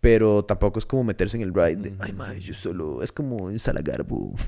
Pero 0.00 0.42
tampoco 0.44 0.78
es 0.78 0.86
como 0.86 1.04
meterse 1.04 1.36
en 1.36 1.42
el 1.42 1.52
ride 1.52 1.76
de, 1.76 1.94
ay, 2.00 2.14
mae, 2.14 2.40
yo 2.40 2.54
solo, 2.54 3.02
es 3.02 3.12
como 3.12 3.36
un 3.36 3.58
salagarbo. 3.58 4.32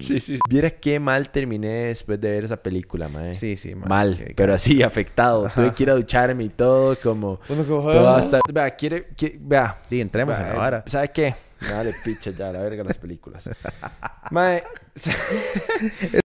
Sí, 0.00 0.18
sí. 0.20 0.38
Viera 0.48 0.70
qué 0.70 0.98
mal 0.98 1.30
terminé 1.30 1.86
después 1.88 2.20
de 2.20 2.30
ver 2.30 2.44
esa 2.44 2.56
película, 2.56 3.08
mae. 3.08 3.34
Sí, 3.34 3.56
sí, 3.56 3.74
mae, 3.74 3.88
Mal, 3.88 4.32
pero 4.36 4.54
así, 4.54 4.82
afectado. 4.82 5.50
Tuve 5.54 5.72
que 5.74 5.82
ir 5.84 5.90
a 5.90 5.94
ducharme 5.94 6.44
y 6.44 6.48
todo, 6.48 6.96
como... 6.96 7.40
Uno 7.48 7.64
como, 7.64 7.82
Todo 7.82 8.08
ah. 8.08 8.18
hasta... 8.18 8.40
Vea, 8.52 8.70
quiere... 8.74 9.08
Vea. 9.40 9.78
Sí, 9.88 10.00
entremos 10.00 10.36
en 10.36 10.42
Vea, 10.42 10.52
la 10.52 10.58
vara. 10.58 10.84
¿Sabe 10.86 11.10
qué? 11.12 11.34
Me 11.60 11.72
vale 11.72 11.94
picha 12.04 12.30
ya, 12.30 12.52
la 12.52 12.60
verga 12.60 12.82
las 12.84 12.98
películas. 12.98 13.48
mae... 14.30 14.64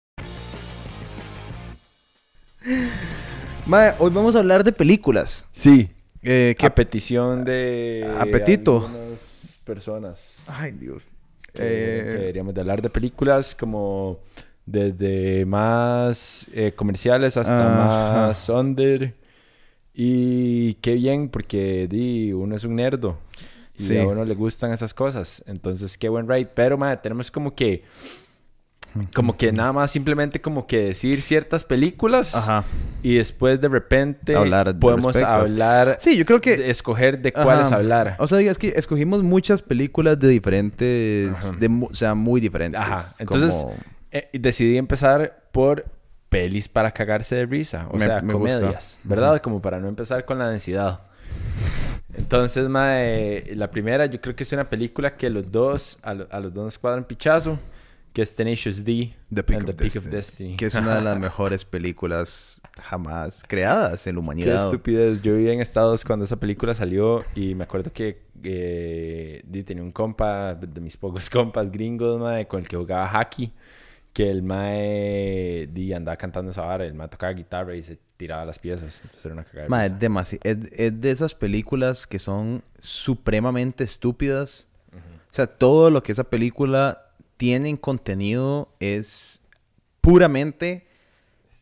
Mae, 3.66 3.94
hoy 4.00 4.12
vamos 4.12 4.36
a 4.36 4.40
hablar 4.40 4.64
de 4.64 4.72
películas. 4.72 5.46
Sí. 5.52 5.90
Eh, 6.24 6.56
A 6.60 6.76
petición 6.76 7.44
de... 7.46 8.10
Apetito. 8.20 8.90
personas. 9.64 10.44
Ay, 10.48 10.72
Dios. 10.72 11.14
que- 11.54 11.62
Eh, 11.64 12.04
que 12.06 12.18
deberíamos 12.20 12.54
de 12.54 12.62
hablar 12.62 12.82
de 12.82 12.90
películas 12.90 13.56
como 13.56 14.20
desde 14.66 15.46
más 15.46 16.46
eh, 16.54 16.74
comerciales 16.76 17.36
hasta 17.38 17.68
Ajá. 18.14 18.28
más 18.28 18.50
under 18.50 19.14
y 19.94 20.76
qué 20.76 20.94
bien 20.94 21.30
porque 21.30 21.88
di, 21.90 22.32
uno 22.34 22.56
es 22.56 22.64
un 22.64 22.76
nerdo 22.76 23.18
y 23.78 23.84
Sí. 23.84 23.98
a 23.98 24.06
uno 24.06 24.24
le 24.26 24.36
gustan 24.36 24.72
esas 24.74 24.94
cosas 24.94 25.44
entonces 25.48 25.98
qué 25.98 26.10
buen 26.10 26.28
ride 26.28 26.50
pero 26.54 26.78
madre, 26.78 27.00
tenemos 27.02 27.32
como 27.32 27.56
que 27.56 27.84
como 29.16 29.38
que 29.38 29.52
nada 29.52 29.74
más 29.74 29.92
simplemente 29.92 30.42
como 30.42 30.68
que 30.68 30.78
decir 30.86 31.22
ciertas 31.22 31.64
películas 31.64 32.36
Ajá. 32.36 32.64
y 33.04 33.16
después 33.16 33.60
de 33.62 33.68
repente 33.68 34.36
Hablar 34.36 34.78
podemos 34.80 35.16
hablar 35.18 35.96
Sí, 36.00 36.18
yo 36.18 36.26
creo 36.26 36.42
que... 36.42 36.58
de 36.58 36.70
escoger 36.70 37.22
de 37.22 37.32
cuáles 37.34 37.68
Ajá. 37.68 37.76
hablar 37.76 38.16
O 38.20 38.28
sea, 38.28 38.40
es 38.40 38.58
que 38.58 38.74
escogimos 38.76 39.24
muchas 39.24 39.62
películas 39.62 40.20
de 40.20 40.28
diferentes... 40.28 41.46
Ajá. 41.46 41.56
De, 41.60 41.68
o 41.90 41.94
sea, 41.94 42.16
muy 42.16 42.40
diferentes. 42.42 42.80
Ajá. 42.82 43.04
Entonces, 43.20 43.52
como- 43.52 43.76
Eh, 44.12 44.30
decidí 44.34 44.78
empezar 44.78 45.36
por 45.52 45.86
pelis 46.30 46.68
para 46.70 46.92
cagarse 46.92 47.36
de 47.36 47.46
risa. 47.46 47.88
O 47.92 47.98
Me- 47.98 48.06
sea, 48.06 48.22
me 48.22 48.34
gusta. 48.34 48.60
comedias. 48.60 49.00
¿Verdad? 49.04 49.42
Como 49.42 49.62
para 49.62 49.80
no 49.80 49.88
empezar 49.90 50.24
con 50.26 50.40
la 50.40 50.48
densidad. 50.50 51.02
Entonces, 52.14 52.68
mae, 52.70 53.44
la 53.56 53.70
primera 53.70 54.06
yo 54.06 54.20
creo 54.22 54.36
que 54.36 54.44
es 54.44 54.52
una 54.54 54.70
película 54.70 55.16
que 55.18 55.30
los 55.30 55.52
dos, 55.52 55.98
a 56.02 56.14
los 56.14 56.54
dos 56.54 56.64
nos 56.64 56.78
cuadran 56.80 57.04
pichazo, 57.04 57.60
que 58.18 58.24
es 58.24 58.34
Tenacious 58.34 58.84
D 58.84 59.14
The 59.32 59.44
Peak, 59.44 59.60
and 59.60 59.70
of, 59.70 59.76
The 59.76 59.84
Peak 59.84 59.94
Destiny, 59.94 60.06
of 60.08 60.12
Destiny. 60.12 60.58
Que 60.58 60.66
es 60.66 60.74
una 60.74 60.96
de 60.96 61.02
las 61.02 61.20
mejores 61.28 61.66
películas 61.66 62.60
jamás 62.82 63.44
creadas 63.48 64.08
en 64.08 64.16
la 64.16 64.20
Qué 64.22 64.24
humanidad. 64.24 64.66
estupidez. 64.66 65.22
Yo 65.22 65.36
vivía 65.36 65.54
en 65.54 65.62
Estados 65.62 66.04
cuando 66.04 66.26
esa 66.26 66.38
película 66.40 66.74
salió 66.74 67.20
y 67.36 67.54
me 67.54 67.66
acuerdo 67.66 67.94
que 67.94 68.24
eh, 68.42 69.44
tenía 69.64 69.84
un 69.84 69.92
compa, 69.92 70.56
de 70.56 70.82
mis 70.82 70.98
pocos 70.98 71.30
compas 71.30 71.72
gringos, 71.72 72.20
mae, 72.20 72.48
con 72.48 72.62
el 72.62 72.68
que 72.68 72.76
jugaba 72.76 73.08
hockey, 73.08 73.54
que 74.14 74.32
el 74.32 74.42
mae 74.42 75.70
di, 75.72 75.94
andaba 75.94 76.18
cantando 76.18 76.50
esa 76.50 76.64
vara, 76.64 76.86
el 76.86 76.96
mae 76.96 77.10
tocaba 77.10 77.34
guitarra 77.34 77.76
y 77.76 77.84
se 77.84 78.00
tiraba 78.18 78.46
las 78.46 78.58
piezas. 78.58 79.00
Entonces 79.00 79.24
era 79.26 79.36
una 79.36 79.44
cagada. 79.44 79.70
Mae, 79.70 79.90
risa. 79.90 80.00
demasi- 80.00 80.40
es, 80.42 80.58
es 80.72 81.00
de 81.00 81.12
esas 81.12 81.36
películas 81.36 82.08
que 82.08 82.18
son 82.18 82.64
supremamente 82.80 83.84
estúpidas. 83.84 84.68
O 84.92 85.34
sea, 85.38 85.46
todo 85.46 85.92
lo 85.92 86.02
que 86.02 86.14
esa 86.14 86.24
película 86.24 87.04
tiene 87.38 87.70
en 87.70 87.78
contenido 87.78 88.70
es 88.80 89.42
puramente 90.02 90.88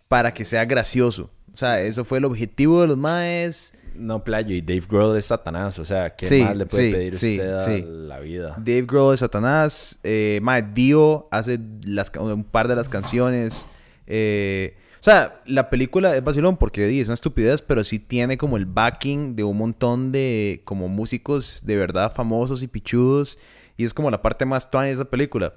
para 0.08 0.34
que 0.34 0.46
sea 0.46 0.66
gracioso. 0.66 1.30
O 1.54 1.58
sea, 1.58 1.80
eso 1.82 2.04
fue 2.04 2.18
el 2.18 2.26
objetivo 2.26 2.82
de 2.82 2.88
los 2.88 2.98
maes. 2.98 3.74
No, 3.96 4.24
playo, 4.26 4.54
y 4.54 4.62
Dave 4.62 4.84
Grohl 4.90 5.18
es 5.18 5.26
Satanás, 5.26 5.80
o 5.80 5.86
sea, 5.86 6.14
¿qué 6.14 6.26
Sí, 6.26 6.42
más 6.44 6.56
le 6.56 6.66
puede 6.66 6.88
sí, 6.88 6.92
pedir 6.92 7.16
sí, 7.16 7.40
usted 7.40 7.54
a 7.54 7.86
la 7.86 8.20
vida? 8.20 8.56
Dave 8.58 8.82
Grohl 8.82 9.14
de 9.14 9.18
Satanás. 9.18 10.00
Eh, 10.04 10.40
mae, 10.44 10.64
Dio 10.74 11.30
hace 11.32 11.60
las 11.86 12.12
un 12.20 12.44
par 12.44 12.68
de 12.68 12.76
las 12.76 12.90
canciones. 12.90 13.68
Eh, 14.06 14.76
o 15.00 15.04
sea, 15.06 15.42
la 15.46 15.70
película 15.70 16.16
es 16.18 16.24
vacilón 16.24 16.58
porque 16.58 17.00
es 17.00 17.08
una 17.08 17.14
estupidez, 17.14 17.62
pero 17.62 17.84
sí 17.84 18.00
tiene 18.00 18.38
como 18.38 18.58
el 18.58 18.66
backing 18.66 19.36
de 19.36 19.44
un 19.44 19.58
montón 19.58 20.12
de 20.12 20.62
como 20.66 20.90
músicos 20.90 21.62
de 21.64 21.78
verdad 21.78 22.12
famosos 22.14 22.64
y 22.64 22.68
pichudos. 22.68 23.38
Y 23.78 23.86
es 23.86 23.94
como 23.94 24.12
la 24.12 24.22
parte 24.22 24.46
más 24.46 24.70
tuana 24.70 24.88
de 24.88 24.94
esa 24.94 25.06
película. 25.06 25.54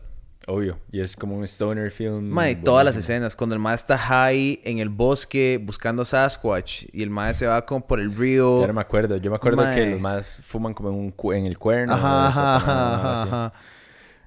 Obvio, 0.51 0.79
y 0.91 1.01
es 1.01 1.15
como 1.15 1.37
un 1.37 1.45
stoner 1.45 1.91
film. 1.91 2.25
Mae, 2.31 2.57
todas 2.57 2.83
las 2.83 2.97
escenas, 2.97 3.37
cuando 3.37 3.55
el 3.55 3.61
mae 3.61 3.75
está 3.75 3.99
high 3.99 4.59
en 4.65 4.79
el 4.79 4.89
bosque 4.89 5.61
buscando 5.63 6.07
Sasquatch 6.07 6.85
y 6.91 7.03
el 7.03 7.11
mae 7.11 7.35
se 7.35 7.47
va 7.47 7.67
como 7.67 7.87
por 7.87 8.01
el 8.01 8.15
río. 8.17 8.59
Ya 8.59 8.67
no 8.67 8.73
me 8.73 8.81
acuerdo, 8.81 9.19
yo 9.19 9.31
me 9.31 9.37
acuerdo 9.37 9.59
que 9.59 9.65
Mae. 9.83 9.91
los 9.91 10.01
más 10.01 10.41
fuman 10.43 10.73
como 10.73 10.89
en, 10.89 10.95
un 10.95 11.11
cu- 11.11 11.35
en 11.35 11.45
el 11.45 11.59
cuerno. 11.59 11.93
Ajá, 11.93 12.27
ajá, 12.57 13.23
ajá. 13.25 13.53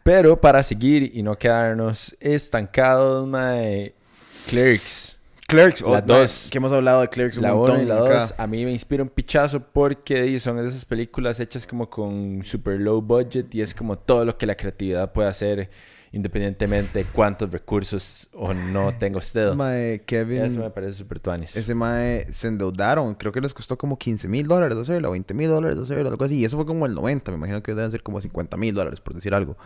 Pero 0.03 0.39
para 0.39 0.61
seguir 0.61 1.09
y 1.13 1.23
no 1.23 1.35
quedarnos 1.37 2.15
estancados, 2.19 3.27
mae, 3.27 3.95
Clerks. 4.47 5.17
Clerks, 5.47 5.81
oh, 5.81 5.91
Las 5.91 6.07
mae, 6.07 6.19
dos. 6.19 6.47
que 6.51 6.57
hemos 6.59 6.71
hablado 6.71 7.01
de 7.01 7.09
Clerks 7.09 7.37
un 7.37 7.43
La 7.43 7.53
1 7.55 7.61
montón 7.61 7.81
y 7.81 7.85
la. 7.85 7.95
2 7.95 8.35
a 8.37 8.47
mí 8.47 8.63
me 8.63 8.71
inspira 8.71 9.01
un 9.03 9.09
pichazo 9.09 9.59
porque 9.59 10.39
son 10.39 10.59
esas 10.65 10.85
películas 10.85 11.39
hechas 11.39 11.65
como 11.67 11.89
con 11.89 12.41
super 12.43 12.79
low 12.79 13.01
budget 13.01 13.53
y 13.55 13.61
es 13.61 13.73
como 13.73 13.97
todo 13.97 14.23
lo 14.23 14.37
que 14.37 14.45
la 14.45 14.55
creatividad 14.55 15.11
puede 15.11 15.27
hacer 15.29 15.69
independientemente 16.13 16.99
de 16.99 17.05
cuántos 17.05 17.51
recursos 17.51 18.29
o 18.33 18.53
no 18.53 18.93
tenga 18.97 19.17
usted. 19.17 19.53
Mae, 19.55 20.01
Kevin, 20.05 20.43
Eso 20.43 20.59
me 20.59 20.69
parece 20.69 20.97
súper 20.97 21.19
tuanis. 21.19 21.55
ese 21.55 21.73
mae 21.73 22.31
se 22.31 22.47
endeudaron. 22.47 23.15
Creo 23.15 23.31
que 23.31 23.41
les 23.41 23.53
costó 23.53 23.77
como 23.77 23.97
15 23.97 24.27
mil 24.27 24.47
dólares 24.47 24.77
hacerlo, 24.77 25.11
20 25.11 25.33
mil 25.33 25.49
dólares 25.49 25.79
hacerlo, 25.79 26.09
algo 26.09 26.23
así. 26.25 26.39
Y 26.39 26.45
eso 26.45 26.57
fue 26.57 26.65
como 26.65 26.85
el 26.85 26.93
90. 26.95 27.31
Me 27.31 27.37
imagino 27.37 27.63
que 27.63 27.73
deben 27.73 27.91
ser 27.91 28.03
como 28.03 28.19
50 28.19 28.57
mil 28.57 28.75
dólares, 28.75 28.99
por 28.99 29.13
decir 29.13 29.33
algo. 29.33 29.57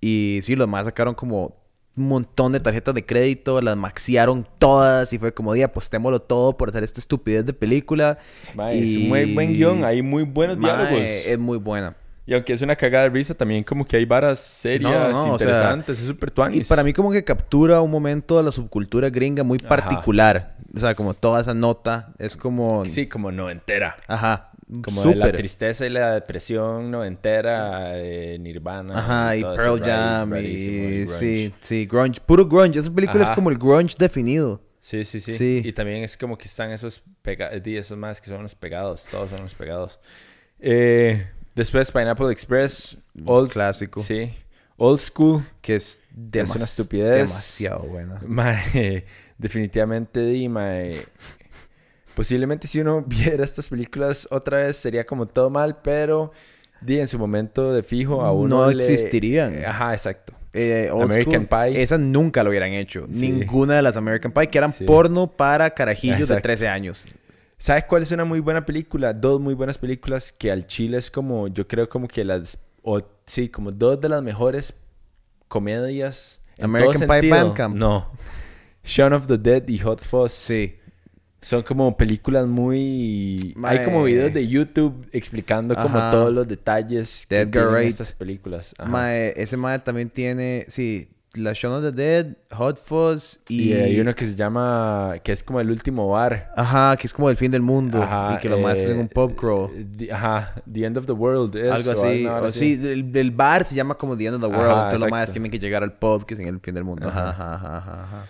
Y 0.00 0.40
sí, 0.42 0.56
los 0.56 0.68
más 0.68 0.86
sacaron 0.86 1.14
como 1.14 1.56
un 1.94 2.08
montón 2.08 2.52
de 2.52 2.60
tarjetas 2.60 2.94
de 2.94 3.04
crédito, 3.04 3.60
las 3.60 3.76
maxearon 3.76 4.46
todas 4.58 5.12
y 5.12 5.18
fue 5.18 5.34
como, 5.34 5.52
di, 5.52 5.62
apostémoslo 5.62 6.22
todo 6.22 6.56
por 6.56 6.70
hacer 6.70 6.82
esta 6.82 7.00
estupidez 7.00 7.44
de 7.44 7.52
película. 7.52 8.18
Mae, 8.54 8.78
y... 8.78 8.96
Es 8.96 9.02
un 9.02 9.08
muy 9.08 9.34
buen 9.34 9.52
guion, 9.52 9.84
hay 9.84 10.00
muy 10.00 10.22
buenos 10.22 10.56
Mae, 10.56 10.70
diálogos. 10.72 11.00
Es 11.02 11.38
muy 11.38 11.58
buena. 11.58 11.96
Y 12.24 12.34
aunque 12.34 12.52
es 12.52 12.62
una 12.62 12.76
cagada 12.76 13.04
de 13.04 13.10
risa, 13.10 13.34
también 13.34 13.64
como 13.64 13.84
que 13.84 13.96
hay 13.96 14.04
varas 14.04 14.38
serias, 14.38 15.12
No, 15.12 15.26
no, 15.26 15.34
o 15.34 15.38
sea, 15.38 15.48
interesantes, 15.48 16.00
es 16.00 16.06
súper. 16.06 16.32
Y 16.52 16.62
para 16.64 16.84
mí 16.84 16.92
como 16.92 17.10
que 17.10 17.24
captura 17.24 17.80
un 17.80 17.90
momento 17.90 18.36
de 18.36 18.44
la 18.44 18.52
subcultura 18.52 19.10
gringa 19.10 19.42
muy 19.42 19.58
Ajá. 19.58 19.68
particular. 19.68 20.56
O 20.74 20.78
sea, 20.78 20.94
como 20.94 21.14
toda 21.14 21.40
esa 21.40 21.52
nota 21.52 22.12
es 22.18 22.36
como... 22.36 22.84
Sí, 22.86 23.08
como 23.08 23.32
noventera. 23.32 23.96
Ajá. 24.06 24.52
Como 24.84 25.02
de 25.02 25.16
la 25.16 25.32
tristeza 25.32 25.84
y 25.84 25.90
la 25.90 26.14
depresión 26.14 26.90
noventera 26.90 27.90
de 27.90 28.38
Nirvana. 28.38 28.98
Ajá, 28.98 29.36
y 29.36 29.42
Pearl 29.42 29.82
Jam 29.82 30.36
y... 30.36 31.06
Sí, 31.08 31.52
sí, 31.60 31.86
grunge. 31.86 32.20
Puro 32.24 32.46
grunge. 32.46 32.78
Esa 32.78 32.94
película 32.94 33.24
es 33.24 33.30
como 33.30 33.50
el 33.50 33.58
grunge 33.58 33.96
definido. 33.98 34.62
Sí, 34.80 35.04
sí, 35.04 35.20
sí, 35.20 35.32
Sí. 35.32 35.62
Y 35.64 35.72
también 35.72 36.02
es 36.04 36.16
como 36.16 36.38
que 36.38 36.46
están 36.46 36.70
esos 36.70 37.02
pegados, 37.20 37.60
esos 37.64 37.98
más 37.98 38.20
que 38.20 38.28
son 38.30 38.42
los 38.42 38.54
pegados, 38.54 39.04
todos 39.10 39.30
son 39.30 39.42
los 39.42 39.54
pegados. 39.54 40.00
Eh, 40.58 41.28
después 41.54 41.90
Pineapple 41.92 42.30
Express, 42.32 42.96
Old 43.24 43.50
clásico. 43.50 44.00
Sí. 44.00 44.34
Old 44.76 45.00
School. 45.00 45.42
Que 45.60 45.76
es, 45.76 46.02
Es 46.04 46.04
una 46.14 46.30
demas- 46.30 46.62
estupidez. 46.62 47.16
demasiado 47.30 47.80
buena. 47.84 48.20
Mae, 48.26 49.04
definitivamente 49.38 50.20
di, 50.20 50.48
mae. 50.48 50.96
Posiblemente 52.14 52.66
si 52.66 52.80
uno 52.80 53.02
viera 53.06 53.44
estas 53.44 53.68
películas 53.68 54.28
otra 54.30 54.58
vez 54.58 54.76
sería 54.76 55.04
como 55.06 55.26
todo 55.26 55.50
mal, 55.50 55.78
pero 55.82 56.32
di 56.80 56.98
en 56.98 57.08
su 57.08 57.18
momento 57.18 57.72
de 57.72 57.82
fijo 57.82 58.22
a 58.22 58.32
uno 58.32 58.66
No 58.66 58.70
le- 58.70 58.76
existirían. 58.82 59.64
Ajá, 59.64 59.92
exacto. 59.94 60.34
Eh, 60.54 60.90
old 60.92 61.04
American 61.04 61.46
school, 61.46 61.70
Pie. 61.72 61.82
Esas 61.82 61.98
nunca 61.98 62.42
lo 62.44 62.50
hubieran 62.50 62.72
hecho. 62.72 63.06
Sí. 63.10 63.30
Ninguna 63.30 63.76
de 63.76 63.82
las 63.82 63.96
American 63.96 64.32
Pie, 64.32 64.48
que 64.48 64.58
eran 64.58 64.70
Sí. 64.72 64.84
porno 64.84 65.26
para 65.26 65.70
carajillos 65.70 66.18
de 66.18 66.24
Exacto. 66.24 66.42
13 66.42 66.68
años. 66.68 67.08
¿Sabes 67.62 67.84
cuál 67.84 68.02
es 68.02 68.10
una 68.10 68.24
muy 68.24 68.40
buena 68.40 68.66
película? 68.66 69.12
Dos 69.12 69.40
muy 69.40 69.54
buenas 69.54 69.78
películas 69.78 70.32
que 70.32 70.50
al 70.50 70.66
chile 70.66 70.98
es 70.98 71.12
como, 71.12 71.46
yo 71.46 71.68
creo 71.68 71.88
como 71.88 72.08
que 72.08 72.24
las, 72.24 72.58
o 72.82 73.00
sí, 73.24 73.48
como 73.48 73.70
dos 73.70 74.00
de 74.00 74.08
las 74.08 74.20
mejores 74.20 74.74
comedias. 75.46 76.40
en 76.58 76.64
American 76.64 77.06
todo 77.06 77.20
Pie. 77.20 77.30
Bandcamp. 77.30 77.76
No. 77.76 78.10
Shaun 78.82 79.12
of 79.12 79.28
the 79.28 79.38
Dead 79.38 79.68
y 79.68 79.78
Hot 79.78 80.02
Fuzz. 80.02 80.32
Sí. 80.32 80.76
Son 81.40 81.62
como 81.62 81.96
películas 81.96 82.48
muy... 82.48 83.54
Hay 83.62 83.84
como 83.84 84.02
videos 84.02 84.34
de 84.34 84.48
YouTube 84.48 85.06
explicando 85.12 85.76
como 85.76 86.00
todos 86.10 86.32
los 86.32 86.48
detalles 86.48 87.26
De 87.30 87.42
Edgar 87.42 87.68
Wright. 87.68 87.90
estas 87.90 88.12
películas. 88.12 88.74
Ajá. 88.76 88.90
Mae, 88.90 89.40
ese 89.40 89.56
mae 89.56 89.78
también 89.78 90.10
tiene, 90.10 90.64
sí, 90.66 91.10
la 91.36 91.52
Shaun 91.54 91.74
of 91.76 91.82
the 91.84 91.92
Dead, 91.92 92.36
Hot 92.52 92.78
Fuzz 92.78 93.38
y... 93.48 93.70
Y 93.70 93.72
hay 93.74 94.00
uno 94.00 94.14
que 94.14 94.26
se 94.26 94.34
llama... 94.34 95.14
Que 95.22 95.32
es 95.32 95.42
como 95.42 95.60
el 95.60 95.70
último 95.70 96.08
bar. 96.08 96.52
Ajá, 96.56 96.96
que 96.96 97.06
es 97.06 97.12
como 97.12 97.30
el 97.30 97.36
fin 97.36 97.50
del 97.50 97.62
mundo 97.62 98.02
Ajá, 98.02 98.34
y 98.34 98.38
que 98.40 98.48
lo 98.48 98.58
más 98.58 98.78
eh, 98.78 98.82
hacen 98.84 98.98
un 98.98 99.08
pub 99.08 99.34
crawl. 99.36 99.70
the- 99.96 100.12
ajá. 100.12 100.54
The 100.70 100.84
End 100.84 100.96
of 100.96 101.06
the 101.06 101.12
World. 101.12 101.56
es, 101.56 101.70
algo 101.72 101.90
o 101.90 101.92
así. 101.92 102.26
O 102.26 102.50
sí, 102.52 102.76
del, 102.76 103.10
del 103.12 103.30
bar 103.30 103.64
se 103.64 103.74
llama 103.74 103.94
como 103.96 104.16
The 104.16 104.26
End 104.26 104.34
of 104.36 104.40
the 104.42 104.46
World. 104.48 104.64
Ajá, 104.70 104.80
entonces 104.82 105.00
los 105.00 105.10
más 105.10 105.32
tienen 105.32 105.50
que 105.50 105.58
llegar 105.58 105.82
al 105.82 105.92
pub 105.98 106.24
que 106.26 106.34
es 106.34 106.40
en 106.40 106.46
el 106.48 106.60
fin 106.60 106.74
del 106.74 106.84
mundo. 106.84 107.08
Ajá, 107.08 107.30
Ajá. 107.30 107.54
ajá, 107.54 107.76
ajá, 107.76 108.02
ajá. 108.04 108.26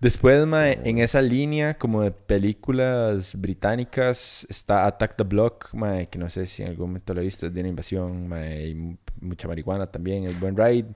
Después, 0.00 0.44
mae, 0.46 0.78
en 0.84 0.98
esa 0.98 1.22
línea 1.22 1.78
como 1.78 2.02
de 2.02 2.10
películas 2.10 3.34
británicas 3.36 4.46
está 4.50 4.86
Attack 4.86 5.16
the 5.16 5.24
Block, 5.24 5.72
mae, 5.72 6.08
que 6.08 6.18
no 6.18 6.28
sé 6.28 6.46
si 6.46 6.62
en 6.62 6.68
algún 6.68 6.88
momento 6.88 7.14
lo 7.14 7.22
viste, 7.22 7.48
de 7.48 7.60
una 7.60 7.68
invasión, 7.70 8.28
mae, 8.28 8.68
y 8.68 8.74
mu- 8.74 8.96
mucha 9.20 9.48
marihuana 9.48 9.86
también, 9.86 10.24
es 10.24 10.38
buen 10.38 10.56
ride. 10.56 10.86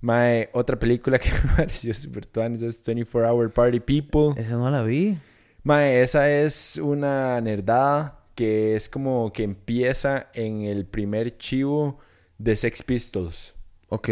Mae, 0.00 0.48
otra 0.52 0.78
película 0.78 1.18
que 1.18 1.30
me 1.44 1.56
pareció 1.56 1.92
super 1.94 2.24
tuanis 2.26 2.62
es 2.62 2.82
24 2.84 3.28
Hour 3.32 3.52
Party 3.52 3.80
People. 3.80 4.40
Esa 4.40 4.52
no 4.56 4.70
la 4.70 4.82
vi. 4.82 5.18
Mae, 5.64 6.02
esa 6.02 6.30
es 6.30 6.76
una 6.76 7.40
nerdada 7.40 8.20
que 8.34 8.76
es 8.76 8.88
como 8.88 9.32
que 9.32 9.42
empieza 9.42 10.28
en 10.32 10.62
el 10.62 10.86
primer 10.86 11.36
chivo 11.36 11.98
de 12.38 12.54
Sex 12.54 12.82
Pistols. 12.84 13.54
Ok. 13.88 14.08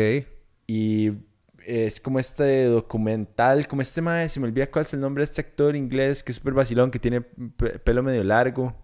Y 0.67 1.12
es 1.65 2.00
como 2.00 2.19
este 2.19 2.65
documental, 2.65 3.69
como 3.69 3.83
este 3.83 4.03
mae, 4.03 4.29
se 4.29 4.41
me 4.41 4.47
olvida 4.47 4.69
cuál 4.71 4.85
es 4.85 4.93
el 4.94 5.00
nombre 5.00 5.21
de 5.23 5.27
este 5.27 5.41
actor 5.43 5.77
inglés 5.77 6.23
que 6.25 6.33
es 6.33 6.37
súper 6.37 6.55
vacilón, 6.55 6.91
que 6.91 6.99
tiene 6.99 7.21
pe- 7.21 7.79
pelo 7.79 8.03
medio 8.03 8.25
largo, 8.25 8.75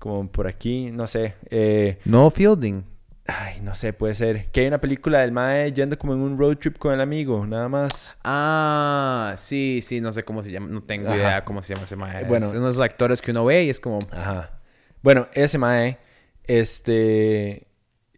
como 0.00 0.30
por 0.30 0.48
aquí, 0.48 0.90
no 0.90 1.06
sé. 1.06 1.34
eh, 1.50 1.98
No 2.04 2.28
Fielding. 2.30 2.84
Ay, 3.26 3.60
no 3.62 3.74
sé, 3.74 3.92
puede 3.92 4.14
ser. 4.14 4.50
Que 4.50 4.60
hay 4.60 4.66
una 4.66 4.80
película 4.80 5.20
del 5.20 5.32
mae 5.32 5.72
yendo 5.72 5.98
como 5.98 6.14
en 6.14 6.20
un 6.20 6.38
road 6.38 6.56
trip 6.56 6.78
con 6.78 6.92
el 6.92 7.00
amigo, 7.00 7.46
nada 7.46 7.68
más. 7.68 8.16
Ah, 8.24 9.34
sí, 9.36 9.80
sí, 9.82 10.00
no 10.00 10.12
sé 10.12 10.24
cómo 10.24 10.42
se 10.42 10.50
llama. 10.50 10.68
No 10.68 10.82
tengo 10.82 11.08
Ajá. 11.08 11.16
idea 11.16 11.44
cómo 11.44 11.62
se 11.62 11.74
llama 11.74 11.84
ese 11.84 11.96
mae. 11.96 12.24
Bueno. 12.24 12.46
es 12.46 12.52
uno 12.52 12.64
de 12.64 12.70
esos 12.70 12.82
actores 12.82 13.20
que 13.22 13.30
uno 13.30 13.44
ve 13.44 13.64
y 13.64 13.70
es 13.70 13.80
como. 13.80 13.98
Ajá. 14.10 14.60
Bueno, 15.02 15.28
ese 15.34 15.58
mae, 15.58 15.98
este, 16.46 17.66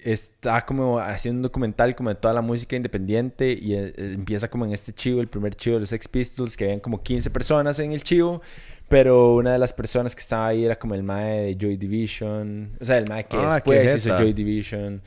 está 0.04 0.66
como 0.66 0.98
haciendo 0.98 1.38
un 1.38 1.42
documental 1.42 1.94
como 1.96 2.10
de 2.10 2.14
toda 2.16 2.34
la 2.34 2.42
música 2.42 2.76
independiente 2.76 3.52
y 3.52 3.74
eh, 3.74 3.94
eh, 3.96 4.12
empieza 4.14 4.48
como 4.48 4.66
en 4.66 4.72
este 4.72 4.92
chivo, 4.92 5.20
el 5.20 5.28
primer 5.28 5.54
chivo 5.54 5.76
de 5.76 5.80
los 5.80 5.88
Sex 5.88 6.06
Pistols, 6.08 6.56
que 6.56 6.64
habían 6.64 6.80
como 6.80 7.02
15 7.02 7.30
personas 7.30 7.78
en 7.78 7.92
el 7.92 8.02
chivo, 8.02 8.42
pero 8.88 9.34
una 9.36 9.52
de 9.52 9.58
las 9.58 9.72
personas 9.72 10.14
que 10.14 10.20
estaba 10.20 10.48
ahí 10.48 10.64
era 10.64 10.76
como 10.78 10.94
el 10.94 11.02
mae 11.02 11.40
de 11.46 11.56
Joy 11.60 11.76
Division, 11.76 12.76
o 12.80 12.84
sea, 12.84 12.98
el 12.98 13.06
mae 13.08 13.24
que 13.24 13.36
Ah, 13.36 13.54
después 13.54 13.96
hizo. 13.96 14.16
Joy 14.18 14.32
Division. 14.32 15.02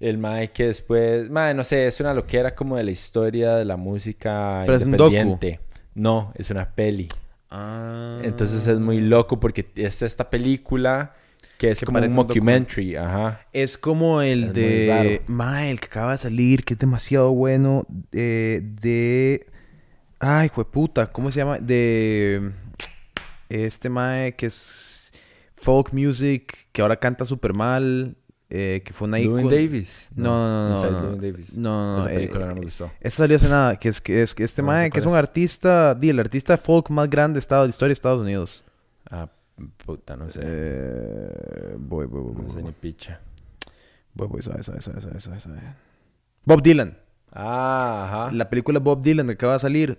El 0.00 0.18
mae 0.18 0.50
que 0.50 0.66
después, 0.66 1.30
mae, 1.30 1.54
no 1.54 1.62
sé, 1.62 1.86
es 1.86 2.00
una 2.00 2.12
loquera 2.12 2.54
como 2.54 2.76
de 2.76 2.82
la 2.84 2.90
historia 2.90 3.54
de 3.54 3.64
la 3.64 3.76
música 3.76 4.62
Pero 4.66 4.76
es 4.76 4.84
un 4.84 4.92
docu. 4.92 5.12
independiente. 5.14 5.60
No, 5.94 6.32
es 6.36 6.50
una 6.50 6.74
peli. 6.74 7.06
Ah. 7.50 8.18
Entonces 8.24 8.66
es 8.66 8.78
muy 8.80 9.00
loco 9.00 9.38
porque 9.38 9.66
es 9.76 10.02
esta 10.02 10.28
película 10.30 11.14
que 11.58 11.70
es 11.70 11.78
Que 11.80 11.86
como 11.86 11.98
un 12.00 12.12
mockumentary, 12.14 12.96
ajá. 12.96 13.42
Es 13.52 13.78
como 13.78 14.22
el 14.22 14.44
Es 14.44 14.52
de. 14.54 15.22
Mae, 15.28 15.70
el 15.70 15.78
que 15.78 15.86
acaba 15.86 16.12
de 16.12 16.18
salir, 16.18 16.64
que 16.64 16.74
es 16.74 16.80
demasiado 16.80 17.32
bueno. 17.32 17.86
eh, 18.12 18.60
de. 18.80 19.46
Ay, 20.18 20.48
jueputa, 20.48 21.12
¿cómo 21.12 21.30
se 21.30 21.38
llama? 21.38 21.58
De. 21.58 22.50
Este 23.54 23.88
Mae 23.88 24.34
que 24.34 24.46
es. 24.46 25.12
Folk 25.56 25.92
music, 25.92 26.68
que 26.72 26.82
ahora 26.82 26.96
canta 26.96 27.24
súper 27.24 27.52
mal. 27.54 28.16
eh, 28.54 28.82
que 28.84 28.92
fue 28.92 29.08
una 29.08 29.18
ícono- 29.18 29.48
Davis. 29.48 30.10
No, 30.14 30.68
no, 30.68 30.90
no. 30.90 31.02
No, 31.12 31.16
Davis. 31.16 31.56
No, 31.56 31.96
no, 31.96 32.02
Esa 32.04 32.12
eh, 32.12 32.14
película 32.16 32.46
no 32.46 32.54
me 32.56 32.60
gustó. 32.62 32.90
Esta 33.00 33.18
salió 33.22 33.36
hace 33.36 33.48
nada, 33.48 33.76
que 33.76 33.88
es 33.88 33.98
que 34.00 34.20
es 34.22 34.34
que 34.34 34.44
este 34.44 34.60
No 34.60 34.68
mae 34.68 34.90
que 34.90 34.98
es 34.98 35.06
un 35.06 35.14
artista, 35.14 35.94
di, 35.94 36.10
el 36.10 36.20
artista 36.20 36.58
folk 36.58 36.90
más 36.90 37.08
grande 37.08 37.34
de 37.36 37.38
estado 37.40 37.62
de 37.64 37.70
historia 37.70 37.88
de 37.90 37.94
Estados 37.94 38.20
Unidos. 38.20 38.62
Ah, 39.10 39.26
puta, 39.86 40.16
no 40.16 40.28
sé. 40.28 40.40
Eh, 40.42 41.76
voy, 41.78 42.04
voy, 42.06 42.20
voy, 42.22 42.34
no 42.34 42.42
voy, 42.42 42.50
sé 42.50 42.56
ni 42.56 42.62
voy, 42.64 42.74
picha. 42.78 43.20
voy, 44.12 44.28
voy, 44.28 44.42
suave, 44.42 44.62
suave, 44.62 44.82
suave, 44.82 45.00
suave, 45.00 45.40
suave. 45.40 45.60
Bob 46.44 46.60
Dylan. 46.62 46.98
Ah, 47.32 48.26
ajá. 48.26 48.32
La 48.36 48.50
película 48.50 48.80
Bob 48.80 49.00
Dylan 49.02 49.26
que 49.28 49.32
acaba 49.32 49.54
de 49.54 49.58
salir, 49.60 49.98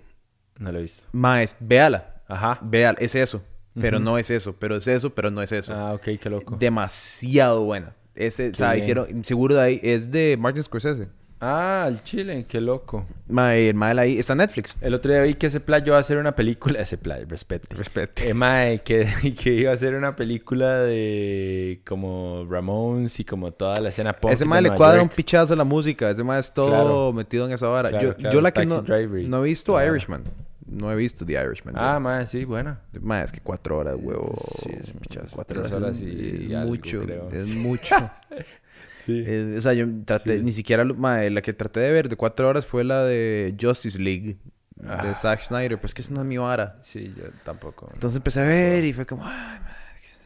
No 0.60 0.72
lo 0.72 0.78
he 0.78 0.82
visto. 0.84 1.08
más, 1.12 1.56
véala. 1.60 2.13
Ajá. 2.34 2.60
Véala, 2.62 2.98
es 3.00 3.16
eso, 3.16 3.44
pero 3.80 4.00
no 4.00 4.18
es 4.18 4.30
eso, 4.30 4.54
pero 4.58 4.76
es 4.78 4.88
eso, 4.88 5.10
pero 5.12 5.32
no 5.32 5.42
es 5.42 5.52
eso. 5.52 5.74
Ah, 5.74 5.94
ok, 5.94 6.10
qué 6.20 6.30
loco. 6.30 6.56
Demasiado 6.60 7.64
buena. 7.64 7.90
Ese, 8.16 8.50
o 8.50 8.54
sea, 8.54 8.72
bien. 8.72 8.80
hicieron, 8.84 9.24
seguro 9.24 9.56
de 9.56 9.62
ahí, 9.62 9.80
es 9.84 10.12
de 10.12 10.38
Martin 10.40 10.64
Scorsese. 10.64 11.08
Ah, 11.46 11.88
el 11.90 12.02
Chile, 12.04 12.46
qué 12.48 12.62
loco. 12.62 13.06
Mae, 13.28 13.68
el 13.68 13.76
mae 13.76 14.00
ahí 14.00 14.18
está 14.18 14.32
en 14.32 14.38
Netflix. 14.38 14.78
El 14.80 14.94
otro 14.94 15.12
día 15.12 15.22
vi 15.24 15.34
que 15.34 15.48
ese 15.48 15.60
playo 15.60 15.92
va 15.92 15.98
a 15.98 16.00
hacer 16.00 16.18
una 16.18 16.34
película. 16.36 16.80
Ese 16.80 16.98
playo, 16.98 17.26
respeto. 17.28 17.68
Respete. 17.76 18.30
Eh, 18.30 18.34
mae, 18.34 18.80
que, 18.82 19.06
que 19.44 19.54
iba 19.54 19.72
a 19.72 19.74
hacer 19.74 19.94
una 19.96 20.16
película 20.16 20.78
de 20.80 21.82
como 21.86 22.48
Ramones 22.50 23.20
y 23.20 23.26
como 23.26 23.52
toda 23.52 23.76
la 23.82 23.90
escena 23.90 24.14
pop. 24.14 24.32
Ese 24.32 24.46
mae 24.46 24.62
le 24.62 24.70
Nueva 24.70 24.78
cuadra 24.78 24.98
York. 25.02 25.12
un 25.12 25.16
pichazo 25.18 25.54
a 25.54 25.58
la 25.58 25.66
música. 25.66 26.10
Ese 26.10 26.24
mae 26.24 26.40
es 26.40 26.54
todo 26.54 26.70
Claro. 26.70 27.12
metido 27.12 27.46
en 27.46 27.52
esa 27.52 27.68
vara. 27.68 27.90
Claro, 27.90 28.06
yo, 28.06 28.16
claro, 28.16 28.34
yo 28.36 28.42
la 28.42 28.52
que 28.52 28.62
Taxi 28.62 28.70
no, 28.70 28.82
Driver 28.82 29.24
no 29.28 29.44
he 29.44 29.50
visto. 29.50 29.84
Irishman. 29.86 30.24
No 30.66 30.92
he 30.92 30.96
visto 30.96 31.26
The 31.26 31.34
Irishman. 31.34 31.76
Ah, 31.78 32.00
mae, 32.00 32.26
sí, 32.26 32.46
buena. 32.46 32.80
Mae, 33.02 33.24
es 33.24 33.32
que 33.32 33.42
cuatro 33.42 33.78
horas, 33.80 33.96
huevo. 34.00 34.34
Sí, 34.64 34.70
es 34.80 34.90
un 34.94 35.00
pichazo. 35.00 35.28
Cuatro 35.36 35.62
Tres 35.62 35.74
horas, 35.74 36.00
horas 36.00 36.02
y 36.02 36.54
algo, 36.54 36.70
mucho. 36.70 37.02
creo. 37.04 37.30
Es 37.32 37.48
mucho. 37.50 37.96
Sí. 39.06 39.26
O 39.58 39.60
sea, 39.60 39.74
yo 39.74 39.86
traté, 40.06 40.38
Sí. 40.38 40.44
ni 40.46 40.54
siquiera, 40.54 40.86
la 40.86 41.42
que 41.42 41.52
traté 41.52 41.82
de 41.82 41.92
ver 41.92 42.08
de 42.08 42.16
cuatro 42.16 42.48
horas 42.48 42.66
fue 42.66 42.86
la 42.86 43.04
de 43.04 43.54
Justice 43.60 44.00
League. 44.00 44.38
De 44.78 44.88
Ah. 44.88 45.14
Zack 45.14 45.42
Snyder. 45.42 45.78
Pues 45.78 45.94
que 45.94 46.02
esa 46.02 46.14
no 46.14 46.22
es 46.22 46.26
mi 46.26 46.38
vara. 46.38 46.80
Sí, 46.84 47.14
yo 47.18 47.26
tampoco. 47.44 47.90
Entonces 47.94 48.16
empecé 48.16 48.40
a 48.40 48.44
ver 48.46 48.82
y 48.86 48.94
fue 48.94 49.06
como... 49.06 49.26
"Ay, 49.26 49.60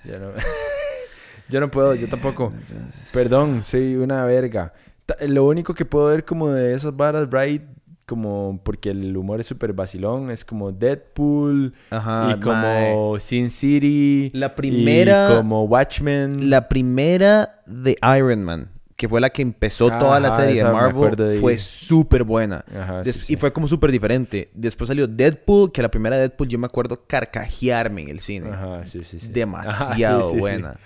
Yo 0.06 0.19
no, 0.19 0.30
yo 1.50 1.60
no 1.60 1.72
puedo, 1.72 1.95
yo 1.95 2.07
tampoco. 2.07 2.51
entonces- 2.54 3.10
Perdón, 3.13 3.63
soy 3.63 3.95
una 3.95 4.24
verga. 4.25 4.74
Lo 5.22 5.45
único 5.45 5.74
que 5.74 5.86
puedo 5.86 6.07
ver 6.10 6.24
como 6.24 6.51
de 6.51 6.75
esas 6.75 6.95
varas, 6.95 7.28
right? 7.31 7.63
Como 8.07 8.62
porque 8.63 8.92
el 8.92 9.18
humor 9.18 9.42
es 9.42 9.48
súper 9.48 9.74
vacilón, 9.74 10.31
es 10.31 10.45
como 10.45 10.71
Deadpool 10.71 11.74
Ajá, 11.89 12.33
y 12.36 12.39
como 12.39 13.19
Sin 13.19 13.50
City. 13.50 14.31
La 14.33 14.56
primera- 14.56 15.30
Y 15.33 15.36
como 15.36 15.65
Watchmen. 15.65 16.50
La 16.50 16.69
primera 16.69 17.62
de 17.65 17.98
Iron 18.18 18.45
Man, 18.45 18.69
que 18.95 19.09
fue 19.09 19.19
la 19.19 19.30
que 19.30 19.42
empezó 19.42 19.89
toda 19.89 20.21
la 20.21 20.31
serie 20.31 20.56
de 20.56 20.63
Marvel, 20.63 21.18
de- 21.18 21.39
fue 21.42 21.57
súper 21.57 22.24
buena. 22.24 22.63
Ajá, 22.74 23.04
Des- 23.04 23.18
sí, 23.18 23.24
sí. 23.25 23.33
Y 23.33 23.36
fue 23.36 23.51
como 23.51 23.68
súper 23.68 23.92
diferente. 23.92 24.50
Después 24.53 24.88
salió 24.88 25.06
Deadpool, 25.06 25.74
que 25.74 25.81
la 25.81 25.92
primera 25.92 26.15
de 26.15 26.21
Deadpool 26.30 26.48
yo 26.48 26.57
me 26.57 26.65
acuerdo 26.68 27.03
carcajearme 27.06 28.03
en 28.03 28.10
el 28.10 28.21
cine. 28.21 28.50
Ajá, 28.51 28.86
sí. 28.86 29.01
Demasiado 29.33 30.30
sí. 30.31 30.38
buena. 30.39 30.80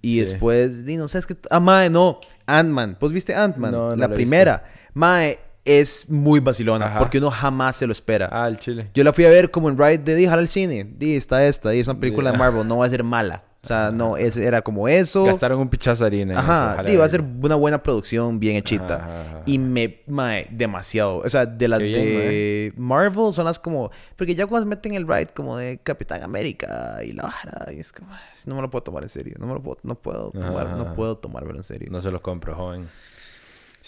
Y 0.00 0.20
después, 0.20 0.86
di, 0.86 0.96
no 0.96 1.06
sé, 1.06 1.18
es 1.18 1.26
que... 1.26 1.36
Ah, 1.50 1.60
mae, 1.60 1.90
no. 1.90 2.18
Ant-Man. 2.46 2.96
¿Vos 2.98 3.12
viste 3.12 3.34
Ant-Man? 3.34 3.70
No, 3.72 3.90
no 3.90 3.96
la 3.96 4.08
primera. 4.08 4.64
Mae, 4.94 5.38
es 5.64 6.08
muy 6.08 6.40
vacilona, 6.40 6.86
Ajá. 6.86 6.98
porque 6.98 7.18
uno 7.18 7.30
jamás 7.30 7.76
se 7.76 7.86
lo 7.86 7.92
espera. 7.92 8.28
Ah, 8.32 8.48
el 8.48 8.58
chile. 8.58 8.90
Yo 8.94 9.04
la 9.04 9.12
fui 9.12 9.24
a 9.24 9.28
ver 9.28 9.50
como 9.50 9.68
en 9.68 9.76
Ride 9.78 9.98
de 9.98 10.14
dejar 10.14 10.38
al 10.38 10.48
cine. 10.48 10.84
Di, 10.96 11.14
está 11.16 11.44
esta, 11.46 11.70
di, 11.70 11.80
es 11.80 11.88
una 11.88 12.00
película 12.00 12.30
de 12.30 12.38
Ya. 12.38 12.44
Marvel, 12.44 12.66
no 12.66 12.78
va 12.78 12.86
a 12.86 12.90
ser 12.90 13.04
mala. 13.04 13.44
O 13.62 13.66
sea, 13.66 13.90
no, 13.92 14.16
es, 14.16 14.38
era 14.38 14.62
como 14.62 14.88
eso. 14.88 15.24
Gastaron 15.24 15.60
un 15.60 15.68
pichazo 15.68 16.04
de 16.04 16.06
harina. 16.06 16.38
Ajá, 16.38 16.82
di, 16.82 16.96
va 16.96 17.04
a 17.04 17.08
ser 17.10 17.20
una 17.20 17.56
buena 17.56 17.82
producción, 17.82 18.40
bien 18.40 18.56
hechita. 18.56 18.96
Ajá, 18.96 19.04
ajá, 19.04 19.20
ajá. 19.32 19.42
Y 19.44 19.58
me, 19.58 20.00
mae, 20.06 20.48
demasiado. 20.50 21.18
O 21.18 21.28
sea, 21.28 21.44
de 21.44 21.68
las 21.68 21.78
de 21.78 22.72
Marvel 22.78 23.34
son 23.34 23.44
las 23.44 23.58
como. 23.58 23.90
Porque 24.16 24.34
ya 24.34 24.46
cuando 24.46 24.66
meten 24.66 24.94
el 24.94 25.06
ride 25.06 25.26
como 25.34 25.58
de 25.58 25.78
Capitán 25.82 26.22
América 26.22 27.00
y 27.04 27.12
la 27.12 27.24
vara, 27.24 27.70
y 27.74 27.80
es 27.80 27.92
como, 27.92 28.10
"Ay, 28.10 28.18
no 28.46 28.54
me 28.54 28.62
lo 28.62 28.70
puedo 28.70 28.82
tomar 28.82 29.02
en 29.02 29.10
serio. 29.10 29.34
No 29.38 29.46
me 29.46 29.52
lo 29.52 29.62
puedo, 29.62 29.76
no 29.82 29.94
puedo 29.94 30.30
tomar, 30.30 30.66
ajá. 30.68 30.76
no 30.76 30.94
puedo 30.94 31.18
tomármelo 31.18 31.58
en 31.58 31.64
serio. 31.64 31.88
No 31.90 32.00
se 32.00 32.10
lo 32.10 32.22
compro, 32.22 32.54
joven. 32.54 32.88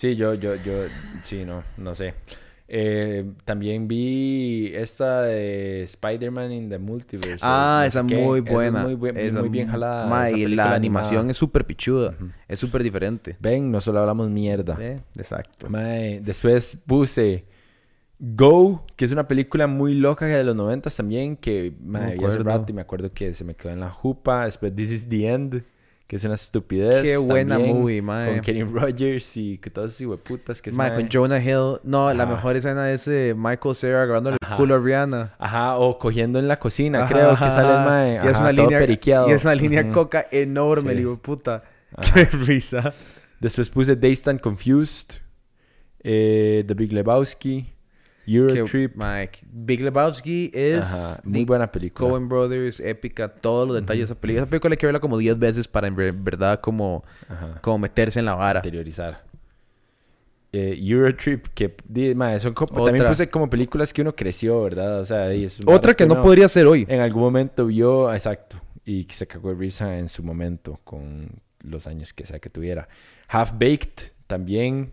Sí, 0.03 0.17
yo, 0.17 0.35
yo, 0.35 0.57
yo, 0.57 0.73
sí, 1.23 1.45
no, 1.45 1.63
no 1.77 1.95
sé. 1.95 2.15
Eh, 2.67 3.25
también 3.45 3.87
vi 3.87 4.73
esta 4.75 5.23
de 5.23 5.83
Spider-Man 5.85 6.51
in 6.51 6.69
the 6.69 6.79
Multiverse. 6.81 7.39
Ah, 7.41 7.85
esa 7.87 8.03
muy 8.03 8.41
Esa 8.41 8.49
es 8.49 8.53
buena. 8.53 8.83
muy, 8.83 8.95
buen- 8.97 9.17
Esa 9.17 9.39
muy 9.39 9.49
bien 9.49 9.69
jalada. 9.69 10.09
mae, 10.09 10.31
esa 10.31 10.39
y 10.39 10.41
la 10.43 10.49
animada. 10.49 10.75
animación 10.75 11.31
es 11.31 11.37
súper 11.37 11.65
pichuda. 11.65 12.17
Es 12.49 12.59
súper 12.59 12.83
diferente. 12.83 13.37
Ven, 13.39 13.71
no 13.71 13.81
solo 13.81 14.01
hablamos 14.01 14.29
mierda. 14.29 14.77
Eh, 14.81 14.99
Exacto. 15.17 15.69
Mae, 15.71 16.21
después 16.21 16.77
puse 16.85 17.45
Go, 18.19 18.85
que 18.97 19.05
es 19.05 19.13
una 19.13 19.29
película 19.29 19.69
muy 19.69 19.95
loca 19.95 20.27
de 20.27 20.43
los 20.43 20.57
noventas 20.57 20.97
también, 20.97 21.37
que 21.37 21.73
mae, 21.81 22.15
vi 22.15 22.25
hace 22.25 22.39
acuerdo. 22.39 22.45
rato 22.45 22.73
y 22.73 22.75
me 22.75 22.83
acuerdo 22.83 23.13
que 23.13 23.35
se 23.35 23.45
me 23.45 23.55
quedó 23.55 23.71
en 23.73 23.79
la 23.79 23.91
jupa. 23.91 24.47
Después 24.47 24.75
This 24.75 24.91
is 24.91 25.09
the 25.09 25.29
End, 25.29 25.63
que 26.13 26.17
es 26.17 26.25
una 26.25 26.35
estupidez. 26.35 27.03
Qué 27.03 27.17
buena 27.17 27.55
también, 27.55 27.75
movie, 27.81 28.03
mae. 28.03 28.33
Con 28.33 28.41
Kenny 28.43 28.65
Rogers 28.65 29.35
y 29.39 29.57
que 29.57 29.71
todos 29.71 29.95
esos 29.95 30.07
hueputas 30.09 30.61
que 30.61 30.71
Mae, 30.71 30.93
con 30.95 31.09
Jonah 31.11 31.43
Hill. 31.43 31.79
No, 31.85 32.13
la 32.13 32.25
Ajá. 32.25 32.35
mejor 32.35 32.55
escena 32.55 32.91
es 32.93 33.09
eh, 33.09 33.33
Michael 33.35 33.75
Cera 33.75 34.03
agarrándole 34.03 34.37
Ajá. 34.43 34.53
el 34.53 34.59
culo 34.59 34.75
a 34.75 34.79
Rihanna. 34.79 35.35
Ajá, 35.39 35.77
o 35.79 35.99
cogiendo 35.99 36.39
en 36.39 36.49
la 36.49 36.59
cocina, 36.59 37.05
Ajá, 37.05 37.15
creo 37.15 37.29
que 37.29 37.33
ajá, 37.33 37.51
sale 37.51 37.69
el 37.71 37.75
ajá. 37.77 37.85
mae. 37.89 38.13
Y 38.13 38.17
es 38.17 38.25
ajá, 38.27 38.41
una 38.41 38.51
todo 38.55 38.63
línea, 38.67 38.79
periqueado. 38.79 39.29
y 39.31 39.33
es 39.33 39.43
una 39.43 39.55
línea 39.55 39.91
coca 39.91 40.27
enorme, 40.31 40.91
Sí. 40.91 40.95
le 40.97 41.01
digo, 41.01 41.17
puta. 41.17 41.63
Ajá. 41.97 42.13
Qué 42.15 42.25
risa. 42.37 42.93
Después 43.41 43.71
puse 43.71 43.97
Dazed 43.97 44.29
and 44.29 44.41
Confused, 44.41 45.13
eh, 46.03 46.63
The 46.67 46.75
Big 46.75 46.93
Lebowski, 46.93 47.73
Euro 48.27 48.55
Que, 48.55 48.63
Trip. 48.63 48.95
Mike, 48.97 49.41
Big 49.51 49.83
Lebowski 49.83 50.51
es 50.55 50.83
Ajá, 50.83 51.21
muy 51.25 51.45
buena 51.45 51.71
película. 51.73 52.09
Coen 52.11 52.29
Brothers, 52.29 52.79
épica, 52.81 53.29
todos 53.29 53.67
los 53.67 53.75
detalles 53.77 54.09
de 54.09 54.13
esa 54.13 54.21
película. 54.21 54.43
Esa 54.45 54.51
película 54.51 54.73
hay 54.75 54.77
que 54.77 54.87
verla 54.87 55.01
como 55.01 55.19
10 55.19 55.39
veces 55.39 55.67
para 55.69 55.89
en 55.89 55.97
ver- 55.97 56.13
verdad 56.13 56.61
como, 56.61 57.05
Ajá. 57.29 57.59
como 57.61 57.79
meterse 57.79 58.19
en 58.21 58.25
la 58.27 58.35
vara. 58.35 58.61
Interiorizar. 58.61 59.25
eh, 60.55 60.77
Eurotrip, 60.79 61.47
que 61.55 61.75
mae, 62.15 62.39
son 62.39 62.53
co- 62.53 62.67
también 62.67 63.07
puse 63.07 63.29
como 63.31 63.49
películas 63.49 63.93
que 63.93 64.03
uno 64.03 64.15
creció, 64.15 64.63
¿verdad? 64.63 65.01
O 65.01 65.05
sea, 65.07 65.35
y 65.35 65.45
es 65.45 65.59
Otra 65.67 65.95
que 65.95 66.05
no 66.07 66.21
podría 66.21 66.47
ser 66.47 66.67
hoy. 66.67 66.85
En 66.89 67.01
algún 67.01 67.23
momento 67.23 67.67
vio, 67.67 68.13
exacto, 68.13 68.61
y 68.85 69.05
que 69.05 69.15
se 69.15 69.27
cagó 69.27 69.49
de 69.49 69.55
risa 69.55 69.99
en 69.99 70.09
su 70.11 70.23
momento 70.23 70.79
con 70.85 71.31
los 71.61 71.87
años 71.87 72.13
que 72.13 72.27
sea 72.27 72.39
que 72.39 72.51
tuviera. 72.51 72.87
Half 73.29 73.53
Baked 73.53 74.13
también. 74.27 74.93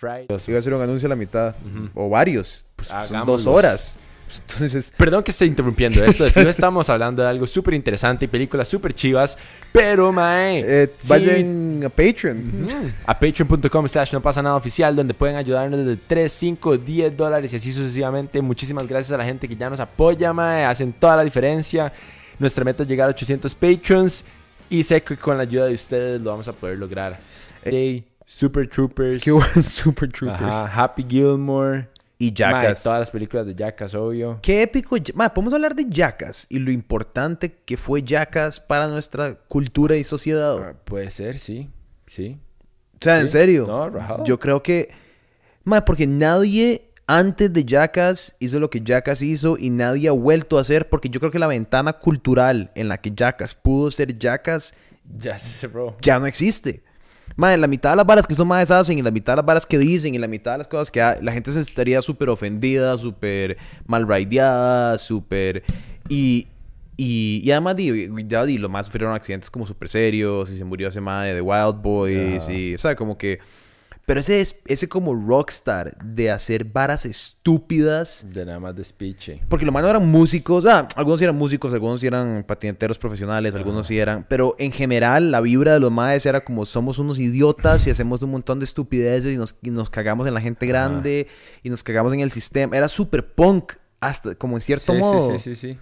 Friday. 0.00 0.26
Iba 0.46 0.56
a 0.56 0.58
hacer 0.58 0.74
un 0.74 0.82
anuncio 0.82 1.06
a 1.06 1.10
la 1.10 1.16
mitad. 1.16 1.54
O 1.94 2.08
varios. 2.08 2.66
Pues, 2.76 2.88
son 3.06 3.26
dos 3.26 3.46
horas. 3.46 3.98
Entonces, 4.38 4.92
Perdón 4.96 5.24
que 5.24 5.32
estoy 5.32 5.48
interrumpiendo 5.48 6.04
esto. 6.04 6.40
Estamos 6.40 6.88
hablando 6.88 7.22
de 7.22 7.28
algo 7.28 7.46
súper 7.46 7.74
interesante 7.74 8.26
y 8.26 8.28
películas 8.28 8.68
súper 8.68 8.94
chivas. 8.94 9.36
Pero, 9.72 10.12
mae. 10.12 10.62
eh, 10.64 10.90
sí, 10.98 11.08
vayan 11.08 11.82
a 11.84 11.88
Patreon. 11.88 12.66
a 13.06 13.18
patreon.com 13.18 13.88
slash 13.88 14.12
no 14.12 14.20
pasa 14.20 14.40
nada 14.40 14.54
oficial 14.56 14.94
donde 14.94 15.14
pueden 15.14 15.36
ayudarnos 15.36 15.80
desde 15.84 16.00
3, 16.06 16.32
5, 16.32 16.78
10 16.78 17.16
dólares 17.16 17.52
y 17.52 17.56
así 17.56 17.72
sucesivamente. 17.72 18.40
Muchísimas 18.40 18.86
gracias 18.86 19.12
a 19.12 19.16
la 19.18 19.24
gente 19.24 19.48
que 19.48 19.56
ya 19.56 19.68
nos 19.68 19.80
apoya, 19.80 20.32
mae. 20.32 20.64
Hacen 20.64 20.92
toda 20.92 21.16
la 21.16 21.24
diferencia. 21.24 21.92
Nuestra 22.38 22.64
meta 22.64 22.84
es 22.84 22.88
llegar 22.88 23.08
a 23.08 23.10
800 23.10 23.54
patrons 23.54 24.24
y 24.70 24.82
sé 24.84 25.02
que 25.02 25.16
con 25.16 25.36
la 25.36 25.42
ayuda 25.42 25.66
de 25.66 25.74
ustedes 25.74 26.20
lo 26.20 26.30
vamos 26.30 26.46
a 26.46 26.52
poder 26.52 26.78
lograr. 26.78 27.18
Hey, 27.64 28.04
Super 28.30 28.68
Troopers. 28.68 29.22
Qué 29.24 29.32
buen 29.32 29.62
Super 29.62 30.10
Troopers. 30.10 30.54
Ajá, 30.54 30.84
Happy 30.84 31.04
Gilmore. 31.06 31.88
Y 32.16 32.32
Jackass. 32.32 32.84
todas 32.84 33.00
las 33.00 33.10
películas 33.10 33.46
de 33.46 33.54
Jackass, 33.54 33.94
obvio. 33.94 34.38
Qué 34.40 34.62
épico. 34.62 34.96
Ma, 35.14 35.34
podemos 35.34 35.52
hablar 35.52 35.74
de 35.74 35.86
Jackass 35.88 36.46
y 36.48 36.58
lo 36.58 36.70
importante 36.70 37.56
que 37.64 37.76
fue 37.76 38.02
Jackass 38.02 38.60
para 38.60 38.86
nuestra 38.86 39.34
cultura 39.34 39.96
y 39.96 40.04
sociedad. 40.04 40.58
Ah, 40.62 40.74
Puede 40.84 41.10
ser, 41.10 41.38
sí. 41.38 41.70
Sí. 42.06 42.38
O 42.94 42.98
sea, 43.00 43.20
en 43.20 43.30
serio. 43.30 43.66
No, 43.66 43.90
rajado. 43.90 44.24
Yo 44.24 44.38
creo 44.38 44.62
que. 44.62 44.90
Ma, 45.64 45.84
porque 45.84 46.06
nadie 46.06 46.92
antes 47.06 47.52
de 47.52 47.64
Jackass 47.64 48.36
hizo 48.38 48.60
lo 48.60 48.70
que 48.70 48.80
Jackass 48.80 49.22
hizo 49.22 49.56
y 49.58 49.70
nadie 49.70 50.08
ha 50.08 50.12
vuelto 50.12 50.58
a 50.58 50.60
hacer. 50.60 50.88
Porque 50.88 51.08
yo 51.08 51.18
creo 51.18 51.32
que 51.32 51.38
la 51.40 51.48
ventana 51.48 51.94
cultural 51.94 52.70
en 52.76 52.88
la 52.88 52.98
que 52.98 53.12
Jackass 53.12 53.56
pudo 53.56 53.90
ser 53.90 54.16
Jackass 54.16 54.72
Ya 55.18 55.36
ya 56.00 56.20
no 56.20 56.26
existe. 56.26 56.84
Madre, 57.36 57.56
la 57.58 57.66
mitad 57.66 57.90
de 57.90 57.96
las 57.96 58.06
varas 58.06 58.26
que 58.26 58.34
estos 58.34 58.46
madres 58.46 58.70
hacen 58.70 58.98
y 58.98 59.02
la 59.02 59.10
mitad 59.10 59.32
de 59.32 59.36
las 59.38 59.46
varas 59.46 59.66
que 59.66 59.78
dicen 59.78 60.14
y 60.14 60.18
la 60.18 60.28
mitad 60.28 60.52
de 60.52 60.58
las 60.58 60.68
cosas 60.68 60.90
que 60.90 61.00
ha- 61.00 61.18
la 61.22 61.32
gente 61.32 61.50
se 61.52 61.60
estaría 61.60 62.02
súper 62.02 62.28
ofendida, 62.28 62.96
súper 62.98 63.56
mal 63.86 64.06
raideada, 64.06 64.98
súper... 64.98 65.62
Y, 66.08 66.48
y, 66.96 67.40
y 67.44 67.50
además, 67.52 67.76
di, 67.76 68.08
ya 68.26 68.44
di, 68.44 68.58
lo 68.58 68.68
más 68.68 68.86
sufrieron 68.86 69.14
accidentes 69.14 69.48
como 69.50 69.64
súper 69.64 69.88
serios 69.88 70.50
y 70.50 70.58
se 70.58 70.64
murió 70.64 70.88
ese 70.88 71.00
madre 71.00 71.34
de 71.34 71.40
Wild 71.40 71.80
Boys 71.80 72.44
Ajá. 72.44 72.52
y, 72.52 72.74
o 72.74 72.78
sea, 72.78 72.94
como 72.94 73.16
que... 73.16 73.38
Pero 74.10 74.18
ese, 74.18 74.40
es- 74.40 74.56
ese 74.66 74.88
como 74.88 75.14
rockstar 75.14 75.96
de 76.04 76.32
hacer 76.32 76.64
varas 76.64 77.06
estúpidas 77.06 78.26
De 78.32 78.44
nada 78.44 78.58
más 78.58 78.74
de 78.74 78.82
speech. 78.82 79.28
eh. 79.28 79.40
porque 79.48 79.64
los 79.64 79.72
manos 79.72 79.88
eran 79.88 80.08
músicos, 80.10 80.66
ah, 80.66 80.88
algunos 80.96 81.22
eran 81.22 81.36
músicos, 81.36 81.72
algunos 81.72 82.02
eran 82.02 82.42
patineteros 82.44 82.98
profesionales, 82.98 83.54
algunos 83.54 83.86
sí 83.86 84.00
eran, 84.00 84.26
pero 84.28 84.56
en 84.58 84.72
general 84.72 85.30
la 85.30 85.40
vibra 85.40 85.74
de 85.74 85.78
los 85.80 85.92
maes 85.92 86.26
era 86.26 86.44
como 86.44 86.66
somos 86.66 86.98
unos 86.98 87.20
idiotas 87.20 87.86
y 87.86 87.90
hacemos 87.90 88.20
un 88.22 88.32
montón 88.32 88.58
de 88.58 88.64
estupideces 88.64 89.32
y 89.32 89.36
nos, 89.36 89.54
y 89.62 89.70
nos 89.70 89.88
cagamos 89.90 90.26
en 90.26 90.34
la 90.34 90.40
gente 90.40 90.66
grande 90.66 91.28
y 91.62 91.70
nos 91.70 91.84
cagamos 91.84 92.12
en 92.12 92.18
el 92.18 92.32
sistema. 92.32 92.76
Era 92.76 92.88
súper 92.88 93.32
punk, 93.32 93.74
hasta 94.00 94.34
como 94.34 94.56
en 94.56 94.60
cierto 94.60 94.92
Sí, 94.92 94.98
modo. 94.98 95.30
sí, 95.30 95.38
sí, 95.38 95.54
sí, 95.54 95.68
sí. 95.74 95.78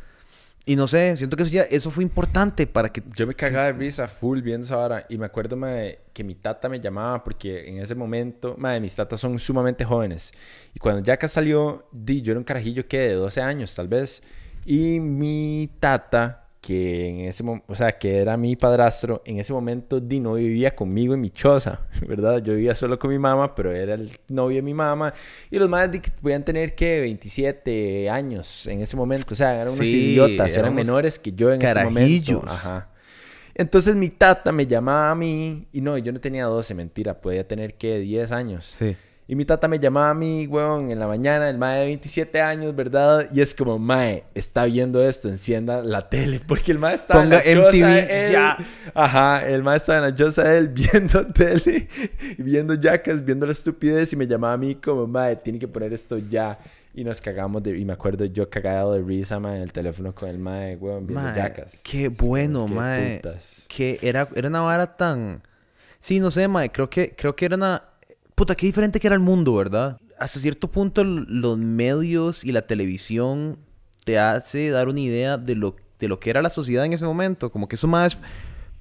Y 0.69 0.77
no 0.77 0.87
sé, 0.87 1.17
siento 1.17 1.35
que 1.35 1.45
eso 1.45 1.53
ya, 1.53 1.63
eso 1.63 1.91
fue 1.91 2.05
importante 2.05 2.67
para 2.67 2.91
que... 2.91 3.03
Yo 3.17 3.27
me 3.27 3.33
cagaba 3.33 3.65
de 3.69 3.73
risa 3.73 4.07
full 4.07 4.43
viendo 4.43 4.67
esa 4.67 4.77
hora. 4.77 5.07
Y 5.09 5.17
me 5.17 5.25
acuerdo 5.25 5.57
mae, 5.57 6.01
que 6.13 6.23
mi 6.23 6.35
tata 6.35 6.69
me 6.69 6.79
llamaba 6.79 7.25
porque 7.25 7.67
en 7.71 7.79
ese 7.79 7.95
momento, 7.95 8.55
mae, 8.59 8.79
mis 8.79 8.95
tatas 8.95 9.19
son 9.19 9.39
sumamente 9.39 9.87
jóvenes. 9.87 10.31
Y 10.75 10.79
cuando 10.79 11.03
Jackass 11.03 11.33
salió, 11.33 11.89
di, 11.91 12.21
yo 12.21 12.33
era 12.33 12.39
un 12.39 12.45
carajillo 12.45 12.87
que 12.87 12.99
de 12.99 13.15
12 13.15 13.41
años 13.41 13.75
tal 13.75 13.89
vez. 13.89 14.23
Y 14.67 15.01
mi 15.01 15.71
tata, 15.81 16.48
que 16.61 17.07
en 17.09 17.21
ese 17.21 17.45
o 17.45 17.75
sea, 17.75 17.99
que 17.99 18.19
era 18.19 18.37
mi 18.37 18.57
padrastro, 18.57 19.23
en 19.25 19.39
ese 19.39 19.53
momento 19.53 20.01
di 20.01 20.21
no 20.21 20.35
vivía 20.35 20.75
conmigo 20.75 21.15
en 21.15 21.21
mi 21.21 21.31
choza, 21.31 21.87
¿verdad? 22.07 22.43
Yo 22.43 22.55
vivía 22.55 22.75
solo 22.75 22.99
con 22.99 23.11
mi 23.11 23.19
mamá, 23.19 23.55
pero 23.55 23.73
era 23.73 23.95
el 23.95 24.11
novio 24.29 24.57
de 24.57 24.63
mi 24.63 24.75
mamá. 24.75 25.13
Y 25.51 25.59
los 25.59 25.69
madres 25.69 26.03
podían 26.21 26.45
tener 26.45 26.75
que 26.75 27.01
27 27.01 28.11
años 28.11 28.67
en 28.67 28.83
ese 28.83 28.97
momento. 28.97 29.33
O 29.33 29.37
sea, 29.37 29.55
eran 29.55 29.69
unos 29.69 29.79
Sí, 29.79 30.13
idiotas, 30.13 30.57
eran 30.57 30.75
menores 30.75 31.19
que 31.19 31.33
yo 31.33 31.53
en 31.53 31.63
ese 31.63 31.85
momento. 31.85 32.43
Ajá. 32.45 32.89
Entonces 33.55 33.97
mi 33.97 34.09
tata 34.09 34.53
me 34.53 34.67
llamaba 34.67 35.11
a 35.11 35.15
mí, 35.17 35.67
y 35.73 35.81
no, 35.81 35.99
yo 35.99 36.13
no 36.13 36.21
tenía 36.21 36.45
12, 36.45 36.75
mentira, 36.75 37.21
podía 37.21 37.47
tener 37.47 37.75
que 37.75 37.99
10 37.99 38.31
años. 38.31 38.65
Sí. 38.65 38.97
Y 39.31 39.37
mi 39.37 39.45
tata 39.45 39.69
me 39.69 39.79
llamaba 39.79 40.09
a 40.09 40.15
mí, 40.15 40.47
weón, 40.47 40.91
en 40.91 40.99
la 40.99 41.07
mañana, 41.07 41.51
el 41.51 41.59
mae 41.59 41.81
de 41.81 41.85
27 41.85 42.41
años, 42.41 42.75
¿verdad? 42.75 43.29
Y 43.31 43.43
es 43.43 43.55
como, 43.55 43.79
mae, 43.79 44.25
está 44.35 44.65
viendo 44.65 45.07
esto, 45.07 45.29
encienda 45.29 45.83
la 45.83 46.09
tele, 46.09 46.41
porque 46.49 46.73
el 46.73 46.79
mae 46.79 46.95
estaba 46.95 47.21
Ponga 47.21 47.43
en 47.45 47.61
la 47.61 47.69
MTV 47.69 47.87
de 48.07 48.25
él. 48.25 48.33
ya. 48.33 48.57
Ajá, 48.95 49.47
el 49.47 49.63
mae 49.63 49.77
estaba 49.77 49.99
en 49.99 50.05
la 50.05 50.15
choza 50.15 50.45
de 50.45 50.57
él 50.57 50.69
viendo 50.73 51.27
tele, 51.27 51.89
viendo 52.39 52.73
Jackass, 52.75 53.23
viendo 53.23 53.45
la 53.45 53.53
estupidez, 53.53 54.15
y 54.15 54.17
me 54.17 54.27
llamaba 54.27 54.55
a 54.55 54.57
mí 54.57 54.77
como, 54.77 55.07
mae, 55.07 55.37
tiene 55.37 55.59
que 55.59 55.69
poner 55.69 55.93
esto 55.93 56.17
ya. 56.17 56.59
Y 56.95 57.05
nos 57.05 57.21
cagamos 57.21 57.63
de... 57.63 57.79
Y 57.79 57.85
me 57.85 57.93
acuerdo 57.93 58.25
yo 58.25 58.49
cagado 58.49 58.95
de 58.95 59.03
risa, 59.03 59.39
mae, 59.39 59.59
en 59.59 59.63
el 59.63 59.73
teléfono 59.73 60.15
con 60.15 60.31
el 60.31 60.39
mae, 60.39 60.75
weón, 60.77 61.07
viendo 61.07 61.23
Mae, 61.23 61.37
Jackass. 61.37 61.83
qué 61.85 62.09
bueno, 62.09 62.67
qué 62.67 62.75
mae. 62.75 63.17
putas. 63.19 63.67
Que 63.69 63.99
era, 64.03 64.27
era 64.35 64.49
una 64.49 64.63
vara 64.63 64.97
tan... 64.97 65.43
Sí, 66.01 66.19
no 66.19 66.31
sé, 66.31 66.49
mae. 66.49 66.73
Creo 66.73 66.89
que, 66.89 67.15
creo 67.15 67.37
que 67.37 67.45
era 67.45 67.57
una... 67.57 67.83
Puta, 68.39 68.55
qué 68.55 68.67
diferente 68.67 69.01
que 69.01 69.09
era 69.09 69.17
el 69.17 69.21
mundo, 69.21 69.57
¿verdad? 69.57 69.99
Hasta 70.17 70.39
cierto 70.39 70.71
punto 70.71 71.03
los 71.03 71.59
medios 71.59 72.45
y 72.45 72.53
la 72.53 72.63
televisión 72.63 73.59
te 74.05 74.17
hace 74.17 74.71
dar 74.71 74.87
una 74.87 75.01
idea 75.01 75.39
de 75.39 75.57
lo, 75.57 75.75
de 75.99 76.07
lo 76.07 76.21
que 76.21 76.31
era 76.31 76.41
la 76.41 76.49
sociedad 76.49 76.85
en 76.85 76.93
ese 76.93 77.05
momento. 77.05 77.51
Como 77.51 77.67
que 77.67 77.75
esos 77.75 77.91
más 77.91 78.17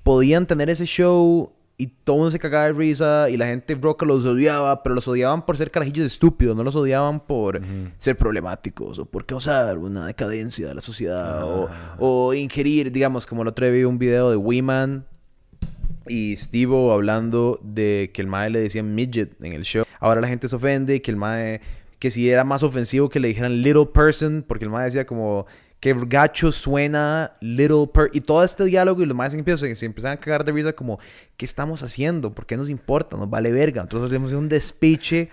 podían 0.04 0.46
tener 0.46 0.70
ese 0.70 0.86
show 0.86 1.52
y 1.76 1.88
todo 1.88 2.18
el 2.18 2.20
mundo 2.20 2.32
se 2.32 2.38
cagaba 2.38 2.66
de 2.66 2.74
risa 2.74 3.32
y 3.32 3.38
la 3.38 3.48
gente 3.48 3.74
roca 3.74 4.06
los 4.06 4.28
odiaba, 4.28 4.84
pero 4.84 4.94
los 4.94 5.08
odiaban 5.08 5.44
por 5.44 5.58
ser 5.58 5.72
carajillos 5.72 6.06
estúpidos, 6.06 6.56
no 6.56 6.64
los 6.64 6.76
odiaban 6.76 7.20
por 7.20 7.60
ser 7.98 8.16
problemáticos 8.16 9.00
o 9.00 9.06
por 9.06 9.26
causar 9.26 9.80
una 9.80 10.06
decadencia 10.06 10.68
de 10.68 10.76
la 10.76 10.82
sociedad 10.82 11.44
o, 11.44 11.68
o 11.98 12.36
ingerir, 12.36 12.92
digamos, 12.92 13.26
como 13.26 13.42
el 13.42 13.48
otro 13.48 13.66
día 13.66 13.74
vi 13.74 13.86
un 13.86 13.98
video 13.98 14.30
de 14.30 14.38
Weeman 14.38 15.08
y 16.10 16.36
Steve 16.36 16.92
hablando 16.92 17.60
de 17.64 18.12
que 18.14 18.22
el 18.22 18.28
mae 18.28 18.50
le 18.50 18.60
decían 18.60 18.94
midget 18.96 19.42
en 19.44 19.54
el 19.54 19.64
show. 19.64 19.86
Ahora 20.00 20.22
la 20.22 20.28
gente 20.28 20.48
se 20.48 20.56
ofende 20.56 21.02
que 21.02 21.12
el 21.12 21.18
mae, 21.18 21.62
que 22.00 22.12
si 22.12 22.30
era 22.30 22.44
más 22.44 22.64
ofensivo 22.64 23.10
que 23.10 23.20
le 23.20 23.28
dijeran 23.28 23.62
little 23.62 23.88
person, 23.88 24.44
porque 24.48 24.66
el 24.66 24.72
mae 24.72 24.86
decía 24.86 25.06
como 25.06 25.46
que 25.80 25.94
gacho 26.08 26.52
suena 26.52 27.34
little 27.40 27.88
per 27.94 28.10
y 28.14 28.22
todo 28.22 28.44
este 28.44 28.66
diálogo 28.66 29.04
y 29.04 29.06
los 29.06 29.16
maes 29.16 29.34
se 29.34 29.38
empiezan, 29.40 29.76
se 29.76 29.86
empiezan 29.86 30.14
a 30.14 30.18
cagar 30.18 30.44
de 30.44 30.52
risa 30.52 30.74
como 30.74 31.00
¿qué 31.38 31.46
estamos 31.46 31.84
haciendo? 31.84 32.34
¿Por 32.34 32.46
qué 32.46 32.58
nos 32.58 32.70
importa? 32.70 33.16
Nos 33.16 33.30
vale 33.30 33.52
verga. 33.52 33.84
Nosotros 33.84 34.10
hacemos 34.10 34.32
un 34.34 34.50
despiche 34.50 35.30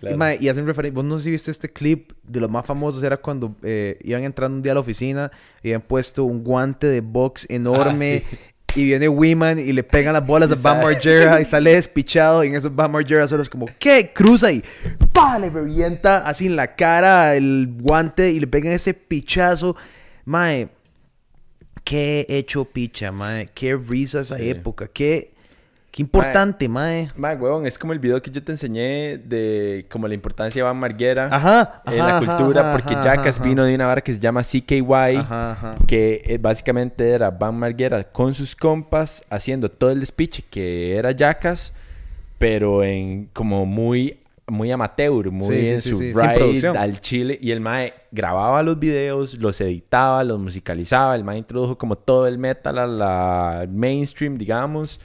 Claro. 0.00 0.16
y, 0.16 0.18
mae, 0.18 0.38
y 0.40 0.48
hacen 0.48 0.66
referencia. 0.66 0.96
Vos 0.96 1.04
no 1.04 1.18
sé 1.18 1.24
si 1.24 1.30
viste 1.30 1.52
este 1.52 1.68
clip 1.68 2.10
de 2.24 2.40
los 2.40 2.50
más 2.50 2.66
famosos. 2.66 3.00
Era 3.04 3.16
cuando 3.18 3.54
eh, 3.62 3.96
iban 4.02 4.24
entrando 4.24 4.56
un 4.56 4.62
día 4.62 4.72
a 4.72 4.74
la 4.74 4.80
oficina 4.80 5.30
y 5.62 5.68
habían 5.68 5.82
puesto 5.82 6.24
un 6.24 6.42
guante 6.42 6.88
de 6.88 7.00
box 7.00 7.46
enorme. 7.48 8.24
sí. 8.28 8.36
Y 8.76 8.84
viene 8.84 9.08
Wiman 9.08 9.58
y 9.58 9.72
le 9.72 9.84
pegan 9.84 10.14
las 10.14 10.26
bolas 10.26 10.50
a 10.50 10.56
Bam 10.56 10.82
Margera 10.82 11.40
y 11.40 11.44
sale 11.44 11.74
despichado. 11.74 12.42
Y 12.42 12.48
en 12.48 12.56
eso 12.56 12.70
Bam 12.70 12.90
Margera 12.92 13.28
solo 13.28 13.42
es 13.42 13.48
como, 13.48 13.66
¿qué? 13.78 14.10
Cruza 14.12 14.50
y 14.50 14.62
¡pa! 15.12 15.38
Le 15.38 15.48
revienta 15.50 16.26
así 16.26 16.46
en 16.46 16.56
la 16.56 16.74
cara 16.74 17.36
el 17.36 17.76
guante 17.80 18.30
y 18.32 18.40
le 18.40 18.46
pegan 18.48 18.72
ese 18.72 18.92
pichazo. 18.94 19.76
Mae, 20.24 20.68
qué 21.84 22.26
hecho 22.28 22.64
picha, 22.64 23.12
mae. 23.12 23.48
Qué 23.54 23.76
risa 23.76 24.20
esa 24.20 24.38
Sí. 24.38 24.48
época. 24.50 24.88
Qué, 24.92 25.33
qué 25.94 26.02
importante, 26.02 26.68
mae. 26.68 27.06
Mae, 27.16 27.36
huevón, 27.36 27.66
es 27.66 27.78
como 27.78 27.92
el 27.92 28.00
video 28.00 28.20
que 28.20 28.28
yo 28.28 28.42
te 28.42 28.50
enseñé 28.50 29.16
de 29.16 29.86
como 29.88 30.08
la 30.08 30.14
importancia 30.14 30.60
de 30.60 30.64
Van 30.64 30.76
Marguera 30.76 31.28
Ajá. 31.30 31.82
en 31.86 31.98
la 31.98 32.18
cultura, 32.18 32.62
ajá, 32.62 32.72
porque 32.72 32.94
Jackass 32.94 33.40
vino 33.40 33.62
de 33.62 33.76
una 33.76 33.86
vara 33.86 34.00
que 34.00 34.12
se 34.12 34.18
llama 34.18 34.42
CKY, 34.42 34.82
que 35.86 36.20
eh, 36.24 36.38
básicamente 36.40 37.08
era 37.10 37.30
Van 37.30 37.56
Marguera 37.56 38.02
con 38.02 38.34
sus 38.34 38.56
compas 38.56 39.22
haciendo 39.30 39.70
todo 39.70 39.92
el 39.92 40.04
speech 40.04 40.40
que 40.50 40.96
era 40.96 41.12
Jackass, 41.12 41.72
pero 42.38 42.82
en 42.82 43.28
como 43.32 43.64
muy 43.64 44.18
muy 44.48 44.72
amateur, 44.72 45.30
muy 45.30 45.46
Sí, 45.46 45.68
en 45.68 45.80
sí, 45.80 45.90
su 45.90 45.96
sí, 45.96 46.12
ride 46.12 46.68
al 46.76 47.00
chile 47.00 47.38
y 47.40 47.52
el 47.52 47.60
mae 47.60 47.94
grababa 48.10 48.64
los 48.64 48.80
videos, 48.80 49.34
los 49.34 49.60
editaba, 49.60 50.24
los 50.24 50.40
musicalizaba, 50.40 51.14
el 51.14 51.22
mae 51.22 51.38
introdujo 51.38 51.78
como 51.78 51.96
todo 51.96 52.26
el 52.26 52.36
metal 52.36 52.78
a 52.78 52.86
la 52.88 53.66
mainstream, 53.70 54.36
digamos. 54.36 54.98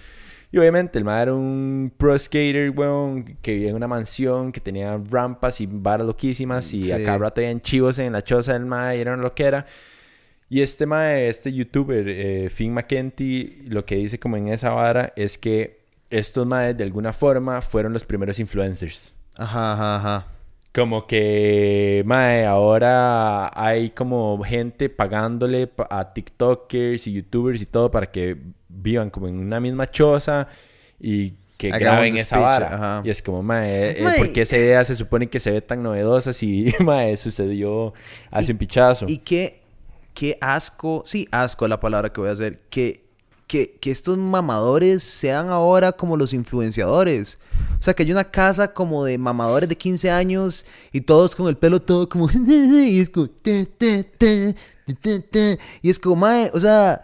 Y 0.51 0.57
obviamente 0.57 0.97
el 0.97 1.05
mae 1.05 1.21
era 1.23 1.33
un 1.35 1.91
pro 1.95 2.17
skater, 2.17 2.71
weón, 2.71 3.23
que 3.41 3.53
vivía 3.53 3.69
en 3.69 3.75
una 3.75 3.87
mansión, 3.87 4.51
que 4.51 4.59
tenía 4.59 4.99
rampas 5.11 5.61
y 5.61 5.67
varas 5.67 6.07
loquísimas 6.07 6.73
y 6.73 6.83
Sí. 6.83 6.91
acá 6.91 7.17
rato 7.19 7.41
chivos 7.61 7.99
en 7.99 8.13
la 8.13 8.23
choza 8.23 8.53
del 8.53 8.65
mae 8.65 8.97
y 8.97 9.01
era 9.01 9.13
una 9.13 9.21
loquera. 9.23 9.65
Y 10.49 10.61
este 10.61 10.87
mae, 10.87 11.27
este 11.29 11.53
youtuber, 11.53 12.03
eh, 12.07 12.49
Finn 12.49 12.73
McKenty, 12.73 13.63
lo 13.67 13.85
que 13.85 13.95
dice 13.97 14.17
como 14.19 14.37
en 14.37 14.47
esa 14.47 14.71
vara 14.71 15.13
es 15.15 15.37
que 15.37 15.81
estos 16.09 16.47
maes 16.47 16.75
de 16.75 16.83
alguna 16.83 17.13
forma 17.13 17.61
fueron 17.61 17.93
los 17.93 18.03
primeros 18.03 18.39
influencers. 18.39 19.13
Ajá, 19.37 19.73
ajá, 19.73 19.95
ajá. 19.97 20.27
Como 20.73 21.05
que, 21.05 22.01
mae, 22.07 22.45
ahora 22.47 23.51
hay 23.53 23.91
como 23.91 24.41
gente 24.43 24.89
pagándole 24.89 25.67
pa- 25.67 25.87
a 25.91 26.11
TikTokers 26.13 27.05
y 27.05 27.13
YouTubers 27.13 27.61
y 27.61 27.65
todo 27.67 27.91
para 27.91 28.09
que 28.11 28.35
vivan 28.81 29.09
como 29.09 29.27
en 29.27 29.37
una 29.39 29.59
misma 29.59 29.89
choza 29.89 30.47
y 30.99 31.33
que 31.59 31.69
graben 31.71 32.15
esa 32.15 32.37
speech, 32.37 32.41
vara. 32.41 32.73
ajá. 32.73 33.01
Y 33.03 33.09
es 33.09 33.21
como, 33.21 33.43
mae, 33.43 33.99
eh, 33.99 34.01
Mae. 34.01 34.17
¿por 34.17 34.31
qué 34.31 34.43
esa 34.43 34.57
idea 34.57 34.83
se 34.85 34.95
supone 34.95 35.29
que 35.29 35.41
se 35.41 35.51
ve 35.51 35.61
tan 35.61 35.83
novedosa 35.83 36.31
si, 36.31 36.73
mae, 36.79 37.17
sucedió 37.17 37.93
hace 38.31 38.53
un 38.53 38.57
pichazo? 38.57 39.05
Y 39.09 39.17
qué, 39.17 39.61
qué 40.13 40.37
asco, 40.39 41.03
sí, 41.05 41.27
asco 41.31 41.67
la 41.67 41.81
palabra 41.81 42.13
que 42.13 42.21
voy 42.21 42.29
a 42.29 42.33
hacer, 42.33 42.61
que, 42.69 43.03
que, 43.45 43.77
que 43.81 43.91
estos 43.91 44.17
mamadores 44.17 45.03
sean 45.03 45.49
ahora 45.49 45.91
como 45.91 46.15
los 46.15 46.33
influenciadores. 46.33 47.39
O 47.77 47.83
sea, 47.83 47.93
que 47.93 48.03
hay 48.03 48.11
una 48.13 48.23
casa 48.23 48.73
como 48.73 49.03
de 49.03 49.17
mamadores 49.17 49.67
de 49.67 49.75
15 49.75 50.11
años 50.11 50.65
y 50.93 51.01
todos 51.01 51.35
con 51.35 51.49
el 51.49 51.57
pelo 51.57 51.81
todo 51.81 52.07
como... 52.07 52.29
y 52.47 53.01
es 53.01 53.09
como... 53.09 53.27
y 55.81 55.89
es 55.89 55.99
como, 55.99 56.15
mae, 56.15 56.51
o 56.53 56.59
sea... 56.61 57.01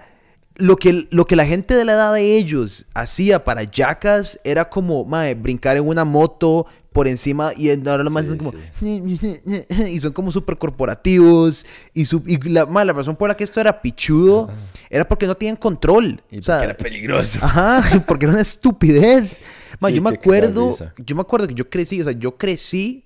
Lo 0.58 0.78
que, 0.78 1.08
lo 1.12 1.26
que 1.26 1.36
la 1.36 1.46
gente 1.46 1.76
de 1.76 1.84
la 1.84 1.94
edad 1.94 2.14
de 2.14 2.38
ellos 2.38 2.86
hacía 2.94 3.44
para 3.44 3.64
yacas 3.64 4.40
era 4.44 4.70
como, 4.70 5.04
mae, 5.04 5.36
brincar 5.36 5.76
en 5.76 5.88
una 5.88 6.06
moto 6.06 6.66
por 6.96 7.10
encima 7.10 7.52
y 7.58 7.70
ahora 7.70 8.06
lo 8.06 8.10
más 8.10 8.26
Sí, 8.26 8.32
es 8.32 8.38
como... 8.38 8.54
sí. 8.80 9.92
y 9.92 10.00
son 10.00 10.14
como 10.14 10.32
súper 10.32 10.58
corporativos. 10.58 11.66
Y, 11.94 12.06
su, 12.06 12.24
y 12.26 12.38
la, 12.50 12.66
razón 12.66 13.18
por 13.18 13.28
la 13.28 13.36
que 13.36 13.44
esto 13.44 13.60
era 13.60 13.82
pichudo 13.82 14.50
era 14.90 15.06
porque 15.06 15.28
no 15.28 15.36
tienen 15.36 15.58
control. 15.58 16.22
Y 16.32 16.40
o 16.40 16.42
sea, 16.42 16.56
porque 16.56 16.72
era 16.72 16.78
peligroso. 16.78 17.40
Ajá, 17.42 18.04
porque 18.08 18.26
era 18.26 18.34
una 18.34 18.42
estupidez. 18.42 19.42
Sí, 19.86 19.94
yo 19.94 20.02
me 20.02 20.12
acuerdo, 20.12 20.78
yo 21.06 21.16
me 21.18 21.22
acuerdo 21.22 21.48
que 21.48 21.54
yo 21.54 21.70
crecí, 21.70 22.00
o 22.00 22.04
sea, 22.06 22.14
yo 22.14 22.38
crecí 22.38 23.04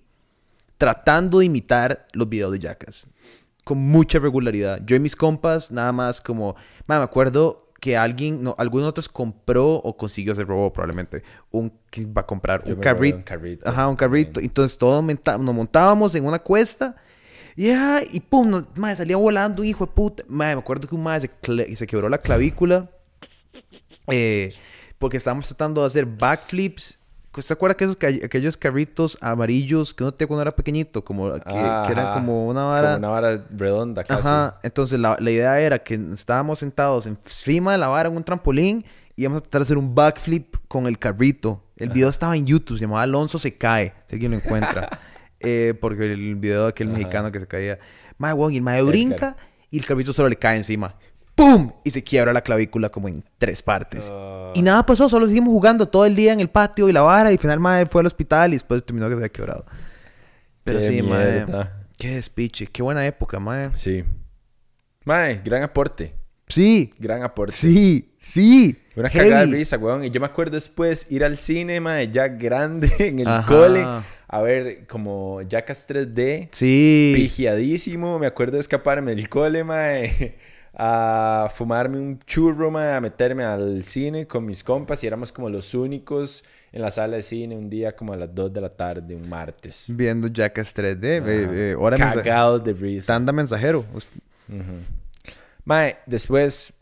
tratando 0.78 1.40
de 1.40 1.46
imitar 1.46 2.06
los 2.14 2.30
videos 2.30 2.52
de 2.52 2.60
Jackass 2.60 3.08
con 3.70 3.78
mucha 3.78 4.18
regularidad. 4.18 4.82
Yo 4.86 4.96
y 4.96 5.00
mis 5.00 5.16
compas, 5.16 5.72
nada 5.72 5.92
más 5.92 6.22
como, 6.22 6.56
ma, 6.90 6.98
me 6.98 7.04
acuerdo 7.04 7.66
que 7.80 7.96
alguien, 7.96 8.42
no, 8.44 8.56
alguno 8.58 8.82
de 8.82 8.86
nosotros 8.88 9.08
compró 9.08 9.76
o 9.76 9.96
consiguió, 9.96 10.34
se 10.36 10.44
robó 10.44 10.74
probablemente, 10.74 11.24
un, 11.52 11.72
va 12.18 12.22
a 12.22 12.26
comprar 12.26 12.66
Yo 12.66 12.74
un 12.76 12.82
carrito. 12.82 13.18
un 13.18 13.24
carrito. 13.24 13.70
Ajá, 13.70 13.88
un 13.88 13.96
carrito. 13.96 14.40
Entonces 14.40 14.78
todos 14.78 15.02
monta- 15.04 15.38
nos 15.38 15.54
montábamos 15.56 16.14
en 16.16 16.26
una 16.26 16.40
cuesta. 16.40 16.96
Y, 17.56 17.70
ah, 17.72 18.02
y 18.12 18.20
pum, 18.22 18.50
nos- 18.50 18.66
madre, 18.76 18.98
salía 18.98 19.18
volando 19.18 19.64
hijo 19.64 19.86
de 19.86 19.92
puta. 19.94 20.24
Madre, 20.28 20.56
me 20.56 20.62
acuerdo 20.62 20.88
que 20.88 20.96
un 20.96 21.04
madre 21.04 21.30
se, 21.42 21.76
se 21.76 21.88
quebró 21.88 22.10
la 22.10 22.18
clavícula. 22.18 22.90
eh, 24.08 24.54
porque 24.98 25.18
estábamos 25.18 25.48
tratando 25.48 25.82
de 25.82 25.88
hacer 25.88 26.06
backflips. 26.06 27.00
¿Se 27.38 27.54
acuerda 27.54 27.76
que 27.78 27.86
esos, 27.86 27.98
aquellos 28.24 28.58
carritos 28.58 29.18
amarillos 29.22 29.94
que 29.94 30.04
uno 30.04 30.14
tenía 30.14 30.28
cuando 30.28 30.42
era 30.42 30.52
pequeño? 30.52 30.86
Como 31.04 31.34
que, 31.34 31.42
que 31.42 31.92
eran 31.92 32.14
como 32.14 32.48
una 32.48 32.66
vara. 32.66 32.88
Como 32.96 32.98
una 32.98 33.10
vara 33.10 33.46
redonda 33.52 34.04
casi. 34.04 34.22
Ajá, 34.22 34.60
entonces 34.64 35.00
la, 35.00 35.16
la 35.20 35.32
idea 35.32 35.60
era 35.60 35.80
que 35.80 35.94
estábamos 36.14 36.60
sentados 36.60 37.06
encima 37.06 37.72
de 37.74 37.78
la 37.78 37.88
vara 37.88 38.10
en 38.10 38.18
un 38.18 38.24
trampolín 38.24 38.84
y 39.16 39.22
íbamos 39.24 39.38
a 39.38 39.42
tratar 39.42 39.62
de 39.62 39.64
hacer 39.64 39.78
un 39.78 39.94
backflip 39.94 40.56
con 40.68 40.88
el 40.88 40.98
carrito. 40.98 41.64
El 41.78 41.90
video 41.90 42.10
estaba 42.10 42.36
en 42.36 42.46
YouTube, 42.46 42.78
se 42.78 42.82
llamaba 42.82 43.04
Alonso 43.04 43.40
se 43.40 43.56
cae, 43.58 43.94
si 44.08 44.16
alguien 44.16 44.32
lo 44.32 44.38
encuentra. 44.44 44.90
Eh, 45.40 45.74
porque 45.80 46.12
el 46.12 46.36
video 46.36 46.64
de 46.64 46.70
aquel 46.70 46.88
Ajá. 46.90 46.98
mexicano 46.98 47.32
que 47.32 47.40
se 47.40 47.48
caía. 47.48 47.80
Mae, 48.18 48.34
weón, 48.34 48.54
y 48.54 48.58
el 48.58 48.64
mae 48.64 48.82
brinca 48.82 49.36
y 49.72 49.78
el 49.80 49.86
carrito 49.86 50.12
solo 50.14 50.30
le 50.30 50.36
cae 50.36 50.58
encima. 50.58 50.96
¡Pum! 51.40 51.72
Y 51.84 51.92
se 51.92 52.04
quiebra 52.04 52.34
la 52.34 52.42
clavícula 52.42 52.90
como 52.90 53.08
en 53.08 53.24
tres 53.38 53.62
partes. 53.62 54.10
Ah. 54.14 54.52
Y 54.56 54.62
nada 54.62 54.86
pasó, 54.86 55.10
solo 55.10 55.26
seguimos 55.28 55.52
jugando 55.52 55.88
todo 55.88 56.06
el 56.06 56.16
día 56.16 56.34
en 56.34 56.40
el 56.40 56.50
patio 56.50 56.90
y 56.90 56.94
la 56.94 57.02
vara 57.02 57.30
y 57.32 57.34
al 57.36 57.40
final 57.40 57.60
mae 57.60 57.86
fue 57.86 58.02
al 58.02 58.08
hospital 58.08 58.52
y 58.52 58.56
después 58.58 58.84
terminó 58.86 59.08
que 59.08 59.14
se 59.14 59.18
había 59.18 59.30
quebrado. 59.30 59.66
Pero 60.64 60.80
Qué 60.80 60.86
sí, 60.86 61.02
mierda. 61.02 61.82
Qué 61.98 62.16
despiche, 62.16 62.68
qué 62.68 62.82
buena 62.84 63.06
época, 63.06 63.40
mae. 63.40 63.70
Sí. 63.76 64.04
Mae, 65.06 65.42
gran 65.44 65.64
aporte. 65.64 66.14
Sí, 66.48 66.92
Gran 66.98 67.22
aporte. 67.24 67.56
Sí, 67.56 68.16
sí. 68.18 68.76
Una 68.96 69.10
cagada 69.10 69.46
de 69.46 69.54
risa, 69.56 69.78
weón. 69.78 70.04
Y 70.04 70.10
yo 70.10 70.20
me 70.20 70.26
acuerdo 70.26 70.56
después 70.56 71.06
ir 71.12 71.24
al 71.24 71.38
cine, 71.38 71.80
mae, 71.80 72.10
ya 72.10 72.28
grande 72.28 72.92
en 73.00 73.20
el 73.20 73.28
Ajá. 73.28 73.48
cole, 73.48 73.86
a 74.28 74.42
ver 74.42 74.88
como 74.88 75.42
Jackass 75.44 75.88
3D, 75.88 76.50
Sí. 76.52 77.14
pigiadísimo. 77.16 78.18
Me 78.20 78.26
acuerdo 78.28 78.54
de 78.56 78.62
escaparme 78.62 79.14
del 79.16 79.30
cole, 79.30 79.64
mae, 79.64 80.38
a 80.82 81.50
fumarme 81.54 81.98
un 81.98 82.20
churro, 82.20 82.70
a 82.80 83.02
meterme 83.02 83.44
al 83.44 83.84
cine 83.84 84.26
con 84.26 84.46
mis 84.46 84.64
compas 84.64 85.04
y 85.04 85.08
éramos 85.08 85.30
como 85.34 85.50
los 85.50 85.74
únicos 85.76 86.46
en 86.72 86.82
la 86.82 86.90
sala 86.90 87.18
de 87.18 87.22
cine 87.22 87.58
un 87.58 87.70
día 87.70 87.96
como 87.98 88.14
a 88.14 88.16
las 88.16 88.34
2 88.34 88.54
de 88.54 88.62
la 88.62 88.70
tarde, 88.70 89.14
un 89.14 89.28
martes. 89.28 89.86
Viendo 89.90 90.30
Jackass 90.30 90.74
3D. 90.74 91.04
eh, 91.04 91.72
eh, 91.72 91.76
hora 91.78 91.98
mensa- 91.98 92.24
Cagados 92.24 92.64
de 92.64 92.72
risa. 92.72 93.08
Tanda 93.14 93.34
mensajero. 93.34 93.84
Ust- 93.94 94.22
Mae, 95.66 95.98
después, 96.06 96.74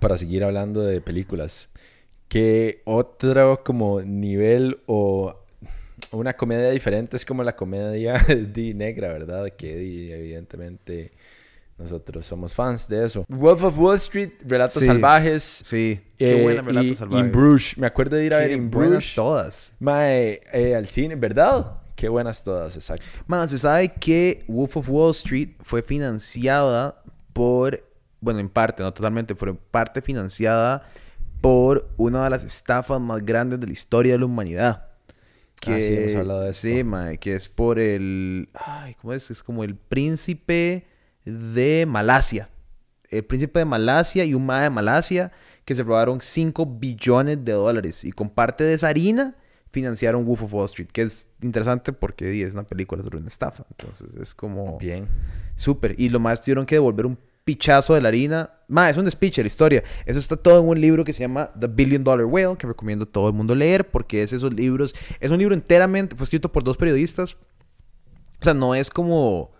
para 0.00 0.16
seguir 0.16 0.44
hablando 0.44 0.82
de 0.82 1.00
películas, 1.00 1.68
que 2.28 2.82
otro 2.84 3.62
como 3.64 4.00
nivel 4.02 4.80
o 4.86 5.38
una 6.12 6.34
comedia 6.34 6.70
diferente 6.70 7.16
es 7.16 7.24
como 7.26 7.42
la 7.42 7.56
comedia 7.56 8.14
de 8.28 8.74
negra, 8.74 9.08
¿verdad? 9.12 9.50
Que 9.56 9.72
evidentemente 10.14 11.10
nosotros 11.78 12.24
somos 12.26 12.54
fans 12.54 12.86
de 12.88 13.04
eso. 13.04 13.24
Wolf 13.28 13.62
of 13.64 13.78
Wall 13.78 13.96
Street, 13.96 14.30
Relatos 14.46 14.82
Sí. 14.82 14.86
Salvajes. 14.86 15.42
Sí. 15.42 16.00
Qué 16.16 16.38
eh, 16.38 16.42
buena 16.42 16.62
relatos 16.62 16.90
y 16.90 16.94
salvajes. 16.94 17.26
In 17.26 17.32
Bruges. 17.32 17.78
Me 17.78 17.86
acuerdo 17.86 18.16
de 18.16 18.24
ir 18.24 18.34
a 18.34 18.38
ver 18.38 18.48
Qué 18.48 18.54
In 18.54 18.70
buenas 18.70 18.90
Bruges. 18.92 19.14
todas. 19.14 19.72
Mae, 19.80 20.40
eh, 20.52 20.76
al 20.76 20.86
cine, 20.86 21.16
¿verdad? 21.16 21.78
Qué 21.96 22.08
buenas 22.08 22.42
todas, 22.42 22.74
exacto. 22.76 23.04
Man, 23.26 23.48
se 23.48 23.58
sabe 23.58 23.92
que 23.94 24.44
Wolf 24.48 24.76
of 24.76 24.88
Wall 24.88 25.10
Street 25.12 25.50
fue 25.60 25.82
financiada 25.82 27.02
por, 27.32 27.82
bueno, 28.20 28.40
en 28.40 28.48
parte, 28.48 28.82
no 28.82 28.92
totalmente, 28.92 29.34
pero 29.34 29.52
en 29.52 29.58
parte 29.70 30.02
financiada 30.02 30.88
por 31.40 31.88
una 31.96 32.24
de 32.24 32.30
las 32.30 32.44
estafas 32.44 33.00
más 33.00 33.24
grandes 33.24 33.60
de 33.60 33.66
la 33.66 33.72
historia 33.72 34.12
de 34.12 34.18
la 34.20 34.26
humanidad. 34.26 34.88
Ah, 35.66 35.78
sí, 35.80 35.94
hemos 35.94 36.14
hablado 36.16 36.40
de 36.42 36.50
esto. 36.50 36.66
Sí, 36.68 36.82
mae, 36.82 37.18
que 37.18 37.34
es 37.34 37.48
por 37.48 37.78
el, 37.78 38.48
ay, 38.54 38.94
¿cómo 39.00 39.12
es? 39.12 39.30
Es 39.30 39.42
como 39.42 39.62
el 39.62 39.76
príncipe 39.76 40.86
de 41.24 41.86
Malasia. 41.86 42.48
El 43.08 43.24
príncipe 43.24 43.58
de 43.58 43.64
Malasia 43.64 44.24
y 44.24 44.34
un 44.34 44.46
mae 44.46 44.64
de 44.64 44.70
Malasia 44.70 45.32
que 45.64 45.74
se 45.74 45.82
robaron 45.82 46.20
5 46.20 46.66
billones 46.66 47.44
de 47.44 47.52
dólares 47.52 48.04
y 48.04 48.12
con 48.12 48.30
parte 48.30 48.64
de 48.64 48.74
esa 48.74 48.88
harina 48.88 49.36
financiaron 49.70 50.24
Wolf 50.24 50.42
of 50.42 50.54
Wall 50.54 50.66
Street, 50.66 50.88
que 50.92 51.02
es 51.02 51.28
interesante 51.40 51.92
porque 51.92 52.42
es 52.42 52.52
una 52.52 52.64
película 52.64 53.02
sobre 53.02 53.18
una 53.18 53.28
estafa. 53.28 53.64
Entonces 53.70 54.14
es 54.20 54.34
como 54.34 54.78
Bien. 54.78 55.08
súper. 55.54 55.94
Y 55.98 56.10
lo 56.10 56.20
más 56.20 56.42
tuvieron 56.42 56.66
que 56.66 56.74
devolver 56.74 57.06
un 57.06 57.18
pichazo 57.44 57.94
de 57.94 58.02
la 58.02 58.08
harina. 58.08 58.50
Ma, 58.68 58.90
es 58.90 58.96
un 58.96 59.04
despiche 59.04 59.42
la 59.42 59.46
historia. 59.46 59.82
Eso 60.04 60.18
está 60.18 60.36
todo 60.36 60.60
en 60.60 60.68
un 60.68 60.80
libro 60.80 61.04
que 61.04 61.12
se 61.12 61.20
llama 61.20 61.50
The 61.58 61.68
Billion 61.68 62.04
Dollar 62.04 62.26
Whale, 62.26 62.56
que 62.56 62.66
recomiendo 62.66 63.04
a 63.04 63.08
todo 63.08 63.28
el 63.28 63.34
mundo 63.34 63.54
leer 63.54 63.90
porque 63.90 64.22
es 64.22 64.32
esos 64.32 64.52
libros. 64.52 64.94
Es 65.20 65.30
un 65.30 65.38
libro 65.38 65.54
enteramente, 65.54 66.16
fue 66.16 66.24
escrito 66.24 66.52
por 66.52 66.64
dos 66.64 66.76
periodistas. 66.76 67.34
O 67.34 68.44
sea, 68.44 68.54
no 68.54 68.74
es 68.74 68.90
como. 68.90 69.52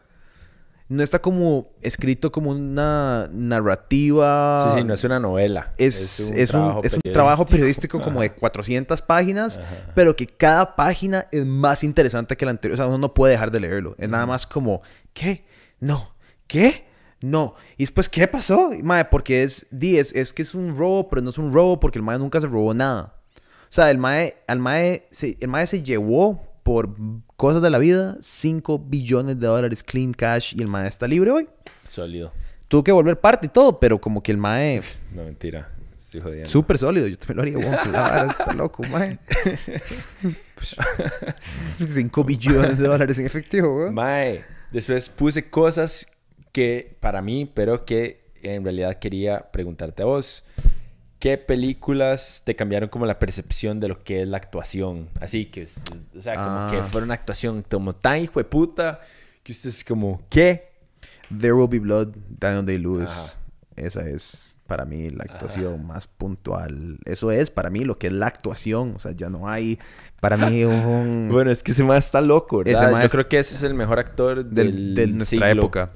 No 0.93 1.03
está 1.03 1.21
como 1.21 1.71
escrito 1.81 2.31
como 2.31 2.51
una 2.51 3.29
narrativa. 3.33 4.71
Sí, 4.73 4.81
sí, 4.81 4.85
no 4.87 4.95
es 4.95 5.05
una 5.05 5.19
novela. 5.19 5.73
Es, 5.79 6.21
es 6.21 6.53
un, 6.53 6.81
es 6.83 6.93
un 6.93 7.01
trabajo 7.13 7.47
periodístico 7.47 8.01
como 8.01 8.21
de 8.21 8.33
400 8.33 9.01
páginas, 9.03 9.59
pero 9.95 10.15
que 10.15 10.27
cada 10.27 10.77
página 10.77 11.27
es 11.33 11.47
más 11.47 11.83
interesante 11.83 12.37
que 12.37 12.45
la 12.45 12.51
anterior. 12.51 12.75
O 12.75 12.77
sea, 12.77 12.87
uno 12.87 12.99
no 12.99 13.15
puede 13.15 13.33
dejar 13.33 13.51
de 13.51 13.61
leerlo. 13.61 13.95
Es 13.99 14.09
nada 14.09 14.27
más 14.27 14.47
como, 14.47 14.83
¿qué? 15.15 15.45
No. 15.81 16.15
¿Qué? 16.47 16.85
No. 17.23 17.55
Y 17.79 17.85
después, 17.85 18.09
¿qué 18.09 18.29
pasó? 18.29 18.71
Mae, 18.83 19.07
porque 19.07 19.45
es, 19.45 19.67
di, 19.71 19.97
es, 19.97 20.15
es 20.15 20.33
que 20.33 20.43
es 20.43 20.55
un 20.55 20.77
robo, 20.77 21.09
pero 21.09 21.23
no 21.23 21.31
es 21.31 21.39
un 21.39 21.55
robo 21.55 21.81
porque 21.81 21.99
el 21.99 22.05
Mae 22.05 22.19
nunca 22.19 22.41
se 22.41 22.47
robó 22.47 22.75
nada. 22.75 23.15
O 23.37 23.75
sea, 23.75 23.91
el 23.91 23.97
Mae, 23.97 24.37
al 24.47 24.59
mae 24.59 25.07
se, 25.11 25.39
el 25.41 25.49
Mae 25.49 25.67
se 25.67 25.83
llevó 25.83 26.43
por 26.63 26.95
cosas 27.43 27.61
de 27.61 27.71
la 27.71 27.81
vida 27.81 28.17
5 28.21 28.79
billones 28.87 29.41
de 29.41 29.49
dólares 29.49 29.83
clean 29.83 30.13
cash 30.13 30.55
y 30.57 30.63
el 30.63 30.69
Mae 30.69 30.87
está 30.87 31.09
libre 31.09 31.33
hoy. 31.33 31.49
Sólido. 31.89 32.31
Tuvo 32.69 32.85
que 32.85 32.93
volver 32.93 33.19
parte 33.19 33.47
y 33.47 33.49
todo, 33.49 33.81
pero 33.81 34.01
como 34.01 34.23
que 34.23 34.31
el 34.31 34.39
Mae... 34.39 34.81
No, 35.13 35.25
mentira. 35.25 35.69
Súper 36.45 36.79
sólido, 36.79 37.09
yo 37.09 37.19
también 37.19 37.55
lo 37.55 37.59
haría, 37.59 37.91
vara 37.91 38.31
está 38.31 38.53
loco, 38.57 38.85
mae. 38.85 39.19
5 41.89 42.23
billones 42.23 42.79
de 42.79 42.87
dólares 42.87 43.19
en 43.19 43.27
efectivo, 43.27 43.77
weón. 43.77 43.95
Mae, 43.95 44.45
después 44.71 45.09
puse 45.09 45.51
cosas 45.51 46.07
que 46.53 46.97
para 47.01 47.23
mí, 47.23 47.51
pero 47.53 47.85
que 47.85 48.23
en 48.41 48.63
realidad 48.63 49.01
quería 49.01 49.51
preguntarte 49.51 50.05
a 50.05 50.07
vos. 50.07 50.45
¿Qué 51.23 51.39
películas 51.39 52.43
te 52.45 52.57
cambiaron 52.57 52.89
como 52.89 53.07
la 53.07 53.21
percepción 53.21 53.79
de 53.79 53.87
lo 53.87 54.03
que 54.03 54.23
es 54.23 54.29
la 54.29 54.39
actuación? 54.39 55.09
Así 55.21 55.47
que, 55.47 55.69
o 56.19 56.21
sea, 56.21 56.35
como 56.35 56.49
Ah. 56.49 56.69
que 56.69 56.83
fuera 56.83 57.05
una 57.05 57.15
actuación 57.15 57.63
como 57.71 57.95
tan 57.95 58.21
hijo 58.21 58.41
de 58.41 58.45
puta 58.45 58.99
que 59.45 59.53
usted 59.53 59.69
es 59.69 59.85
como, 59.85 60.21
¿qué? 60.29 60.73
There 61.29 61.53
Will 61.53 61.69
Be 61.69 61.79
Blood, 61.79 62.09
Daniel 62.41 62.67
Day-Lewis. 62.67 63.39
Esa 63.77 64.09
es 64.09 64.59
para 64.67 64.85
mí 64.85 65.11
la 65.11 65.25
actuación 65.25 65.87
más 65.87 66.07
puntual. 66.07 66.99
Eso 67.05 67.31
es 67.31 67.51
para 67.51 67.71
mí 67.71 67.85
lo 67.85 67.99
que 67.99 68.07
es 68.07 68.13
la 68.13 68.27
actuación. 68.27 68.95
O 68.97 68.99
sea, 68.99 69.13
ya 69.13 69.29
no 69.29 69.49
hay 69.49 69.79
para 70.21 70.37
mí 70.37 70.65
un... 70.65 71.29
Bueno, 71.31 71.51
es 71.51 71.63
que 71.63 71.73
ese 71.73 71.85
más 71.85 72.07
está 72.07 72.21
loco, 72.21 72.59
¿verdad? 72.59 73.03
Yo 73.03 73.09
creo 73.09 73.29
que 73.29 73.39
ese 73.39 73.55
es 73.55 73.63
el 73.65 73.75
mejor 73.75 73.99
actor 73.99 74.45
del, 74.45 74.95
de 74.95 75.09
nuestra 75.09 75.51
época. 75.51 75.91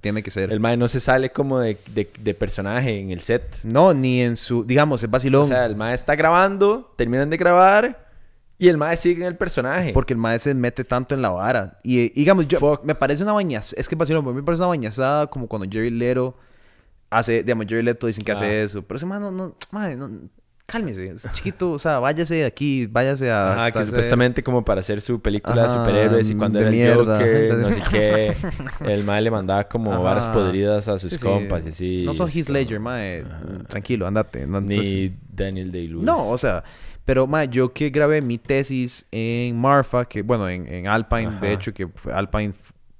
tiene 0.00 0.22
que 0.22 0.30
ser. 0.30 0.52
El 0.52 0.60
mae 0.60 0.76
no 0.76 0.88
se 0.88 1.00
sale 1.00 1.32
como 1.32 1.58
de, 1.58 1.76
de, 1.92 2.34
personaje 2.34 3.00
en 3.00 3.10
el 3.10 3.20
set. 3.20 3.42
No, 3.64 3.92
ni 3.94 4.22
en 4.22 4.36
su... 4.36 4.64
Digamos, 4.64 5.02
es 5.02 5.10
vacilón. 5.10 5.42
O 5.42 5.46
sea, 5.46 5.66
el 5.66 5.76
mae 5.76 5.94
está 5.94 6.14
grabando, 6.14 6.94
terminan 6.96 7.30
de 7.30 7.36
grabar... 7.36 8.12
Y 8.58 8.68
el 8.68 8.76
mae 8.76 8.96
sigue 8.96 9.22
en 9.22 9.26
el 9.26 9.36
personaje. 9.36 9.92
Porque 9.92 10.12
el 10.12 10.20
mae 10.20 10.38
se 10.38 10.54
mete 10.54 10.84
tanto 10.84 11.16
en 11.16 11.22
la 11.22 11.30
vara. 11.30 11.80
Y, 11.82 12.10
digamos, 12.10 12.46
yo... 12.46 12.80
Me 12.84 12.94
parece 12.94 13.24
una 13.24 13.32
bañazada... 13.32 13.80
Es 13.80 13.88
que 13.88 13.96
vacilón, 13.96 14.24
me 14.32 14.42
parece 14.44 14.62
una 14.62 14.68
bañazada 14.68 15.26
como 15.26 15.48
cuando 15.48 15.66
Jerry 15.68 15.90
Lero 15.90 16.36
hace... 17.12 17.42
Digamos, 17.42 17.66
Jerry 17.68 17.82
Leto 17.82 18.06
dicen 18.06 18.24
que 18.24 18.32
hace 18.32 18.44
ah. 18.44 18.62
eso. 18.64 18.82
Pero 18.82 18.96
ese 18.96 19.06
mae 19.06 19.20
no... 19.20 19.30
no, 19.30 19.54
no 19.72 20.08
cálmese, 20.72 21.10
es 21.10 21.30
chiquito, 21.32 21.72
o 21.72 21.78
sea, 21.78 21.98
váyase 21.98 22.36
de 22.36 22.44
aquí, 22.46 22.86
váyase 22.86 23.30
a... 23.30 23.52
Ajá, 23.52 23.72
que 23.72 23.84
supuestamente 23.84 24.42
como 24.42 24.64
para 24.64 24.80
hacer 24.80 25.02
su 25.02 25.20
película 25.20 25.64
de 25.64 25.68
superhéroes 25.68 26.30
y 26.30 26.34
cuando 26.34 26.60
era 26.60 26.70
mierda. 26.70 27.22
el 27.22 27.50
Joker, 27.50 27.58
no 27.58 27.74
sé 27.74 27.82
qué, 27.90 28.34
el 28.92 29.04
mae 29.04 29.20
le 29.20 29.30
mandaba 29.30 29.64
como 29.64 30.02
varas 30.02 30.26
podridas 30.28 30.88
a 30.88 30.98
sus 30.98 31.18
compas 31.22 31.66
y 31.66 31.68
así. 31.68 32.02
No 32.06 32.14
son 32.14 32.30
Heath 32.30 32.48
Ledger, 32.48 32.80
mae, 32.80 33.24
tranquilo, 33.68 34.06
andate. 34.06 34.46
Ni 34.46 35.14
Daniel 35.30 35.70
Day-Lewis. 35.70 36.04
No, 36.04 36.28
o 36.28 36.38
sea, 36.38 36.64
pero 37.04 37.26
mae, 37.26 37.48
yo 37.48 37.72
que 37.72 37.90
grabé 37.90 38.22
mi 38.22 38.38
tesis 38.38 39.06
en 39.10 39.58
Marfa, 39.58 40.06
que 40.06 40.22
bueno, 40.22 40.48
en, 40.48 40.66
en 40.72 40.86
Alpine, 40.86 41.38
de 41.40 41.52
hecho, 41.52 41.74
que 41.74 41.86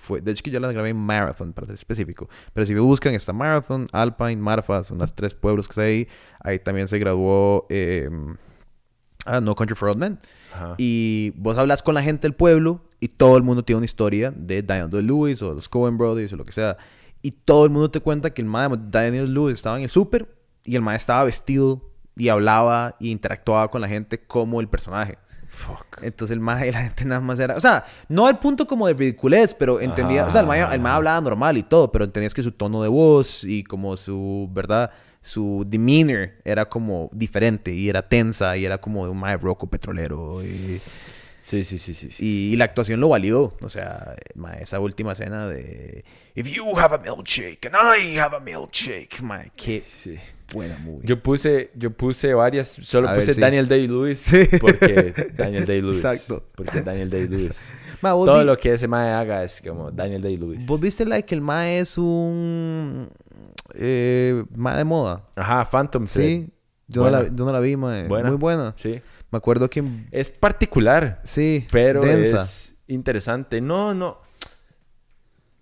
fue, 0.02 0.20
de 0.20 0.32
hecho 0.32 0.42
que 0.42 0.50
yo 0.50 0.58
la 0.58 0.72
grabé 0.72 0.90
en 0.90 0.96
Marathon, 0.96 1.52
para 1.52 1.68
ser 1.68 1.74
específico. 1.74 2.28
Pero 2.52 2.66
si 2.66 2.74
me 2.74 2.80
buscan, 2.80 3.14
está 3.14 3.32
Marathon, 3.32 3.86
Alpine, 3.92 4.36
Marfa, 4.36 4.82
son 4.82 4.98
las 4.98 5.14
tres 5.14 5.34
pueblos 5.34 5.68
que 5.68 5.80
hay 5.80 5.86
ahí. 5.86 6.08
Ahí 6.40 6.58
también 6.58 6.88
se 6.88 6.98
graduó 6.98 7.68
ah, 9.24 9.40
No 9.40 9.54
Country 9.54 9.76
for 9.76 9.90
Old 9.90 9.98
Men. 9.98 10.18
Y 10.76 11.32
vos 11.36 11.56
hablas 11.56 11.82
con 11.82 11.94
la 11.94 12.02
gente 12.02 12.22
del 12.22 12.34
pueblo 12.34 12.82
y 12.98 13.08
todo 13.08 13.36
el 13.36 13.44
mundo 13.44 13.64
tiene 13.64 13.78
una 13.78 13.84
historia 13.84 14.32
de 14.36 14.62
Daniel 14.62 15.06
Lewis 15.06 15.40
o 15.42 15.54
los 15.54 15.68
Coen 15.68 15.96
Brothers 15.96 16.32
o 16.32 16.36
lo 16.36 16.44
que 16.44 16.52
sea. 16.52 16.76
Y 17.22 17.30
todo 17.30 17.64
el 17.64 17.70
mundo 17.70 17.90
te 17.90 18.00
cuenta 18.00 18.34
que 18.34 18.42
el 18.42 18.48
mae 18.48 18.68
Daniel 18.76 19.32
Lewis 19.32 19.54
estaba 19.54 19.76
en 19.76 19.84
el 19.84 19.88
súper 19.88 20.28
y 20.64 20.74
el 20.74 20.82
mae 20.82 20.96
estaba 20.96 21.22
vestido 21.22 21.92
y 22.16 22.28
hablaba 22.28 22.96
y 22.98 23.10
interactuaba 23.10 23.70
con 23.70 23.80
la 23.80 23.88
gente 23.88 24.18
como 24.18 24.60
el 24.60 24.68
personaje. 24.68 25.18
Entonces 26.00 26.32
el 26.32 26.40
maje, 26.40 26.72
la 26.72 26.82
gente 26.82 27.04
nada 27.04 27.20
más 27.20 27.38
era. 27.38 27.56
O 27.56 27.60
sea, 27.60 27.84
no 28.08 28.26
al 28.26 28.38
punto 28.38 28.66
como 28.66 28.86
de 28.86 28.94
ridiculez, 28.94 29.54
pero 29.54 29.80
entendía. 29.80 30.26
o 30.26 30.30
sea, 30.30 30.42
el 30.42 30.46
maje, 30.46 30.62
el 30.74 30.86
hablaba 30.86 31.20
normal 31.20 31.56
y 31.56 31.62
todo, 31.62 31.90
pero 31.90 32.04
entendías 32.04 32.34
que 32.34 32.42
su 32.42 32.52
tono 32.52 32.82
de 32.82 32.88
voz 32.88 33.44
y 33.44 33.64
como 33.64 33.96
su, 33.96 34.48
¿verdad? 34.52 34.90
Su 35.20 35.64
demeanor 35.66 36.30
era 36.44 36.68
como 36.68 37.08
diferente 37.12 37.72
y 37.72 37.88
era 37.88 38.02
tensa 38.02 38.56
y 38.56 38.64
era 38.64 38.78
como 38.78 39.04
de 39.04 39.10
un 39.12 39.18
maje 39.18 39.36
roco 39.36 39.68
petrolero. 39.68 40.42
Y, 40.42 40.80
sí, 41.40 41.62
sí, 41.62 41.78
sí, 41.78 41.94
sí. 41.94 42.10
Y, 42.18 42.56
la 42.56 42.64
actuación 42.64 43.00
lo 43.00 43.08
valió. 43.08 43.54
O 43.60 43.68
sea, 43.68 44.16
esa 44.60 44.80
última 44.80 45.12
escena 45.12 45.46
de. 45.46 46.04
If 46.34 46.48
you 46.48 46.76
have 46.76 46.94
a 46.94 46.98
milkshake 46.98 47.66
and 47.66 47.76
I 47.76 48.18
have 48.18 48.36
a 48.36 48.40
milkshake. 48.40 49.22
Maje, 49.22 49.52
que. 49.54 49.84
Sí 49.88 50.18
buena 50.52 50.78
movie. 50.78 51.06
Yo 51.06 51.22
puse, 51.22 51.70
yo 51.74 51.90
puse 51.90 52.34
varias, 52.34 52.68
solo 52.82 53.12
puse 53.14 53.38
Daniel 53.40 53.68
Day-Lewis 53.68 54.30
porque 54.60 55.12
Daniel 55.36 55.66
Day-Lewis. 55.66 55.98
Exacto. 55.98 56.44
Porque 56.54 56.80
Daniel 56.82 57.10
Day-Lewis. 57.10 57.72
Todo 58.00 58.44
lo 58.44 58.56
que 58.56 58.72
ese 58.72 58.88
mae 58.88 59.12
haga 59.12 59.44
es 59.44 59.60
como 59.60 59.90
Daniel 59.90 60.22
Day-Lewis. 60.22 60.66
¿Vos 60.66 60.80
viste 60.80 61.04
like, 61.04 61.26
que 61.26 61.34
el 61.34 61.40
mae 61.40 61.78
es 61.78 61.98
un 61.98 63.08
eh, 63.74 64.44
mae 64.54 64.76
de 64.76 64.84
moda? 64.84 65.28
Ajá, 65.36 65.64
Phantom 65.64 66.06
Sí. 66.06 66.48
Yo 66.88 67.04
no, 67.04 67.10
la, 67.10 67.24
yo 67.24 67.44
no, 67.44 67.52
la, 67.52 67.60
vi, 67.60 67.76
mae. 67.76 68.08
Muy 68.08 68.36
buena. 68.36 68.74
Sí. 68.76 69.00
Me 69.30 69.38
acuerdo 69.38 69.70
que... 69.70 69.82
Es 70.10 70.30
particular. 70.30 71.20
Sí. 71.24 71.66
Pero 71.70 72.04
es 72.04 72.76
interesante. 72.86 73.60
No, 73.62 73.94
no. 73.94 74.18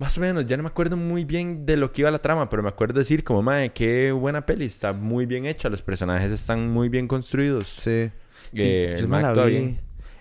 Más 0.00 0.16
o 0.16 0.22
menos, 0.22 0.46
ya 0.46 0.56
no 0.56 0.62
me 0.62 0.70
acuerdo 0.70 0.96
muy 0.96 1.26
bien 1.26 1.66
de 1.66 1.76
lo 1.76 1.92
que 1.92 2.00
iba 2.00 2.10
la 2.10 2.20
trama, 2.20 2.48
pero 2.48 2.62
me 2.62 2.70
acuerdo 2.70 2.98
decir 2.98 3.22
como, 3.22 3.42
madre, 3.42 3.68
qué 3.68 4.12
buena 4.12 4.46
peli, 4.46 4.64
está 4.64 4.94
muy 4.94 5.26
bien 5.26 5.44
hecha, 5.44 5.68
los 5.68 5.82
personajes 5.82 6.32
están 6.32 6.70
muy 6.70 6.88
bien 6.88 7.06
construidos. 7.06 7.68
Sí. 7.68 8.10
Eh, 8.54 8.96
yo 8.98 9.06
no 9.06 9.20
la 9.20 9.44
vi. 9.44 9.76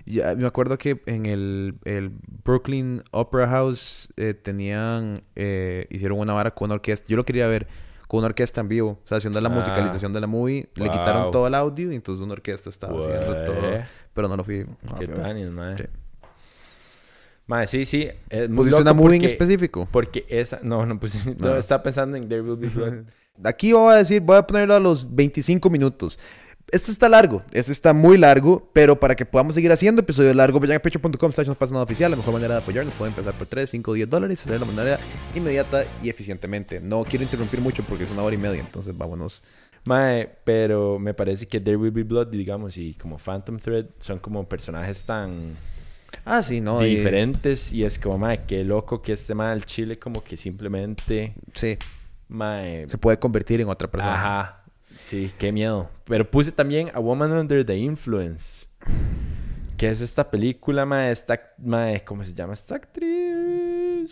Ya, 0.05 0.35
me 0.35 0.47
acuerdo 0.47 0.77
que 0.77 1.01
en 1.05 1.27
el, 1.27 1.75
el 1.85 2.11
Brooklyn 2.43 3.03
Opera 3.11 3.47
House 3.47 4.09
eh, 4.17 4.33
tenían, 4.33 5.23
eh, 5.37 5.87
hicieron 5.89 6.19
una 6.19 6.33
vara 6.33 6.53
con 6.53 6.65
una 6.65 6.73
orquesta, 6.73 7.05
yo 7.07 7.15
lo 7.15 7.23
quería 7.23 7.47
ver 7.47 7.65
con 8.09 8.17
una 8.17 8.27
orquesta 8.27 8.59
en 8.59 8.67
vivo, 8.67 8.99
o 9.01 9.07
sea, 9.07 9.19
haciendo 9.19 9.39
la 9.39 9.47
ah. 9.47 9.53
musicalización 9.53 10.11
de 10.11 10.19
la 10.19 10.27
movie, 10.27 10.67
le 10.75 10.89
quitaron 10.89 11.31
todo 11.31 11.47
el 11.47 11.55
audio 11.55 11.89
y 11.93 11.95
entonces 11.95 12.21
una 12.21 12.33
orquesta 12.33 12.69
estaba 12.69 12.99
haciendo 12.99 13.45
todo, 13.45 13.61
pero 14.13 14.27
no 14.27 14.35
lo 14.35 14.43
fui. 14.43 14.65
qué 14.99 15.07
tan, 15.07 15.55
madre. 15.55 15.89
Madre, 17.49 17.65
sí, 17.65 17.83
sí. 17.83 18.07
Es 18.29 18.47
muy 18.47 18.71
una 18.71 18.93
movie 18.93 19.17
en 19.17 19.25
específico? 19.25 19.87
Porque 19.91 20.23
esa... 20.29 20.59
No, 20.61 20.85
no 20.85 20.99
puse... 20.99 21.17
No. 21.39 21.55
Estaba 21.57 21.81
pensando 21.81 22.15
en 22.15 22.29
There 22.29 22.43
Will 22.43 22.57
Be 22.57 22.67
Blood. 22.67 23.05
Aquí 23.43 23.73
voy 23.73 23.91
a 23.91 23.97
decir... 23.97 24.21
Voy 24.21 24.37
a 24.37 24.45
ponerlo 24.45 24.75
a 24.75 24.79
los 24.79 25.15
25 25.15 25.67
minutos. 25.71 26.19
Este 26.71 26.91
está 26.91 27.09
largo. 27.09 27.41
Este 27.51 27.71
está 27.71 27.91
muy 27.91 28.19
largo. 28.19 28.69
Pero 28.71 28.99
para 28.99 29.15
que 29.15 29.25
podamos 29.25 29.55
seguir 29.55 29.71
haciendo 29.71 30.01
episodios 30.01 30.35
largos, 30.35 30.61
vayan 30.61 30.77
a 30.77 30.79
pecho.com 30.79 31.31
no 31.47 31.55
pasa 31.55 31.73
nada 31.73 31.83
oficial. 31.83 32.11
La 32.11 32.17
mejor 32.17 32.35
manera 32.35 32.53
de 32.53 32.61
apoyarnos 32.61 32.93
pueden 32.93 33.15
empezar 33.15 33.33
por 33.33 33.47
3, 33.47 33.67
5, 33.67 33.93
10 33.93 34.07
dólares. 34.07 34.45
Hacer 34.45 34.59
de 34.59 34.65
manera 34.67 34.99
inmediata 35.33 35.85
y 36.03 36.09
eficientemente. 36.09 36.79
No 36.81 37.03
quiero 37.03 37.23
interrumpir 37.23 37.61
mucho 37.61 37.81
porque 37.81 38.03
es 38.03 38.11
una 38.11 38.21
hora 38.21 38.35
y 38.35 38.39
media. 38.39 38.59
Entonces 38.59 38.95
vámonos. 38.95 39.41
Mae, 39.85 40.29
pero 40.43 40.99
me 40.99 41.15
parece 41.15 41.47
que 41.47 41.59
There 41.59 41.77
Will 41.77 41.89
Be 41.89 42.03
Blood, 42.03 42.27
digamos, 42.27 42.77
y 42.77 42.93
como 42.93 43.17
Phantom 43.17 43.57
Thread 43.57 43.87
son 43.99 44.19
como 44.19 44.47
personajes 44.47 45.03
tan 45.03 45.55
Ah, 46.25 46.41
sí, 46.41 46.61
no. 46.61 46.79
Diferentes. 46.81 47.71
Y, 47.73 47.83
es 47.83 47.99
como, 47.99 48.17
madre, 48.17 48.41
qué 48.47 48.63
loco 48.63 49.01
que 49.01 49.13
este 49.13 49.33
mal 49.35 49.65
Chile 49.65 49.97
como 49.97 50.23
que 50.23 50.37
simplemente... 50.37 51.33
Sí. 51.53 51.77
Se 52.87 52.97
puede 52.97 53.17
convertir 53.17 53.61
en 53.61 53.69
otra 53.69 53.89
persona. 53.89 54.13
Ajá. 54.13 54.63
Sí, 55.01 55.31
qué 55.37 55.51
miedo. 55.51 55.89
Pero 56.05 56.29
puse 56.29 56.51
también 56.51 56.91
A 56.93 56.99
Woman 56.99 57.31
Under 57.31 57.65
the 57.65 57.75
Influence. 57.75 58.67
Que 59.77 59.89
es 59.89 60.01
esta 60.01 60.29
película, 60.29 60.85
mae, 60.85 61.11
esta... 61.11 61.39
Mae, 61.57 62.03
¿cómo 62.03 62.23
se 62.23 62.33
llama 62.33 62.53
esta 62.53 62.75
actriz? 62.75 64.11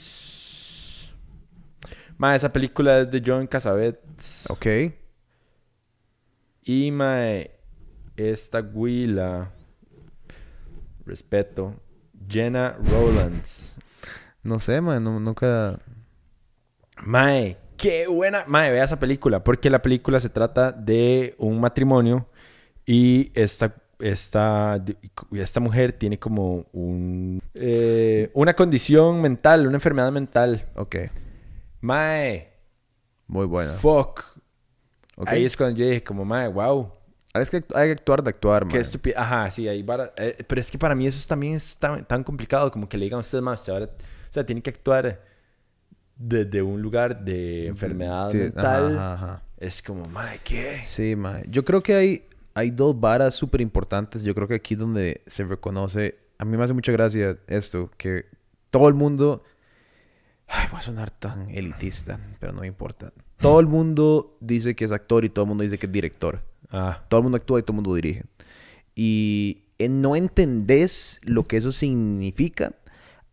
Mae, 2.17 2.37
esa 2.37 2.51
película 2.51 3.01
es 3.01 3.11
de 3.11 3.21
John 3.23 3.45
Cassavetes. 3.45 4.45
Ok. 4.49 4.65
Y, 6.63 6.89
mae, 6.91 7.51
esta 8.15 8.61
Guila... 8.61 9.51
Respeto. 11.05 11.75
Jenna 12.29 12.77
Rowlands. 12.91 13.75
No 14.43 14.59
sé, 14.59 14.81
mae, 14.81 14.99
nunca. 14.99 15.79
Mae, 17.03 17.57
qué 17.77 18.07
buena. 18.07 18.43
Mae, 18.47 18.71
vea 18.71 18.83
esa 18.83 18.99
película. 18.99 19.43
Porque 19.43 19.69
la 19.69 19.81
película 19.81 20.19
se 20.19 20.29
trata 20.29 20.71
de 20.71 21.35
un 21.37 21.59
matrimonio 21.59 22.27
y 22.85 23.31
esta, 23.33 23.75
esta, 23.99 24.83
esta 25.31 25.59
mujer 25.59 25.93
tiene 25.93 26.17
como 26.17 26.65
un, 26.71 27.41
eh, 27.55 28.31
una 28.33 28.55
condición 28.55 29.21
mental, 29.21 29.67
una 29.67 29.77
enfermedad 29.77 30.11
mental. 30.11 30.69
Ok. 30.75 30.95
Mae. 31.81 32.53
Muy 33.27 33.45
buena. 33.45 33.73
Fuck. 33.73 34.23
Ahí 35.25 35.45
es 35.45 35.57
cuando 35.57 35.77
yo 35.77 35.85
dije, 35.85 36.03
como, 36.03 36.23
mae, 36.23 36.47
wow. 36.47 36.91
Es 37.33 37.49
que 37.49 37.57
hay 37.75 37.87
que 37.87 37.91
actuar 37.91 38.23
de 38.23 38.29
actuar, 38.29 38.65
man. 38.65 38.71
Qué 38.71 38.79
estúpido. 38.79 39.19
Ajá, 39.19 39.49
sí, 39.51 39.67
ahí 39.67 39.85
eh, 40.17 40.43
pero 40.47 40.61
es 40.61 40.71
que 40.71 40.77
para 40.77 40.95
mí 40.95 41.05
eso 41.07 41.23
también 41.27 41.55
es 41.55 41.77
tan, 41.77 42.05
tan 42.05 42.23
complicado 42.23 42.71
como 42.71 42.89
que 42.89 42.97
le 42.97 43.05
digan 43.05 43.17
a 43.17 43.21
ustedes 43.21 43.43
más. 43.43 43.67
o 43.69 43.87
sea, 44.29 44.45
tiene 44.45 44.61
que 44.61 44.69
actuar 44.69 45.21
desde 46.15 46.61
un 46.61 46.81
lugar 46.81 47.23
de 47.23 47.67
enfermedad 47.67 48.33
mental. 48.33 48.97
Ajá, 48.97 49.13
ajá. 49.13 49.43
Es 49.57 49.81
como, 49.81 50.05
mae, 50.05 50.39
¿qué? 50.43 50.81
Sí, 50.85 51.15
mae. 51.15 51.43
Yo 51.49 51.63
creo 51.63 51.81
que 51.81 51.95
hay, 51.95 52.25
hay 52.53 52.71
dos 52.71 52.99
varas 52.99 53.35
súper 53.35 53.61
importantes. 53.61 54.23
Yo 54.23 54.33
creo 54.33 54.47
que 54.47 54.55
aquí 54.55 54.75
donde 54.75 55.21
se 55.27 55.43
reconoce. 55.43 56.17
A 56.37 56.45
mí 56.45 56.55
me 56.55 56.63
hace 56.63 56.73
mucha 56.73 56.91
gracia 56.91 57.37
esto, 57.47 57.91
que 57.97 58.25
todo 58.69 58.87
el 58.87 58.93
mundo. 58.93 59.43
Ay, 60.47 60.67
voy 60.71 60.79
a 60.79 60.83
sonar 60.83 61.11
tan 61.11 61.49
elitista, 61.49 62.19
pero 62.39 62.53
no 62.53 62.61
me 62.61 62.67
importa. 62.67 63.11
Todo 63.37 63.59
el 63.59 63.67
mundo 63.67 64.37
dice 64.39 64.75
que 64.75 64.85
es 64.85 64.91
actor 64.91 65.25
y 65.25 65.29
todo 65.29 65.43
el 65.43 65.49
mundo 65.49 65.63
dice 65.63 65.77
que 65.77 65.87
es 65.87 65.91
director. 65.91 66.41
Ah. 66.71 67.03
Todo 67.07 67.19
el 67.19 67.23
mundo 67.23 67.37
actúa 67.37 67.59
y 67.59 67.63
todo 67.63 67.73
el 67.73 67.83
mundo 67.83 67.95
dirige. 67.95 68.23
Y 68.95 69.63
no 69.79 70.15
entendés 70.15 71.19
lo 71.23 71.43
que 71.43 71.57
eso 71.57 71.71
significa 71.71 72.73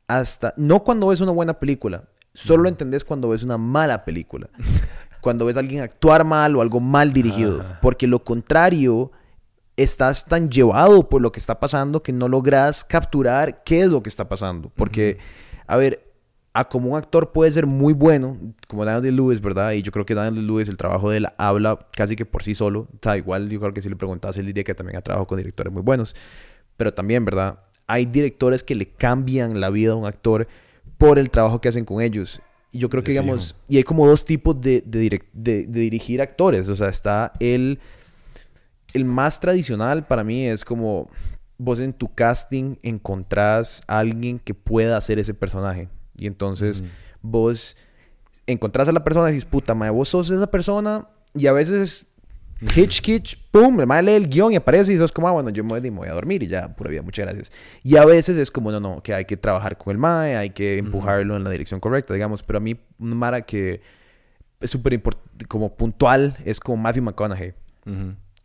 hasta... 0.06 0.52
No 0.56 0.84
cuando 0.84 1.08
ves 1.08 1.20
una 1.20 1.32
buena 1.32 1.58
película, 1.58 2.04
solo 2.32 2.64
lo 2.64 2.68
entendés 2.68 3.04
cuando 3.04 3.30
ves 3.30 3.42
una 3.42 3.58
mala 3.58 4.04
película. 4.04 4.50
cuando 5.20 5.46
ves 5.46 5.56
a 5.56 5.60
alguien 5.60 5.82
actuar 5.82 6.24
mal 6.24 6.54
o 6.54 6.60
algo 6.60 6.80
mal 6.80 7.12
dirigido. 7.12 7.64
Porque 7.80 8.06
lo 8.06 8.22
contrario, 8.22 9.10
estás 9.76 10.26
tan 10.26 10.50
llevado 10.50 11.08
por 11.08 11.22
lo 11.22 11.32
que 11.32 11.40
está 11.40 11.58
pasando 11.58 12.02
que 12.02 12.12
no 12.12 12.28
logras 12.28 12.84
capturar 12.84 13.64
qué 13.64 13.80
es 13.80 13.88
lo 13.88 14.02
que 14.02 14.10
está 14.10 14.28
pasando. 14.28 14.70
Porque, 14.74 15.18
a 15.66 15.76
ver, 15.76 16.13
a 16.56 16.68
como 16.68 16.90
un 16.90 16.96
actor 16.96 17.32
puede 17.32 17.50
ser 17.50 17.66
muy 17.66 17.92
bueno, 17.92 18.38
como 18.68 18.84
Daniel 18.84 19.16
Lewis, 19.16 19.40
¿verdad? 19.40 19.72
Y 19.72 19.82
yo 19.82 19.90
creo 19.90 20.06
que 20.06 20.14
Daniel 20.14 20.46
Lewis, 20.46 20.68
el 20.68 20.76
trabajo 20.76 21.10
de 21.10 21.16
él 21.16 21.26
habla 21.36 21.88
casi 21.90 22.14
que 22.14 22.24
por 22.24 22.44
sí 22.44 22.54
solo. 22.54 22.88
O 22.94 22.98
sea, 23.02 23.16
igual 23.16 23.48
yo 23.48 23.58
creo 23.58 23.74
que 23.74 23.82
si 23.82 23.88
le 23.88 23.96
preguntas, 23.96 24.36
él 24.38 24.46
diría 24.46 24.62
que 24.62 24.72
también 24.72 24.96
ha 24.96 25.02
trabajado 25.02 25.26
con 25.26 25.38
directores 25.38 25.72
muy 25.72 25.82
buenos. 25.82 26.14
Pero 26.76 26.94
también, 26.94 27.24
¿verdad? 27.24 27.58
Hay 27.88 28.06
directores 28.06 28.62
que 28.62 28.76
le 28.76 28.86
cambian 28.86 29.60
la 29.60 29.68
vida 29.68 29.92
a 29.92 29.96
un 29.96 30.06
actor 30.06 30.46
por 30.96 31.18
el 31.18 31.28
trabajo 31.28 31.60
que 31.60 31.68
hacen 31.68 31.84
con 31.84 32.00
ellos. 32.00 32.40
Y 32.70 32.78
yo 32.78 32.88
creo 32.88 33.02
que, 33.02 33.10
digamos, 33.10 33.56
y 33.68 33.78
hay 33.78 33.82
como 33.82 34.06
dos 34.06 34.24
tipos 34.24 34.60
de, 34.60 34.80
de, 34.86 35.22
de, 35.32 35.66
dirigir 35.66 36.22
actores. 36.22 36.68
O 36.68 36.76
sea, 36.76 36.88
está 36.88 37.32
el, 37.40 37.80
el 38.92 39.04
más 39.04 39.40
tradicional 39.40 40.06
para 40.06 40.22
mí 40.22 40.46
es 40.46 40.64
como 40.64 41.08
vos 41.58 41.80
en 41.80 41.92
tu 41.92 42.14
casting 42.14 42.76
encontrás 42.82 43.82
a 43.88 43.98
alguien 43.98 44.38
que 44.38 44.54
pueda 44.54 44.96
hacer 44.96 45.18
ese 45.18 45.34
personaje. 45.34 45.88
Y 46.16 46.26
entonces 46.26 46.82
vos 47.22 47.76
encontrás 48.46 48.88
a 48.88 48.92
la 48.92 49.04
persona 49.04 49.30
y 49.30 49.34
dices, 49.34 49.48
puta, 49.48 49.74
madre, 49.74 49.92
vos 49.92 50.08
sos 50.08 50.30
esa 50.30 50.46
persona. 50.50 51.08
Y 51.34 51.46
a 51.46 51.52
veces 51.52 52.14
Hitch, 52.60 53.06
hitch, 53.06 53.36
pum, 53.50 53.80
el 53.80 53.86
madre 53.86 54.04
lee 54.04 54.12
el 54.12 54.28
guion 54.28 54.52
y 54.52 54.56
aparece 54.56 54.92
y 54.92 54.96
sos 54.96 55.12
como, 55.12 55.28
ah, 55.28 55.32
bueno, 55.32 55.50
yo 55.50 55.64
me 55.64 55.78
voy, 55.90 56.08
a 56.08 56.12
dormir 56.12 56.42
y 56.42 56.46
ya, 56.46 56.74
pura 56.74 56.90
vida, 56.90 57.02
muchas 57.02 57.26
gracias. 57.26 57.52
Y 57.82 57.96
a 57.96 58.04
veces 58.04 58.36
es 58.36 58.50
como, 58.50 58.70
no, 58.70 58.80
no, 58.80 59.02
que 59.02 59.12
hay 59.12 59.24
que 59.24 59.36
trabajar 59.36 59.76
con 59.76 59.90
el 59.90 59.98
mae, 59.98 60.36
hay 60.36 60.50
que 60.50 60.78
empujarlo 60.78 61.36
en 61.36 61.44
la 61.44 61.50
dirección 61.50 61.80
correcta, 61.80 62.14
digamos. 62.14 62.42
Pero 62.42 62.58
a 62.58 62.60
mí, 62.60 62.76
una 62.98 63.14
mara 63.16 63.42
que 63.42 63.82
es 64.60 64.70
súper 64.70 65.02
como 65.48 65.74
puntual 65.74 66.36
es 66.44 66.60
como 66.60 66.82
Matthew 66.82 67.02
McConaughey. 67.02 67.54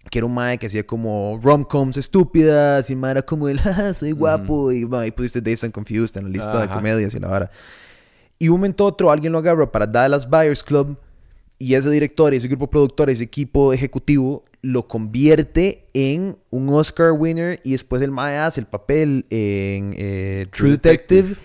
Que 0.09 0.19
era 0.19 0.25
un 0.25 0.33
mae 0.33 0.57
que 0.57 0.67
hacía 0.67 0.85
como 0.85 1.39
rom-coms 1.41 1.97
estúpidas 1.97 2.89
y 2.89 2.95
mae 2.95 3.11
era 3.11 3.21
como 3.21 3.47
el, 3.47 3.59
ah, 3.65 3.93
soy 3.93 4.11
guapo 4.11 4.71
y, 4.71 4.87
y 5.05 5.11
pusiste 5.11 5.41
Days 5.41 5.63
and 5.63 5.73
Confused 5.73 6.17
en 6.17 6.25
la 6.25 6.29
lista 6.29 6.61
de 6.61 6.69
comedias 6.69 7.13
y 7.13 7.19
la 7.19 7.27
vara. 7.27 7.51
Y 8.39 8.47
un 8.47 8.55
momento 8.55 8.85
otro 8.85 9.11
alguien 9.11 9.33
lo 9.33 9.39
agarra 9.39 9.71
para 9.71 9.85
Dallas 9.85 10.29
Buyers 10.29 10.63
Club 10.63 10.97
y 11.61 11.73
ese 11.73 11.89
director, 11.89 12.33
ese 12.33 12.47
grupo 12.47 12.69
productor, 12.69 13.09
ese 13.09 13.25
equipo 13.25 13.73
ejecutivo 13.73 14.43
lo 14.61 14.87
convierte 14.87 15.89
en 15.93 16.37
un 16.49 16.69
Oscar 16.69 17.11
winner 17.11 17.59
y 17.65 17.73
después 17.73 18.01
el 18.01 18.11
Mae 18.11 18.37
hace 18.37 18.61
el 18.61 18.65
papel 18.65 19.25
en 19.29 19.93
eh, 19.97 20.47
True, 20.51 20.71
Detective, 20.71 21.35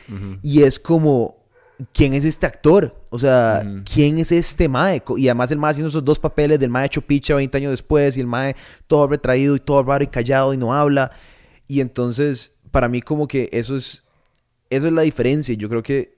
y 0.40 0.62
es 0.62 0.78
como, 0.78 1.43
¿quién 1.92 2.14
es 2.14 2.24
este 2.24 2.46
actor? 2.46 2.94
O 3.10 3.18
sea, 3.18 3.62
¿quién 3.92 4.18
es 4.18 4.32
este 4.32 4.68
Mae? 4.68 5.02
Y 5.16 5.28
además 5.28 5.50
el 5.50 5.58
Mae 5.58 5.72
haciendo 5.72 5.88
esos 5.88 6.04
dos 6.04 6.18
papeles 6.18 6.58
del 6.58 6.70
Mae 6.70 6.86
hecho 6.86 7.02
picha 7.02 7.34
20 7.34 7.56
años 7.56 7.70
después 7.70 8.16
y 8.16 8.20
el 8.20 8.26
Mae 8.26 8.56
todo 8.86 9.06
retraído 9.08 9.56
y 9.56 9.60
todo 9.60 9.82
raro 9.82 10.04
y 10.04 10.08
callado 10.08 10.54
y 10.54 10.56
no 10.56 10.72
habla. 10.72 11.10
Y 11.66 11.80
entonces, 11.80 12.52
para 12.70 12.88
mí 12.88 13.00
como 13.00 13.26
que 13.26 13.48
eso 13.52 13.76
es, 13.76 14.04
eso 14.70 14.86
es 14.86 14.92
la 14.92 15.02
diferencia. 15.02 15.54
Yo 15.54 15.68
creo 15.68 15.82
que 15.82 16.14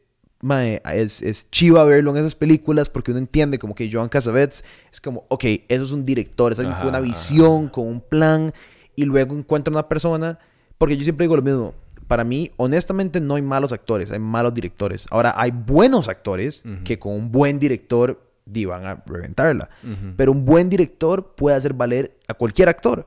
es, 0.94 1.22
es 1.22 1.50
chiva 1.50 1.84
verlo 1.84 2.10
en 2.10 2.18
esas 2.18 2.34
películas 2.34 2.90
porque 2.90 3.10
uno 3.10 3.18
entiende 3.18 3.58
como 3.58 3.74
que 3.74 3.90
Joan 3.90 4.08
Cassavetes 4.08 4.64
es 4.92 5.00
como, 5.00 5.24
ok, 5.28 5.44
eso 5.68 5.84
es 5.84 5.90
un 5.92 6.04
director, 6.04 6.52
es 6.52 6.58
alguien 6.58 6.76
con 6.76 6.88
una 6.88 7.00
visión, 7.00 7.68
con 7.68 7.86
un 7.86 8.00
plan, 8.00 8.52
y 8.94 9.04
luego 9.04 9.34
encuentra 9.34 9.72
una 9.72 9.88
persona, 9.88 10.38
porque 10.78 10.96
yo 10.96 11.04
siempre 11.04 11.24
digo 11.24 11.36
lo 11.36 11.42
mismo, 11.42 11.74
para 12.08 12.24
mí, 12.24 12.50
honestamente, 12.56 13.20
no 13.20 13.34
hay 13.34 13.42
malos 13.42 13.72
actores, 13.72 14.10
hay 14.10 14.18
malos 14.18 14.54
directores. 14.54 15.06
Ahora, 15.10 15.34
hay 15.36 15.50
buenos 15.50 16.08
actores 16.08 16.62
que 16.84 16.98
con 16.98 17.12
un 17.12 17.32
buen 17.32 17.58
director 17.58 18.22
van 18.46 18.86
a 18.86 19.02
reventarla. 19.06 19.68
Pero 20.16 20.32
un 20.32 20.44
buen 20.44 20.68
director 20.68 21.34
puede 21.34 21.56
hacer 21.56 21.74
valer 21.74 22.16
a 22.28 22.34
cualquier 22.34 22.68
actor. 22.68 23.06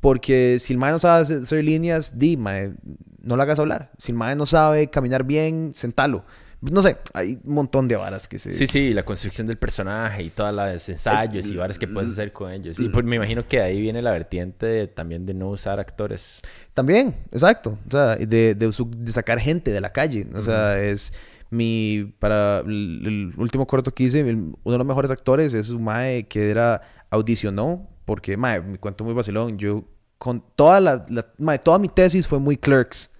Porque 0.00 0.58
si 0.60 0.72
el 0.72 0.78
mae 0.78 0.92
no 0.92 0.98
sabe 0.98 1.22
hacer 1.22 1.64
líneas, 1.64 2.18
di, 2.18 2.36
no 2.36 3.36
la 3.36 3.42
hagas 3.42 3.58
hablar. 3.58 3.90
Si 3.98 4.12
el 4.12 4.18
mae 4.18 4.36
no 4.36 4.46
sabe 4.46 4.88
caminar 4.88 5.24
bien, 5.24 5.72
sentalo 5.74 6.24
no 6.60 6.80
sé, 6.80 6.96
hay 7.12 7.38
un 7.44 7.54
montón 7.54 7.86
de 7.86 7.96
varas 7.96 8.28
que 8.28 8.38
se... 8.38 8.52
Sí, 8.52 8.66
sí, 8.66 8.94
la 8.94 9.04
construcción 9.04 9.46
del 9.46 9.58
personaje 9.58 10.22
y 10.22 10.30
todas 10.30 10.54
las 10.54 10.88
ensayos 10.88 11.46
y 11.48 11.56
varas 11.56 11.78
que 11.78 11.86
puedes 11.86 12.10
hacer 12.10 12.32
con 12.32 12.50
ellos. 12.50 12.80
Y 12.80 12.88
pues 12.88 13.04
me 13.04 13.16
imagino 13.16 13.46
que 13.46 13.60
ahí 13.60 13.80
viene 13.80 14.00
la 14.00 14.10
vertiente 14.10 14.86
también 14.86 15.26
de 15.26 15.34
no 15.34 15.50
usar 15.50 15.78
actores. 15.78 16.38
También, 16.72 17.14
exacto. 17.30 17.78
O 17.86 17.90
sea, 17.90 18.16
de, 18.16 18.54
de, 18.54 19.12
sacar 19.12 19.38
gente 19.38 19.70
de 19.70 19.80
la 19.80 19.92
calle. 19.92 20.26
O 20.34 20.42
sea, 20.42 20.82
es 20.82 21.12
mi... 21.50 22.14
Para 22.18 22.60
el, 22.60 23.34
último 23.36 23.66
corto 23.66 23.92
que 23.92 24.04
hice, 24.04 24.22
uno 24.22 24.56
de 24.64 24.78
los 24.78 24.86
mejores 24.86 25.10
actores 25.10 25.52
es 25.52 25.70
un 25.70 25.84
mae 25.84 26.26
que 26.26 26.50
era... 26.50 26.82
Audicionó, 27.10 27.88
porque, 28.04 28.36
mae, 28.36 28.60
me 28.62 28.78
cuento 28.78 29.04
muy 29.04 29.14
vacilón. 29.14 29.58
Yo, 29.58 29.84
con 30.18 30.42
toda 30.56 30.80
la... 30.80 31.06
mae, 31.38 31.58
toda 31.58 31.78
mi 31.78 31.88
tesis 31.88 32.26
fue 32.26 32.40
muy 32.40 32.56
clerks. 32.56 33.10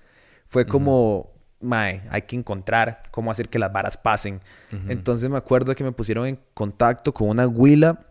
Fue 0.49 0.65
como 0.65 1.36
mae, 1.67 2.03
hay 2.11 2.23
que 2.23 2.37
encontrar 2.37 3.03
cómo 3.11 3.31
hacer 3.31 3.49
que 3.49 3.59
las 3.59 3.73
varas 3.73 3.97
pasen. 3.97 4.41
Entonces 4.89 5.29
me 5.29 5.37
acuerdo 5.37 5.75
que 5.75 5.85
me 5.85 5.93
pusieron 5.93 6.27
en 6.27 6.39
contacto 6.55 7.13
con 7.13 7.29
una 7.29 7.47
huila 7.47 8.07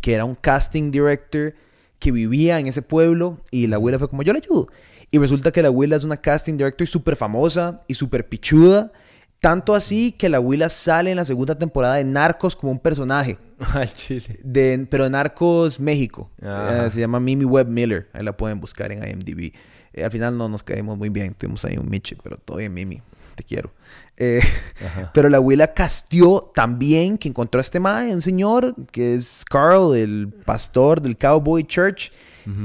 que 0.00 0.14
era 0.14 0.24
un 0.24 0.34
casting 0.34 0.90
director 0.90 1.54
que 1.98 2.12
vivía 2.12 2.58
en 2.60 2.66
ese 2.66 2.82
pueblo 2.82 3.40
y 3.50 3.66
la 3.66 3.78
huila 3.78 3.98
fue 3.98 4.08
como, 4.08 4.22
yo 4.22 4.32
le 4.32 4.40
ayudo. 4.40 4.68
Y 5.10 5.18
resulta 5.18 5.52
que 5.52 5.62
la 5.62 5.70
huila 5.70 5.96
es 5.96 6.04
una 6.04 6.16
casting 6.16 6.56
director 6.56 6.86
súper 6.86 7.16
famosa 7.16 7.78
y 7.86 7.94
súper 7.94 8.28
pichuda. 8.28 8.92
Tanto 9.40 9.74
así 9.74 10.12
que 10.12 10.28
la 10.28 10.40
huila 10.40 10.68
sale 10.68 11.10
en 11.10 11.16
la 11.16 11.24
segunda 11.24 11.56
temporada 11.56 11.96
de 11.96 12.04
Narcos 12.04 12.56
como 12.56 12.72
un 12.72 12.78
personaje. 12.78 13.38
De, 14.42 14.86
pero 14.90 15.04
de 15.04 15.10
Narcos 15.10 15.78
México. 15.78 16.30
Eh, 16.42 16.88
se 16.90 17.00
llama 17.00 17.20
Mimi 17.20 17.44
Webb 17.44 17.68
Miller. 17.68 18.08
Ahí 18.12 18.24
la 18.24 18.36
pueden 18.36 18.60
buscar 18.60 18.92
en 18.92 19.06
IMDb. 19.08 19.52
Eh, 19.96 20.04
al 20.04 20.10
final 20.10 20.36
no 20.36 20.48
nos 20.48 20.62
caímos 20.62 20.98
muy 20.98 21.08
bien, 21.08 21.34
tuvimos 21.34 21.64
ahí 21.64 21.78
un 21.78 21.88
Michi, 21.88 22.14
pero 22.16 22.36
todo 22.36 22.58
bien, 22.58 22.72
Mimi, 22.72 23.00
te 23.34 23.42
quiero. 23.42 23.72
Eh, 24.18 24.40
pero 25.14 25.30
la 25.30 25.38
abuela 25.38 25.72
castió 25.72 26.52
también 26.54 27.16
que 27.16 27.28
encontró 27.28 27.58
a 27.58 27.62
este 27.62 27.80
mae, 27.80 28.14
un 28.14 28.20
señor 28.20 28.74
que 28.92 29.14
es 29.14 29.44
Carl, 29.48 29.96
el 29.96 30.28
pastor 30.44 31.00
del 31.00 31.16
Cowboy 31.16 31.64
Church, 31.64 32.12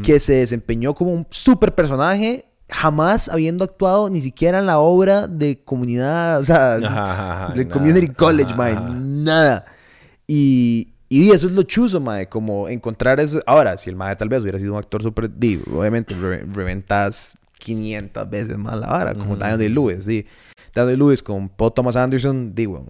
que 0.04 0.20
se 0.20 0.34
desempeñó 0.34 0.94
como 0.94 1.12
un 1.12 1.26
super 1.32 1.74
personaje, 1.74 2.46
jamás 2.70 3.30
habiendo 3.30 3.64
actuado 3.64 4.12
ni 4.12 4.22
siquiera 4.22 4.60
en 4.60 4.68
la 4.68 4.78
obra 4.78 5.26
de 5.26 5.64
comunidad, 5.64 6.40
o 6.40 6.44
sea, 6.44 7.50
de 7.56 7.68
Community 7.68 8.10
College, 8.10 8.54
mae, 8.54 8.76
nada. 8.76 9.66
Y, 10.28 10.91
y 11.12 11.32
eso 11.32 11.46
es 11.46 11.52
lo 11.52 11.64
chuzo, 11.64 12.00
mae, 12.00 12.30
como 12.30 12.70
encontrar 12.70 13.20
eso. 13.20 13.42
Ahora, 13.46 13.76
si 13.76 13.90
el 13.90 13.98
mae 13.98 14.16
tal 14.16 14.30
vez 14.30 14.44
hubiera 14.44 14.58
sido 14.58 14.72
un 14.72 14.80
actor 14.80 15.04
súper 15.04 15.26
obviamente 15.26 16.16
reventas 16.16 17.38
500 17.60 18.30
veces 18.30 18.58
más 18.58 18.78
la 18.78 18.88
vara, 18.88 19.14
como 19.14 19.36
Daniel 19.36 19.74
Lewis, 19.74 20.06
sí. 20.06 20.26
Daniel 20.74 21.00
Lewis 21.00 21.22
con 21.22 21.50
Paul 21.50 21.74
Thomas 21.74 21.98
Anderson, 21.98 22.56
digo. 22.56 22.86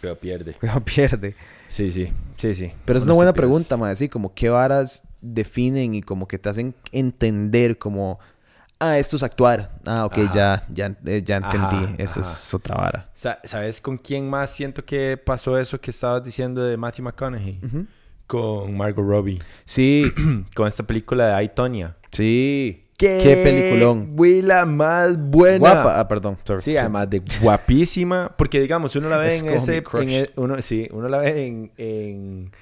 Pero 0.00 0.18
pierde. 0.18 0.56
Pero 0.60 0.84
pierde. 0.84 1.36
Sí, 1.68 1.92
sí, 1.92 2.08
sí, 2.36 2.52
sí. 2.52 2.72
Pero 2.84 2.98
es 2.98 3.04
una 3.04 3.14
buena 3.14 3.32
pregunta, 3.32 3.76
mae, 3.76 3.94
sí, 3.94 4.08
como 4.08 4.34
qué 4.34 4.48
varas 4.48 5.04
definen 5.20 5.94
y 5.94 6.02
como 6.02 6.26
que 6.26 6.40
te 6.40 6.48
hacen 6.48 6.74
entender 6.90 7.78
como 7.78 8.18
ah, 8.90 8.98
esto 8.98 9.16
es 9.16 9.22
actuar. 9.22 9.70
Ah, 9.86 10.04
ok, 10.04 10.32
ya, 10.32 10.64
ya, 10.68 10.96
eh, 11.06 11.22
ya 11.24 11.36
entendí. 11.36 12.02
Eso 12.02 12.20
es 12.20 12.54
otra 12.54 12.76
vara. 12.76 13.10
¿Sabes 13.14 13.80
con 13.80 13.96
quién 13.96 14.28
más 14.28 14.50
siento 14.50 14.84
que 14.84 15.16
pasó 15.16 15.58
eso 15.58 15.80
que 15.80 15.90
estabas 15.90 16.24
diciendo 16.24 16.62
de 16.62 16.76
Matthew 16.76 17.04
McConaughey? 17.04 17.60
Con 18.26 18.76
Margot 18.76 19.04
Robbie. 19.06 19.38
Sí. 19.64 20.12
con 20.54 20.68
esta 20.68 20.82
película 20.82 21.36
de 21.36 21.44
I, 21.44 21.48
Tonya. 21.48 21.96
Sí. 22.10 22.80
¿Qué, 22.96 23.20
¿Qué 23.22 23.36
peliculón? 23.36 24.14
la 24.46 24.64
más 24.66 25.18
buena. 25.18 25.58
Guapa. 25.58 26.00
Ah, 26.00 26.08
perdón. 26.08 26.38
Sí, 26.60 26.76
además 26.76 27.10
de 27.10 27.22
guapísima. 27.40 28.32
Porque, 28.36 28.60
digamos, 28.60 28.94
uno 28.96 29.08
la 29.08 29.16
ve 29.16 29.36
en 29.38 29.48
ese... 29.48 29.82
Uno, 30.36 30.62
sí, 30.62 30.88
uno 30.92 31.08
la 31.08 31.18
ve 31.18 31.46
en 31.46 31.72
en 31.76 32.52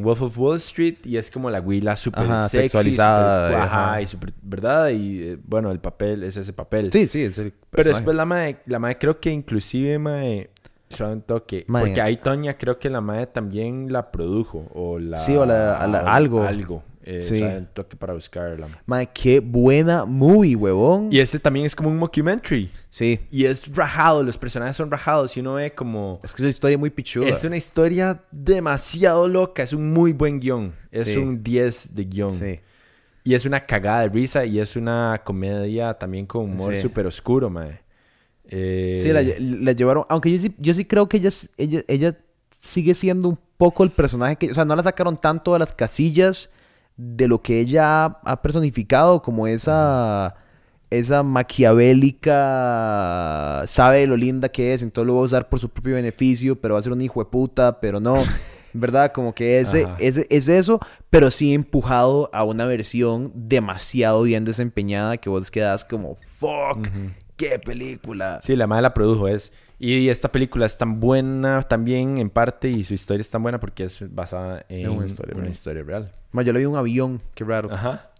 Wolf 0.00 0.22
of 0.22 0.38
Wall 0.38 0.56
Street 0.58 0.98
y 1.04 1.16
es 1.16 1.30
como 1.30 1.50
la 1.50 1.60
huila 1.60 1.96
súper 1.96 2.26
sexualizada. 2.48 3.64
ajá, 3.64 4.02
y 4.02 4.06
¿verdad? 4.42 4.90
Y 4.90 5.22
eh, 5.22 5.38
bueno, 5.44 5.70
el 5.70 5.80
papel 5.80 6.22
es 6.22 6.36
ese 6.36 6.52
papel. 6.52 6.90
Sí, 6.92 7.08
sí, 7.08 7.22
es 7.22 7.38
el 7.38 7.52
Pero 7.70 7.90
después 7.90 8.16
la 8.16 8.24
madre, 8.24 8.58
la 8.66 8.78
madre 8.78 8.98
creo 8.98 9.18
que 9.18 9.30
inclusive, 9.30 9.98
madre, 9.98 10.50
un 11.00 11.22
toque. 11.22 11.64
Porque 11.68 12.00
ahí 12.00 12.16
Toña 12.16 12.56
creo 12.56 12.78
que 12.78 12.90
la 12.90 13.00
madre 13.00 13.26
también 13.26 13.92
la 13.92 14.10
produjo 14.10 14.66
o 14.74 14.98
la... 14.98 15.16
Sí, 15.16 15.34
o 15.36 15.46
la, 15.46 15.76
algo. 15.76 16.42
Algo. 16.42 16.82
Eh, 17.02 17.20
sí. 17.20 17.42
un 17.42 17.66
toque 17.72 17.96
para 17.96 18.12
buscarla. 18.12 18.68
Madre, 18.84 19.08
qué 19.14 19.40
buena 19.40 20.04
movie, 20.04 20.54
huevón. 20.54 21.08
Y 21.10 21.18
ese 21.18 21.38
también 21.38 21.64
es 21.64 21.74
como 21.74 21.88
un 21.88 21.96
mockumentary. 21.96 22.68
Sí. 22.90 23.18
Y 23.30 23.46
es 23.46 23.74
rajado, 23.74 24.22
los 24.22 24.36
personajes 24.36 24.76
son 24.76 24.90
rajados 24.90 25.34
y 25.36 25.40
uno 25.40 25.54
ve 25.54 25.74
como... 25.74 26.20
Es 26.22 26.32
que 26.32 26.36
es 26.36 26.40
una 26.40 26.50
historia 26.50 26.78
muy 26.78 26.90
pichuda. 26.90 27.28
Es 27.28 27.42
una 27.44 27.56
historia 27.56 28.22
demasiado 28.30 29.28
loca, 29.28 29.62
es 29.62 29.72
un 29.72 29.92
muy 29.92 30.12
buen 30.12 30.40
guion. 30.40 30.74
Es 30.90 31.16
un 31.16 31.42
10 31.42 31.94
de 31.94 32.04
guion. 32.04 32.30
Sí. 32.30 32.60
Y 33.24 33.34
es 33.34 33.46
una 33.46 33.64
cagada 33.64 34.02
de 34.02 34.08
risa 34.08 34.44
y 34.44 34.58
es 34.58 34.76
una 34.76 35.22
comedia 35.24 35.94
también 35.94 36.26
con 36.26 36.42
humor 36.42 36.76
súper 36.76 37.06
oscuro, 37.06 37.48
madre. 37.48 37.82
Eh... 38.44 38.96
Sí, 38.98 39.08
la, 39.10 39.72
llevaron... 39.72 40.04
Aunque 40.10 40.30
yo 40.30 40.38
sí, 40.38 40.54
yo 40.58 40.74
sí 40.74 40.84
creo 40.84 41.08
que 41.08 41.16
ella, 41.16 41.30
ella, 41.56 41.82
ella 41.88 42.18
sigue 42.58 42.92
siendo 42.92 43.28
un 43.28 43.38
poco 43.56 43.84
el 43.84 43.90
personaje 43.90 44.36
que... 44.36 44.50
O 44.50 44.54
sea, 44.54 44.66
no 44.66 44.76
la 44.76 44.82
sacaron 44.82 45.16
tanto 45.16 45.54
de 45.54 45.60
las 45.60 45.72
casillas 45.72 46.50
de 47.02 47.28
lo 47.28 47.40
que 47.40 47.60
ella 47.60 48.04
ha 48.04 48.42
personificado 48.42 49.22
como 49.22 49.46
esa 49.46 50.34
esa 50.90 51.22
maquiavélica 51.22 53.62
sabe 53.66 54.06
lo 54.06 54.16
linda 54.16 54.50
que 54.50 54.74
es, 54.74 54.82
entonces 54.82 55.06
lo 55.06 55.14
va 55.14 55.22
a 55.22 55.24
usar 55.24 55.48
por 55.48 55.60
su 55.60 55.68
propio 55.68 55.94
beneficio, 55.94 56.60
pero 56.60 56.74
va 56.74 56.80
a 56.80 56.82
ser 56.82 56.92
un 56.92 57.00
hijo 57.00 57.20
de 57.20 57.26
puta, 57.30 57.80
pero 57.80 58.00
no. 58.00 58.16
¿Verdad? 58.72 59.10
Como 59.10 59.34
que 59.34 59.58
ese, 59.58 59.88
es 59.98 60.48
eso, 60.48 60.78
pero 61.10 61.32
sí 61.32 61.54
empujado 61.54 62.30
a 62.32 62.44
una 62.44 62.66
versión 62.66 63.32
demasiado 63.34 64.22
bien 64.22 64.44
desempeñada 64.44 65.16
que 65.16 65.28
vos 65.28 65.50
quedas 65.50 65.84
como, 65.84 66.16
fuck, 66.24 66.86
qué 67.36 67.58
película. 67.58 68.38
Sí, 68.44 68.54
la 68.54 68.68
madre 68.68 68.82
la 68.82 68.94
produjo 68.94 69.26
es. 69.26 69.52
Y 69.82 70.10
esta 70.10 70.30
película 70.30 70.66
es 70.66 70.76
tan 70.76 71.00
buena 71.00 71.62
también 71.62 72.18
en 72.18 72.28
parte 72.28 72.68
y 72.68 72.84
su 72.84 72.92
historia 72.92 73.22
es 73.22 73.30
tan 73.30 73.42
buena 73.42 73.58
porque 73.58 73.84
es 73.84 74.14
basada 74.14 74.62
en 74.68 74.86
una 74.90 74.98
una 74.98 75.06
historia 75.06 75.48
historia, 75.48 75.82
real. 75.82 76.12
Ma, 76.32 76.42
yo 76.42 76.52
le 76.52 76.58
vi 76.58 76.66
un 76.66 76.76
avión, 76.76 77.20
qué 77.34 77.44
raro. 77.44 77.72
Ajá. 77.72 78.10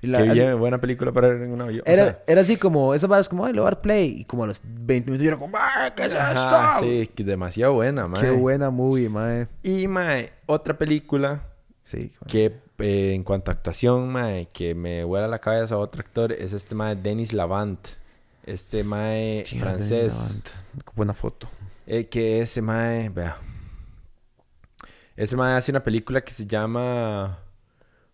Y 0.00 0.06
la- 0.06 0.18
Qué 0.22 0.30
así- 0.30 0.40
bien, 0.40 0.56
buena 0.58 0.78
película 0.80 1.10
para 1.10 1.28
ver 1.28 1.42
en 1.42 1.50
un 1.50 1.62
avión. 1.62 1.82
O 1.84 1.90
era, 1.90 2.04
sea, 2.04 2.22
era 2.28 2.40
así 2.42 2.56
como, 2.56 2.94
esa 2.94 3.08
vara 3.08 3.20
es 3.22 3.28
como, 3.28 3.44
ay, 3.44 3.52
le 3.52 3.58
voy 3.60 3.66
a 3.66 3.70
dar 3.72 3.80
play. 3.80 4.18
Y 4.20 4.24
como 4.24 4.44
a 4.44 4.46
los 4.46 4.60
20 4.62 5.10
minutos 5.10 5.24
yo 5.24 5.28
era 5.30 5.36
como, 5.38 5.56
¡ah, 5.58 5.92
qué 5.96 6.04
es 6.04 6.14
ajá, 6.14 6.76
esto! 6.78 6.86
sí, 6.88 7.10
que 7.12 7.24
demasiado 7.24 7.72
buena, 7.74 8.06
mae. 8.06 8.22
Qué 8.22 8.30
buena 8.30 8.70
movie, 8.70 9.08
mae. 9.08 9.48
Y, 9.64 9.88
mae, 9.88 10.30
otra 10.46 10.78
película 10.78 11.42
Sí, 11.82 12.12
que 12.28 12.60
eh, 12.78 13.12
en 13.14 13.24
cuanto 13.24 13.50
a 13.50 13.54
actuación, 13.54 14.10
mae, 14.12 14.48
que 14.52 14.74
me 14.76 15.02
vuela 15.04 15.26
la 15.26 15.38
cabeza 15.40 15.74
a 15.74 15.78
otro 15.78 16.00
actor 16.02 16.30
es 16.32 16.52
este 16.52 16.74
mae 16.76 16.94
Denis 16.96 17.32
Lavant. 17.32 17.80
Este 18.46 18.84
mae 18.84 19.44
francés. 19.58 20.38
Buena 20.94 21.14
foto. 21.14 21.48
Eh, 21.86 22.06
que 22.06 22.40
ese 22.40 22.60
mae, 22.62 23.08
vea. 23.08 23.36
Ese 25.16 25.36
mae 25.36 25.56
hace 25.56 25.70
una 25.70 25.82
película 25.82 26.20
que 26.22 26.32
se 26.32 26.44
llama 26.46 27.38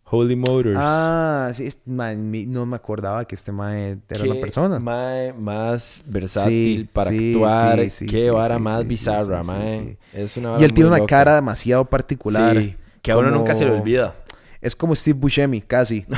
Holy 0.05 0.37
Motors. 0.37 0.77
Ah, 0.79 1.51
sí, 1.55 1.69
mae, 1.87 2.14
no 2.16 2.66
me 2.66 2.77
acordaba 2.77 3.25
que 3.25 3.35
este 3.35 3.51
mae 3.53 3.99
era 4.09 4.25
una 4.25 4.40
persona. 4.40 4.79
Mae 4.79 5.33
más 5.33 6.03
versátil 6.07 6.83
Sí, 6.83 6.88
para 6.93 7.11
sí, 7.11 7.33
actuar. 7.33 7.90
sí, 7.90 8.07
Qué 8.07 8.31
vara 8.31 8.59
más 8.59 8.87
bizarra, 8.87 9.43
mae. 9.43 9.97
Es 10.12 10.37
una 10.37 10.59
Y 10.61 10.64
él 10.64 10.73
tiene 10.75 10.88
una 10.90 10.99
loca. 10.99 11.09
cara 11.16 11.35
demasiado 11.37 11.85
particular. 11.87 12.57
Sí, 12.57 12.77
que 13.03 13.11
a 13.12 13.16
uno 13.19 13.31
nunca 13.31 13.55
se 13.55 13.64
le 13.64 13.71
como- 13.71 13.83
olvida. 13.83 14.14
Es 14.61 14.77
como 14.77 14.95
Steve 14.95 15.19
Buscemi, 15.19 15.61
casi. 15.62 16.05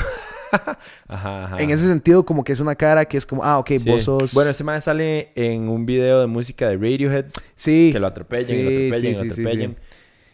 Ajá, 1.08 1.44
ajá. 1.44 1.62
En 1.62 1.70
ese 1.70 1.86
sentido, 1.88 2.24
como 2.24 2.44
que 2.44 2.52
es 2.52 2.60
una 2.60 2.74
cara 2.74 3.04
que 3.04 3.16
es 3.16 3.24
como, 3.26 3.42
ah, 3.44 3.58
ok, 3.58 3.68
Sí. 3.78 3.90
vos 3.90 4.02
sos... 4.04 4.34
Bueno, 4.34 4.50
ese 4.50 4.64
mae 4.64 4.80
sale 4.80 5.30
en 5.34 5.68
un 5.68 5.86
video 5.86 6.20
de 6.20 6.26
música 6.26 6.68
de 6.68 6.74
Radiohead. 6.76 7.26
sí. 7.54 7.90
Que 7.92 7.98
lo 7.98 8.06
atropellen, 8.06 8.44
Sí, 8.46 8.62
lo 8.62 8.68
atropellen, 8.68 9.16
sí, 9.16 9.24
lo 9.26 9.32
atropellen. 9.32 9.76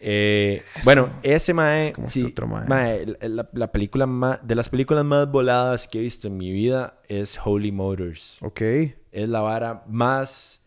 Eh, 0.01 0.63
bueno, 0.85 1.09
ese 1.23 1.53
mae, 1.53 1.87
es 1.87 1.93
como 1.93 2.07
este 2.07 2.23
otro 2.25 2.47
mae. 2.47 2.65
mae, 2.67 3.05
la- 3.21 3.49
la 3.51 3.71
película 3.71 4.05
más, 4.05 4.39
de 4.47 4.55
las 4.55 4.69
películas 4.69 5.03
más 5.03 5.29
voladas 5.29 5.87
que 5.89 5.97
he 5.99 6.01
visto 6.01 6.27
en 6.27 6.37
mi 6.37 6.51
vida 6.53 6.99
es 7.09 7.37
Holy 7.43 7.71
Motors. 7.73 8.37
Ok. 8.41 8.61
Es 9.11 9.27
la 9.27 9.41
vara 9.41 9.83
más 9.87 10.61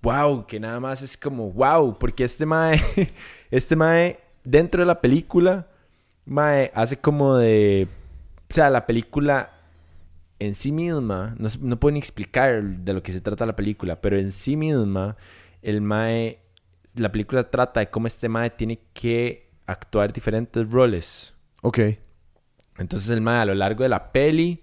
wow, 0.00 0.46
que 0.46 0.58
nada 0.60 0.78
más 0.80 1.02
es 1.02 1.16
como 1.16 1.50
wow, 1.52 1.96
porque 1.98 2.24
este 2.24 2.44
mae, 2.46 2.80
este 3.50 3.74
mae 3.76 4.18
dentro 4.44 4.82
de 4.82 4.86
la 4.86 5.00
película, 5.00 5.66
mae 6.24 6.70
hace 6.74 6.96
como 6.96 7.36
de, 7.36 7.88
o 8.52 8.54
sea, 8.54 8.68
la 8.68 8.84
película 8.86 9.50
en 10.38 10.54
sí 10.54 10.72
misma, 10.72 11.34
no, 11.38 11.48
no 11.62 11.80
puedo 11.80 11.94
ni 11.94 11.98
explicar 11.98 12.62
de 12.62 12.92
lo 12.92 13.02
que 13.02 13.10
se 13.10 13.22
trata 13.22 13.46
la 13.46 13.56
película, 13.56 14.02
pero 14.02 14.18
en 14.18 14.30
sí 14.30 14.58
misma, 14.58 15.16
el 15.62 15.80
mae, 15.80 16.40
la 16.94 17.10
película 17.10 17.48
trata 17.48 17.80
de 17.80 17.88
cómo 17.88 18.08
este 18.08 18.28
mae 18.28 18.50
tiene 18.50 18.78
que 18.92 19.48
actuar 19.66 20.12
diferentes 20.12 20.70
roles. 20.70 21.32
Ok. 21.62 21.78
Entonces 22.76 23.08
el 23.08 23.22
mae 23.22 23.40
a 23.40 23.46
lo 23.46 23.54
largo 23.54 23.84
de 23.84 23.88
la 23.88 24.12
peli, 24.12 24.62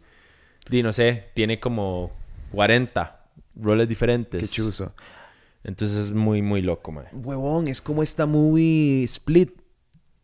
di 0.69 0.84
no 0.84 0.93
sé, 0.93 1.32
tiene 1.34 1.60
como 1.60 2.12
40 2.52 3.25
roles 3.56 3.89
diferentes. 3.89 4.39
Qué 4.39 4.47
chuzo. 4.47 4.93
Entonces 5.63 5.97
es 5.97 6.12
muy, 6.12 6.43
muy 6.43 6.62
loco, 6.62 6.91
mae. 6.91 7.08
Huevón, 7.12 7.67
es 7.67 7.82
como 7.82 8.04
esta 8.04 8.28
movie 8.28 9.04
Split. 9.06 9.59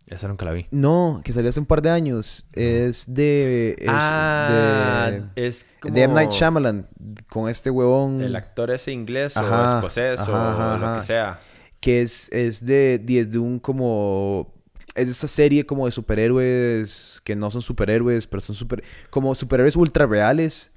Esa 0.08 0.28
nunca 0.28 0.46
la 0.46 0.52
vi. 0.52 0.68
No, 0.70 1.22
que 1.24 1.34
salió 1.34 1.50
hace 1.50 1.60
un 1.60 1.66
par 1.66 1.82
de 1.82 1.90
años. 1.90 2.46
Es 2.54 3.06
de... 3.08 3.76
Es 3.80 3.88
ah, 3.90 5.10
de, 5.36 5.48
es 5.48 5.66
como... 5.82 5.96
de 5.96 6.02
M. 6.04 6.14
Night 6.14 6.30
Shyamalan. 6.30 6.88
Con 7.30 7.50
este 7.50 7.72
huevón... 7.72 8.22
El 8.22 8.36
actor 8.36 8.70
ese 8.70 8.92
inglés 8.92 9.36
Ajá, 9.36 9.64
o 9.64 9.76
escocés 9.78 10.20
o 10.20 10.36
ajá, 10.36 10.78
lo 10.96 11.00
que 11.00 11.06
sea. 11.08 11.40
que 11.80 12.02
es, 12.04 12.32
es 12.32 12.64
de, 12.66 13.00
de- 13.04 13.20
es 13.20 13.32
de 13.32 13.40
un 13.40 13.58
como... 13.60 14.54
Es 14.94 15.06
de 15.06 15.12
esta 15.12 15.28
serie 15.28 15.66
como 15.66 15.88
de 15.88 15.92
superhéroes 15.92 17.22
que 17.24 17.36
no 17.36 17.50
son 17.50 17.62
superhéroes, 17.64 18.28
pero 18.28 18.42
son 18.42 18.56
super... 18.56 18.84
Como 19.10 19.34
superhéroes 19.34 19.76
ultra 19.76 20.06
reales. 20.06 20.72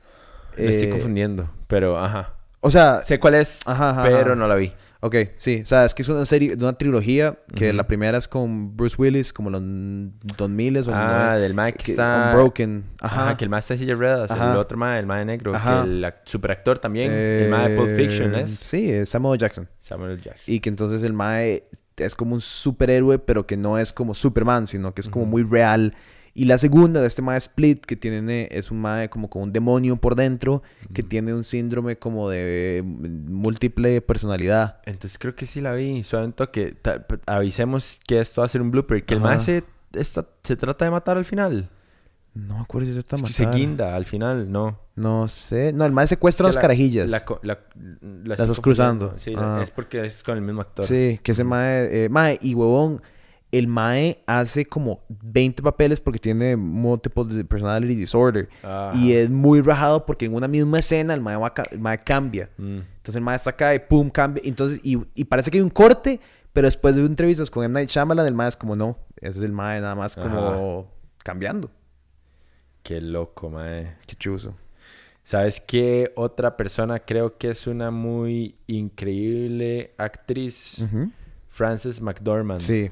Me 0.57 0.69
estoy 0.71 0.89
Eh, 0.89 0.91
confundiendo, 0.91 1.51
pero 1.67 1.99
ajá. 1.99 2.35
O 2.61 2.71
sea... 2.71 3.03
Sé 3.03 3.21
cuál 3.21 3.35
es, 3.35 3.61
pero 4.03 4.35
no 4.35 4.49
la 4.49 4.55
vi. 4.55 4.73
Ok, 5.01 5.15
sí. 5.37 5.61
O 5.63 5.67
sea, 5.67 5.85
es 5.85 5.95
que 5.95 6.03
es 6.03 6.09
una 6.09 6.25
serie, 6.27 6.55
una 6.59 6.73
trilogía 6.73 7.39
que 7.55 7.69
Ujú. 7.69 7.77
la 7.77 7.87
primera 7.87 8.19
es 8.19 8.27
con 8.27 8.77
Bruce 8.77 8.97
Willis, 8.99 9.33
como 9.33 9.49
los 9.49 9.63
2000 10.37 10.77
o 10.79 10.81
Ah, 10.93 11.35
noven- 11.35 11.41
del 11.41 11.55
mae 11.55 11.73
que 11.73 11.93
está... 11.93 12.31
Unbroken. 12.33 12.85
Ajá. 13.01 13.23
Ajá. 13.29 13.37
que 13.37 13.45
el 13.45 13.51
mae 13.51 13.61
está 13.61 13.77
de 13.77 13.95
ruedas. 13.95 14.31
Ajá. 14.31 14.53
El 14.53 14.59
otro 14.59 14.77
mae, 14.77 14.99
el 14.99 15.07
mae 15.07 15.25
negro. 15.25 15.55
Ajá. 15.55 15.83
Que 15.85 15.89
el 15.91 16.05
ac- 16.05 16.15
superactor 16.25 16.79
también. 16.81 17.13
el 17.13 17.49
mae 17.51 17.71
de 17.71 17.77
Pulp 17.77 17.95
Fiction 17.97 18.35
Eh, 18.35 18.41
es 18.43 18.51
Sí, 18.51 18.91
es 18.91 19.09
Samuel 19.09 19.39
Jackson. 19.39 19.69
Samuel 19.81 20.21
Jackson. 20.21 20.53
Y 20.53 20.59
que 20.61 20.69
entonces 20.69 21.03
el 21.05 21.13
Mae 21.13 21.63
es 21.97 22.15
como 22.17 22.35
un 22.35 22.41
superhéroe, 22.41 23.19
pero 23.21 23.47
que 23.47 23.57
no 23.57 23.79
es 23.79 23.93
como 23.93 24.15
Superman, 24.15 24.67
sino 24.67 24.95
que 24.95 25.01
es 25.01 25.09
como 25.09 25.25
Ujú. 25.25 25.31
muy 25.31 25.43
real. 25.45 25.95
Y 26.39 26.45
la 26.45 26.57
segunda 26.57 27.01
de 27.01 27.09
este 27.09 27.21
Mae 27.21 27.37
Split, 27.39 27.85
que 27.85 27.97
tiene, 27.97 28.49
es 28.53 28.71
un 28.71 28.81
Mae 28.81 29.09
como 29.11 29.29
con 29.29 29.43
un 29.43 29.53
demonio 29.53 29.97
por 29.97 30.15
dentro, 30.15 30.63
que 30.95 31.03
tiene 31.03 31.35
un 31.35 31.43
síndrome 31.43 31.97
como 31.99 32.31
de 32.31 32.83
mm, 32.85 33.33
múltiple 33.33 34.01
personalidad. 34.03 34.81
Entonces 34.85 35.19
creo 35.19 35.35
que 35.35 35.47
sí 35.47 35.61
la 35.61 35.73
vi. 35.73 36.05
Solamente 36.05 36.45
que 36.53 36.77
avisemos 37.27 37.99
que 38.07 38.21
esto 38.21 38.41
va 38.41 38.45
a 38.45 38.49
ser 38.49 38.63
un 38.63 38.71
blooper. 38.71 39.05
Que 39.05 39.15
el 39.15 39.21
mae 39.21 39.41
se, 39.41 39.65
esta- 39.95 40.29
se 40.43 40.57
trata 40.57 40.85
de 40.85 40.91
matar 40.93 41.17
al 41.17 41.25
final. 41.25 41.71
No 42.35 42.55
me 42.55 42.61
acuerdo 42.61 42.85
si 42.87 42.91
eso 42.93 43.01
está 43.01 43.17
Es 43.17 43.23
que 43.23 43.33
se 43.33 43.47
guinda 43.47 43.97
al 43.97 44.05
final, 44.05 44.53
no. 44.53 44.79
No 44.95 45.27
sé. 45.27 45.73
No, 45.73 45.85
el 45.87 45.93
Mae 45.93 46.07
secuestra 46.07 46.45
Es 46.49 46.55
unas 46.55 46.57
que 46.57 46.59
la- 46.59 46.61
carajillas. 46.63 47.11
La, 47.11 47.25
la, 47.43 47.59
la 48.25 48.35
estás 48.35 48.61
cruzando. 48.61 49.15
Sí, 49.17 49.33
Ah. 49.37 49.59
es 49.61 49.71
porque 49.73 50.05
es 50.05 50.23
con 50.23 50.37
el 50.37 50.43
mismo 50.43 50.61
actor. 50.61 50.85
Sí, 50.85 51.19
que 51.23 51.33
ese 51.33 51.43
mae, 51.43 52.05
eh, 52.05 52.09
mae, 52.09 52.39
y 52.41 52.55
huevón, 52.55 53.03
el 53.51 53.67
mae 53.67 54.23
hace 54.27 54.67
como 54.67 55.01
20 55.09 55.63
papeles 55.63 56.01
porque 56.01 56.19
tiene 56.19 56.55
múltiples 56.57 57.45
personality 57.45 57.95
disorder. 57.95 58.49
Ajá. 58.63 58.95
Y 58.97 59.13
es 59.13 59.31
muy 59.31 59.61
rajado 59.63 60.05
porque 60.05 60.27
en 60.27 60.35
una 60.35 60.49
misma 60.49 60.79
escena 60.81 61.15
el 61.15 61.21
mae, 61.21 61.37
va 61.37 61.55
ca- 61.55 61.67
el 61.71 61.79
mae 61.79 62.03
cambia. 62.05 62.51
Mm. 62.59 62.79
Entonces 62.97 63.17
el 63.17 63.23
mae 63.23 63.37
está 63.37 63.51
acá 63.51 63.75
y 63.75 63.79
pum, 63.79 64.11
cambia. 64.11 64.43
Entonces, 64.45 64.81
y, 64.85 64.99
y 65.15 65.25
parece 65.25 65.51
que 65.51 65.57
hay 65.59 65.63
un 65.63 65.71
corte, 65.71 66.21
pero 66.53 66.67
después 66.67 66.95
de 66.97 67.05
entrevistas 67.07 67.51
con 67.51 67.65
M. 67.65 67.73
Night 67.73 67.89
Shyamalan, 67.89 68.27
el 68.27 68.35
mae 68.35 68.49
es 68.49 68.57
como, 68.57 68.77
no, 68.77 68.99
ese 69.21 69.39
es 69.39 69.45
el 69.45 69.53
mae 69.53 69.81
nada 69.81 69.95
más 69.95 70.15
como 70.17 70.91
cambiando. 71.25 71.71
Qué 72.83 73.01
loco, 73.01 73.49
mae. 73.51 73.97
Qué 74.07 74.15
chuzo. 74.17 74.55
¿Sabes 75.25 75.61
qué? 75.61 76.13
Otra 76.17 76.57
persona 76.57 77.01
creo 77.01 77.37
que 77.37 77.51
es 77.51 77.67
una 77.67 77.91
muy 77.91 78.57
increíble 78.67 79.93
actriz. 79.99 80.85
Frances 81.49 82.01
McDormand. 82.01 82.61
Sí, 82.61 82.91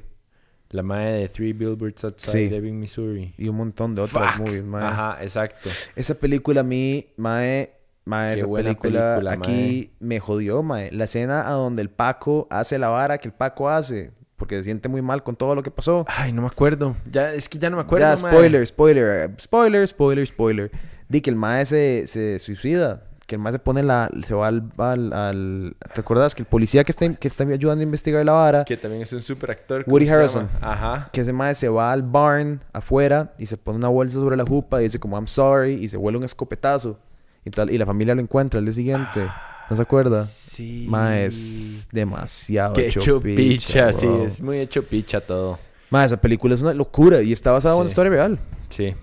La 0.76 0.82
mae 0.82 1.12
de 1.22 1.28
Three 1.28 1.52
Billboards 1.52 2.04
Outside 2.04 2.48
Sí. 2.50 2.54
Ebbing, 2.54 2.78
Missouri. 2.78 3.34
y 3.38 3.48
un 3.48 3.56
montón 3.56 3.94
de 3.94 4.02
otras 4.02 4.36
Fuck. 4.36 4.46
movies, 4.46 4.64
mae. 4.64 4.84
Ajá, 4.84 5.18
exacto. 5.22 5.68
Esa 5.96 6.14
película 6.14 6.60
a 6.60 6.64
mí, 6.64 7.06
mae, 7.16 7.70
Qué 8.08 8.34
esa 8.34 8.46
buena 8.46 8.68
película, 8.68 9.14
película, 9.18 9.32
aquí 9.32 9.90
me 10.00 10.20
jodió, 10.20 10.62
mae. 10.62 10.90
La 10.92 11.04
escena 11.04 11.48
a 11.48 11.52
donde 11.52 11.82
el 11.82 11.90
Paco 11.90 12.46
hace 12.50 12.78
la 12.78 12.88
vara 12.88 13.18
que 13.18 13.26
el 13.28 13.34
Paco 13.34 13.68
hace, 13.68 14.12
porque 14.36 14.56
se 14.58 14.64
siente 14.64 14.88
muy 14.88 15.02
mal 15.02 15.22
con 15.24 15.34
todo 15.34 15.54
lo 15.54 15.62
que 15.62 15.70
pasó. 15.70 16.04
Ay, 16.08 16.32
no 16.32 16.42
me 16.42 16.48
acuerdo. 16.48 16.94
Ya, 17.10 17.32
es 17.32 17.48
que 17.48 17.58
ya 17.58 17.68
no 17.70 17.76
me 17.78 17.82
acuerdo, 17.82 18.06
ya, 18.06 18.16
spoiler, 18.16 18.66
spoiler, 18.66 19.30
eh, 19.30 19.34
spoiler, 19.40 19.88
spoiler, 19.88 20.26
spoiler. 20.26 20.70
Di 21.08 21.20
que 21.20 21.30
el 21.30 21.36
mae 21.36 21.64
se, 21.64 22.06
se 22.06 22.38
suicida, 22.38 23.02
que 23.26 23.34
el 23.34 23.40
mae 23.40 23.52
se 23.52 23.58
pone 23.58 23.82
la, 23.82 24.08
se 24.24 24.34
va 24.34 24.48
al, 24.48 24.64
al, 24.78 25.12
al- 25.12 25.76
¿te 25.94 26.00
acuerdas? 26.00 26.34
Que 26.34 26.42
el 26.42 26.46
policía 26.48 26.84
que 26.84 26.92
está, 26.92 27.12
que 27.14 27.26
está 27.28 27.44
ayudando 27.44 27.80
a 27.80 27.82
investigar 27.84 28.24
la 28.24 28.32
vara, 28.32 28.64
Que 28.64 28.76
también 28.76 29.02
es 29.02 29.12
un 29.12 29.22
super 29.22 29.50
actor. 29.50 29.84
Woody 29.86 30.08
Harrelson. 30.08 30.48
Ajá. 30.60 31.08
que 31.12 31.20
ese 31.22 31.32
mae 31.32 31.54
se 31.54 31.68
va 31.68 31.90
al 31.92 32.02
barn 32.02 32.60
afuera 32.72 33.32
y 33.38 33.46
se 33.46 33.56
pone 33.56 33.78
una 33.78 33.88
bolsa 33.88 34.14
sobre 34.20 34.36
la 34.36 34.44
jupa 34.44 34.80
y 34.80 34.84
dice 34.84 34.98
como 35.00 35.16
I'm 35.16 35.26
sorry 35.26 35.72
y 35.74 35.88
se 35.88 35.96
vuela 35.96 36.18
un 36.18 36.24
escopetazo 36.24 36.98
y 37.44 37.50
tal 37.50 37.70
y 37.70 37.78
la 37.78 37.86
familia 37.86 38.14
lo 38.14 38.20
encuentra 38.20 38.58
el 38.60 38.66
día 38.66 38.72
siguiente. 38.74 39.26
¿No 39.68 39.74
se 39.74 39.82
acuerda? 39.82 40.24
Sí. 40.24 40.86
Mae 40.88 41.26
es 41.26 41.88
demasiado 41.90 42.74
Que 42.74 42.86
hecho, 42.86 43.20
picha, 43.20 43.92
sí. 43.92 44.06
Es 44.24 44.40
muy 44.40 44.60
hecho 44.60 44.84
picha 44.84 45.20
todo. 45.20 45.58
Mae, 45.90 46.06
esa 46.06 46.16
película 46.20 46.54
es 46.54 46.62
una 46.62 46.72
locura 46.74 47.20
y 47.22 47.32
está 47.32 47.50
basada 47.50 47.74
en 47.74 47.80
una 47.80 47.88
historia 47.88 48.10
real. 48.10 48.38
Sí. 48.70 48.94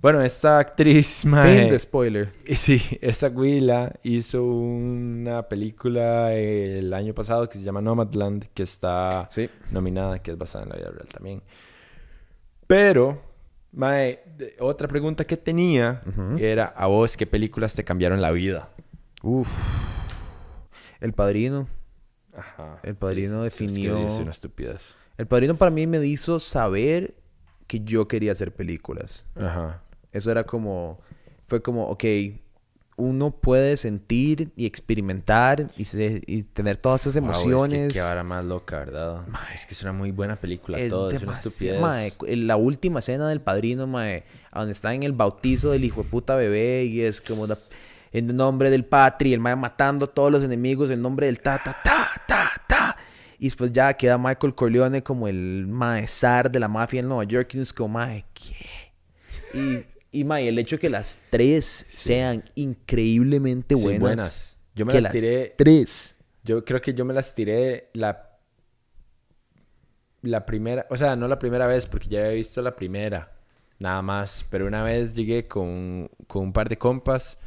Bueno, 0.00 0.22
esta 0.22 0.58
actriz, 0.58 1.18
Fin 1.22 1.30
mae... 1.30 1.70
de 1.70 1.78
spoiler. 1.78 2.28
Sí, 2.56 2.80
esta 3.00 3.28
Willa 3.28 3.92
hizo 4.02 4.44
una 4.44 5.48
película 5.48 6.32
el 6.34 6.92
año 6.94 7.14
pasado 7.14 7.48
que 7.48 7.58
se 7.58 7.64
llama 7.64 7.80
Nomadland, 7.80 8.46
que 8.54 8.62
está 8.62 9.26
Sí. 9.28 9.50
nominada, 9.72 10.20
que 10.20 10.30
es 10.32 10.38
basada 10.38 10.64
en 10.64 10.70
la 10.70 10.76
vida 10.76 10.90
real 10.90 11.08
también. 11.08 11.42
Pero, 12.66 13.20
Mae, 13.72 14.20
otra 14.60 14.86
pregunta 14.88 15.24
que 15.24 15.36
tenía 15.36 16.00
era 16.38 16.66
a 16.66 16.86
vos 16.86 17.16
qué 17.16 17.26
películas 17.26 17.74
te 17.74 17.84
cambiaron 17.84 18.20
la 18.20 18.30
vida. 18.30 18.70
Uf. 19.22 19.48
El 21.00 21.12
Padrino. 21.12 21.66
Ajá. 22.36 22.78
El 22.82 22.94
Padrino 22.94 23.38
que 23.38 23.44
definió... 23.44 23.98
es 24.06 24.14
una 24.18 24.30
estupidez. 24.30 24.94
El 25.16 25.26
Padrino 25.26 25.56
para 25.56 25.70
mí 25.70 25.86
me 25.86 25.98
hizo 26.06 26.38
saber 26.40 27.14
que 27.66 27.80
yo 27.80 28.06
quería 28.08 28.32
hacer 28.32 28.54
películas. 28.54 29.26
Ajá. 29.34 29.82
Eso 30.12 30.30
era 30.30 30.44
como... 30.44 30.98
Fue 31.46 31.62
como, 31.62 31.84
ok, 31.86 32.04
uno 32.96 33.30
puede 33.30 33.76
sentir 33.76 34.50
y 34.56 34.66
experimentar 34.66 35.68
y, 35.76 35.84
se- 35.84 36.20
y 36.26 36.42
tener 36.42 36.76
todas 36.76 37.02
esas 37.06 37.14
Wow, 37.22 37.30
emociones. 37.30 37.88
es 37.90 37.92
que 37.94 38.00
vara 38.02 38.24
más 38.24 38.44
loca, 38.44 38.80
¿verdad? 38.80 39.24
es 39.54 39.64
que 39.66 39.72
es 39.74 39.82
una 39.82 39.92
muy 39.92 40.10
buena 40.10 40.34
película 40.36 40.78
Es 40.78 40.90
todo, 40.90 41.10
es 41.10 41.22
una 41.22 41.32
estupidez. 41.32 41.80
mae, 41.80 42.12
en 42.26 42.46
la 42.48 42.56
última 42.56 42.98
escena 42.98 43.28
del 43.28 43.40
padrino, 43.40 43.86
mae, 43.86 44.24
donde 44.52 44.72
está 44.72 44.92
en 44.94 45.04
el 45.04 45.12
bautizo 45.12 45.70
del 45.70 45.84
hijo 45.84 46.02
de 46.02 46.08
puta 46.10 46.34
bebé 46.34 46.84
y 46.84 47.00
es 47.02 47.20
como 47.20 47.46
la- 47.46 47.58
en 48.12 48.26
nombre 48.36 48.68
del 48.68 48.84
patri, 48.84 49.32
el 49.32 49.40
mae 49.40 49.54
matando 49.54 50.06
a 50.06 50.08
todos 50.12 50.32
los 50.32 50.42
enemigos 50.42 50.90
en 50.90 51.00
nombre 51.00 51.26
del 51.26 51.40
ta, 51.40 51.62
ta, 51.62 51.76
ta, 51.84 52.08
ta, 52.26 52.50
ta. 52.66 52.96
Y 53.38 53.44
después 53.44 53.72
ya 53.72 53.92
queda 53.94 54.18
Michael 54.18 54.54
Corleone 54.56 55.02
como 55.04 55.28
el 55.28 55.66
mae 55.68 56.06
zar 56.08 56.50
de 56.50 56.58
la 56.58 56.66
mafia 56.68 56.98
en 57.00 57.06
Nueva 57.08 57.24
York 57.24 57.50
y 57.54 57.58
uno 57.58 57.62
es 57.62 57.72
como, 57.72 57.90
mae, 57.90 58.24
¿qué? 58.34 59.56
Y, 59.56 59.86
y 60.18 60.24
mae, 60.24 60.48
el 60.48 60.58
hecho 60.58 60.76
de 60.76 60.80
que 60.80 60.90
las 60.90 61.20
tres 61.30 61.64
sean 61.64 62.44
increíblemente 62.54 63.74
Sí, 63.76 63.82
buenas. 63.82 64.00
buenas. 64.00 64.58
Yo 64.74 64.86
me 64.86 64.92
que 64.92 65.00
las 65.00 65.12
tiré- 65.12 65.54
Tres. 65.56 66.18
Yo 66.44 66.64
creo 66.64 66.80
que 66.80 66.94
yo 66.94 67.04
me 67.04 67.12
las 67.14 67.34
tiré 67.34 67.90
la 67.94 68.24
la 70.22 70.44
primera, 70.44 70.86
o 70.90 70.96
sea, 70.96 71.14
no 71.16 71.28
la 71.28 71.38
primera 71.38 71.66
vez 71.66 71.86
porque 71.86 72.08
ya 72.08 72.20
había 72.20 72.32
visto 72.32 72.60
la 72.60 72.74
primera, 72.74 73.32
nada 73.78 74.02
más, 74.02 74.44
pero 74.50 74.66
una 74.66 74.82
vez 74.82 75.14
llegué 75.14 75.46
con, 75.46 76.10
con 76.26 76.42
un 76.42 76.52
par 76.52 76.68
de 76.68 76.76
compas, 76.76 77.38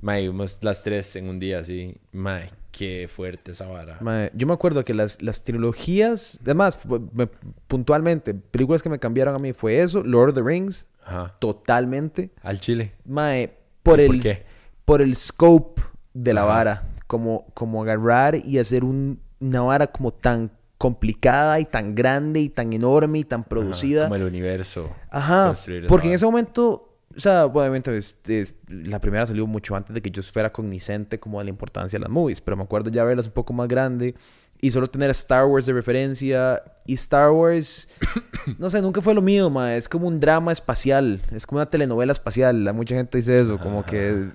mae, 0.00 0.22
vimos 0.22 0.58
las 0.62 0.82
tres 0.82 1.14
en 1.16 1.28
un 1.28 1.38
día 1.38 1.58
así, 1.58 1.96
mae, 2.12 2.50
qué 2.72 3.08
fuerte 3.14 3.52
esa 3.52 3.66
vara. 3.66 3.98
Mae, 4.00 4.30
yo 4.34 4.46
me 4.46 4.54
acuerdo 4.54 4.84
que 4.84 4.94
las, 4.94 5.20
las 5.20 5.42
trilogías, 5.42 6.38
además, 6.42 6.78
me- 7.12 7.26
puntualmente, 7.66 8.32
películas 8.32 8.80
que 8.82 8.88
me 8.88 8.98
cambiaron 8.98 9.34
a 9.34 9.38
mí 9.38 9.52
fue 9.52 9.80
eso, 9.80 10.02
Lord 10.02 10.30
of 10.30 10.34
the 10.36 10.42
Rings, 10.42 10.86
Ajá. 11.04 11.34
totalmente. 11.38 12.30
Al 12.42 12.60
chile. 12.60 12.94
Mae, 13.04 13.56
por 13.82 13.98
¿Y 14.00 14.02
el, 14.02 14.06
por 14.08 14.20
qué? 14.20 14.44
por 14.84 15.02
el 15.02 15.14
scope 15.16 15.82
de 16.12 16.32
la 16.34 16.42
Ajá. 16.42 16.48
vara, 16.50 16.82
como, 17.06 17.46
como 17.54 17.82
agarrar 17.82 18.36
y 18.36 18.58
hacer 18.58 18.84
un- 18.84 19.20
una 19.40 19.60
vara 19.62 19.86
como 19.88 20.12
tan 20.12 20.50
complicada 20.78 21.60
y 21.60 21.64
tan 21.64 21.94
grande 21.94 22.40
y 22.40 22.48
tan 22.48 22.72
enorme 22.72 23.20
y 23.20 23.24
tan 23.24 23.40
Ajá, 23.40 23.48
producida. 23.48 24.04
Como 24.04 24.16
el 24.16 24.24
universo. 24.24 24.90
Ajá, 25.10 25.54
porque 25.88 26.08
en 26.08 26.14
ese 26.14 26.26
momento, 26.26 26.98
o 27.16 27.20
sea, 27.20 27.46
obviamente 27.46 27.96
es- 27.96 28.18
es- 28.28 28.56
la 28.68 28.98
primera 29.00 29.24
salió 29.26 29.46
mucho 29.46 29.76
antes 29.76 29.94
de 29.94 30.02
que 30.02 30.10
yo 30.10 30.22
fuera 30.22 30.52
cognizante 30.52 31.18
como 31.20 31.38
de 31.38 31.44
la 31.44 31.50
importancia 31.50 31.98
de 31.98 32.02
las 32.02 32.10
movies, 32.10 32.40
pero 32.40 32.56
me 32.56 32.64
acuerdo 32.64 32.90
ya 32.90 33.04
verlas 33.04 33.26
un 33.26 33.32
poco 33.32 33.52
más 33.52 33.68
grande 33.68 34.14
y 34.64 34.70
solo 34.70 34.86
tener 34.86 35.10
Star 35.10 35.44
Wars 35.44 35.66
de 35.66 35.74
referencia 35.74 36.62
y 36.86 36.94
Star 36.94 37.30
Wars, 37.32 37.86
no 38.58 38.70
sé, 38.70 38.80
nunca 38.80 39.02
fue 39.02 39.12
lo 39.12 39.20
mío, 39.20 39.50
ma, 39.50 39.76
es 39.76 39.90
como 39.90 40.08
un 40.08 40.18
drama 40.18 40.52
espacial, 40.52 41.20
es 41.32 41.46
como 41.46 41.58
una 41.58 41.68
telenovela 41.68 42.12
espacial, 42.12 42.72
mucha 42.72 42.94
gente 42.94 43.18
dice 43.18 43.40
eso, 43.40 43.58
como 43.58 43.84
que 43.84 44.26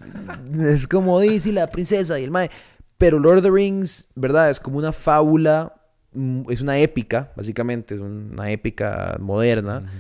es 0.60 0.88
como 0.88 1.18
Daisy 1.18 1.52
la 1.52 1.66
princesa 1.66 2.20
y 2.20 2.26
el 2.26 2.30
mae, 2.30 2.52
pero 3.00 3.18
Lord 3.18 3.40
of 3.40 3.44
the 3.44 3.50
Rings, 3.50 4.08
¿verdad? 4.14 4.52
Es 4.52 4.60
como 4.60 4.78
una 4.78 4.92
fábula, 4.92 5.74
mm, 6.14 6.44
es 6.52 6.62
una 6.62 6.78
épica, 6.78 7.32
básicamente, 7.36 7.96
es 7.96 8.00
una 8.00 8.52
épica 8.52 9.18
moderna. 9.20 9.92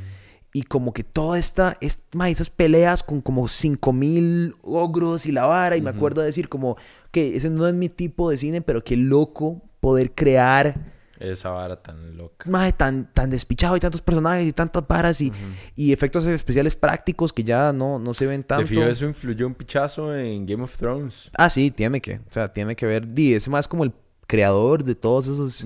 Y 0.53 0.63
como 0.63 0.93
que 0.93 1.03
toda 1.03 1.39
esta, 1.39 1.75
es, 1.82 2.03
ma, 2.13 2.30
esas 2.30 2.51
peleas 2.51 3.01
con 3.01 3.21
como 3.21 3.47
5000 3.47 4.55
ogros 4.61 5.25
y 5.25 5.32
la 5.32 5.45
vara. 5.45 5.77
Y 5.77 5.82
me 5.82 5.91
acuerdo 5.91 6.21
de 6.21 6.27
decir 6.27 6.49
como 6.49 6.75
que 7.11 7.36
ese 7.36 7.51
no 7.51 7.67
es 7.67 7.75
mi 7.75 7.88
tipo 7.88 8.32
de 8.32 8.38
cine, 8.38 8.61
pero 8.61 8.84
qué 8.84 8.97
loco 8.97 9.68
poder 9.80 10.13
crear 10.13 10.93
Esa 11.19 11.49
vara 11.49 11.82
tan 11.82 12.15
loca. 12.17 12.49
mae, 12.49 12.71
tan, 12.71 13.11
tan 13.13 13.30
despichado 13.30 13.75
y 13.75 13.80
tantos 13.80 14.01
personajes 14.01 14.45
y 14.47 14.53
tantas 14.53 14.88
varas 14.88 15.19
y, 15.21 15.32
y 15.75 15.91
efectos 15.93 16.25
especiales 16.25 16.75
prácticos 16.75 17.34
que 17.34 17.43
ya 17.43 17.73
no, 17.73 17.99
no 17.99 18.13
se 18.13 18.25
ven 18.27 18.43
tanto. 18.43 18.67
fijo, 18.67 18.84
eso 18.84 19.05
influyó 19.05 19.45
un 19.47 19.53
pichazo 19.55 20.15
en 20.15 20.45
Game 20.45 20.63
of 20.63 20.75
Thrones. 20.77 21.30
Ah, 21.38 21.49
sí, 21.49 21.71
tiene 21.71 21.99
que. 22.01 22.15
O 22.15 22.32
sea, 22.32 22.51
tiene 22.53 22.75
que 22.75 22.86
ver. 22.86 23.13
Di, 23.13 23.34
ese 23.34 23.49
más 23.49 23.67
como 23.67 23.84
el 23.84 23.93
creador 24.27 24.84
de 24.84 24.95
todos 24.95 25.27
esos. 25.27 25.65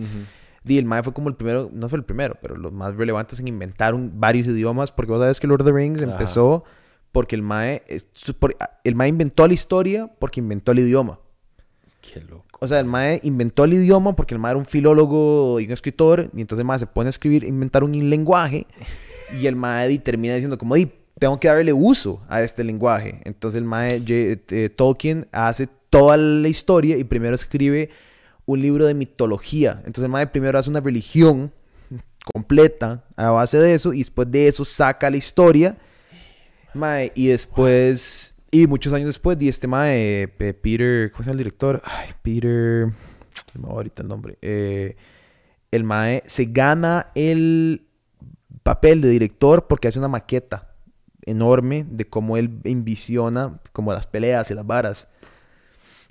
Di, 0.64 0.78
el 0.78 0.86
Mae 0.86 1.04
fue 1.04 1.14
como 1.14 1.28
el 1.30 1.36
primero, 1.36 1.70
no 1.74 1.90
fue 1.90 2.00
el 2.00 2.06
primero, 2.06 2.38
pero 2.42 2.56
los 2.56 2.72
más 2.72 2.96
relevantes 2.96 3.40
en 3.40 3.48
inventar 3.50 3.94
un- 3.94 4.20
varios 4.20 4.48
idiomas. 4.48 4.92
Porque 4.94 5.12
vos 5.12 5.20
sabes 5.22 5.40
que 5.40 5.46
Lord 5.48 5.62
of 5.62 5.68
the 5.68 5.74
Rings 5.74 6.02
Ajá. 6.02 6.12
empezó 6.14 6.64
porque 7.12 7.36
el 7.36 7.42
Mae. 7.42 7.84
por- 8.40 8.56
el 8.86 8.96
Mae 8.96 9.10
inventó 9.10 9.46
la 9.48 9.54
historia 9.54 10.10
porque 10.20 10.40
inventó 10.40 10.72
el 10.72 10.80
idioma. 10.80 11.20
Qué 12.02 12.22
loco. 12.22 12.43
O 12.64 12.68
sea, 12.70 12.80
el 12.80 12.86
Mae 12.86 13.20
inventó 13.24 13.66
el 13.66 13.74
idioma 13.74 14.16
porque 14.16 14.34
el 14.34 14.40
Mae 14.40 14.52
era 14.52 14.58
un 14.58 14.66
filólogo 14.66 15.60
y 15.60 15.66
un 15.66 15.72
escritor. 15.72 16.30
Y 16.34 16.40
entonces 16.40 16.62
el 16.62 16.66
Mae 16.66 16.80
se 16.80 16.88
pone 16.88 17.08
a 17.08 17.10
escribir, 17.10 17.44
inventar 17.44 17.84
un 17.84 17.92
lenguaje. 18.10 18.68
Y 19.38 19.48
el 19.48 19.58
Mae 19.58 20.00
termina 20.00 20.36
diciendo 20.36 20.58
como, 20.58 20.76
tengo 21.20 21.38
que 21.42 21.50
darle 21.50 21.74
uso 21.74 22.22
a 22.30 22.42
este 22.42 22.64
lenguaje. 22.64 23.20
Entonces 23.26 23.60
el 23.60 23.66
Mae 23.66 24.02
eh, 24.08 24.70
Tolkien 24.74 25.28
hace 25.34 25.68
toda 25.90 26.16
la 26.16 26.48
historia 26.48 26.96
y 26.96 27.04
primero 27.04 27.36
escribe 27.36 27.90
un 28.46 28.62
libro 28.62 28.86
de 28.86 28.94
mitología. 28.94 29.74
Entonces 29.80 30.06
el 30.06 30.12
Mae 30.12 30.28
primero 30.28 30.58
hace 30.58 30.70
una 30.70 30.80
religión 30.80 31.52
completa 32.34 33.04
a 33.18 33.32
base 33.32 33.58
de 33.58 33.74
eso. 33.74 33.92
Y 33.92 34.00
después 34.00 34.32
de 34.32 34.48
eso 34.48 34.64
saca 34.64 35.10
la 35.10 35.18
historia. 35.18 35.76
Mae, 36.74 37.12
y 37.14 37.28
después... 37.28 38.33
Y 38.54 38.68
muchos 38.68 38.94
años 38.94 39.08
después, 39.08 39.36
di 39.40 39.50
este 39.50 39.66
mae, 39.68 40.24
eh, 40.24 40.28
Peter, 40.54 41.10
¿cómo 41.12 41.24
se 41.24 41.30
llama 41.30 41.32
el 41.34 41.38
director? 41.40 41.82
Ay, 41.84 42.10
Peter, 42.22 42.86
va 43.58 43.70
ahorita 43.72 44.04
el 44.04 44.08
nombre. 44.08 44.38
Eh, 44.44 44.96
el 45.72 45.84
mae 45.84 46.22
se 46.28 46.46
gana 46.46 47.08
el 47.16 47.88
papel 48.62 49.02
de 49.02 49.10
director 49.10 49.66
porque 49.66 49.88
hace 49.88 49.98
una 49.98 50.08
maqueta 50.08 50.70
enorme 51.26 51.84
de 51.90 52.06
cómo 52.08 52.38
él 52.38 52.60
envisiona 52.64 53.60
como 53.72 53.92
las 53.92 54.06
peleas 54.06 54.52
y 54.52 54.54
las 54.54 54.68
varas. 54.68 55.08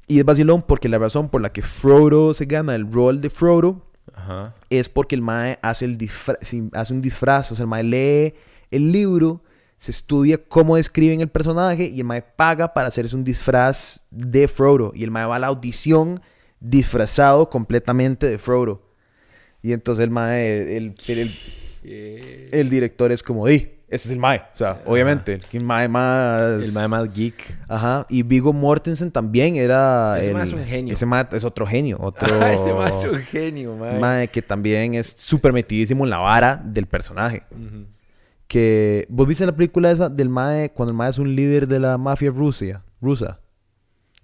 Y 0.08 0.18
es 0.18 0.24
vacilón 0.24 0.62
porque 0.62 0.88
la 0.88 0.98
razón 0.98 1.28
por 1.28 1.42
la 1.42 1.52
que 1.52 1.62
Frodo 1.62 2.34
se 2.34 2.46
gana 2.46 2.74
el 2.74 2.90
rol 2.92 3.20
de 3.20 3.30
Frodo 3.30 3.86
Ajá. 4.14 4.52
es 4.68 4.88
porque 4.88 5.14
el 5.14 5.22
mae 5.22 5.60
hace, 5.62 5.84
el 5.84 5.96
disfra- 5.96 6.38
hace 6.72 6.92
un 6.92 7.02
disfraz. 7.02 7.52
O 7.52 7.54
sea, 7.54 7.62
el 7.62 7.68
mae 7.68 7.84
lee 7.84 8.34
el 8.72 8.90
libro, 8.90 9.44
se 9.82 9.90
estudia 9.90 10.38
cómo 10.38 10.76
describen 10.76 11.20
el 11.20 11.28
personaje 11.28 11.86
y 11.88 11.98
el 11.98 12.04
mae 12.04 12.22
paga 12.22 12.72
para 12.72 12.86
hacerse 12.86 13.16
un 13.16 13.24
disfraz 13.24 13.98
de 14.12 14.46
Frodo. 14.46 14.92
Y 14.94 15.02
el 15.02 15.10
mae 15.10 15.26
va 15.26 15.34
a 15.34 15.38
la 15.40 15.48
audición 15.48 16.20
disfrazado 16.60 17.50
completamente 17.50 18.28
de 18.28 18.38
Frodo. 18.38 18.80
Y 19.60 19.72
entonces 19.72 20.04
el 20.04 20.10
mae, 20.10 20.76
el, 20.76 20.94
el, 21.08 21.18
el- 21.82 22.48
el 22.52 22.70
director 22.70 23.10
es 23.10 23.24
como, 23.24 23.44
di, 23.48 23.56
ese 23.88 24.06
es 24.08 24.10
el 24.12 24.20
mae. 24.20 24.38
O 24.54 24.56
sea, 24.56 24.80
obviamente, 24.86 25.40
el 25.52 25.64
mae 25.64 25.88
más... 25.88 26.64
El 26.68 26.72
mae 26.74 26.86
más 26.86 27.12
geek. 27.12 27.58
Ajá, 27.66 28.06
y 28.08 28.22
Vigo 28.22 28.52
Mortensen 28.52 29.10
también 29.10 29.56
era... 29.56 30.16
Ese 30.20 30.32
mae 30.32 30.44
es 30.44 30.52
un 30.52 30.64
genio. 30.64 30.94
Ese 30.94 31.06
mae 31.06 31.26
es 31.32 31.42
otro 31.42 31.66
genio, 31.66 31.96
otro... 32.00 32.28
Ese 32.46 32.72
mae 32.72 32.90
es 32.92 33.04
un 33.04 33.18
genio, 33.18 33.74
mae. 33.74 33.98
Mae, 33.98 34.28
que 34.28 34.42
también 34.42 34.94
es 34.94 35.08
súper 35.08 35.52
metidísimo 35.52 36.04
en 36.04 36.10
la 36.10 36.18
vara 36.18 36.56
del 36.56 36.86
personaje. 36.86 37.42
Ujú. 37.50 37.86
Que... 38.52 39.06
¿Vos 39.08 39.26
viste 39.26 39.46
la 39.46 39.56
película 39.56 39.90
esa 39.90 40.10
del 40.10 40.28
Mae 40.28 40.70
cuando 40.74 40.90
el 40.90 40.96
Mae 40.98 41.08
es 41.08 41.18
un 41.18 41.34
líder 41.34 41.66
de 41.66 41.80
la 41.80 41.96
mafia 41.96 42.30
rusa? 42.30 42.84
Rusa. 43.00 43.40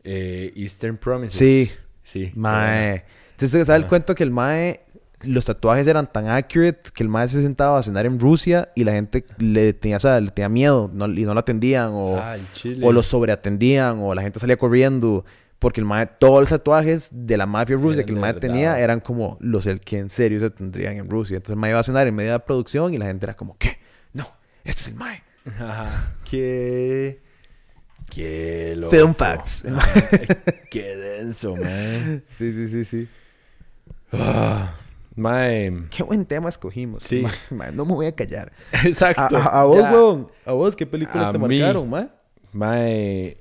Eh, 0.04 0.52
Eastern 0.54 0.98
Promises. 0.98 1.38
Sí. 1.38 1.70
Sí. 2.02 2.32
Mae. 2.34 3.04
Entonces, 3.30 3.66
¿sabes 3.66 3.82
el 3.82 3.88
cuento 3.88 4.14
que 4.14 4.24
el 4.24 4.30
Mae... 4.30 4.84
Los 5.24 5.46
tatuajes 5.46 5.86
eran 5.86 6.12
tan 6.12 6.28
accurate 6.28 6.90
que 6.94 7.02
el 7.02 7.08
Mae 7.08 7.26
se 7.26 7.40
sentaba 7.40 7.78
a 7.78 7.82
cenar 7.82 8.04
en 8.04 8.20
Rusia 8.20 8.70
y 8.76 8.84
la 8.84 8.92
gente 8.92 9.24
le 9.38 9.72
tenía, 9.72 9.96
o 9.96 10.00
sea, 10.00 10.20
le 10.20 10.30
tenía 10.30 10.50
miedo 10.50 10.90
no- 10.92 11.06
y 11.06 11.24
no 11.24 11.32
lo 11.34 11.40
atendían 11.40 11.90
o. 11.92 12.18
Ah, 12.18 12.36
o 12.82 12.92
lo 12.92 13.02
sobreatendían 13.02 13.98
o 14.00 14.14
la 14.14 14.22
gente 14.22 14.38
salía 14.38 14.56
corriendo 14.58 15.24
porque 15.58 15.80
el 15.80 15.86
Mae, 15.86 16.06
todos 16.20 16.40
los 16.40 16.48
tatuajes 16.50 17.08
de 17.12 17.36
la 17.36 17.46
mafia 17.46 17.76
rusa 17.76 18.04
que 18.04 18.12
el 18.12 18.18
Mae 18.20 18.34
tenía 18.34 18.78
eran 18.78 19.00
como 19.00 19.38
los 19.40 19.66
el 19.66 19.80
que 19.80 19.98
en 19.98 20.08
serio 20.10 20.38
se 20.38 20.50
tendrían 20.50 20.96
en 20.96 21.10
Rusia. 21.10 21.36
Entonces 21.36 21.54
el 21.54 21.58
Mae 21.60 21.70
iba 21.70 21.80
a 21.80 21.82
cenar 21.82 22.06
en 22.06 22.14
medio 22.14 22.30
de 22.30 22.38
la 22.38 22.44
producción 22.44 22.94
y 22.94 22.98
la 22.98 23.06
gente 23.06 23.26
era 23.26 23.34
como, 23.34 23.56
¿qué? 23.58 23.78
Este 24.68 24.80
es 24.82 24.88
el 24.88 24.94
Mae. 24.94 25.22
Ajá. 25.46 26.14
Qué... 26.28 27.20
Qué 28.10 28.74
loco. 28.76 28.90
Film 28.90 29.14
facts. 29.14 29.64
Qué 30.70 30.96
denso, 30.96 31.54
man. 31.56 32.24
Sí, 32.26 32.52
sí, 32.54 32.68
sí, 32.68 32.84
sí. 32.84 33.08
Ah, 34.12 34.74
mae. 35.14 35.70
Qué 35.90 36.02
buen 36.02 36.24
tema 36.24 36.48
escogimos. 36.48 37.02
Sí. 37.02 37.20
Mae, 37.20 37.32
mae, 37.50 37.72
no 37.72 37.84
me 37.84 37.92
voy 37.92 38.06
a 38.06 38.12
callar. 38.14 38.50
Exacto. 38.84 39.36
a- 39.36 39.60
a 39.60 39.64
vos, 39.64 39.82
weón. 39.82 40.28
A 40.46 40.52
vos, 40.52 40.74
¿qué 40.74 40.86
películas 40.86 41.28
A 41.28 41.32
te 41.32 41.38
mí. 41.38 41.58
marcaron, 41.58 41.90
Mae? 41.90 42.08
Mae. 42.52 43.38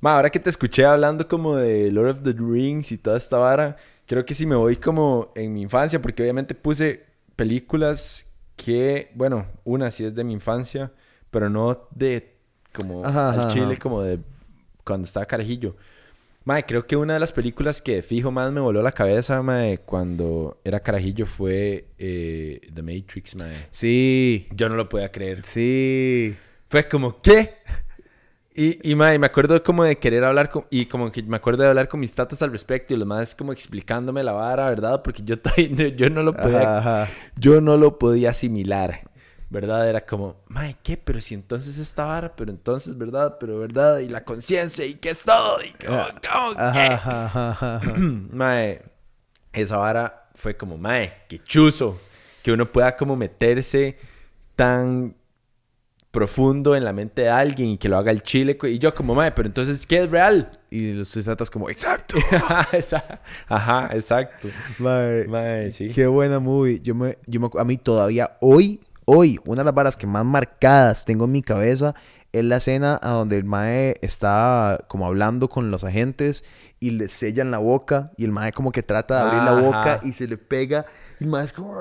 Mae, 0.00 0.14
ahora 0.16 0.28
que 0.30 0.38
te 0.38 0.50
escuché 0.50 0.84
hablando 0.84 1.26
como 1.26 1.56
de 1.56 1.90
Lord 1.90 2.08
of 2.10 2.22
the 2.22 2.32
Rings 2.34 2.92
y 2.92 2.98
toda 2.98 3.16
esta 3.16 3.38
vara, 3.38 3.76
creo 4.06 4.26
que 4.26 4.34
sí 4.34 4.44
me 4.44 4.56
voy 4.56 4.76
como 4.76 5.32
en 5.34 5.54
mi 5.54 5.62
infancia, 5.62 6.00
porque 6.02 6.22
obviamente 6.22 6.54
puse 6.54 7.06
películas 7.36 8.26
que, 8.64 9.10
bueno, 9.14 9.46
una 9.64 9.90
sí 9.90 10.04
es 10.04 10.14
de 10.14 10.24
mi 10.24 10.32
infancia, 10.32 10.92
pero 11.30 11.48
no 11.50 11.88
de 11.94 12.36
como 12.72 13.04
Ajá, 13.04 13.32
al 13.32 13.40
ajá, 13.40 13.48
chile, 13.50 13.72
ajá. 13.72 13.76
como 13.80 14.02
de 14.02 14.18
cuando 14.84 15.04
estaba 15.06 15.26
carajillo. 15.26 15.76
Mae, 16.44 16.64
creo 16.64 16.86
que 16.86 16.96
una 16.96 17.14
de 17.14 17.20
las 17.20 17.32
películas 17.32 17.82
que 17.82 18.02
fijo 18.02 18.30
más 18.30 18.50
me 18.50 18.60
voló 18.60 18.80
la 18.82 18.92
cabeza, 18.92 19.42
mae, 19.42 19.78
cuando 19.78 20.58
era 20.64 20.80
carajillo 20.80 21.26
fue 21.26 21.88
eh, 21.98 22.60
The 22.72 22.82
Matrix, 22.82 23.36
mae. 23.36 23.66
Sí, 23.70 24.48
Yo 24.54 24.68
no 24.68 24.74
lo 24.76 24.88
podía 24.88 25.10
creer. 25.12 25.44
sí. 25.44 26.34
Fue 26.68 26.86
como, 26.88 27.20
¿qué? 27.20 27.54
Y, 28.54 28.90
y 28.90 28.94
mae, 28.96 29.18
me 29.18 29.26
acuerdo 29.26 29.62
como 29.62 29.84
de 29.84 29.98
querer 29.98 30.24
hablar 30.24 30.50
con... 30.50 30.66
Y 30.70 30.86
como 30.86 31.12
que 31.12 31.22
me 31.22 31.36
acuerdo 31.36 31.62
de 31.62 31.68
hablar 31.68 31.88
con 31.88 32.00
mis 32.00 32.14
tatas 32.14 32.42
al 32.42 32.50
respecto 32.50 32.92
y 32.92 32.96
los 32.96 33.06
más 33.06 33.34
como 33.34 33.52
explicándome 33.52 34.24
la 34.24 34.32
vara, 34.32 34.68
¿verdad? 34.68 35.02
Porque 35.02 35.22
yo, 35.22 35.38
todavía- 35.40 35.88
yo 35.88 36.08
no 36.10 36.22
lo 36.22 36.34
podía... 36.34 36.78
Ajá, 36.78 37.02
ajá. 37.02 37.12
Yo 37.38 37.60
no 37.60 37.76
lo 37.76 37.98
podía 37.98 38.30
asimilar. 38.30 39.08
¿Verdad? 39.50 39.88
Era 39.88 40.00
como, 40.06 40.36
mae, 40.46 40.76
¿qué? 40.80 40.96
Pero 40.96 41.20
si 41.20 41.34
entonces 41.34 41.76
esta 41.78 42.04
vara, 42.04 42.36
pero 42.36 42.52
entonces, 42.52 42.96
¿verdad? 42.96 43.36
Pero, 43.40 43.58
¿verdad? 43.58 43.98
Y 43.98 44.08
la 44.08 44.24
conciencia, 44.24 44.84
¿y 44.86 44.94
qué 44.94 45.10
es 45.10 45.22
todo? 45.22 45.58
¿Y 45.64 45.72
cómo, 45.84 46.04
cómo, 46.22 46.54
Ajá, 46.56 47.80
qué? 47.82 47.90
mae, 48.32 48.80
esa 49.52 49.76
vara 49.76 50.28
fue 50.34 50.56
como, 50.56 50.78
mae, 50.78 51.24
qué 51.28 51.40
chuzo. 51.40 51.98
Que 52.44 52.52
uno 52.52 52.66
pueda 52.66 52.94
como 52.96 53.16
meterse 53.16 53.98
tan 54.54 55.16
profundo 56.10 56.74
en 56.74 56.84
la 56.84 56.92
mente 56.92 57.22
de 57.22 57.28
alguien 57.28 57.70
y 57.70 57.78
que 57.78 57.88
lo 57.88 57.96
haga 57.96 58.10
el 58.10 58.22
chile. 58.22 58.58
Y 58.62 58.78
yo 58.78 58.94
como, 58.94 59.14
mae, 59.14 59.32
pero 59.32 59.46
entonces, 59.46 59.86
¿qué 59.86 60.02
es 60.02 60.10
real? 60.10 60.50
Y 60.70 60.92
los 60.92 61.12
tatas 61.24 61.50
como, 61.50 61.70
exacto. 61.70 62.16
Ajá, 63.48 63.90
exacto. 63.92 64.48
Mae, 64.78 65.26
Mae, 65.28 65.70
sí. 65.70 65.90
Qué 65.90 66.06
buena 66.06 66.40
movie. 66.40 66.80
Yo 66.80 66.94
me, 66.94 67.18
yo 67.26 67.40
me, 67.40 67.48
a 67.58 67.64
mí 67.64 67.76
todavía 67.76 68.36
hoy, 68.40 68.80
hoy, 69.04 69.38
una 69.44 69.62
de 69.62 69.66
las 69.66 69.74
varas 69.74 69.96
que 69.96 70.06
más 70.06 70.24
marcadas 70.24 71.04
tengo 71.04 71.26
en 71.26 71.32
mi 71.32 71.42
cabeza 71.42 71.94
es 72.32 72.44
la 72.44 72.56
escena 72.56 72.98
a 73.02 73.10
donde 73.10 73.36
el 73.36 73.44
mae 73.44 73.96
está 74.02 74.84
como 74.86 75.06
hablando 75.06 75.48
con 75.48 75.72
los 75.72 75.82
agentes 75.82 76.44
y 76.78 76.90
le 76.90 77.08
sellan 77.08 77.50
la 77.50 77.58
boca 77.58 78.12
y 78.16 78.24
el 78.24 78.30
mae 78.30 78.52
como 78.52 78.70
que 78.70 78.84
trata 78.84 79.16
de 79.16 79.20
abrir 79.22 79.42
la 79.42 79.60
boca 79.60 80.00
y 80.04 80.12
se 80.12 80.28
le 80.28 80.38
pega 80.38 80.86
y 81.18 81.24
el 81.24 81.30
mae 81.30 81.44
es 81.44 81.52
como... 81.52 81.74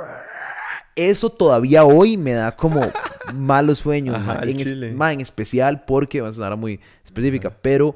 Eso 0.99 1.29
todavía 1.29 1.83
hoy 1.85 2.17
me 2.17 2.33
da 2.33 2.55
como 2.55 2.81
malos 3.33 3.79
sueños, 3.79 4.15
Ajá, 4.15 4.41
en, 4.43 4.59
es- 4.59 4.69
en 4.71 5.21
especial 5.21 5.83
porque 5.85 6.21
va 6.21 6.29
a 6.29 6.33
sonar 6.33 6.55
muy 6.57 6.79
específica, 7.05 7.49
pero 7.61 7.95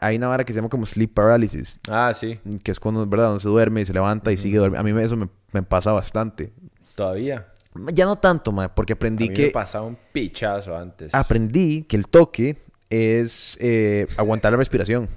hay 0.00 0.16
una 0.16 0.28
vara 0.28 0.44
que 0.44 0.52
se 0.52 0.58
llama 0.58 0.68
como 0.68 0.84
sleep 0.84 1.14
paralysis 1.14 1.80
Ah, 1.88 2.12
sí. 2.14 2.38
que 2.62 2.70
es 2.70 2.78
cuando, 2.80 3.06
¿verdad? 3.06 3.26
Donde 3.28 3.40
se 3.40 3.48
duerme 3.48 3.80
y 3.80 3.84
se 3.86 3.92
levanta 3.92 4.30
y 4.32 4.36
sigue 4.36 4.58
durmiendo. 4.58 4.80
A 4.80 4.92
mí 4.92 5.02
eso 5.02 5.16
me, 5.16 5.28
me 5.52 5.62
pasa 5.62 5.92
bastante. 5.92 6.52
Todavía. 6.94 7.46
Ya 7.94 8.04
no 8.04 8.16
tanto, 8.16 8.52
mae, 8.52 8.68
porque 8.68 8.92
A 8.92 8.96
aprendí 8.96 9.28
mí 9.28 9.34
que... 9.34 9.46
me 9.46 9.50
pasaba 9.52 9.86
un 9.86 9.96
pichazo 10.12 10.76
antes. 10.76 11.14
Aprendí 11.14 11.84
que 11.84 11.96
el 11.96 12.06
toque 12.06 12.58
es 12.90 13.56
eh, 13.60 14.06
aguantar 14.18 14.52
la 14.52 14.58
respiración. 14.58 15.08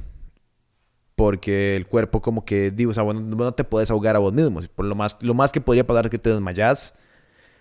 Porque 1.16 1.76
el 1.76 1.88
cuerpo 1.88 2.22
como 2.22 2.44
que, 2.44 2.72
digo, 2.72 2.92
o 2.92 2.94
sea, 2.94 3.04
bueno, 3.04 3.22
no 3.22 3.54
te 3.54 3.64
puedes 3.64 3.90
ahogar 3.90 4.16
a 4.16 4.20
vos 4.20 4.34
mismo. 4.34 4.60
Por 4.76 4.86
lo 4.86 4.96
más, 4.96 5.18
lo 5.22 5.34
más 5.34 5.52
que 5.52 5.62
podría 5.62 5.88
pasar 5.88 6.06
es 6.06 6.12
que 6.12 6.20
te 6.20 6.30
desmayas. 6.30 6.94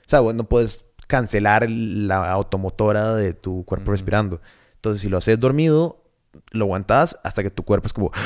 O 0.01 0.09
sea, 0.09 0.21
bueno, 0.21 0.39
no 0.39 0.49
puedes 0.49 0.87
cancelar 1.07 1.69
la 1.71 2.31
automotora 2.31 3.15
de 3.15 3.35
tu 3.35 3.65
cuerpo 3.65 3.93
respirando. 3.93 4.41
Entonces, 4.77 5.03
si 5.03 5.09
lo 5.09 5.19
haces 5.19 5.39
dormido, 5.39 6.03
lo 6.51 6.65
aguantas 6.65 7.19
hasta 7.23 7.43
que 7.43 7.51
tu 7.51 7.63
cuerpo 7.63 7.87
es 7.87 7.93
como... 7.93 8.11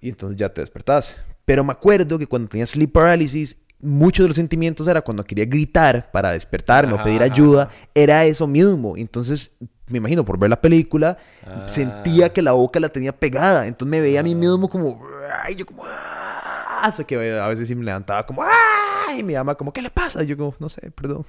Y 0.00 0.10
entonces 0.10 0.36
ya 0.36 0.50
te 0.50 0.60
despertás. 0.60 1.16
Pero 1.46 1.64
me 1.64 1.72
acuerdo 1.72 2.18
que 2.18 2.26
cuando 2.26 2.48
tenía 2.48 2.66
sleep 2.66 2.92
paralysis, 2.92 3.64
muchos 3.80 4.24
de 4.24 4.28
los 4.28 4.36
sentimientos 4.36 4.86
era 4.88 5.02
cuando 5.02 5.24
quería 5.24 5.44
gritar 5.44 6.10
para 6.10 6.32
despertarme 6.32 6.92
o 6.94 7.02
pedir 7.02 7.22
ayuda, 7.22 7.64
ajá. 7.64 7.72
era 7.94 8.24
eso 8.24 8.46
mismo. 8.46 8.96
Entonces, 8.96 9.52
me 9.88 9.98
imagino, 9.98 10.24
por 10.24 10.38
ver 10.38 10.50
la 10.50 10.60
película, 10.60 11.16
Ah. 11.46 11.66
sentía 11.68 12.32
que 12.32 12.42
la 12.42 12.52
boca 12.52 12.80
la 12.80 12.88
tenía 12.88 13.12
pegada. 13.16 13.66
Entonces 13.66 13.90
me 13.90 14.00
veía 14.00 14.20
a 14.20 14.22
mí 14.24 14.34
mismo 14.34 14.68
como... 14.68 15.00
Ay, 15.44 15.54
yo 15.54 15.64
como... 15.66 15.84
"Ah", 15.86 16.80
Hasta 16.82 17.04
que 17.04 17.16
a 17.38 17.46
veces 17.48 17.68
sí 17.68 17.74
me 17.74 17.84
levantaba 17.84 18.24
como... 18.26 18.42
¡Ay! 18.42 19.20
Y 19.20 19.22
mi 19.22 19.34
mamá 19.34 19.54
como... 19.54 19.72
¿Qué 19.72 19.80
le 19.82 19.90
pasa? 19.90 20.22
Y 20.22 20.26
yo 20.26 20.36
como... 20.36 20.54
No 20.58 20.68
sé, 20.68 20.90
perdón. 20.90 21.24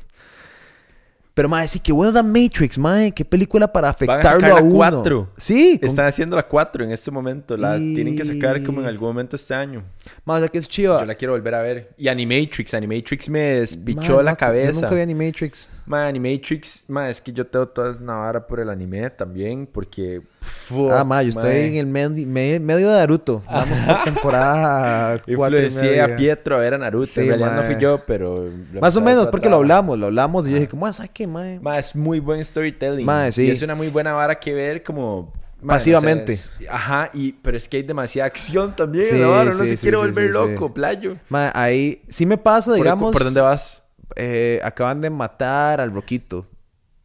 Pero, 1.37 1.47
madre, 1.49 1.67
sí, 1.67 1.79
qué 1.79 1.91
bueno 1.91 2.11
da 2.11 2.23
Matrix, 2.23 2.79
madre. 2.79 3.11
Qué 3.11 3.23
película 3.23 3.71
para 3.71 3.89
Van 3.89 3.93
a 3.93 3.97
sacar 3.99 4.17
afectarlo 4.17 4.47
la 4.55 4.59
a 4.59 4.63
uno. 4.63 4.75
cuatro. 4.75 5.29
Sí. 5.37 5.77
con- 5.79 5.87
Están 5.87 6.07
haciendo 6.07 6.35
la 6.35 6.41
4 6.47 6.83
en 6.83 6.91
este 6.91 7.11
momento. 7.11 7.55
La 7.55 7.77
Y- 7.77 7.93
tienen 7.93 8.17
que 8.17 8.25
sacar 8.25 8.63
como 8.63 8.81
en 8.81 8.87
algún 8.87 9.09
momento 9.09 9.35
este 9.35 9.53
año. 9.53 9.83
Madre, 10.25 10.39
o 10.39 10.43
sea, 10.45 10.51
que 10.51 10.57
es 10.57 10.67
chiva. 10.67 10.99
Yo 10.99 11.05
la 11.05 11.13
quiero 11.13 11.33
volver 11.35 11.53
a 11.53 11.61
ver. 11.61 11.93
Y 11.95 12.07
Animatrix. 12.07 12.73
Animatrix 12.73 13.29
me 13.29 13.39
despichó 13.39 14.23
la 14.23 14.35
cabeza. 14.35 14.71
Yo 14.71 14.81
nunca 14.81 14.95
vi 14.95 15.01
Animatrix. 15.01 15.69
Ma, 15.85 16.07
Animatrix, 16.07 16.85
ma, 16.87 17.07
es 17.07 17.21
que 17.21 17.31
yo 17.31 17.45
tengo 17.45 17.67
toda 17.67 17.91
una 18.01 18.15
vara 18.15 18.47
por 18.47 18.59
el 18.59 18.69
anime 18.71 19.07
también, 19.11 19.67
porque... 19.71 20.23
fu- 20.47 20.91
Ah, 20.91 21.03
madre, 21.03 21.25
yo 21.25 21.29
estoy 21.29 21.51
ma, 21.51 21.57
en 21.59 21.75
el 21.75 21.87
medi- 21.87 22.25
me- 22.25 22.59
medio 22.59 22.89
de 22.89 22.97
Naruto. 22.99 23.43
Vamos 23.45 23.79
por 23.79 24.03
temporada 24.03 25.17
cuatro 25.35 25.57
y 25.59 25.65
Influencié 25.65 26.01
a 26.01 26.03
media. 26.07 26.15
Pietro 26.17 26.55
a 26.55 26.59
ver 26.59 26.73
a 26.73 26.77
Naruto. 26.77 27.05
Sí, 27.05 27.21
en 27.21 27.27
realidad 27.27 27.51
no 27.55 27.61
ma. 27.61 27.63
fui 27.67 27.75
yo, 27.79 27.99
pero... 28.05 28.49
Más 28.81 28.95
o 28.95 29.01
menos, 29.01 29.27
porque 29.27 29.49
lo 29.49 29.57
hablamos, 29.57 29.97
lo 29.97 30.07
hablamos 30.07 30.47
y 30.47 30.51
yo 30.51 30.55
dije, 30.55 30.67
como, 30.67 30.91
¿sabes 30.93 31.11
qué, 31.13 31.27
madre? 31.27 31.59
Ma, 31.61 31.77
es 31.77 31.95
muy 31.95 32.19
buen 32.19 32.43
storytelling. 32.43 33.05
Ma, 33.05 33.31
sí. 33.31 33.43
Y 33.43 33.51
es 33.51 33.61
una 33.61 33.75
muy 33.75 33.89
buena 33.89 34.13
vara 34.13 34.39
que 34.39 34.53
ver 34.53 34.83
como... 34.83 35.33
ma, 35.61 35.75
no 35.75 35.79
sé, 35.79 35.91
es- 36.27 36.51
ajá, 36.69 37.09
y, 37.13 37.33
pero 37.33 37.57
es 37.57 37.67
que 37.67 37.77
hay 37.77 37.83
demasiada 37.83 38.27
acción 38.27 38.75
también 38.75 39.05
Sí, 39.05 39.19
vara. 39.21 39.43
Uno 39.43 39.51
sí, 39.53 39.67
se 39.69 39.77
sí, 39.77 39.81
quiere 39.83 39.97
volver 39.97 40.29
loco, 40.31 40.73
playo. 40.73 41.17
Madre, 41.29 41.51
ahí 41.55 42.01
sí 42.07 42.25
me 42.25 42.37
pasa, 42.37 42.71
¿Por- 42.71 42.77
digamos. 42.77 43.11
¿Por, 43.13 43.23
dónde 43.23 43.41
vas? 43.41 43.83
eh, 44.15 44.59
acaban 44.63 45.01
de 45.01 45.09
matar 45.09 45.79
al 45.81 45.91
Roquito. 45.93 46.47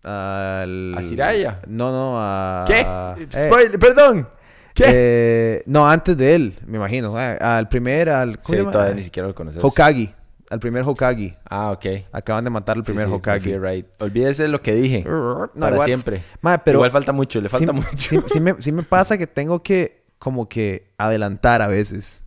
Al... 0.02 0.94
¿A 0.98 1.02
Jiraiya? 1.02 1.60
No, 1.68 1.92
no, 1.92 2.14
a... 2.18 2.64
¿Qué? 2.66 2.80
eh, 2.80 3.46
Spoiler, 3.46 3.78
perdón. 3.78 4.28
¿Qué? 4.74 4.84
eh, 4.88 5.62
no, 5.66 5.88
antes 5.88 6.16
de 6.16 6.34
él, 6.34 6.54
me 6.66 6.78
imagino. 6.78 7.18
eh, 7.20 7.36
al 7.40 7.68
primer, 7.68 8.08
al... 8.08 8.40
¿cómo 8.40 8.58
sí, 8.58 8.64
todavía 8.64 8.94
ni 8.94 9.02
siquiera 9.02 9.28
lo 9.28 9.34
conoces. 9.34 9.62
Hokage. 9.62 10.14
Al 10.50 10.60
primer 10.60 10.82
Hokage. 10.86 11.38
Ah, 11.48 11.70
ok. 11.70 11.86
Acaban 12.12 12.44
de 12.44 12.50
matar 12.50 12.76
al 12.76 12.82
primer 12.84 13.04
Sí, 13.06 13.10
sí, 13.10 13.16
Hokage. 13.16 13.58
right. 13.58 13.86
Olvídese 14.00 14.48
lo 14.48 14.60
que 14.60 14.74
dije. 14.74 15.02
No, 15.04 15.48
para 15.58 15.76
igual- 15.76 15.86
siempre. 15.86 16.22
Pero 16.64 16.78
Igual 16.78 16.90
falta 16.90 17.12
mucho, 17.12 17.40
le 17.40 17.48
falta 17.48 17.72
mucho. 17.72 17.88
Sí, 17.96 18.20
sí 18.26 18.40
me, 18.40 18.54
sí 18.60 18.70
me 18.72 18.82
pasa 18.82 19.16
que 19.16 19.26
tengo 19.26 19.62
que 19.62 20.02
como 20.18 20.48
que 20.48 20.92
adelantar 20.98 21.62
a 21.62 21.68
veces. 21.68 22.24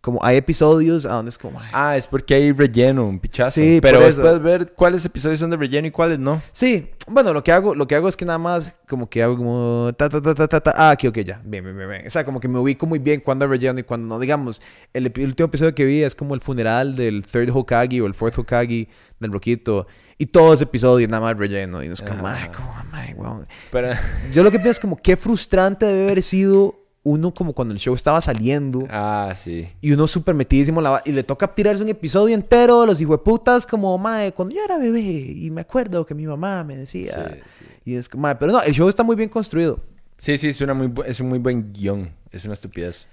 Como 0.00 0.24
hay 0.24 0.36
episodios 0.36 1.06
a 1.06 1.14
donde 1.14 1.30
es 1.30 1.38
como... 1.38 1.60
ay, 1.60 1.68
Ah, 1.72 1.96
es 1.96 2.06
porque 2.06 2.34
hay 2.34 2.52
relleno, 2.52 3.04
un 3.06 3.18
pichazo. 3.18 3.50
Sí, 3.60 3.80
Pero 3.82 4.00
después 4.00 4.40
ver 4.40 4.72
cuáles 4.74 5.04
episodios 5.04 5.40
son 5.40 5.50
de 5.50 5.56
relleno 5.56 5.88
y 5.88 5.90
cuáles 5.90 6.20
no. 6.20 6.40
Sí, 6.52 6.90
bueno, 7.08 7.32
lo 7.32 7.42
que 7.42 7.50
hago, 7.50 7.74
lo 7.74 7.86
que 7.88 7.96
hago 7.96 8.06
es 8.08 8.16
que 8.16 8.24
nada 8.24 8.38
más 8.38 8.78
como 8.86 9.10
que 9.10 9.22
hago 9.22 9.36
como 9.36 9.90
ta 9.96 10.08
ta 10.08 10.22
ta 10.22 10.34
ta 10.34 10.46
ta, 10.46 10.60
ta. 10.60 10.74
ah, 10.76 10.90
aquí 10.90 11.08
ok 11.08 11.18
ya, 11.18 11.40
bien, 11.44 11.64
bien, 11.64 11.76
bien, 11.76 11.88
bien. 11.88 12.06
O 12.06 12.10
sea, 12.10 12.24
como 12.24 12.38
que 12.38 12.46
me 12.46 12.58
ubico 12.58 12.86
muy 12.86 13.00
bien 13.00 13.20
cuando 13.20 13.44
hay 13.44 13.50
relleno 13.50 13.80
y 13.80 13.82
cuando 13.82 14.06
no, 14.06 14.20
digamos, 14.20 14.62
el, 14.92 15.06
último 15.06 15.46
episodio 15.46 15.74
que 15.74 15.84
vi 15.84 16.02
es 16.02 16.14
como 16.14 16.34
el 16.34 16.40
funeral 16.40 16.94
del 16.94 17.24
third 17.26 17.50
Hokage 17.50 18.00
o 18.00 18.06
el 18.06 18.14
fourth 18.14 18.38
Hokage 18.38 18.88
del 19.18 19.32
Roquito 19.32 19.86
y 20.18 20.26
todo 20.26 20.52
ese 20.52 20.64
episodio 20.64 21.06
nada 21.08 21.22
más 21.22 21.36
relleno 21.36 21.82
y 21.82 21.86
no 21.86 21.94
es 21.94 22.02
como, 22.02 22.26
Ajá. 22.26 22.42
ay, 22.44 22.50
como, 22.54 22.72
ay, 22.92 23.14
weón. 23.14 23.46
Pero, 23.70 23.92
Yo 24.32 24.42
lo 24.42 24.50
que 24.50 24.58
pienso 24.58 24.72
es 24.72 24.80
como 24.80 24.96
qué 24.96 25.16
frustrante 25.16 25.86
debe 25.86 26.02
haber 26.04 26.22
sido 26.22 26.77
uno 27.08 27.32
como 27.32 27.52
cuando 27.52 27.72
el 27.72 27.80
show 27.80 27.94
estaba 27.94 28.20
saliendo 28.20 28.86
ah, 28.90 29.34
sí. 29.36 29.68
y 29.80 29.92
uno 29.92 30.06
súper 30.06 30.34
metidísimo 30.34 30.80
la 30.80 31.00
y 31.04 31.12
le 31.12 31.22
toca 31.22 31.48
tirarse 31.48 31.82
un 31.82 31.88
episodio 31.88 32.34
entero 32.34 32.82
de 32.82 32.86
los 32.86 33.00
hijueputas 33.00 33.66
como, 33.66 33.96
mae, 33.98 34.32
cuando 34.32 34.54
yo 34.54 34.62
era 34.64 34.76
bebé 34.78 35.00
y 35.00 35.50
me 35.50 35.62
acuerdo 35.62 36.04
que 36.04 36.14
mi 36.14 36.26
mamá 36.26 36.64
me 36.64 36.76
decía. 36.76 37.14
Sí, 37.32 37.40
sí. 37.60 37.64
Y 37.84 37.94
es 37.96 38.08
como, 38.08 38.22
mae, 38.22 38.34
pero 38.36 38.52
no, 38.52 38.60
el 38.62 38.72
show 38.74 38.88
está 38.88 39.02
muy 39.02 39.16
bien 39.16 39.28
construido. 39.28 39.80
Sí, 40.18 40.36
sí, 40.36 40.48
es, 40.48 40.60
una 40.60 40.74
muy, 40.74 40.92
es 41.06 41.20
un 41.20 41.28
muy 41.28 41.38
buen 41.38 41.72
guion. 41.72 42.10
Es 42.30 42.44
una 42.44 42.54
estupidez. 42.54 43.06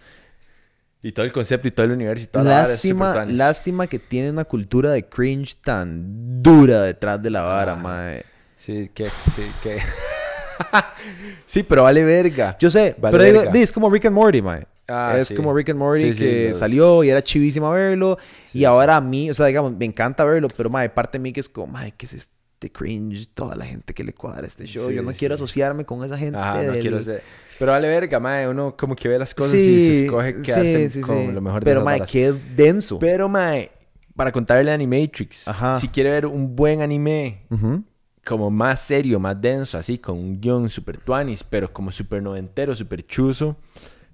Y 1.01 1.11
todo 1.11 1.25
el 1.25 1.31
concepto 1.31 1.67
y 1.67 1.71
todo 1.71 1.85
el 1.85 1.91
universo 1.91 2.23
y 2.23 2.27
toda 2.27 2.43
la 2.43 2.49
vara 2.51 2.63
es 2.63 2.69
Lástima, 2.71 3.05
súper 3.05 3.21
tuanis. 3.21 3.37
lástima 3.37 3.87
que 3.87 3.99
tiene 3.99 4.31
una 4.31 4.43
cultura 4.45 4.89
de 4.91 5.07
cringe 5.07 5.55
tan 5.61 6.41
dura 6.41 6.81
detrás 6.81 7.21
de 7.21 7.29
la 7.29 7.43
vara, 7.43 7.73
Ah. 7.73 7.75
mae. 7.75 8.23
Sí, 8.57 8.89
que... 8.93 9.05
Sí, 9.35 9.43
que... 9.61 9.77
sí, 11.47 11.63
pero 11.63 11.83
vale 11.83 12.03
verga. 12.03 12.55
Yo 12.59 12.69
sé, 12.69 12.95
Vale 12.99 13.17
pero 13.17 13.39
verga. 13.41 13.59
es 13.59 13.71
como 13.71 13.89
Rick 13.89 14.05
and 14.05 14.15
Morty, 14.15 14.41
mae. 14.41 14.65
Ah, 14.87 15.15
es 15.19 15.29
sí. 15.29 15.35
como 15.35 15.53
Rick 15.53 15.69
and 15.69 15.79
Morty 15.79 16.01
Sí, 16.03 16.13
sí, 16.13 16.19
que 16.19 16.49
los- 16.49 16.59
salió 16.59 17.03
y 17.03 17.09
era 17.09 17.23
chivísimo 17.23 17.69
verlo. 17.71 18.17
Y 18.53 18.65
ahora 18.65 18.97
a 18.97 19.01
mí, 19.01 19.29
o 19.29 19.33
sea, 19.33 19.47
digamos, 19.47 19.75
me 19.75 19.85
encanta 19.85 20.23
verlo, 20.25 20.47
pero 20.55 20.69
mae, 20.69 20.89
parte 20.89 21.17
de 21.17 21.23
mí 21.23 21.33
que 21.33 21.39
es 21.39 21.49
como, 21.49 21.67
mae, 21.73 21.91
¿qué 21.97 22.05
es 22.05 22.13
este 22.13 22.71
cringe? 22.71 23.27
Toda 23.33 23.55
la 23.55 23.65
gente 23.65 23.93
que 23.93 24.03
le 24.03 24.13
cuadra 24.13 24.45
este 24.45 24.65
show. 24.65 24.91
Yo 24.91 25.01
no 25.03 25.11
quiero 25.13 25.35
asociarme 25.35 25.85
con 25.85 26.03
esa 26.03 26.17
gente. 26.17 26.37
Ajá, 26.37 26.61
no 26.63 26.73
quiero 26.73 27.01
ser... 27.01 27.23
Pero 27.57 27.71
vale 27.71 27.87
verga, 27.87 28.19
mae. 28.19 28.47
Uno 28.47 28.75
como 28.77 28.95
que 28.95 29.07
ve 29.07 29.17
las 29.17 29.33
cosas 29.33 29.55
y 29.55 29.85
se 29.87 30.05
escoge 30.05 30.41
quedarse 30.41 31.01
con 31.01 31.33
lo 31.33 31.41
mejor 31.41 31.63
de 31.63 31.71
Pero, 31.71 31.83
mae, 31.83 32.01
qué 32.01 32.33
denso. 32.55 32.99
Pero, 32.99 33.27
mae, 33.29 33.71
para 34.15 34.31
contarle 34.31 34.71
a 34.71 34.73
Animatrix, 34.75 35.47
Ajá. 35.47 35.79
si 35.79 35.87
quiere 35.87 36.11
ver 36.11 36.25
un 36.25 36.55
buen 36.55 36.81
anime 36.81 37.41
Ujú. 37.49 37.83
Como 38.25 38.49
más 38.49 38.81
serio, 38.81 39.19
más 39.19 39.39
denso, 39.39 39.77
así, 39.77 39.97
con 39.99 40.17
un 40.17 40.41
guion 40.41 40.69
super 40.69 40.97
tuanis, 40.97 41.43
pero 41.43 41.71
como 41.71 41.91
super 41.91 42.21
noventero, 42.21 42.75
super 42.75 43.05
chuzo, 43.05 43.55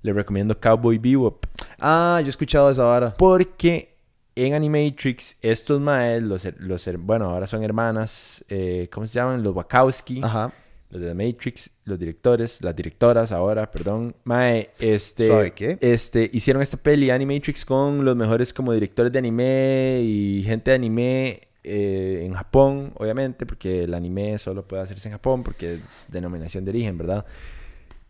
le 0.02 0.12
recomiendo 0.14 0.60
Cowboy 0.60 0.98
Bebop. 0.98 1.46
Ah, 1.80 2.20
yo 2.22 2.28
he 2.28 2.30
escuchado 2.30 2.70
esa 2.70 2.84
vara. 2.84 3.14
Porque 3.18 3.96
en 4.36 4.54
Animatrix, 4.54 5.38
estos 5.42 5.80
maes, 5.80 6.22
los, 6.22 6.46
los 6.60 6.90
bueno, 7.00 7.30
ahora 7.30 7.48
son 7.48 7.64
hermanas, 7.64 8.44
eh, 8.50 8.90
¿cómo 8.92 9.08
se 9.08 9.14
llaman? 9.14 9.44
Los 9.44 9.56
Wachowski, 9.56 10.20
Ajá. 10.24 10.54
los 10.90 11.02
de 11.02 11.08
The 11.08 11.14
Matrix, 11.14 11.70
los 11.86 11.98
directores, 11.98 12.62
las 12.62 12.76
directoras 12.76 13.32
ahora, 13.32 13.72
perdón. 13.72 14.14
Mae, 14.26 14.72
este, 14.80 15.28
Sorry, 15.28 15.52
¿qué? 15.52 15.78
este, 15.80 16.30
hicieron 16.34 16.62
esta 16.62 16.76
peli 16.76 17.10
Animatrix 17.12 17.64
con 17.64 18.04
los 18.04 18.16
mejores 18.18 18.54
como 18.54 18.74
directores 18.74 19.12
de 19.12 19.20
anime 19.20 20.02
y 20.04 20.44
gente 20.46 20.72
de 20.72 20.76
anime 20.76 21.51
eh, 21.64 22.24
en 22.26 22.34
Japón, 22.34 22.92
obviamente, 22.96 23.46
porque 23.46 23.84
el 23.84 23.94
anime 23.94 24.38
solo 24.38 24.68
puede 24.68 24.82
hacerse 24.84 25.10
en 25.10 25.14
Japón 25.14 25.44
porque 25.44 25.74
es 25.74 26.08
denominación 26.10 26.66
de 26.66 26.72
origen, 26.72 26.98
¿verdad? 26.98 27.26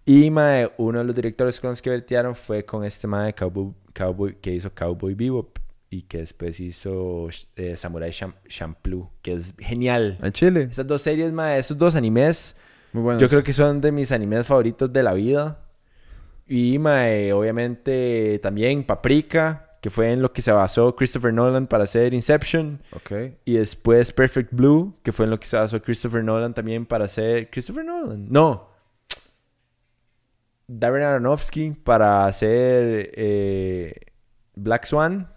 Y 0.05 0.29
mae, 0.31 0.71
uno 0.77 0.99
de 0.99 1.05
los 1.05 1.15
directores 1.15 1.59
con 1.59 1.69
los 1.71 1.81
que 1.81 1.89
vertearon 1.89 2.35
fue 2.35 2.65
con 2.65 2.83
este 2.83 3.07
mae 3.07 3.33
Cowboy, 3.33 3.73
Cowboy, 3.93 4.35
que 4.41 4.53
hizo 4.53 4.73
Cowboy 4.73 5.13
Bebop 5.13 5.57
y 5.89 6.03
que 6.03 6.19
después 6.19 6.59
hizo 6.59 7.27
eh, 7.55 7.75
Samurai 7.75 8.09
Champ- 8.11 8.35
Champloo, 8.47 9.11
que 9.21 9.33
es 9.33 9.53
genial. 9.59 10.17
En 10.23 10.31
Chile. 10.31 10.67
Esas 10.71 10.87
dos 10.87 11.01
series, 11.01 11.31
mae, 11.33 11.59
esos 11.59 11.77
dos 11.77 11.95
animes, 11.95 12.55
Muy 12.93 13.03
buenos. 13.03 13.21
yo 13.21 13.27
creo 13.29 13.43
que 13.43 13.53
son 13.53 13.79
de 13.81 13.91
mis 13.91 14.11
animes 14.11 14.47
favoritos 14.47 14.91
de 14.91 15.03
la 15.03 15.13
vida. 15.13 15.59
Y 16.47 16.79
mae, 16.79 17.31
obviamente 17.33 18.39
también 18.41 18.83
Paprika, 18.83 19.70
que 19.81 19.89
fue 19.89 20.11
en 20.11 20.21
lo 20.21 20.31
que 20.31 20.41
se 20.43 20.51
basó 20.51 20.95
Christopher 20.95 21.33
Nolan 21.33 21.65
para 21.67 21.83
hacer 21.85 22.13
Inception. 22.13 22.81
Y 23.45 23.55
después 23.55 24.13
Perfect 24.13 24.53
Blue, 24.53 24.95
que 25.03 25.11
fue 25.11 25.25
en 25.25 25.31
lo 25.31 25.39
que 25.39 25.47
se 25.47 25.57
basó 25.57 25.81
Christopher 25.81 26.23
Nolan 26.23 26.53
también 26.53 26.85
para 26.85 27.05
hacer... 27.05 27.49
¿Christopher 27.49 27.83
Nolan? 27.83 28.27
No. 28.29 28.69
Darren 30.67 31.03
Aronofsky 31.03 31.71
para 31.71 32.25
hacer 32.25 33.11
eh, 33.15 33.93
Black 34.55 34.85
Swan. 34.85 35.27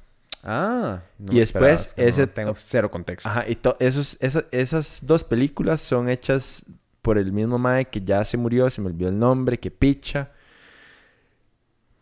Ah. 0.42 1.01
no 1.18 1.32
Y 1.32 1.38
después 1.40 1.40
esperaba, 1.40 1.74
es 1.80 1.95
que 1.95 2.09
ese- 2.09 2.26
no 2.26 2.28
tengo 2.32 2.53
cero 2.57 2.90
contexto. 2.90 3.28
Ajá, 3.28 3.45
y 3.49 3.59
esos, 3.80 4.16
esa- 4.20 4.45
esas 4.53 5.01
dos 5.07 5.24
películas 5.24 5.80
son 5.80 6.09
hechas 6.09 6.64
por 7.03 7.16
el 7.18 7.32
mismo 7.32 7.59
Mae 7.59 7.86
que 7.86 8.01
ya 8.03 8.22
se 8.24 8.36
murió, 8.36 8.68
se 8.70 8.80
me 8.80 8.88
olvidó 8.88 9.09
el 9.09 9.18
nombre, 9.18 9.59
que 9.59 9.70
picha. 9.70 10.30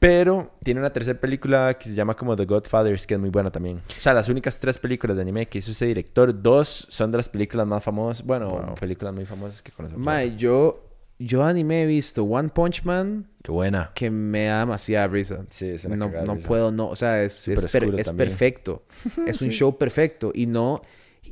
Pero 0.03 0.51
tiene 0.65 0.81
una 0.81 0.91
tercera 0.91 1.19
película 1.21 1.79
que 1.79 1.89
se 1.89 1.95
llama 1.95 2.15
como 2.17 2.35
The 2.37 2.45
Godfathers, 2.45 3.07
que 3.07 3.15
es 3.15 3.21
muy 3.21 3.31
buena 3.31 3.51
también. 3.51 3.79
O 3.79 4.01
sea, 4.01 4.13
las 4.13 4.29
únicas 4.29 4.59
tres 4.59 4.77
películas 4.79 5.17
de 5.17 5.23
anime 5.23 5.47
que 5.49 5.59
hizo 5.59 5.71
ese 5.71 5.87
director, 5.87 6.43
dos 6.43 6.87
son 6.91 7.13
de 7.13 7.19
las 7.19 7.29
películas 7.29 7.67
más 7.67 7.85
famosas, 7.85 8.27
bueno, 8.27 8.49
Wow. 8.51 8.75
películas 8.75 9.15
muy 9.15 9.25
famosas 9.25 9.63
que 9.63 9.71
conocemos. 9.71 10.05
Mae, 10.05 10.35
yo, 10.37 10.85
yo 11.19 11.45
anime 11.45 11.85
he 11.85 11.87
visto 11.87 12.25
One 12.25 12.49
Punch 12.49 12.83
Man 12.85 13.29
Qué 13.45 13.53
buena. 13.53 13.93
que 13.95 14.11
me 14.11 14.47
da 14.47 14.59
demasiada 14.61 15.07
risa. 15.07 15.47
Sí, 15.51 15.69
es 15.69 15.85
una 15.85 15.95
no, 15.97 16.07
cagada 16.07 16.27
no 16.27 16.35
risa. 16.35 16.49
puedo, 16.49 16.73
no, 16.73 16.89
o 16.89 16.97
sea, 16.97 17.23
es, 17.23 17.47
es, 17.47 17.65
per- 17.71 17.95
es 17.99 18.11
perfecto. 18.11 18.85
Es 19.27 19.41
un 19.41 19.51
show 19.51 19.79
perfecto 19.79 20.33
y 20.35 20.47
no, 20.47 20.83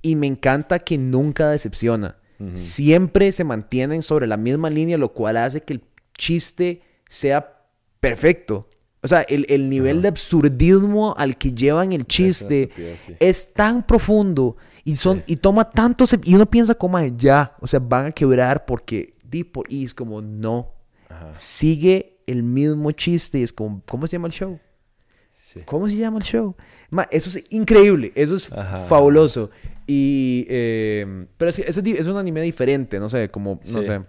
y 0.03 0.15
me 0.15 0.29
encanta 0.29 0.79
que 0.79 0.97
nunca 0.97 1.51
decepciona. 1.51 2.17
Siempre 2.55 3.33
se 3.33 3.45
mantienen 3.45 4.01
sobre 4.03 4.27
la 4.27 4.37
misma 4.39 4.71
línea, 4.71 4.97
lo 4.97 5.13
cual 5.13 5.37
hace 5.37 5.61
que 5.63 5.75
el 5.75 5.83
chiste 6.17 6.81
sea 7.07 7.60
perfecto. 8.01 8.69
O 9.03 9.09
sea, 9.09 9.23
el, 9.23 9.47
el 9.49 9.71
nivel 9.71 10.03
de 10.03 10.09
absurdismo 10.09 11.15
al 11.17 11.39
que 11.39 11.53
llevan 11.55 11.93
el 11.93 12.07
chiste 12.07 12.69
sí. 13.07 13.15
es 13.19 13.55
tan 13.55 13.87
profundo 13.87 14.57
y 14.85 14.97
son 14.97 15.23
y 15.27 15.37
toma 15.37 15.71
tanto 15.71 16.07
se- 16.07 16.21
y 16.23 16.35
uno 16.35 16.45
piensa 16.45 16.75
como 16.75 16.99
"Ay, 16.99 17.15
ya, 17.17 17.57
o 17.61 17.67
sea, 17.67 17.81
van 17.81 18.07
a 18.07 18.13
quebrar 18.13 18.67
porque 18.67 19.15
tipo 19.31 19.63
y 19.69 19.85
es 19.85 19.95
como 19.95 20.21
no. 20.21 20.75
Ajá, 21.09 21.33
Sigue 21.35 22.19
el 22.27 22.43
mismo 22.43 22.91
chiste 22.93 23.39
y 23.39 23.43
es 23.43 23.53
como 23.55 23.83
¿cómo 23.89 24.07
se 24.07 24.13
llama 24.13 24.29
el 24.29 24.35
show? 24.35 24.59
sí. 25.39 25.61
¿Cómo 25.65 25.89
se 25.89 25.97
llama 25.97 26.19
el 26.19 26.25
show? 26.25 26.55
Ma, 26.91 27.09
eso 27.11 27.29
es 27.31 27.43
increíble, 27.49 28.13
eso 28.15 28.35
es 28.37 28.53
Ajá. 28.53 28.85
fabuloso. 28.85 29.51
Y, 29.87 30.45
eh, 30.49 31.27
pero 31.39 31.49
es, 31.51 31.83
di- 31.83 31.93
es 31.97 32.07
un 32.07 32.17
anime 32.19 32.43
diferente, 32.43 33.01
no 33.01 33.09
sé, 33.09 33.31
como, 33.31 33.61
no 33.67 33.83
sé. 33.83 34.03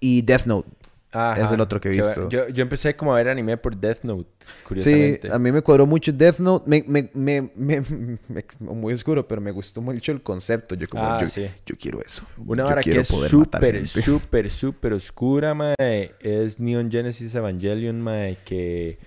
Y 0.00 0.22
Death 0.22 0.46
Note. 0.46 0.68
Ajá, 1.14 1.46
Es 1.46 1.52
el 1.52 1.60
otro 1.60 1.80
que 1.80 1.88
he 1.88 1.92
visto. 1.92 2.28
Yo, 2.28 2.48
yo 2.48 2.62
empecé 2.62 2.96
como 2.96 3.12
a 3.14 3.16
ver 3.16 3.28
anime 3.28 3.56
por 3.56 3.76
Death 3.76 4.02
Note, 4.02 4.28
Sí, 4.40 4.46
curiosamente. 4.66 5.32
a 5.32 5.38
mí 5.38 5.52
me 5.52 5.62
cuadró 5.62 5.86
mucho 5.86 6.12
Death 6.12 6.38
Note. 6.40 6.64
Me, 6.68 6.84
me, 6.86 7.08
me, 7.14 7.50
me- 7.54 7.80
me- 8.28 8.44
muy 8.58 8.92
oscuro, 8.92 9.26
pero 9.26 9.40
me 9.40 9.50
gustó 9.52 9.80
mucho 9.80 10.10
el 10.12 10.22
concepto. 10.22 10.74
Yo 10.74 10.88
como, 10.88 11.04
Ah, 11.04 11.18
yo, 11.20 11.28
sí. 11.28 11.46
yo 11.64 11.76
quiero 11.78 12.00
eso. 12.02 12.24
Una 12.46 12.66
hora 12.66 12.82
que 12.82 12.98
es 12.98 13.06
súper, 13.08 13.86
súper, 13.86 14.50
súper 14.50 14.92
oscura, 14.92 15.54
mae, 15.54 16.14
es 16.20 16.58
Neon 16.58 16.90
Genesis 16.90 17.34
Evangelion, 17.34 18.00
mae, 18.00 18.36
que... 18.44 18.98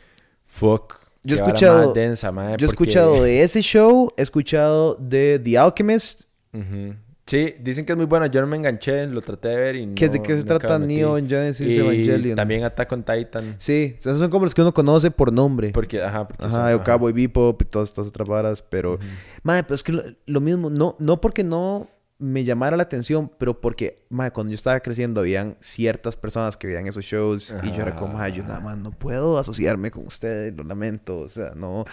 Fuck. 0.45 0.95
Yo 1.23 1.35
he 1.35 1.39
escuchado- 1.39 1.87
más 1.87 1.93
densa, 1.93 2.31
mae, 2.31 2.51
Yo 2.51 2.53
he 2.53 2.57
porque- 2.57 2.65
escuchado 2.83 3.21
de 3.23 3.41
ese 3.41 3.61
show, 3.61 4.13
he 4.15 4.21
escuchado 4.21 4.95
de 4.95 5.39
The 5.43 5.57
Alchemist. 5.57 6.23
Ujú. 6.53 6.95
Sí, 7.27 7.53
dicen 7.59 7.85
que 7.85 7.91
es 7.91 7.97
muy 7.97 8.05
bueno. 8.07 8.25
Yo 8.27 8.39
no 8.41 8.47
me 8.47 8.55
enganché, 8.57 9.05
lo 9.05 9.21
traté 9.21 9.49
de 9.49 9.55
ver 9.57 9.75
y 9.75 9.93
¿Qué, 9.93 10.07
no- 10.07 10.13
¿De 10.13 10.21
qué 10.23 10.37
se 10.37 10.43
trata. 10.43 10.79
Neon 10.79 11.27
Genesis 11.27 11.67
Y 11.67 11.77
Evangelion? 11.77 12.35
también 12.37 12.63
Attack 12.63 12.91
on 12.93 13.03
Titan. 13.03 13.55
Sí, 13.57 13.95
esos 13.99 14.17
son 14.17 14.29
como 14.31 14.45
los 14.45 14.55
que 14.55 14.61
uno 14.61 14.73
conoce 14.73 15.11
por 15.11 15.31
nombre. 15.33 15.71
Porque, 15.71 16.01
ajá, 16.01 16.27
porque 16.27 16.43
son- 16.49 16.61
Ajá, 16.61 16.75
o 16.75 16.83
Cowboy 16.83 17.11
Bebop 17.13 17.61
y 17.61 17.65
todas 17.65 17.89
estas 17.89 18.07
otras 18.07 18.27
varas, 18.27 18.61
pero... 18.67 18.97
Madre, 19.43 19.63
pero 19.63 19.75
es 19.75 19.83
que 19.83 19.91
lo, 19.91 20.03
lo 20.25 20.39
mismo, 20.41 20.69
no, 20.69 20.95
no 20.99 21.19
porque 21.21 21.43
no 21.43 21.89
me 22.19 22.43
llamara 22.43 22.75
la 22.77 22.83
atención, 22.83 23.29
pero 23.37 23.59
porque, 23.61 24.05
madre, 24.09 24.31
cuando 24.31 24.51
yo 24.51 24.55
estaba 24.55 24.79
creciendo 24.79 25.19
habían 25.21 25.55
ciertas 25.59 26.15
personas 26.15 26.57
que 26.57 26.65
veían 26.65 26.87
esos 26.87 27.03
shows 27.05 27.55
y 27.61 27.71
yo 27.73 27.83
era 27.83 27.93
como, 27.95 28.13
madre, 28.13 28.31
yo 28.31 28.43
nada 28.43 28.59
más 28.59 28.75
no 28.77 28.89
puedo 28.91 29.37
asociarme 29.37 29.91
con 29.91 30.07
ustedes, 30.07 30.57
lo 30.57 30.63
lamento, 30.63 31.19
o 31.19 31.29
sea, 31.29 31.51
no... 31.55 31.83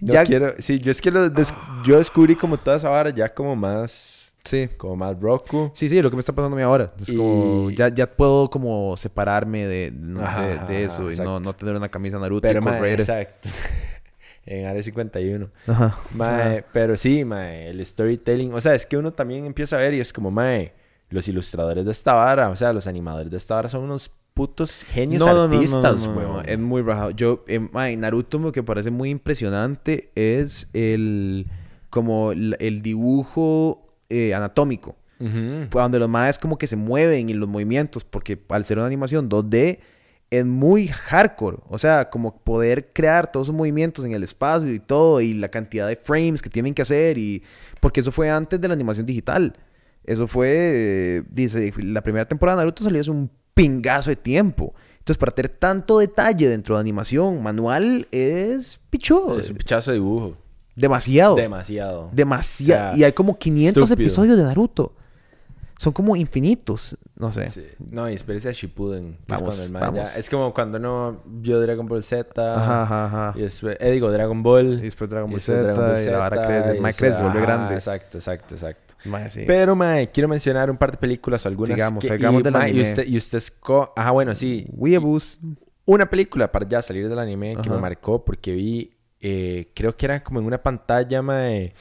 No 0.00 0.12
ya, 0.12 0.24
quiero... 0.24 0.54
Sí, 0.58 0.78
yo 0.78 0.90
es 0.90 1.00
que 1.00 1.10
lo 1.10 1.30
des- 1.30 1.54
yo 1.86 1.96
descubrí 1.98 2.36
como 2.36 2.58
toda 2.58 2.76
esa 2.76 2.90
vara 2.90 3.10
ya 3.10 3.32
como 3.32 3.56
más... 3.56 4.23
Sí. 4.44 4.68
Como 4.76 4.96
más 4.96 5.18
Roku. 5.20 5.70
Sí, 5.72 5.88
sí, 5.88 6.00
lo 6.02 6.10
que 6.10 6.16
me 6.16 6.20
está 6.20 6.34
pasando 6.34 6.54
a 6.54 6.58
mí 6.58 6.62
ahora. 6.62 6.92
Es 7.00 7.10
como, 7.12 7.70
Y- 7.70 7.76
ya, 7.76 7.88
ya 7.88 8.10
puedo 8.10 8.50
como 8.50 8.96
separarme 8.96 9.66
de, 9.66 9.90
no, 9.94 10.20
Ajá, 10.22 10.42
de, 10.46 10.52
ajá, 10.54 10.66
de 10.66 10.76
ajá, 10.76 10.86
eso 10.86 11.10
y 11.10 11.16
no, 11.16 11.40
no 11.40 11.54
tener 11.54 11.74
una 11.74 11.88
camisa 11.88 12.18
Naruto 12.18 12.42
Pero, 12.42 12.60
y 12.60 12.64
mae, 12.64 12.76
correr. 12.78 13.00
exacto. 13.00 13.48
en 14.46 14.66
Área 14.66 14.82
51. 14.82 15.48
Ajá. 15.66 15.96
Mae, 16.14 16.64
pero 16.72 16.96
sí, 16.96 17.24
mae, 17.24 17.70
el 17.70 17.84
storytelling, 17.84 18.52
o 18.52 18.60
sea, 18.60 18.74
es 18.74 18.84
que 18.86 18.96
uno 18.96 19.12
también 19.12 19.46
empieza 19.46 19.76
a 19.76 19.78
ver 19.80 19.94
y 19.94 20.00
es 20.00 20.12
como, 20.12 20.30
mae, 20.30 20.72
los 21.08 21.26
ilustradores 21.28 21.84
de 21.84 21.90
esta 21.90 22.12
vara, 22.12 22.50
o 22.50 22.56
sea, 22.56 22.72
los 22.72 22.86
animadores 22.86 23.30
de 23.30 23.36
esta 23.38 23.54
vara 23.54 23.68
son 23.68 23.84
unos 23.84 24.10
putos 24.34 24.82
genios 24.88 25.24
artistas, 25.24 26.06
no, 26.08 26.42
Es 26.42 26.58
muy 26.58 26.82
rajado. 26.82 27.10
Yo, 27.12 27.44
eh, 27.46 27.60
mae, 27.60 27.96
Naruto 27.96 28.38
lo 28.38 28.52
que 28.52 28.62
parece 28.62 28.90
muy 28.90 29.08
impresionante 29.10 30.10
es 30.16 30.68
el 30.72 31.46
como 31.88 32.32
el, 32.32 32.56
el 32.58 32.82
dibujo 32.82 33.83
eh, 34.08 34.34
anatómico. 34.34 34.96
Ujú. 35.20 35.68
Pues, 35.70 35.82
donde 35.82 35.98
los 35.98 36.08
maes 36.08 36.38
como 36.38 36.58
que 36.58 36.66
se 36.66 36.76
mueven 36.76 37.30
y 37.30 37.34
los 37.34 37.48
movimientos, 37.48 38.04
porque 38.04 38.38
al 38.48 38.64
ser 38.64 38.78
una 38.78 38.86
animación 38.86 39.28
2D 39.28 39.78
es 40.30 40.44
muy 40.44 40.88
hardcore. 40.88 41.58
O 41.68 41.78
sea, 41.78 42.10
como 42.10 42.36
poder 42.42 42.92
crear 42.92 43.30
todos 43.30 43.46
esos 43.46 43.54
movimientos 43.54 44.04
en 44.04 44.12
el 44.12 44.22
espacio 44.22 44.72
y 44.72 44.80
todo, 44.80 45.20
y 45.20 45.34
la 45.34 45.48
cantidad 45.48 45.86
de 45.88 45.96
frames 45.96 46.42
que 46.42 46.50
tienen 46.50 46.74
que 46.74 46.82
hacer, 46.82 47.18
y 47.18 47.42
porque 47.80 48.00
eso 48.00 48.12
fue 48.12 48.30
antes 48.30 48.60
de 48.60 48.68
la 48.68 48.74
animación 48.74 49.06
digital. 49.06 49.56
Eso 50.04 50.26
fue, 50.26 50.48
eh, 50.50 51.22
dice, 51.30 51.72
la 51.78 52.02
primera 52.02 52.26
temporada 52.26 52.58
de 52.58 52.62
Naruto 52.62 52.84
salió 52.84 53.00
hace 53.00 53.10
un 53.10 53.30
pingazo 53.54 54.10
de 54.10 54.16
tiempo. 54.16 54.74
Entonces, 54.98 55.18
para 55.18 55.32
tener 55.32 55.50
tanto 55.50 55.98
detalle 55.98 56.48
dentro 56.48 56.74
de 56.74 56.80
animación 56.80 57.42
manual 57.42 58.08
es 58.10 58.80
pichudo. 58.90 59.38
Es 59.38 59.50
un 59.50 59.56
pichazo 59.56 59.90
de 59.90 59.98
dibujo. 59.98 60.36
Demasiado. 60.76 61.36
Demasiado. 61.36 62.10
Demasiado. 62.12 62.88
O 62.88 62.90
sea, 62.92 62.98
y 62.98 63.04
hay 63.04 63.12
como 63.12 63.38
500 63.38 63.82
estúpido. 63.84 64.04
episodios 64.06 64.36
de 64.36 64.42
Naruto. 64.42 64.92
Son 65.76 65.92
como 65.92 66.14
infinitos. 66.14 66.96
No 67.16 67.32
sé. 67.32 67.50
Sí. 67.50 67.66
No, 67.90 68.08
y 68.08 68.14
espérese 68.14 68.48
a 68.48 68.52
Shippuden. 68.52 69.18
que 69.26 69.34
es 69.34 69.40
Vamos, 69.40 69.70
ya- 69.72 69.78
vamos. 69.80 70.16
Es 70.16 70.30
como 70.30 70.54
cuando 70.54 70.78
uno 70.78 71.20
vio 71.26 71.60
Dragon 71.60 71.84
Ball 71.86 72.02
Z. 72.04 72.56
Ajá, 72.56 72.82
ajá, 72.82 73.04
ajá. 73.06 73.38
Y 73.38 73.42
después, 73.42 73.76
eh, 73.80 73.90
digo, 73.90 74.10
Dragon 74.10 74.42
Ball. 74.42 74.78
Y 74.78 74.82
después 74.82 75.10
Dragon 75.10 75.30
Ball 75.30 75.40
Z, 75.40 75.60
Dragon 75.62 75.84
Ball 75.84 76.00
y 76.02 76.06
la 76.06 76.18
vara 76.18 76.42
crece, 76.42 76.70
después- 76.70 76.96
crece, 76.96 77.16
se 77.16 77.22
vuelve 77.22 77.40
grande. 77.40 77.74
Exacto, 77.74 78.18
exacto, 78.18 78.54
exacto. 78.54 78.94
Mae, 79.04 79.28
sí. 79.28 79.42
Pero, 79.46 79.74
mae, 79.76 80.10
quiero 80.10 80.28
mencionar 80.28 80.70
un 80.70 80.76
par 80.78 80.92
de 80.92 80.96
películas 80.96 81.44
o 81.44 81.48
algunas. 81.48 81.74
Sigamos, 81.74 82.00
que, 82.00 82.08
salgamos 82.08 82.40
y, 82.40 82.44
del 82.44 82.52
mae, 82.52 82.68
y 82.68 82.70
anime. 82.70 82.88
usted, 82.90 83.06
y 83.06 83.16
usted 83.16 83.42
Ajá, 83.96 84.10
bueno, 84.12 84.34
sí. 84.34 84.66
Weeaboos. 84.72 85.40
Una 85.86 86.06
película 86.08 86.50
para 86.50 86.66
ya 86.66 86.80
salir 86.80 87.08
del 87.08 87.18
anime 87.18 87.56
que 87.62 87.68
me 87.68 87.76
marcó 87.78 88.24
porque 88.24 88.52
vi. 88.52 88.93
Eh, 89.26 89.68
creo 89.74 89.96
que 89.96 90.06
era 90.06 90.22
como 90.22 90.38
en 90.40 90.46
una 90.46 90.62
pantalla, 90.62 91.22
mae. 91.22 91.72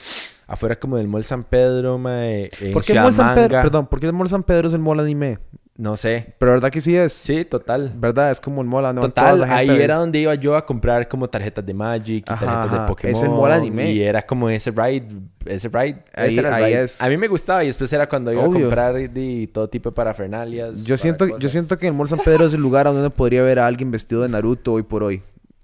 Afuera 0.47 0.77
como 0.79 0.97
del 0.97 1.07
Mall 1.07 1.23
San 1.23 1.43
Pedro, 1.43 1.97
mae. 1.97 2.49
En 2.61 2.73
¿Por 2.73 2.83
qué 2.83 2.91
el 2.93 2.97
Ciudad 2.97 3.03
Mall 3.03 3.13
San 3.13 3.35
Pedro? 3.35 3.49
Manga. 3.49 3.61
Perdón, 3.63 3.87
¿por 3.87 3.99
qué 3.99 4.05
el 4.07 4.13
Mall 4.13 4.29
San 4.29 4.43
Pedro 4.43 4.67
es 4.67 4.73
el 4.73 4.79
mall 4.79 4.99
anime? 4.99 5.39
No 5.75 5.95
sé. 5.97 6.35
Pero 6.37 6.51
verdad 6.51 6.69
que 6.69 6.79
sí 6.81 6.95
es. 6.95 7.11
Sí, 7.13 7.45
total. 7.45 7.91
¿Verdad? 7.95 8.29
Es 8.29 8.39
como 8.39 8.61
el 8.61 8.67
mall 8.67 8.85
anime. 8.85 9.01
Total, 9.07 9.43
ahí 9.45 9.69
era 9.71 9.95
donde 9.95 10.19
iba 10.19 10.35
yo 10.35 10.55
a 10.55 10.63
comprar 10.65 11.07
como 11.07 11.27
tarjetas 11.27 11.65
de 11.65 11.73
Magic 11.73 12.25
y 12.29 12.31
Ajá, 12.31 12.45
tarjetas 12.45 12.65
ajá. 12.73 12.81
de 12.83 12.87
Pokémon. 12.87 13.15
Es 13.15 13.23
el 13.23 13.29
mall 13.29 13.51
anime. 13.51 13.91
Y 13.91 14.03
era 14.03 14.21
como 14.21 14.49
ese 14.51 14.69
ride, 14.69 15.07
ese 15.47 15.69
ride. 15.69 16.03
Ahí- 16.13 16.27
ese 16.27 16.39
era 16.41 16.49
el 16.49 16.63
ahí 16.63 16.73
ride. 16.73 16.83
es. 16.83 17.01
A 17.01 17.09
mí 17.09 17.17
me 17.17 17.27
gustaba 17.27 17.63
y 17.63 17.67
después 17.67 17.91
era 17.91 18.07
cuando 18.07 18.31
iba 18.31 18.43
Obvio. 18.43 18.57
a 18.59 18.61
comprar 18.61 18.93
de 18.93 19.49
todo 19.51 19.67
tipo 19.67 19.89
de 19.89 19.95
parafernalias. 19.95 20.83
Yo 20.83 20.95
siento, 20.95 21.39
yo 21.39 21.49
siento 21.49 21.75
que 21.79 21.87
el 21.87 21.93
Mall 21.93 22.07
San 22.07 22.19
Pedro 22.19 22.45
es 22.45 22.53
el 22.53 22.61
lugar 22.61 22.85
donde 22.85 22.99
uno 22.99 23.09
podría 23.09 23.41
ver 23.41 23.57
a 23.57 23.65
alguien 23.65 23.89
vestido 23.89 24.21
de 24.21 24.29
Naruto 24.29 24.73
hoy 24.73 24.83
por 24.83 25.01
hoy. 25.01 25.23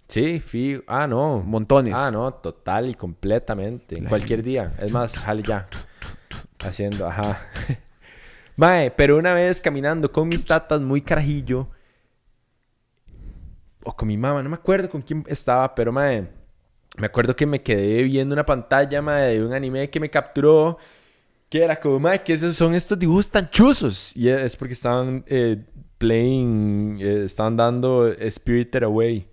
Sí, 0.10 0.40
fijo. 0.40 0.82
Ah, 0.88 1.08
no. 1.08 1.44
Montones. 1.46 1.94
Ah, 1.96 2.10
no, 2.12 2.34
total 2.34 2.90
y 2.90 2.96
completamente. 2.96 3.98
En 3.98 4.06
cualquier 4.06 4.42
día. 4.42 4.74
Es 4.80 4.92
más, 4.92 5.20
jale 5.20 5.44
ya. 5.44 5.68
Haciendo, 6.60 7.08
ajá. 7.08 7.40
Mae, 8.58 8.92
pero 8.92 9.18
una 9.18 9.34
vez 9.36 9.62
caminando 9.62 10.12
con 10.12 10.28
mis 10.28 10.46
tatas 10.46 10.82
muy 10.82 11.02
carajillo. 11.02 11.70
O 13.84 13.96
con 13.96 14.08
mi 14.08 14.18
mamá, 14.18 14.44
no 14.44 14.50
me 14.50 14.56
acuerdo 14.56 14.90
con 14.90 15.02
quién 15.02 15.24
estaba, 15.28 15.74
pero 15.74 15.94
mae. 15.94 16.28
Me 16.98 17.06
acuerdo 17.06 17.34
que 17.34 17.46
me 17.46 17.62
quedé 17.62 18.04
viendo 18.04 18.34
una 18.34 18.46
pantalla, 18.46 19.02
mae, 19.02 19.36
de 19.36 19.46
un 19.46 19.54
anime 19.54 19.90
que 19.90 20.02
me 20.02 20.10
capturó. 20.10 20.78
Que 21.48 21.64
era 21.64 21.80
como, 21.80 22.00
mae, 22.00 22.22
esos 22.26 22.56
son 22.56 22.76
estos 22.76 23.00
dibujos 23.00 23.30
tan 23.30 23.50
chuzos. 23.50 24.12
Y 24.16 24.28
es 24.28 24.58
porque 24.58 24.74
estaban 24.74 25.24
eh, 25.28 25.64
playing, 25.98 26.98
eh, 27.00 27.24
estaban 27.26 27.56
dando 27.56 28.14
Spirited 28.30 28.84
Away. 28.84 29.29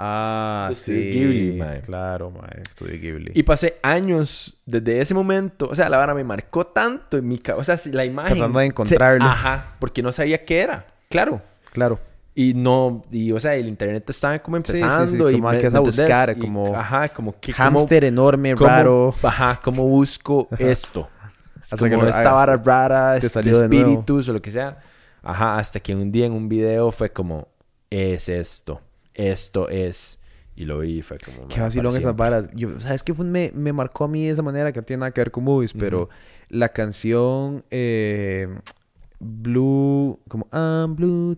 Ah, 0.00 0.70
sí. 0.74 0.92
Studio 0.92 1.10
Ghibli, 1.12 1.52
mae. 1.58 1.80
Claro, 1.80 2.30
mae. 2.30 2.62
Estudio 2.62 3.00
Ghibli. 3.00 3.32
Y 3.34 3.42
pasé 3.42 3.78
años 3.82 4.56
desde 4.64 5.00
ese 5.00 5.12
momento. 5.12 5.68
O 5.68 5.74
sea, 5.74 5.88
la 5.88 5.98
vara 5.98 6.14
me 6.14 6.22
marcó 6.22 6.64
tanto 6.68 7.18
en 7.18 7.26
mi 7.26 7.38
cabeza. 7.38 7.60
O 7.60 7.64
sea, 7.64 7.76
si 7.76 7.90
la 7.90 8.04
imagen. 8.04 8.36
Tratando 8.36 8.60
de 8.60 8.64
se- 8.64 8.68
encontrarlo. 8.70 9.24
Ajá, 9.24 9.74
porque 9.80 10.00
no 10.02 10.12
sabía 10.12 10.44
qué 10.44 10.60
era. 10.60 10.86
Claro. 11.08 11.40
Claro. 11.72 11.98
Y 12.34 12.54
no, 12.54 13.02
y 13.10 13.32
o 13.32 13.40
sea, 13.40 13.56
el 13.56 13.66
internet 13.66 14.08
estaba 14.08 14.38
como 14.38 14.58
Sí, 14.58 14.62
sí, 14.66 14.72
sí, 14.78 14.84
empezando. 14.84 15.30
y 15.30 15.32
como 15.34 15.50
me- 15.50 15.66
a 15.66 15.80
buscar, 15.80 16.34
Y- 16.36 16.40
como 16.40 16.76
Ajá, 16.76 17.08
como 17.08 17.40
que. 17.40 17.52
Hamster 17.52 18.04
enorme, 18.04 18.54
raro. 18.54 19.12
Ajá, 19.24 19.58
¿cómo 19.60 19.82
busco 19.88 20.46
esto? 20.58 21.08
Hasta 21.60 21.76
como 21.76 21.90
que 21.90 21.96
lo 21.96 22.06
esta 22.06 22.20
hagas. 22.20 22.32
vara 22.34 22.56
rara, 22.56 23.14
te 23.16 23.26
de 23.26 23.28
salió 23.28 23.58
de 23.58 23.68
nuevo. 23.68 23.82
espíritus 23.90 24.28
o 24.28 24.32
lo 24.32 24.40
que 24.40 24.52
sea. 24.52 24.78
Ajá, 25.24 25.58
hasta 25.58 25.80
que 25.80 25.92
un 25.96 26.12
día 26.12 26.26
en 26.26 26.32
un 26.32 26.48
video 26.48 26.92
fue 26.92 27.10
como, 27.12 27.48
es 27.90 28.28
esto, 28.28 28.80
esto 29.18 29.68
es. 29.68 30.18
Y 30.56 30.64
lo 30.64 30.78
vi 30.80 30.98
y 30.98 31.02
fue 31.02 31.18
como... 31.18 31.46
Qué 31.48 31.58
"Ma, 31.58 31.64
vacilón 31.66 31.92
esas 31.92 32.02
siempre". 32.02 32.18
varas. 32.30 32.50
Yo, 32.54 32.80
¿Sabes 32.80 33.02
qué 33.02 33.14
fue? 33.14 33.24
Me, 33.26 33.52
me 33.54 33.72
marcó 33.72 34.04
a 34.04 34.08
mí 34.08 34.24
de 34.24 34.32
esa 34.32 34.42
manera 34.42 34.72
que 34.72 34.80
no 34.80 34.86
tiene 34.86 35.00
nada 35.00 35.12
que 35.12 35.20
ver 35.20 35.30
con 35.30 35.44
movies, 35.44 35.72
pero 35.72 36.08
la 36.48 36.70
canción 36.70 37.64
eh, 37.70 38.48
Blue, 39.20 40.18
como 40.28 40.48
I'm 40.52 40.96
Blue, 40.96 41.36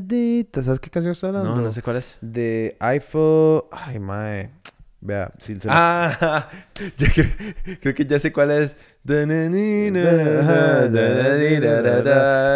di. 0.00 0.46
¿sabes 0.52 0.80
qué 0.80 0.90
canción 0.90 1.12
está 1.12 1.26
hablando? 1.28 1.56
No, 1.56 1.62
no 1.62 1.72
sé 1.72 1.82
cuál 1.82 1.96
es. 1.96 2.16
De 2.20 2.76
Eiffel. 2.80 3.62
Ay, 3.72 3.98
mae. 3.98 4.50
Vea, 5.06 5.30
si 5.38 5.54
se 5.60 5.68
la- 5.68 5.72
Ah, 5.76 6.48
yo 6.96 7.06
creo, 7.14 7.78
creo 7.80 7.94
que 7.94 8.04
ya 8.04 8.18
sé 8.18 8.32
cuál 8.32 8.50
es. 8.50 8.76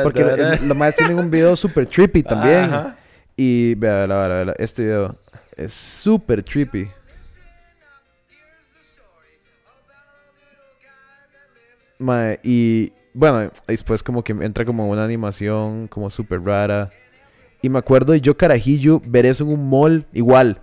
Porque 0.02 0.24
lo- 0.24 0.36
los 0.66 0.76
más 0.76 0.96
tienen 0.96 1.16
un 1.18 1.30
video 1.30 1.54
super 1.54 1.86
trippy 1.86 2.24
también. 2.24 2.64
Ajá. 2.64 2.96
Y 3.36 3.76
vea, 3.76 4.04
la 4.08 4.16
vara, 4.16 4.44
vea, 4.44 4.54
este 4.58 4.84
video 4.84 5.16
es 5.56 5.72
super 5.72 6.42
trippy. 6.42 6.88
Y 12.42 12.92
bueno, 13.12 13.50
después 13.66 14.02
como 14.02 14.24
que 14.24 14.32
entra 14.32 14.64
como 14.64 14.88
una 14.88 15.04
animación 15.04 15.86
como 15.88 16.10
súper 16.10 16.42
rara. 16.42 16.90
Y 17.62 17.68
me 17.68 17.78
acuerdo 17.78 18.12
de 18.12 18.20
yo 18.20 18.36
carajillo 18.36 19.02
ver 19.04 19.26
eso 19.26 19.44
en 19.44 19.50
un 19.50 19.68
mall 19.68 20.06
igual. 20.12 20.62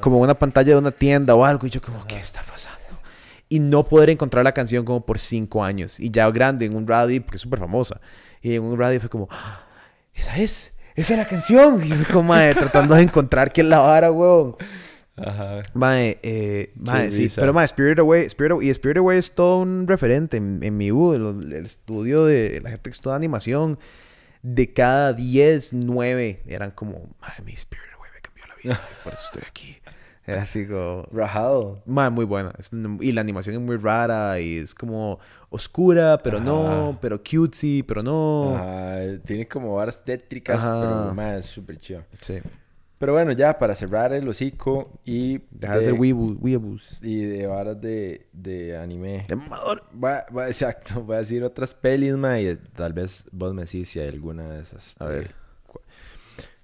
Como 0.00 0.18
una 0.18 0.34
pantalla 0.34 0.72
de 0.72 0.78
una 0.78 0.90
tienda 0.90 1.34
o 1.34 1.44
algo. 1.44 1.66
Y 1.66 1.70
yo 1.70 1.80
como, 1.80 2.06
¿qué 2.06 2.16
está 2.16 2.42
pasando? 2.42 2.78
Y 3.48 3.60
no 3.60 3.84
poder 3.84 4.10
encontrar 4.10 4.44
la 4.44 4.52
canción 4.52 4.84
como 4.84 5.04
por 5.06 5.18
cinco 5.18 5.62
años. 5.62 6.00
Y 6.00 6.10
ya 6.10 6.30
grande 6.30 6.66
en 6.66 6.74
un 6.74 6.86
radio, 6.86 7.22
porque 7.22 7.36
es 7.36 7.42
súper 7.42 7.58
famosa. 7.58 8.00
Y 8.42 8.54
en 8.54 8.62
un 8.62 8.78
radio 8.78 9.00
fue 9.00 9.08
como, 9.08 9.28
"Ah, 9.30 9.64
esa 10.14 10.36
es, 10.36 10.74
esa 10.96 11.12
es 11.14 11.18
la 11.18 11.26
canción. 11.26 11.82
Y 11.84 11.88
yo 11.88 11.96
como, 12.12 12.24
mae, 12.30 12.54
tratando 12.54 12.94
de 12.94 13.02
encontrar 13.02 13.52
es 13.54 13.64
la 13.64 13.78
vara, 13.78 14.10
weón. 14.10 14.56
Ajá. 15.16 15.62
Mae, 15.72 16.18
eh, 16.22 16.72
mae, 16.76 17.10
sí, 17.10 17.30
pero 17.34 17.54
mae, 17.54 17.64
Spirit 17.64 17.98
Away, 17.98 18.24
Spirit 18.26 18.52
Away, 18.52 18.66
y 18.66 18.70
Spirit 18.70 18.98
Away 18.98 19.18
es 19.18 19.30
todo 19.32 19.60
un 19.60 19.86
referente 19.86 20.36
en, 20.36 20.60
en 20.62 20.76
mi 20.76 20.92
U, 20.92 21.14
el, 21.14 21.52
el 21.52 21.64
estudio 21.64 22.26
de 22.26 22.60
la 22.62 22.70
gente 22.70 22.90
que 22.90 22.94
estudia 22.94 23.16
animación. 23.16 23.78
De 24.42 24.72
cada 24.72 25.12
10, 25.12 25.72
9 25.72 26.42
eran 26.46 26.70
como, 26.70 26.92
mae, 27.20 27.42
mi 27.44 27.52
Spirit 27.52 27.94
por 29.04 29.12
eso 29.12 29.22
estoy 29.26 29.42
aquí. 29.48 29.76
Era 30.28 30.42
así 30.42 30.66
como, 30.66 31.04
Rajado. 31.12 31.82
mae, 31.86 32.10
muy 32.10 32.24
buena. 32.24 32.52
Y 33.00 33.12
la 33.12 33.20
animación 33.20 33.54
es 33.54 33.60
muy 33.60 33.76
rara 33.76 34.40
y 34.40 34.56
es 34.58 34.74
como 34.74 35.20
oscura, 35.50 36.20
pero 36.22 36.40
no, 36.40 36.88
Ajá. 36.88 36.98
pero 37.00 37.22
cutesy, 37.22 37.84
pero 37.84 38.02
no. 38.02 38.56
Ajá, 38.56 38.98
tiene 39.24 39.46
como 39.46 39.76
varas 39.76 40.04
tétricas, 40.04 40.58
Ajá. 40.58 40.80
pero 40.80 41.14
más 41.14 41.44
es 41.44 41.46
súper 41.46 41.78
chido. 41.78 42.02
Sí. 42.20 42.40
Pero 42.98 43.12
bueno, 43.12 43.30
ya 43.32 43.56
para 43.58 43.74
cerrar 43.76 44.12
el 44.14 44.26
hocico 44.26 44.98
y 45.04 45.38
Dejar 45.50 45.78
de 45.78 45.84
ser 45.84 45.94
weeaboo- 45.94 46.38
weeaboos. 46.40 46.98
y 47.02 47.20
de 47.20 47.46
varas 47.46 47.80
de, 47.80 48.26
de 48.32 48.76
anime. 48.76 49.26
De 49.28 49.36
mamador. 49.36 49.84
Va, 50.02 50.24
va- 50.36 50.48
exacto, 50.48 51.02
voy 51.04 51.14
a 51.16 51.18
decir 51.20 51.44
otras 51.44 51.72
pelis, 51.72 52.14
ma, 52.14 52.40
y 52.40 52.56
tal 52.74 52.94
vez 52.94 53.22
vos 53.30 53.54
me 53.54 53.62
decís 53.62 53.90
si 53.90 54.00
hay 54.00 54.08
alguna 54.08 54.48
de 54.50 54.60
esas. 54.62 54.96
A 55.00 55.04
ver. 55.06 55.34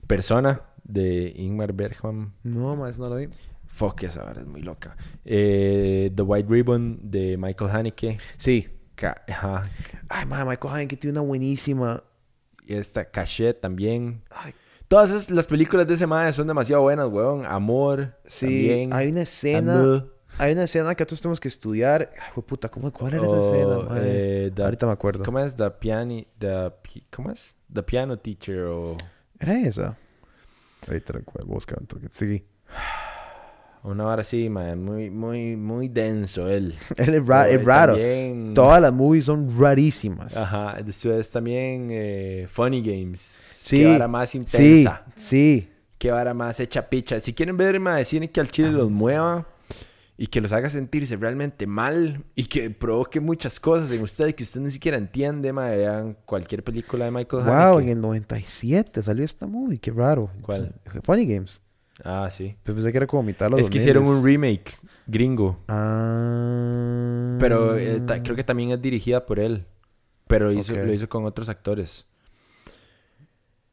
Persona 0.06 0.62
de 0.84 1.32
Ingmar 1.36 1.72
Bergman. 1.72 2.32
No, 2.42 2.86
eso 2.86 3.02
no 3.02 3.08
lo 3.08 3.16
vi. 3.16 3.28
Fuck, 3.66 4.02
esa 4.02 4.22
vara 4.24 4.40
es 4.40 4.46
muy 4.46 4.60
loca. 4.60 4.96
Eh, 5.24 6.10
The 6.14 6.22
White 6.22 6.48
Ribbon 6.50 6.98
de 7.10 7.36
Michael 7.38 7.70
Haneke. 7.70 8.18
Sí. 8.36 8.68
Ca- 8.94 9.22
ajá. 9.26 9.62
Ay, 10.08 10.26
mae, 10.26 10.44
Michael 10.44 10.74
Haneke 10.74 10.96
tiene 10.96 11.18
una 11.18 11.26
buenísima. 11.26 12.02
Y 12.66 12.74
esta 12.74 13.04
Cachet 13.10 13.60
también. 13.60 14.22
Ay, 14.30 14.52
Todas 14.88 15.08
esas- 15.10 15.30
las 15.30 15.46
películas 15.46 15.86
de 15.86 15.94
ese 15.94 16.06
madre 16.06 16.32
son 16.34 16.46
demasiado 16.46 16.82
buenas, 16.82 17.08
weón. 17.08 17.46
Amor. 17.46 18.14
Sí, 18.26 18.44
también. 18.68 18.92
hay 18.92 19.08
una 19.10 19.22
escena. 19.22 20.04
Hay 20.38 20.52
una 20.52 20.64
escena 20.64 20.94
que 20.94 21.02
nosotros 21.04 21.20
tenemos 21.22 21.40
que 21.40 21.48
estudiar. 21.48 22.10
Ay, 22.20 22.42
puta, 22.46 22.68
¿cómo, 22.70 22.92
¿cuál 22.92 23.14
era 23.14 23.22
esa 23.26 23.36
O, 23.36 23.54
escena? 23.54 23.88
mae? 23.88 24.00
eh, 24.04 24.50
the- 24.54 24.62
Ahorita 24.62 24.84
me 24.86 24.92
acuerdo. 24.92 25.24
¿Cómo 25.24 25.38
es? 25.38 25.56
The 25.56 25.70
piano... 25.70 26.22
The, 26.38 26.72
¿Cómo 27.10 27.30
es? 27.30 27.54
The 27.72 27.82
Piano 27.82 28.18
Teacher 28.18 28.64
o... 28.64 28.96
¿Era 29.38 29.58
esa? 29.60 29.96
Ahorita 30.88 31.12
la 31.14 31.20
voy 31.20 31.42
a 31.42 31.44
buscar 31.54 31.78
un 31.80 31.86
toque. 31.86 32.08
Sí. 32.10 32.42
Una 33.84 34.06
hora 34.06 34.20
así, 34.20 34.48
madre. 34.48 34.76
Muy, 34.76 35.10
muy, 35.10 35.56
muy 35.56 35.88
denso 35.88 36.48
él. 36.48 36.74
Él 36.96 37.14
es, 37.14 37.26
ra- 37.26 37.48
es 37.48 37.64
raro. 37.64 37.94
También... 37.94 38.54
Todas 38.54 38.80
las 38.80 38.92
movies 38.92 39.24
son 39.24 39.52
rarísimas. 39.58 40.36
Ajá. 40.36 40.76
Después 40.84 41.28
también 41.32 41.88
eh, 41.90 42.46
Funny 42.48 42.80
Games. 42.80 43.40
Sí. 43.50 43.78
Qué 43.80 43.88
vara 43.92 44.06
más 44.08 44.30
Sí, 44.30 44.38
intensa. 44.38 45.04
sí. 45.16 45.68
Qué 45.98 46.10
vara 46.12 46.32
más 46.32 46.60
hecha 46.60 46.88
picha. 46.88 47.18
Si 47.20 47.32
quieren 47.32 47.56
ver, 47.56 47.78
madre, 47.80 48.04
cine 48.04 48.30
que 48.30 48.40
al 48.40 48.50
chile 48.50 48.70
los 48.70 48.88
mueva 48.90 49.46
y 50.16 50.26
que 50.28 50.40
los 50.40 50.52
haga 50.52 50.68
sentirse 50.68 51.16
realmente 51.16 51.66
mal 51.66 52.24
y 52.34 52.44
que 52.44 52.70
provoque 52.70 53.18
muchas 53.20 53.58
cosas 53.58 53.90
en 53.92 54.02
ustedes 54.02 54.34
que 54.34 54.42
usted 54.44 54.60
ni 54.60 54.70
siquiera 54.70 54.96
entiende, 54.98 55.52
madre, 55.52 55.78
vean 55.78 56.16
cualquier 56.26 56.62
película 56.62 57.06
de 57.06 57.10
Michael 57.10 57.44
Wow, 57.44 57.52
Haneke. 57.78 57.82
en 57.92 57.96
el 57.98 58.02
97 58.02 59.02
salió 59.02 59.24
esta 59.24 59.46
movie. 59.46 59.78
Qué 59.78 59.90
raro. 59.90 60.30
¿Cuál? 60.42 60.74
Funny 61.02 61.26
Games. 61.26 61.60
Ah, 62.04 62.28
sí. 62.30 62.56
Pues 62.62 62.74
pensé 62.74 62.90
que 62.92 62.98
era 62.98 63.06
como 63.06 63.22
mitad 63.22 63.46
de 63.46 63.50
los 63.50 63.60
Es 63.60 63.70
que 63.70 63.78
hicieron 63.78 64.04
2000s. 64.04 64.08
un 64.18 64.24
remake 64.24 64.72
gringo. 65.06 65.58
Ah. 65.68 67.36
Pero 67.40 67.76
eh, 67.76 68.02
creo 68.22 68.36
que 68.36 68.44
también 68.44 68.70
es 68.70 68.80
dirigida 68.80 69.24
por 69.26 69.38
él. 69.38 69.66
Pero 70.26 70.52
hizo, 70.52 70.74
lo 70.74 70.92
hizo 70.92 71.08
con 71.08 71.24
otros 71.24 71.48
actores. 71.48 72.06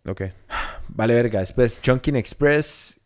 Ok. 0.05 0.21
Vale, 0.89 1.13
verga. 1.13 1.39
Después, 1.39 1.81
Chunkin 1.81 2.15
Express, 2.15 2.98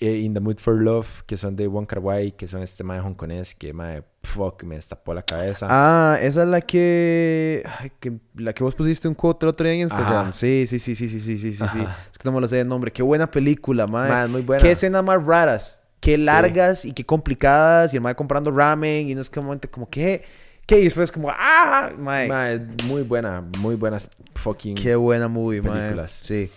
In 0.00 0.32
the 0.32 0.40
Mood 0.40 0.56
for 0.58 0.80
Love, 0.80 1.24
que 1.26 1.36
son 1.36 1.54
de 1.56 1.66
Wong 1.66 1.86
Kar 1.86 1.98
Wai, 1.98 2.32
que 2.32 2.46
son 2.46 2.62
este 2.62 2.82
mae 2.82 3.00
hongkonés 3.00 3.54
que 3.54 3.74
mae, 3.74 4.02
fuck, 4.22 4.64
me 4.64 4.76
destapó 4.76 5.12
la 5.12 5.22
cabeza. 5.22 5.66
Ah, 5.68 6.16
esa 6.22 6.42
es 6.42 6.48
la 6.48 6.62
que... 6.62 7.62
ay, 7.78 7.92
que... 8.00 8.18
La 8.36 8.54
que 8.54 8.64
vos 8.64 8.74
pusiste 8.74 9.08
un 9.08 9.14
quote 9.14 9.44
el 9.44 9.50
otro 9.50 9.66
día 9.66 9.74
en 9.74 9.80
Instagram. 9.80 10.32
Sí, 10.32 10.64
sí, 10.66 10.78
sí, 10.78 10.94
sí, 10.94 11.06
sí, 11.06 11.20
sí, 11.20 11.36
sí, 11.36 11.52
sí. 11.52 11.78
Es 12.10 12.16
que 12.16 12.24
no 12.24 12.32
me 12.32 12.40
lo 12.40 12.48
sé 12.48 12.56
de 12.56 12.64
nombre. 12.64 12.90
Qué 12.90 13.02
buena 13.02 13.30
película, 13.30 13.86
mae. 13.86 14.10
Mae, 14.10 14.28
muy 14.28 14.40
buena. 14.40 14.62
Qué 14.62 14.70
escenas 14.70 15.04
más 15.04 15.22
raras. 15.22 15.82
Qué 16.00 16.16
largas 16.16 16.86
y 16.86 16.94
qué 16.94 17.04
complicadas. 17.04 17.92
Y 17.92 17.96
el 17.96 18.02
mae 18.02 18.14
comprando 18.14 18.50
ramen. 18.50 19.06
Y 19.06 19.14
no 19.14 19.20
es 19.20 19.28
como, 19.28 19.54
como 19.70 19.90
¿qué? 19.90 20.22
¿Qué? 20.64 20.80
Y 20.80 20.84
después 20.84 21.12
como, 21.12 21.28
¡ah! 21.30 21.90
Mae. 21.98 22.58
Muy 22.86 23.02
buena, 23.02 23.44
muy 23.58 23.74
buenas 23.74 24.08
fucking. 24.34 24.76
Qué 24.76 24.96
buena 24.96 25.28
movie, 25.28 25.60
mae. 25.60 25.78
películas. 25.78 26.20
Sí. 26.22 26.50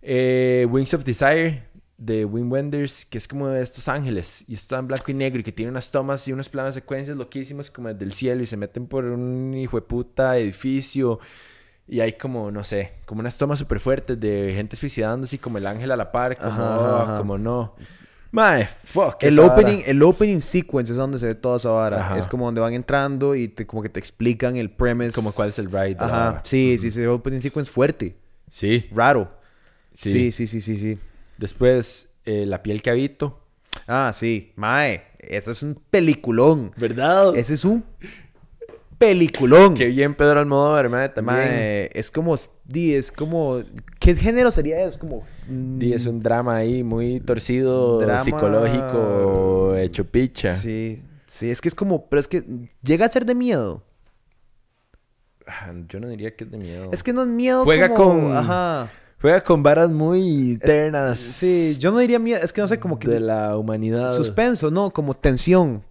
Eh, 0.00 0.64
Wings 0.70 0.94
of 0.94 1.02
Desire 1.02 1.73
de 2.04 2.24
Wim 2.24 2.50
Wenders, 2.50 3.04
que 3.04 3.18
es 3.18 3.26
como 3.28 3.48
de 3.48 3.62
estos 3.62 3.88
ángeles 3.88 4.44
y 4.46 4.54
está 4.54 4.78
en 4.78 4.86
blanco 4.86 5.10
y 5.10 5.14
negro 5.14 5.40
y 5.40 5.42
que 5.42 5.52
tiene 5.52 5.70
unas 5.70 5.90
tomas 5.90 6.26
y 6.28 6.32
unos 6.32 6.48
planos 6.48 6.74
secuencias 6.74 7.16
loquísimos 7.16 7.70
como 7.70 7.88
desde 7.88 8.04
el 8.04 8.12
cielo 8.12 8.42
y 8.42 8.46
se 8.46 8.56
meten 8.56 8.86
por 8.86 9.04
un 9.04 9.54
hijo 9.54 9.76
de 9.76 9.82
puta 9.82 10.36
edificio 10.38 11.20
y 11.86 12.00
hay 12.00 12.14
como, 12.14 12.50
no 12.50 12.64
sé, 12.64 12.92
como 13.06 13.20
unas 13.20 13.36
tomas 13.36 13.58
súper 13.58 13.78
fuertes 13.78 14.18
de 14.18 14.52
gente 14.54 14.76
suicidándose 14.76 15.36
y 15.36 15.38
como 15.38 15.58
el 15.58 15.66
ángel 15.66 15.90
a 15.90 15.96
la 15.96 16.10
par, 16.12 16.36
como, 16.36 16.50
Ajá, 16.50 17.02
ajá. 17.02 17.18
como 17.18 17.36
no. 17.38 17.74
Mae, 18.30 18.66
fuck. 18.82 19.22
El 19.22 19.36
vara. 19.38 19.52
opening, 19.52 19.82
el 19.86 20.02
opening 20.02 20.40
sequence 20.40 20.92
es 20.92 20.96
donde 20.96 21.18
se 21.18 21.26
ve 21.26 21.34
toda 21.36 21.56
esa 21.56 21.70
vara. 21.70 22.00
Ajá. 22.00 22.18
Es 22.18 22.26
como 22.26 22.46
donde 22.46 22.60
van 22.60 22.74
entrando 22.74 23.36
y 23.36 23.46
te, 23.46 23.64
como 23.64 23.80
que 23.80 23.88
te 23.88 24.00
explican 24.00 24.56
el 24.56 24.70
premise. 24.70 25.14
Como 25.14 25.32
cuál 25.32 25.50
es 25.50 25.58
el 25.60 25.66
ride 25.66 25.94
de 25.94 26.04
Ajá. 26.04 26.40
Sí, 26.42 26.76
sí, 26.78 26.90
sí. 26.90 27.00
El 27.00 27.10
opening 27.10 27.38
sequence 27.38 27.70
fuerte. 27.70 28.16
Sí, 28.50 28.88
Raro. 28.92 29.30
Sí. 29.92 30.10
Sí, 30.10 30.32
sí, 30.32 30.46
sí, 30.48 30.60
sí, 30.60 30.78
sí. 30.78 30.98
Después, 31.38 32.10
eh, 32.24 32.46
La 32.46 32.62
piel 32.62 32.82
que 32.82 32.90
habito. 32.90 33.40
Ah, 33.88 34.12
sí. 34.14 34.52
Mae, 34.56 35.02
ese 35.18 35.50
es 35.50 35.62
un 35.62 35.74
peliculón. 35.90 36.70
¿Verdad? 36.76 37.36
Ese 37.36 37.54
es 37.54 37.64
un 37.64 37.84
peliculón. 38.98 39.74
Qué 39.74 39.86
bien 39.86 40.14
Pedro 40.14 40.40
Almodóvar, 40.40 40.88
mae, 40.88 41.08
también. 41.08 41.36
Mae, 41.36 41.90
es 41.92 42.10
como... 42.10 42.34
Di, 42.64 42.94
es 42.94 43.10
como... 43.12 43.62
¿Qué 43.98 44.14
género 44.14 44.50
sería? 44.50 44.82
Es 44.84 44.96
como... 44.96 45.24
mm, 45.48 45.78
Di, 45.78 45.92
es 45.92 46.06
un 46.06 46.20
drama 46.20 46.56
ahí 46.56 46.82
muy 46.82 47.20
torcido, 47.20 47.98
Drama- 48.00 48.20
psicológico, 48.20 49.74
hecho 49.76 50.04
picha. 50.04 50.56
Sí, 50.56 51.02
sí, 51.26 51.50
es 51.50 51.60
que 51.60 51.68
es 51.68 51.74
como... 51.74 52.08
Pero 52.08 52.20
es 52.20 52.28
que 52.28 52.44
llega 52.82 53.06
a 53.06 53.08
ser 53.08 53.26
de 53.26 53.34
miedo. 53.34 53.82
Ah, 55.46 55.72
Yo 55.88 56.00
no 56.00 56.08
diría 56.08 56.34
que 56.36 56.44
es 56.44 56.50
de 56.50 56.56
miedo. 56.56 56.88
Es 56.92 57.02
que 57.02 57.12
no 57.12 57.22
es 57.22 57.28
miedo 57.28 57.64
Juega 57.64 57.90
como- 57.90 58.28
con- 58.28 58.36
Ajá. 58.36 58.90
Juega 59.20 59.42
con 59.42 59.62
varas 59.62 59.88
muy 59.90 60.58
ternas. 60.58 61.18
Sí, 61.18 61.76
yo 61.78 61.90
no 61.90 61.98
diría 61.98 62.18
miedo. 62.18 62.40
Es 62.42 62.52
que 62.52 62.60
no 62.60 62.68
sé, 62.68 62.78
como 62.78 62.98
que... 62.98 63.08
De 63.08 63.20
la 63.20 63.56
humanidad. 63.56 64.14
Suspenso, 64.14 64.70
¿no? 64.70 64.90
Como 64.90 65.14
tensión. 65.14 65.82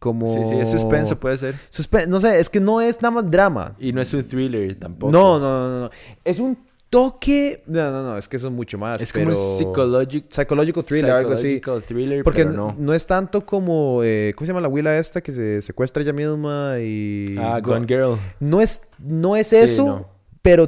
Como... 0.00 0.32
Sí, 0.34 0.40
sí, 0.50 0.58
es 0.58 0.70
suspenso, 0.70 1.20
puede 1.20 1.36
ser. 1.38 1.54
Suspe- 1.72 2.06
no 2.08 2.18
sé, 2.20 2.40
es 2.40 2.48
que 2.50 2.58
no 2.58 2.80
es 2.80 3.00
nada 3.02 3.12
más 3.16 3.30
drama. 3.30 3.76
Y 3.78 3.92
no 3.92 4.00
es 4.00 4.12
un 4.12 4.24
thriller 4.24 4.74
tampoco. 4.78 5.12
No, 5.12 5.38
no, 5.38 5.68
no, 5.68 5.80
no. 5.82 5.90
Es 6.24 6.38
un 6.40 6.58
toque... 6.88 7.62
No, 7.66 7.90
no, 7.92 8.02
no. 8.02 8.16
Es 8.16 8.28
que 8.28 8.38
eso 8.38 8.48
es 8.48 8.52
mucho 8.52 8.76
más. 8.78 9.00
Es 9.00 9.12
pero... 9.12 9.32
como 9.34 9.38
un 9.52 9.58
psychologic, 9.58 10.24
Psychological 10.28 10.82
thriller, 10.84 11.10
algo 11.12 11.32
así. 11.34 11.56
psychological 11.58 11.82
thriller, 11.86 12.24
Porque 12.24 12.44
pero 12.44 12.56
no. 12.56 12.74
no. 12.76 12.94
es 12.94 13.06
tanto 13.06 13.46
como... 13.46 14.00
eh, 14.02 14.32
¿Cómo 14.34 14.46
se 14.46 14.50
llama 14.50 14.62
la 14.62 14.66
abuela 14.66 14.96
esta 14.98 15.20
que 15.20 15.30
se 15.32 15.62
secuestra 15.62 16.02
ella 16.02 16.12
misma 16.14 16.76
y... 16.80 17.36
Ah, 17.38 17.60
Go- 17.62 17.72
Gone 17.74 17.86
Girl. 17.86 18.16
No 18.40 18.60
es, 18.60 18.80
no 18.98 19.36
es 19.36 19.48
Sí, 19.48 19.56
eso, 19.56 19.86
no. 19.86 20.08
pero 20.42 20.66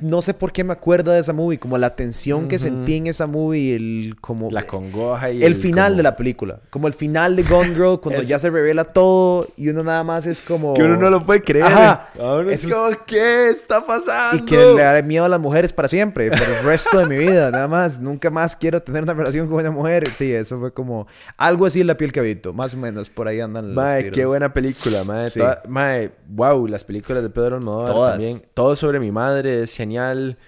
no 0.00 0.22
sé 0.22 0.34
por 0.34 0.52
qué 0.52 0.64
me 0.64 0.72
acuerdo 0.72 1.12
de 1.12 1.20
esa 1.20 1.32
movie. 1.32 1.58
Como 1.58 1.78
la 1.78 1.94
tensión 1.96 2.48
que 2.48 2.56
Ujú. 2.56 2.64
sentí 2.64 2.96
en 2.96 3.06
esa 3.06 3.26
movie, 3.26 3.76
el 3.76 4.16
como... 4.20 4.50
La 4.50 4.62
congoja 4.62 5.30
y 5.30 5.42
el 5.44 5.54
final 5.54 5.88
como- 5.92 5.96
de 5.98 6.02
la 6.02 6.16
película. 6.16 6.60
Como 6.70 6.86
el 6.88 6.94
final 6.94 7.36
de 7.36 7.42
Gone 7.42 7.74
Girl, 7.74 8.00
cuando 8.00 8.20
Es- 8.22 8.28
ya 8.28 8.38
se 8.38 8.50
revela 8.50 8.84
todo 8.84 9.48
y 9.56 9.68
uno 9.68 9.82
nada 9.82 10.02
más 10.04 10.26
es 10.26 10.40
como... 10.40 10.74
Que 10.74 10.82
uno 10.82 10.96
no 10.96 11.10
lo 11.10 11.24
puede 11.24 11.42
creer. 11.42 11.64
Ajá. 11.66 12.08
Ahora 12.18 12.52
es 12.52 12.66
como, 12.72 12.90
¿qué 13.06 13.50
está 13.50 13.84
pasando? 13.86 14.42
Y 14.42 14.46
que 14.46 14.56
le 14.56 14.82
daré 14.82 15.02
miedo 15.02 15.24
a 15.24 15.28
las 15.28 15.40
mujeres 15.40 15.72
para 15.72 15.88
siempre, 15.88 16.30
por 16.30 16.42
el 16.42 16.62
resto 16.64 16.98
de 16.98 17.06
mi 17.06 17.18
vida, 17.18 17.50
nada 17.50 17.68
más. 17.68 18.00
Nunca 18.00 18.30
más 18.30 18.56
quiero 18.56 18.82
tener 18.82 19.02
una 19.02 19.14
relación 19.14 19.48
con 19.48 19.58
una 19.60 19.70
mujer. 19.70 20.08
Sí, 20.14 20.32
eso 20.32 20.58
fue 20.58 20.72
como 20.72 21.06
algo 21.36 21.66
así 21.66 21.80
en 21.80 21.86
la 21.86 21.96
piel 21.96 22.12
que 22.12 22.20
habito, 22.20 22.52
más 22.52 22.74
o 22.74 22.78
menos. 22.78 23.10
Por 23.10 23.28
ahí 23.28 23.40
andan 23.40 23.68
los 23.68 23.76
Mae, 23.76 24.02
tiros. 24.04 24.14
qué 24.16 24.26
buena 24.26 24.52
película, 24.52 25.04
mae. 25.04 25.30
Sí. 25.30 25.40
Toda- 25.40 25.62
mae, 25.68 26.10
wow, 26.28 26.66
las 26.66 26.84
películas 26.84 27.22
de 27.22 27.30
Pedro 27.30 27.56
Almodóvar 27.56 27.92
Todas. 27.92 28.12
también. 28.12 28.38
Todo 28.54 28.76
sobre 28.76 29.00
mi 29.00 29.10
madre 29.10 29.62
es 29.62 29.70
genial. 29.90 30.38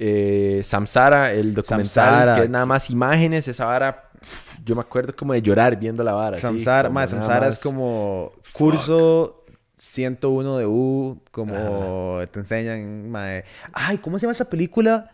Eh, 0.00 0.60
Samsara, 0.64 1.32
el 1.32 1.54
documental, 1.54 1.86
Samsara. 1.86 2.34
que 2.36 2.42
es 2.44 2.50
nada 2.50 2.66
más 2.66 2.90
imágenes, 2.90 3.48
esa 3.48 3.64
vara. 3.66 4.10
Yo 4.64 4.74
me 4.74 4.80
acuerdo 4.80 5.14
como 5.14 5.32
de 5.32 5.42
llorar 5.42 5.78
viendo 5.78 6.02
la 6.04 6.12
vara. 6.12 6.36
Samsara, 6.36 6.88
nada 6.88 7.06
Samsara 7.06 7.48
es 7.48 7.56
más. 7.56 7.58
como 7.58 8.32
curso 8.52 9.44
101 9.76 10.58
de 10.58 10.66
U, 10.66 11.20
como 11.30 12.18
te 12.30 12.40
enseñan, 12.40 13.10
mae. 13.10 13.44
Ay, 13.72 13.98
¿cómo 13.98 14.18
se 14.18 14.22
llama 14.22 14.32
esa 14.32 14.48
película? 14.50 15.12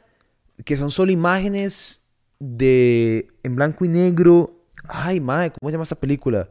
Que 0.64 0.76
son 0.76 0.90
solo 0.90 1.12
imágenes 1.12 2.02
de 2.38 3.28
en 3.42 3.56
blanco 3.56 3.84
y 3.84 3.88
negro. 3.88 4.64
Ay, 4.88 5.20
mae, 5.20 5.50
¿cómo 5.50 5.68
se 5.70 5.72
llama 5.72 5.84
esa 5.84 5.98
película? 6.00 6.48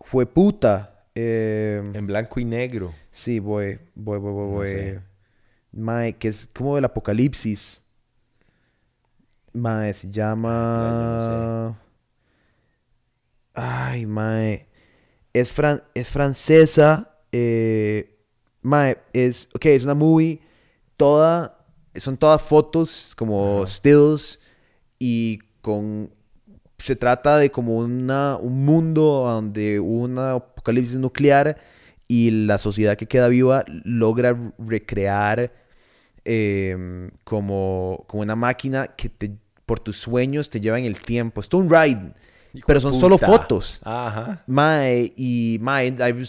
Fue 0.00 0.24
puta. 0.26 1.04
Eh, 1.16 1.82
En 1.94 2.06
blanco 2.06 2.38
y 2.38 2.44
negro. 2.44 2.92
Sí, 3.10 3.40
voy, 3.40 3.78
voy, 3.96 4.18
voy, 4.20 4.32
voy, 4.32 4.46
No 4.46 4.52
voy. 4.54 4.68
sé. 4.68 5.00
Mae, 5.72 6.16
que 6.16 6.28
es 6.28 6.48
como 6.52 6.76
del 6.76 6.84
apocalipsis. 6.84 7.82
Mae, 9.52 9.92
se 9.94 10.10
llama... 10.10 11.78
Ay, 13.54 14.06
mae. 14.06 14.68
Es, 15.32 15.52
fran... 15.52 15.82
es 15.94 16.08
francesa. 16.08 17.18
Eh... 17.32 18.18
Mae, 18.62 18.98
es... 19.12 19.48
Ok, 19.54 19.66
es 19.66 19.84
una 19.84 19.94
movie. 19.94 20.40
Toda... 20.96 21.56
Son 21.94 22.16
todas 22.16 22.42
fotos, 22.42 23.14
como 23.16 23.64
stills. 23.66 24.40
Y 24.98 25.38
con... 25.60 26.12
Se 26.78 26.96
trata 26.96 27.36
de 27.36 27.50
como 27.50 27.76
una, 27.76 28.36
un 28.36 28.64
mundo 28.64 29.02
donde 29.02 29.80
hubo 29.80 30.04
una 30.04 30.32
apocalipsis 30.32 30.98
nuclear 30.98 31.60
y 32.08 32.30
la 32.30 32.58
sociedad 32.58 32.96
que 32.96 33.06
queda 33.06 33.28
viva 33.28 33.64
logra 33.84 34.36
recrear 34.58 35.52
eh, 36.24 37.10
como, 37.24 38.04
como 38.06 38.22
una 38.22 38.36
máquina 38.36 38.88
que 38.88 39.08
te, 39.08 39.32
por 39.66 39.80
tus 39.80 39.98
sueños 39.98 40.50
te 40.50 40.60
lleva 40.60 40.78
en 40.78 40.84
el 40.84 41.00
tiempo. 41.00 41.40
Es 41.40 41.48
todo 41.48 41.60
un 41.60 41.70
ride, 41.70 42.12
Hijo 42.52 42.66
pero 42.66 42.80
son 42.80 42.94
solo 42.94 43.18
fotos. 43.18 43.80
Ajá. 43.84 44.42
Mae, 44.46 45.12
y 45.16 45.58
mae, 45.60 45.94
hay, 46.00 46.24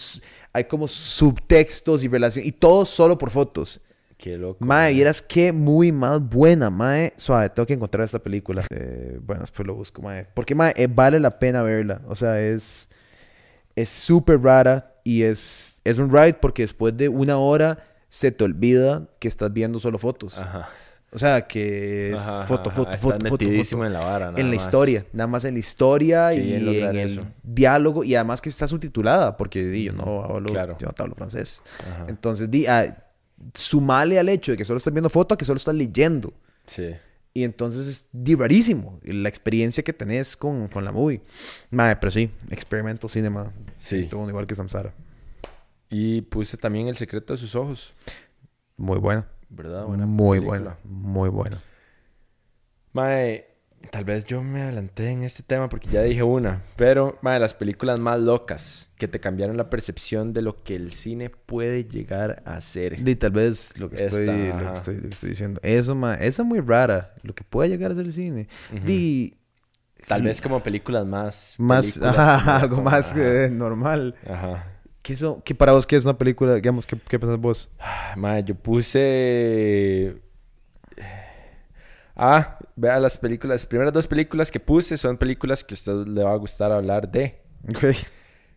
hay 0.53 0.63
como 0.65 0.87
subtextos 0.87 2.03
y 2.03 2.07
relación 2.07 2.45
y 2.45 2.51
todo 2.51 2.85
solo 2.85 3.17
por 3.17 3.29
fotos. 3.29 3.81
Qué 4.17 4.37
loco. 4.37 4.63
Mae, 4.63 4.93
vieras 4.93 5.21
qué 5.21 5.51
muy 5.51 5.91
más 5.91 6.21
buena, 6.21 6.69
mae. 6.69 7.13
Suave, 7.17 7.49
tengo 7.49 7.65
que 7.65 7.73
encontrar 7.73 8.05
esta 8.05 8.19
película. 8.19 8.63
Eh, 8.69 9.19
bueno, 9.21 9.41
después 9.41 9.65
lo 9.65 9.73
busco, 9.73 10.01
mae. 10.01 10.27
Porque, 10.33 10.53
mae, 10.53 10.73
eh, 10.75 10.87
vale 10.87 11.19
la 11.19 11.39
pena 11.39 11.63
verla. 11.63 12.01
O 12.07 12.15
sea, 12.15 12.39
es... 12.39 12.87
Es 13.73 13.89
súper 13.89 14.41
rara 14.41 14.99
y 15.05 15.23
es, 15.23 15.79
es 15.85 15.97
un 15.97 16.11
ride 16.11 16.33
porque 16.33 16.63
después 16.63 16.95
de 16.97 17.07
una 17.07 17.37
hora 17.37 17.77
se 18.11 18.29
te 18.33 18.43
olvida 18.43 19.07
que 19.19 19.29
estás 19.29 19.53
viendo 19.53 19.79
solo 19.79 19.97
fotos. 19.97 20.37
Ajá. 20.37 20.67
O 21.13 21.17
sea, 21.19 21.47
que 21.47 22.11
es 22.11 22.19
Ajá, 22.21 22.45
foto, 22.45 22.69
ajá, 22.69 22.75
foto, 22.77 22.89
estás 22.91 23.01
foto, 23.01 23.13
foto, 23.29 23.45
foto. 23.45 23.85
en 23.85 23.93
la 23.93 23.99
vara, 23.99 24.25
nada 24.31 24.39
En 24.41 24.47
la 24.49 24.55
más. 24.55 24.63
historia, 24.65 25.05
nada 25.13 25.27
más 25.27 25.45
en 25.45 25.53
la 25.53 25.59
historia 25.61 26.33
y 26.33 26.53
en 26.55 26.67
el 26.67 26.97
eso. 26.97 27.25
diálogo 27.41 28.03
y 28.03 28.15
además 28.15 28.41
que 28.41 28.49
está 28.49 28.67
subtitulada 28.67 29.37
porque 29.37 29.63
di, 29.63 29.85
yo 29.85 29.93
no 29.93 30.23
hablo, 30.25 30.51
claro. 30.51 30.77
yo 30.77 30.87
no 30.87 30.93
hablo 30.97 31.15
francés. 31.15 31.63
Ajá. 31.89 32.05
Entonces, 32.09 32.51
di, 32.51 32.65
ah, 32.65 32.85
sumale 33.53 34.19
al 34.19 34.27
hecho 34.27 34.51
de 34.51 34.57
que 34.57 34.65
solo 34.65 34.77
estás 34.77 34.91
viendo 34.93 35.09
foto 35.09 35.33
a 35.33 35.37
que 35.37 35.45
solo 35.45 35.55
estás 35.57 35.75
leyendo. 35.75 36.33
Sí. 36.65 36.93
Y 37.33 37.45
entonces 37.45 37.87
es 37.87 38.07
di 38.11 38.35
rarísimo 38.35 38.99
la 39.03 39.29
experiencia 39.29 39.83
que 39.83 39.93
tenés 39.93 40.35
con, 40.35 40.67
con 40.67 40.83
la 40.83 40.91
movie. 40.91 41.21
Madre, 41.69 41.95
pero 41.95 42.11
sí, 42.11 42.29
Experimental 42.49 43.09
Cinema. 43.09 43.53
Sí. 43.79 44.07
Todo 44.09 44.27
igual 44.27 44.45
que 44.45 44.55
Samsara. 44.55 44.93
Y 45.91 46.21
puse 46.23 46.57
también 46.57 46.87
El 46.87 46.95
secreto 46.97 47.33
de 47.33 47.37
sus 47.37 47.53
ojos. 47.55 47.93
Muy 48.77 48.97
buena. 48.97 49.27
¿Verdad? 49.49 49.85
Buena 49.85 50.05
muy 50.05 50.39
película. 50.39 50.59
buena. 50.59 50.77
Muy 50.85 51.29
buena. 51.29 51.61
Mae, 52.93 53.45
tal 53.89 54.03
vez 54.05 54.25
yo 54.25 54.41
me 54.43 54.61
adelanté 54.61 55.09
en 55.09 55.23
este 55.23 55.43
tema 55.43 55.69
porque 55.69 55.89
ya 55.89 56.01
dije 56.01 56.23
una. 56.23 56.63
Pero, 56.75 57.17
mae, 57.21 57.39
las 57.39 57.53
películas 57.53 57.99
más 57.99 58.19
locas 58.19 58.89
que 58.97 59.07
te 59.07 59.19
cambiaron 59.19 59.57
la 59.57 59.69
percepción 59.69 60.33
de 60.33 60.41
lo 60.41 60.55
que 60.57 60.75
el 60.75 60.91
cine 60.93 61.29
puede 61.29 61.83
llegar 61.85 62.41
a 62.45 62.59
ser. 62.61 63.07
Y 63.07 63.15
tal 63.15 63.31
vez 63.31 63.77
lo 63.77 63.89
que, 63.89 63.95
Esta, 63.95 64.05
estoy, 64.05 64.25
lo, 64.25 64.57
que 64.57 64.73
estoy, 64.73 64.95
lo 64.95 65.01
que 65.01 65.09
estoy 65.09 65.29
diciendo. 65.29 65.59
Eso, 65.63 65.95
ma, 65.95 66.15
esa 66.15 66.41
es 66.41 66.47
muy 66.47 66.59
rara. 66.61 67.13
Lo 67.23 67.33
que 67.35 67.43
puede 67.43 67.69
llegar 67.69 67.91
a 67.91 67.95
ser 67.95 68.05
el 68.05 68.13
cine. 68.13 68.47
Di, 68.85 69.37
Tal 70.07 70.23
vez 70.23 70.41
como 70.41 70.61
películas 70.61 71.05
más... 71.05 71.55
más, 71.59 71.99
películas 71.99 72.17
ajá, 72.17 72.43
como- 72.69 72.79
algo 72.79 72.81
más 72.81 73.11
ajá, 73.11 73.43
eh, 73.45 73.49
normal. 73.51 74.15
Ajá. 74.27 74.67
¿Qué, 75.01 75.13
eso, 75.13 75.41
¿Qué 75.43 75.55
para 75.55 75.71
vos 75.71 75.87
qué 75.87 75.95
es 75.95 76.05
una 76.05 76.17
película? 76.17 76.55
Digamos, 76.55 76.85
¿qué, 76.85 76.97
qué 77.07 77.19
pensás 77.19 77.39
vos? 77.39 77.69
Mae, 78.15 78.43
yo 78.43 78.55
puse... 78.55 80.21
Ah, 82.15 82.59
vea 82.75 82.99
las 82.99 83.17
películas. 83.17 83.55
Las 83.55 83.65
primeras 83.65 83.93
dos 83.93 84.07
películas 84.07 84.51
que 84.51 84.59
puse 84.59 84.97
son 84.97 85.17
películas 85.17 85.63
que 85.63 85.73
a 85.73 85.75
usted 85.75 85.93
le 86.07 86.23
va 86.23 86.33
a 86.33 86.35
gustar 86.35 86.71
hablar 86.71 87.09
de. 87.09 87.41
Ok. 87.69 87.95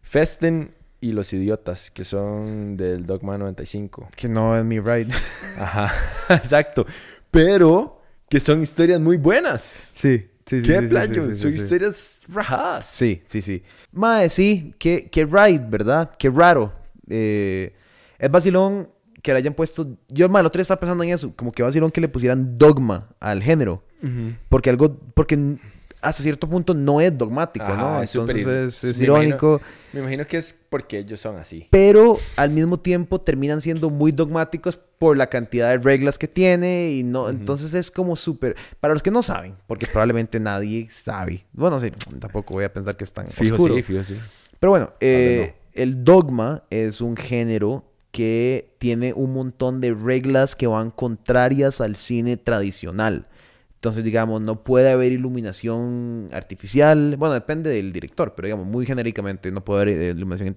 Festen 0.02 0.74
y 1.00 1.12
Los 1.12 1.32
Idiotas, 1.32 1.90
que 1.90 2.04
son 2.04 2.76
del 2.76 3.06
Dogma 3.06 3.38
95. 3.38 4.10
Que 4.16 4.28
no 4.28 4.56
es 4.56 4.64
mi 4.64 4.80
ride. 4.80 5.12
Ajá, 5.58 5.92
exacto. 6.34 6.84
Pero 7.30 8.02
que 8.28 8.40
son 8.40 8.60
historias 8.62 9.00
muy 9.00 9.16
buenas. 9.16 9.92
Sí, 9.94 10.28
sí. 10.46 10.62
¿Qué 10.62 10.80
sí, 10.80 10.86
playo? 10.88 11.26
sí, 11.26 11.34
sí, 11.34 11.40
son 11.40 11.52
sí. 11.52 11.58
historias 11.60 12.20
rajadas. 12.28 12.86
Sí, 12.86 13.22
sí, 13.26 13.42
sí. 13.42 13.62
Mae, 13.92 14.28
sí, 14.28 14.72
qué, 14.78 15.08
qué 15.10 15.24
ride, 15.24 15.64
¿verdad? 15.68 16.10
Qué 16.18 16.30
raro. 16.30 16.72
Eh, 17.08 17.72
es 18.18 18.30
vacilón 18.30 18.88
que 19.22 19.32
le 19.32 19.38
hayan 19.38 19.54
puesto. 19.54 19.86
Yo, 20.08 20.28
mae, 20.28 20.40
el 20.40 20.46
otro 20.46 20.58
día 20.58 20.62
estaba 20.62 20.80
pensando 20.80 21.04
en 21.04 21.10
eso. 21.10 21.32
Como 21.34 21.52
que 21.52 21.62
vacilón 21.62 21.90
que 21.90 22.00
le 22.00 22.08
pusieran 22.08 22.58
dogma 22.58 23.08
al 23.20 23.42
género. 23.42 23.82
Ujú. 24.02 24.34
Porque 24.48 24.70
algo. 24.70 24.96
Porque 25.14 25.56
hasta 26.02 26.22
cierto 26.22 26.46
punto 26.46 26.74
no 26.74 27.00
es 27.00 27.16
dogmático, 27.16 27.64
Ajá, 27.64 27.76
¿no? 27.76 28.02
es 28.02 28.14
Entonces 28.14 28.46
ir- 28.46 28.66
es, 28.68 28.84
es 28.84 28.98
me 28.98 29.06
imagino- 29.06 29.24
irónico. 29.26 29.60
Me 29.94 30.00
imagino 30.00 30.26
que 30.26 30.36
es 30.36 30.54
porque 30.68 30.98
ellos 30.98 31.18
son 31.18 31.36
así. 31.38 31.66
Pero 31.70 32.18
al 32.36 32.50
mismo 32.50 32.78
tiempo 32.78 33.18
terminan 33.22 33.62
siendo 33.62 33.88
muy 33.88 34.12
dogmáticos 34.12 34.78
por 35.04 35.18
la 35.18 35.26
cantidad 35.26 35.68
de 35.68 35.76
reglas 35.76 36.16
que 36.16 36.28
tiene. 36.28 36.92
Y 36.92 37.02
no. 37.02 37.28
Entonces 37.28 37.74
es 37.74 37.90
como 37.90 38.16
súper. 38.16 38.56
Para 38.80 38.94
los 38.94 39.02
que 39.02 39.10
no 39.10 39.22
saben, 39.22 39.54
porque 39.66 39.86
probablemente 39.86 40.40
nadie 40.40 40.88
sabe. 40.90 41.44
Bueno, 41.52 41.78
sí, 41.78 41.90
tampoco 42.18 42.54
voy 42.54 42.64
a 42.64 42.72
pensar 42.72 42.96
que 42.96 43.04
es 43.04 43.12
tan 43.12 43.28
Fijo 43.28 43.56
oscuro. 43.56 43.74
sí, 43.74 43.82
fijo 43.82 44.02
sí. 44.02 44.16
Pero 44.58 44.70
bueno, 44.70 44.94
eh, 45.00 45.56
el 45.74 46.04
dogma 46.04 46.62
es 46.70 47.02
un 47.02 47.18
género 47.18 47.84
que 48.12 48.74
tiene 48.78 49.12
un 49.12 49.34
montón 49.34 49.82
de 49.82 49.92
reglas 49.92 50.56
que 50.56 50.66
van 50.66 50.90
contrarias 50.90 51.82
al 51.82 51.96
cine 51.96 52.38
tradicional. 52.38 53.26
Entonces, 53.74 54.04
digamos, 54.04 54.40
no 54.40 54.64
puede 54.64 54.90
haber 54.90 55.12
iluminación 55.12 56.28
artificial. 56.32 57.16
Bueno, 57.18 57.34
depende 57.34 57.68
del 57.68 57.92
director, 57.92 58.34
pero 58.34 58.46
digamos, 58.46 58.66
muy 58.66 58.86
genéricamente, 58.86 59.52
no 59.52 59.62
puede 59.62 59.82
haber 59.82 60.00
eh, 60.00 60.10
iluminación 60.12 60.56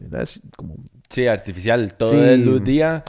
en, 0.00 0.40
como... 0.56 0.76
Sí, 1.08 1.26
artificial. 1.26 1.94
Todo 1.94 2.10
sí. 2.10 2.16
es 2.18 2.38
luz 2.38 2.62
día 2.64 3.04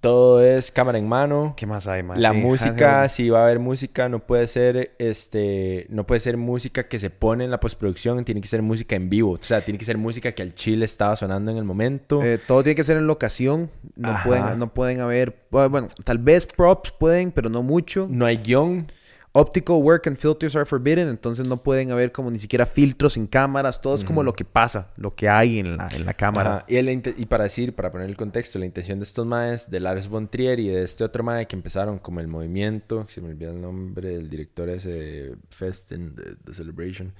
todo 0.00 0.44
es 0.44 0.70
cámara 0.70 0.98
en 0.98 1.08
mano. 1.08 1.54
¿Qué 1.56 1.66
más 1.66 1.86
hay, 1.86 2.02
más? 2.02 2.18
La 2.18 2.32
música, 2.32 3.08
si 3.08 3.30
va 3.30 3.40
a 3.40 3.44
haber 3.44 3.58
música, 3.58 4.08
no 4.08 4.20
puede 4.20 4.46
ser 4.46 4.94
este, 4.98 5.86
no 5.90 6.06
puede 6.06 6.20
ser 6.20 6.36
música 6.36 6.88
que 6.88 6.98
se 6.98 7.10
pone 7.10 7.44
en 7.44 7.50
la 7.50 7.58
postproducción, 7.58 8.24
tiene 8.24 8.40
que 8.40 8.48
ser 8.48 8.62
música 8.62 8.96
en 8.96 9.08
vivo. 9.08 9.32
O 9.32 9.42
sea, 9.42 9.60
tiene 9.60 9.78
que 9.78 9.84
ser 9.84 9.98
música 9.98 10.32
que 10.32 10.42
al 10.42 10.54
chile 10.54 10.84
estaba 10.84 11.16
sonando 11.16 11.50
en 11.50 11.56
el 11.56 11.64
momento. 11.64 12.22
Eh, 12.22 12.38
todo 12.38 12.62
tiene 12.62 12.76
que 12.76 12.84
ser 12.84 12.96
en 12.96 13.06
locación. 13.06 13.70
No 13.96 14.16
pueden, 14.24 14.58
no 14.58 14.72
pueden 14.72 15.00
haber, 15.00 15.36
bueno, 15.50 15.88
tal 16.04 16.18
vez 16.18 16.46
props 16.46 16.92
pueden, 16.92 17.32
pero 17.32 17.48
no 17.48 17.62
mucho. 17.62 18.06
No 18.08 18.26
hay 18.26 18.36
guion. 18.36 18.86
Optical 19.32 19.76
work 19.82 20.06
and 20.06 20.16
filters 20.16 20.56
are 20.56 20.64
forbidden, 20.64 21.08
entonces 21.08 21.46
no 21.46 21.62
pueden 21.62 21.90
haber 21.90 22.12
como 22.12 22.30
ni 22.30 22.38
siquiera 22.38 22.64
filtros 22.64 23.16
en 23.16 23.26
cámaras, 23.26 23.80
todo 23.80 23.94
es 23.94 24.04
como 24.04 24.22
lo 24.22 24.32
que 24.32 24.44
pasa, 24.44 24.90
lo 24.96 25.14
que 25.14 25.28
hay 25.28 25.58
en 25.58 25.76
la, 25.76 25.88
en 25.88 26.06
la 26.06 26.14
cámara. 26.14 26.64
Y, 26.66 26.78
y, 26.78 27.26
para 27.26 27.44
decir, 27.44 27.74
para 27.74 27.92
poner 27.92 28.08
el 28.08 28.16
contexto, 28.16 28.58
la 28.58 28.64
intención 28.64 28.98
de 28.98 29.04
estos 29.04 29.26
maes, 29.26 29.70
de 29.70 29.80
Lars 29.80 30.08
von 30.08 30.28
Trier 30.28 30.58
y 30.58 30.68
de 30.68 30.82
este 30.82 31.04
otro 31.04 31.22
mae 31.22 31.46
que 31.46 31.56
empezaron 31.56 31.98
como 31.98 32.20
el 32.20 32.26
movimiento, 32.26 33.06
se 33.08 33.20
me 33.20 33.28
olvida 33.28 33.50
el 33.50 33.60
nombre 33.60 34.08
del 34.08 34.30
director 34.30 34.70
ese 34.70 35.36
Fest 35.50 35.92
in 35.92 36.14
the, 36.14 36.54
Celebration. 36.54 37.12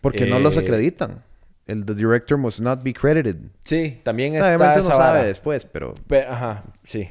Porque 0.00 0.26
no 0.26 0.40
los 0.40 0.56
eh, 0.56 0.60
acreditan. 0.60 1.22
El 1.66 1.86
the 1.86 1.94
director 1.94 2.36
must 2.36 2.60
not 2.60 2.82
be 2.82 2.92
credited. 2.92 3.36
Sí, 3.60 4.00
también 4.02 4.34
está. 4.34 4.56
Obviamente 4.56 4.80
no 4.80 4.94
sabe 4.94 5.24
después, 5.24 5.64
pero... 5.64 5.94
pero 6.08 6.32
ajá, 6.32 6.64
sí. 6.82 7.08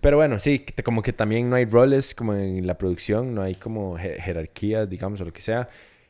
Pero 0.00 0.16
bueno, 0.16 0.38
sí, 0.38 0.64
como 0.84 1.02
que 1.02 1.12
también 1.12 1.50
no 1.50 1.56
hay 1.56 1.64
roles 1.64 2.14
como 2.14 2.34
en 2.34 2.66
la 2.66 2.78
producción, 2.78 3.34
no 3.34 3.42
hay 3.42 3.54
como 3.54 3.96
jerarquía, 3.96 4.86
digamos, 4.86 5.20
o 5.20 5.24
lo 5.24 5.32
que 5.32 5.42
sea. 5.42 5.68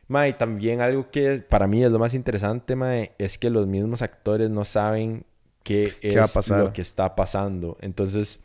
Mae, 0.09 0.35
también 0.35 0.81
algo 0.81 1.11
que 1.11 1.39
para 1.39 1.67
mí 1.67 1.83
es 1.83 1.91
lo 1.91 1.99
más 1.99 2.15
interesante, 2.15 2.77
mae, 2.77 3.13
es 3.19 3.39
que 3.39 3.51
los 3.51 3.67
mismos 3.67 4.03
actores 4.03 4.51
no 4.51 4.65
saben 4.65 5.25
qué, 5.65 5.95
es 6.01 6.49
lo 6.49 6.73
que 6.73 6.83
está 6.83 7.17
pasando. 7.17 7.77
Entonces, 7.81 8.39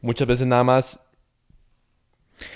muchas 0.00 0.26
veces 0.26 0.46
nada 0.46 0.64
más 0.64 0.98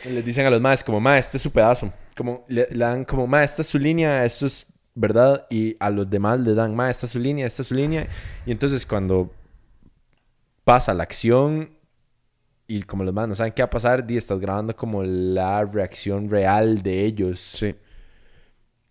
les 0.05 0.25
dicen 0.25 0.47
a 0.47 0.51
los 0.51 0.61
maes 0.61 0.83
como, 0.83 1.01
mae, 1.01 1.21
este 1.21 1.37
es 1.37 1.43
su 1.43 1.53
pedazo. 1.53 1.93
Como 2.17 2.45
le, 2.49 2.67
dan 2.67 3.05
como, 3.05 3.27
mae, 3.27 3.45
esta 3.45 3.63
es 3.63 3.69
su 3.69 3.79
línea, 3.79 4.25
esto 4.25 4.47
es 4.47 4.67
verdad. 4.95 5.47
Y 5.49 5.77
a 5.79 5.91
los 5.91 6.11
demás 6.11 6.41
le 6.41 6.55
dan, 6.55 6.75
mae, 6.75 6.91
esta 6.91 7.07
es 7.07 7.13
su 7.13 7.21
línea, 7.21 7.47
esta 7.47 7.63
es 7.63 7.69
su 7.69 7.75
línea. 7.75 8.07
Y 8.45 8.51
entonces 8.51 8.85
cuando 8.85 9.33
pasa 10.69 10.93
la 10.93 11.05
acción 11.05 11.71
y 12.67 12.83
como 12.83 13.03
los 13.03 13.15
manos 13.15 13.31
no 13.31 13.35
saben 13.37 13.55
qué 13.55 13.63
va 13.63 13.69
a 13.69 13.71
pasar, 13.71 14.05
y 14.07 14.19
estás 14.19 14.39
grabando 14.39 14.77
como 14.77 15.03
la 15.03 15.65
reacción 15.65 16.29
real 16.29 16.83
de 16.83 17.07
ellos. 17.07 17.41
Sí. 17.41 17.75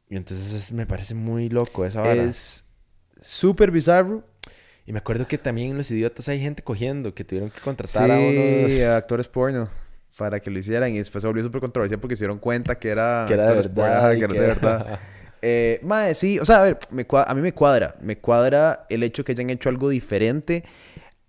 Y 0.09 0.15
entonces 0.15 0.71
me 0.71 0.87
parece 0.87 1.13
muy 1.13 1.49
loco 1.49 1.85
esa 1.85 2.01
vara. 2.01 2.15
Es 2.15 2.65
súper 3.21 3.69
bizarro. 3.69 4.23
Y 4.87 4.91
me 4.91 4.97
acuerdo 4.97 5.27
que 5.27 5.37
también 5.37 5.69
en 5.69 5.77
Los 5.77 5.91
Idiotas 5.91 6.27
hay 6.29 6.39
gente 6.39 6.63
cogiendo, 6.63 7.13
que 7.13 7.23
tuvieron 7.23 7.51
que 7.51 7.59
contratar 7.59 8.09
a 8.09 8.17
unos... 8.17 8.81
actores 8.81 9.27
porno 9.27 9.69
para 10.17 10.39
que 10.39 10.49
lo 10.49 10.57
hicieran. 10.57 10.91
Y 10.93 10.97
después 10.97 11.21
se 11.21 11.27
volvió 11.27 11.43
súper 11.43 11.61
controversial 11.61 11.99
porque 11.99 12.15
se 12.15 12.23
dieron 12.23 12.39
cuenta 12.39 12.79
que 12.79 12.89
era... 12.89 13.25
Que 13.27 13.35
era 13.35 13.51
de 13.51 13.55
verdad. 13.55 14.15
que 14.15 14.23
era 14.23 14.33
de 14.33 14.39
verdad. 14.39 14.99
eh, 15.43 15.79
madre, 15.83 16.15
sí. 16.15 16.39
O 16.39 16.45
sea, 16.45 16.61
a 16.61 16.63
ver, 16.63 16.79
me 16.89 17.05
a 17.11 17.33
mí 17.35 17.41
me 17.41 17.53
cuadra. 17.53 17.93
Me 18.01 18.17
cuadra 18.17 18.87
el 18.89 19.03
hecho 19.03 19.23
que 19.23 19.33
hayan 19.33 19.51
hecho 19.51 19.69
algo 19.69 19.89
diferente 19.89 20.63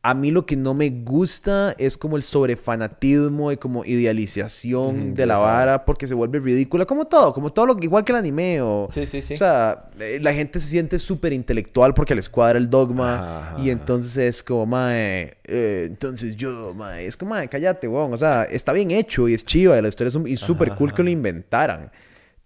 a 0.00 0.14
mí 0.14 0.30
lo 0.30 0.46
que 0.46 0.56
no 0.56 0.74
me 0.74 0.90
gusta 0.90 1.74
es 1.76 1.98
como 1.98 2.16
el 2.16 2.22
sobrefanatismo 2.22 3.50
y 3.50 3.56
como 3.56 3.84
idealización 3.84 5.12
de 5.14 5.26
la 5.26 5.38
vara 5.38 5.84
porque 5.84 6.06
se 6.06 6.14
vuelve 6.14 6.38
ridícula 6.38 6.86
como 6.86 7.06
todo, 7.06 7.32
como 7.32 7.52
todo 7.52 7.66
lo 7.66 7.76
que 7.76 7.86
igual 7.86 8.04
que 8.04 8.12
el 8.12 8.18
anime 8.18 8.62
o 8.62 8.88
sí, 8.92 9.06
sí, 9.06 9.20
sí. 9.20 9.34
o 9.34 9.36
sea, 9.36 9.86
eh, 9.98 10.20
la 10.22 10.32
gente 10.32 10.60
se 10.60 10.68
siente 10.68 11.00
súper 11.00 11.32
intelectual 11.32 11.94
porque 11.94 12.14
les 12.14 12.28
cuadra 12.28 12.58
el 12.58 12.70
dogma 12.70 13.56
y 13.58 13.70
entonces 13.70 14.16
es 14.16 14.42
como 14.42 14.66
mae, 14.66 15.36
eh, 15.44 15.86
entonces 15.88 16.36
yo 16.36 16.72
mae, 16.74 17.04
es 17.04 17.16
como 17.16 17.30
mae, 17.30 17.48
cállate, 17.48 17.88
weón, 17.88 18.12
o 18.12 18.16
sea, 18.16 18.44
está 18.44 18.72
bien 18.72 18.92
hecho 18.92 19.28
y 19.28 19.34
es 19.34 19.44
chiva, 19.44 19.80
la 19.82 19.88
historia 19.88 20.12
es 20.26 20.40
súper 20.40 20.74
cool 20.76 20.94
que 20.94 21.02
lo 21.02 21.10
inventaran. 21.10 21.90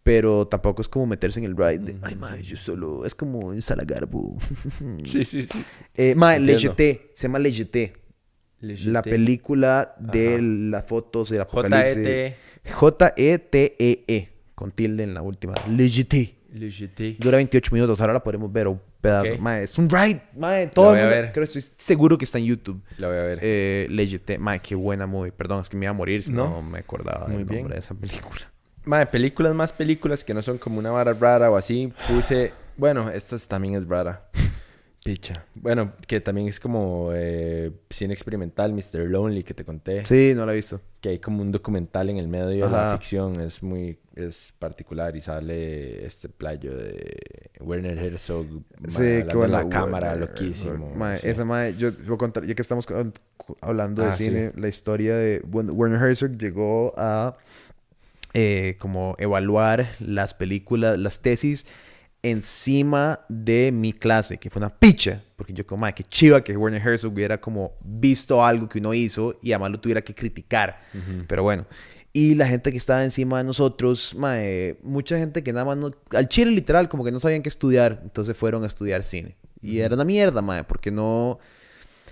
Pero 0.02 0.48
tampoco 0.48 0.82
es 0.82 0.88
como 0.88 1.06
meterse 1.06 1.38
en 1.38 1.46
el 1.46 1.56
ride 1.56 1.78
de, 1.78 1.96
ay, 2.02 2.16
mae, 2.16 2.42
yo 2.42 2.56
solo. 2.56 3.06
Es 3.06 3.14
como 3.14 3.38
un 3.38 3.62
salagarbo. 3.62 4.36
sí, 5.06 5.24
sí, 5.24 5.46
sí. 5.46 5.64
Eh, 5.94 6.14
mae, 6.16 6.40
se 6.58 7.00
llama 7.14 7.38
Lejeté. 7.38 7.92
La 8.60 9.02
película 9.02 9.94
de 9.98 10.40
las 10.40 10.84
fotos 10.86 11.30
del 11.30 11.42
apocalipsis. 11.42 12.34
J-E-T-E-E. 12.70 14.04
-E, 14.06 14.28
con 14.54 14.70
tilde 14.70 15.02
en 15.02 15.14
la 15.14 15.22
última. 15.22 15.54
Lejeté. 15.68 16.36
Lejeté. 16.52 17.16
Dura 17.18 17.36
28 17.36 17.74
minutos. 17.74 18.00
Ahora 18.00 18.12
la 18.12 18.22
podemos 18.22 18.52
ver 18.52 18.68
un 18.68 18.80
pedazo. 19.00 19.38
Mae, 19.38 19.64
es 19.64 19.78
un 19.78 19.88
ride. 19.88 20.22
Mae, 20.36 20.68
todo 20.68 20.94
el 20.94 21.00
mundo. 21.00 21.30
Creo, 21.32 21.44
estoy 21.44 21.62
seguro 21.76 22.18
que 22.18 22.24
está 22.24 22.38
en 22.38 22.44
YouTube. 22.44 22.80
La 22.98 23.08
voy 23.08 23.16
a 23.16 23.22
ver. 23.22 23.38
Eh, 23.42 23.86
Lejeté. 23.90 24.38
Mae, 24.38 24.60
qué 24.60 24.74
buena 24.74 25.06
movie. 25.06 25.32
Perdón, 25.32 25.60
es 25.60 25.68
que 25.68 25.76
me 25.76 25.86
iba 25.86 25.90
a 25.90 25.94
morir 25.94 26.22
si 26.22 26.32
no, 26.32 26.62
me 26.62 26.78
acordaba 26.78 27.26
Muy 27.26 27.38
del 27.38 27.44
bien. 27.46 27.60
nombre 27.60 27.74
de 27.74 27.80
esa 27.80 27.94
película. 27.94 28.52
Madre, 28.84 29.06
películas 29.06 29.54
más 29.54 29.72
películas 29.72 30.24
que 30.24 30.34
no 30.34 30.42
son 30.42 30.58
como 30.58 30.78
una 30.78 30.90
vara 30.90 31.12
rara 31.12 31.50
o 31.50 31.56
así. 31.56 31.92
Puse. 32.08 32.52
Bueno, 32.76 33.10
esta 33.10 33.38
también 33.38 33.76
es 33.76 33.86
rara. 33.86 34.28
Picha. 35.04 35.34
Bueno, 35.54 35.94
que 36.06 36.20
también 36.20 36.46
es 36.46 36.60
como 36.60 37.10
eh, 37.12 37.72
cine 37.90 38.14
experimental, 38.14 38.72
Mr. 38.72 39.08
Lonely, 39.08 39.42
que 39.42 39.52
te 39.52 39.64
conté. 39.64 40.06
Sí, 40.06 40.32
no 40.36 40.46
la 40.46 40.52
he 40.52 40.56
visto. 40.56 40.80
Que 41.00 41.10
hay 41.10 41.18
como 41.18 41.42
un 41.42 41.50
documental 41.50 42.08
en 42.08 42.18
el 42.18 42.28
medio 42.28 42.66
de 42.66 42.70
la 42.70 42.96
ficción. 42.96 43.40
Es 43.40 43.64
muy 43.64 43.98
es 44.14 44.52
particular 44.58 45.16
y 45.16 45.20
sale 45.20 46.06
este 46.06 46.28
playo 46.28 46.76
de 46.76 47.50
Werner 47.60 47.98
Herzog. 47.98 48.46
Sí, 48.86 49.24
qué 49.28 49.34
bueno. 49.34 49.54
La 49.54 49.68
cámara, 49.68 50.14
loquísimo. 50.14 50.88
Esa 51.22 51.44
madre, 51.44 51.74
yo 51.76 51.90
voy 52.06 52.14
a 52.14 52.18
contar, 52.18 52.44
ya 52.44 52.54
que 52.54 52.62
estamos 52.62 52.86
hablando 53.60 54.02
de 54.02 54.08
ah, 54.08 54.12
cine, 54.12 54.52
la 54.56 54.68
historia 54.68 55.16
de 55.16 55.42
Werner 55.50 56.00
Herzog 56.00 56.36
llegó 56.36 56.94
a 56.96 57.36
eh, 58.34 58.76
como 58.78 59.14
evaluar 59.18 59.88
las 60.00 60.34
películas, 60.34 60.98
las 60.98 61.20
tesis 61.20 61.66
encima 62.22 63.20
de 63.28 63.72
mi 63.72 63.92
clase, 63.92 64.38
que 64.38 64.48
fue 64.48 64.60
una 64.60 64.78
picha, 64.78 65.24
porque 65.36 65.52
yo 65.52 65.66
como, 65.66 65.80
madre, 65.80 65.94
qué 65.96 66.04
chiva 66.04 66.42
que 66.42 66.56
Werner 66.56 66.80
Herzog 66.80 67.12
hubiera 67.12 67.40
como 67.40 67.72
visto 67.80 68.44
algo 68.44 68.68
que 68.68 68.78
uno 68.78 68.94
hizo 68.94 69.38
y 69.42 69.52
además 69.52 69.72
lo 69.72 69.80
tuviera 69.80 70.02
que 70.02 70.14
criticar. 70.14 70.80
Pero 71.26 71.42
bueno, 71.42 71.66
y 72.12 72.34
la 72.36 72.46
gente 72.46 72.70
que 72.70 72.78
estaba 72.78 73.02
encima 73.02 73.38
de 73.38 73.44
nosotros, 73.44 74.14
madre, 74.14 74.78
mucha 74.82 75.18
gente 75.18 75.42
que 75.42 75.52
nada 75.52 75.64
más 75.64 75.76
no, 75.78 75.90
al 76.12 76.28
chile 76.28 76.52
literal, 76.52 76.88
como 76.88 77.04
que 77.04 77.10
no 77.10 77.18
sabían 77.18 77.42
qué 77.42 77.48
estudiar, 77.48 78.00
entonces 78.02 78.36
fueron 78.36 78.62
a 78.62 78.66
estudiar 78.66 79.02
cine. 79.02 79.36
Y 79.60 79.78
era 79.78 79.94
una 79.94 80.04
mierda, 80.04 80.42
madre, 80.42 80.64
porque 80.64 80.90
no, 80.90 81.38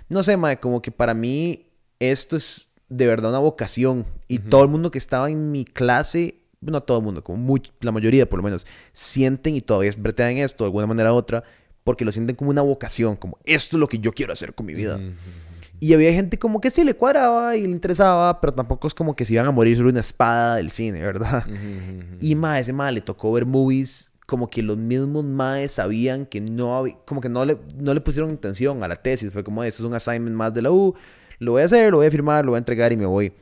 no 0.08 0.22
sé, 0.22 0.36
madre, 0.36 0.58
como 0.58 0.82
que 0.82 0.90
para 0.90 1.14
mí 1.14 1.66
esto 2.00 2.36
es 2.36 2.69
de 2.91 3.07
verdad 3.07 3.30
una 3.30 3.38
vocación. 3.38 4.05
Y 4.28 4.41
todo 4.41 4.62
el 4.62 4.68
mundo 4.68 4.91
que 4.91 4.99
estaba 4.99 5.30
en 5.30 5.51
mi 5.51 5.64
clase, 5.64 6.43
no 6.61 6.82
todo 6.82 6.99
el 6.99 7.05
mundo, 7.05 7.24
como 7.24 7.57
la 7.80 7.93
mayoría 7.93 8.28
por 8.28 8.38
lo 8.38 8.43
menos, 8.43 8.66
sienten 8.93 9.57
y 9.57 9.62
todavía 9.62 9.93
bretean 9.97 10.36
esto 10.36 10.64
de 10.64 10.68
alguna 10.68 10.86
manera 10.86 11.14
u 11.14 11.16
otra, 11.16 11.43
porque 11.84 12.05
lo 12.05 12.12
sienten 12.12 12.36
como 12.36 12.51
una 12.51 12.62
vocación, 12.62 13.16
como 13.16 13.38
esto 13.45 13.76
es 13.76 13.80
lo 13.80 13.88
que 13.88 13.99
yo 13.99 14.12
quiero 14.12 14.34
hacer 14.34 14.55
con 14.55 14.66
mi 14.66 14.74
vida. 14.74 15.01
Y 15.82 15.95
había 15.95 16.12
gente 16.12 16.38
como 16.38 16.61
que 16.61 16.70
sí 16.70 16.84
le 16.84 16.93
cuadraba 16.93 17.57
y 17.57 17.62
le 17.62 17.70
interesaba, 17.70 18.38
pero 18.38 18.53
tampoco 18.53 18.86
es 18.86 18.93
como 18.93 19.16
que 19.16 19.24
se 19.24 19.32
iban 19.32 19.47
a 19.47 19.51
morir 19.51 19.78
sobre 19.78 19.88
una 19.91 20.01
espada 20.01 20.57
del 20.57 20.70
cine, 20.70 21.01
¿verdad? 21.01 21.47
Y 22.20 22.34
más, 22.34 22.61
ese 22.61 22.74
más 22.74 22.93
le 22.93 23.01
tocó 23.01 23.32
ver 23.32 23.47
movies 23.47 24.12
como 24.26 24.49
que 24.49 24.62
los 24.62 24.76
mismos 24.76 25.24
maes 25.24 25.72
sabían 25.72 26.24
que 26.24 26.41
no 26.41 26.84
como 27.05 27.20
que 27.20 27.28
no 27.28 27.45
le, 27.45 27.59
no 27.76 27.95
le 27.95 28.01
pusieron 28.01 28.30
intención 28.30 28.84
a 28.84 28.88
la 28.88 28.97
tesis. 28.97 29.32
Fue 29.32 29.43
como, 29.43 29.64
eso 29.64 29.82
es 29.82 29.88
un 29.88 29.95
assignment 29.95 30.36
más 30.36 30.53
de 30.53 30.62
la 30.62 30.70
U, 30.70 30.95
lo 31.41 31.53
voy 31.53 31.62
a 31.62 31.64
hacer, 31.64 31.91
lo 31.91 31.97
voy 31.97 32.07
a 32.07 32.11
firmar, 32.11 32.45
lo 32.45 32.53
voy 32.53 32.59
a 32.59 32.61
entregar 32.61 32.93
y 32.93 32.97
me 32.97 33.07
voy. 33.07 33.32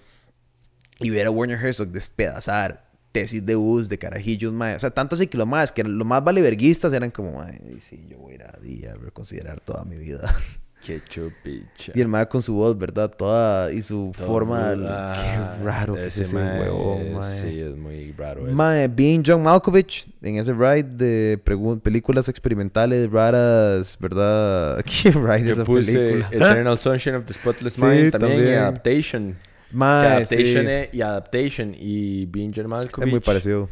Y 1.00 1.10
ver 1.10 1.26
a 1.26 1.30
Warner 1.30 1.58
Herzog 1.58 1.88
despedazar 1.88 2.88
tesis 3.12 3.44
de 3.44 3.54
bus, 3.54 3.88
de 3.88 3.98
carajillos, 3.98 4.52
mae. 4.52 4.76
O 4.76 4.78
sea, 4.78 4.90
tanto 4.90 5.16
así 5.16 5.26
que 5.26 5.36
lo 5.36 5.46
más, 5.46 5.72
que 5.72 5.84
lo 5.84 6.04
más 6.04 6.22
valeverguistas 6.24 6.92
eran 6.92 7.10
como, 7.10 7.32
mae, 7.32 7.60
sí, 7.80 8.06
yo 8.08 8.18
voy 8.18 8.32
a 8.32 8.34
ir 8.36 8.42
a 8.44 8.58
día 8.60 8.92
a 8.92 8.96
reconsiderar 8.96 9.60
toda 9.60 9.84
mi 9.84 9.96
vida. 9.96 10.34
Qué 10.84 11.02
chupicha. 11.06 11.92
Y 11.94 12.00
el 12.00 12.08
mae 12.08 12.26
con 12.28 12.40
su 12.40 12.54
voz, 12.54 12.78
¿verdad? 12.78 13.10
Toda 13.10 13.72
y 13.72 13.82
su 13.82 14.12
forma. 14.14 14.74
Qué 15.14 15.64
raro 15.64 15.94
que 15.94 16.06
es 16.06 16.18
ese 16.18 16.36
huevón, 16.36 17.14
mae. 17.14 17.40
Sí, 17.40 17.60
es 17.60 17.76
muy 17.76 18.10
raro. 18.12 18.42
Mae, 18.42 18.86
being 18.88 19.22
John 19.26 19.42
Malkovich 19.42 20.06
en 20.22 20.36
ese 20.36 20.52
ride 20.52 20.84
de 20.84 21.38
películas 21.82 22.28
experimentales 22.28 23.10
raras, 23.10 23.96
¿verdad? 23.98 24.82
Qué 25.02 25.10
ride 25.10 25.50
esa 25.50 25.64
película. 25.64 26.28
Eternal 26.32 26.78
Sunshine 26.78 27.16
of 27.16 27.24
the 27.24 27.34
Spotless 27.34 27.78
Mind 27.78 28.12
también, 28.12 28.46
y 28.46 28.54
Adaptation. 28.54 29.36
Mae, 29.72 30.06
adaptation 30.06 30.66
sí. 30.66 30.96
y 30.96 31.00
Adaptation 31.02 31.74
y 31.78 32.26
Being 32.26 32.52
John 32.54 32.68
Malkovich. 32.68 33.06
Es 33.06 33.10
muy 33.10 33.20
parecido. 33.20 33.68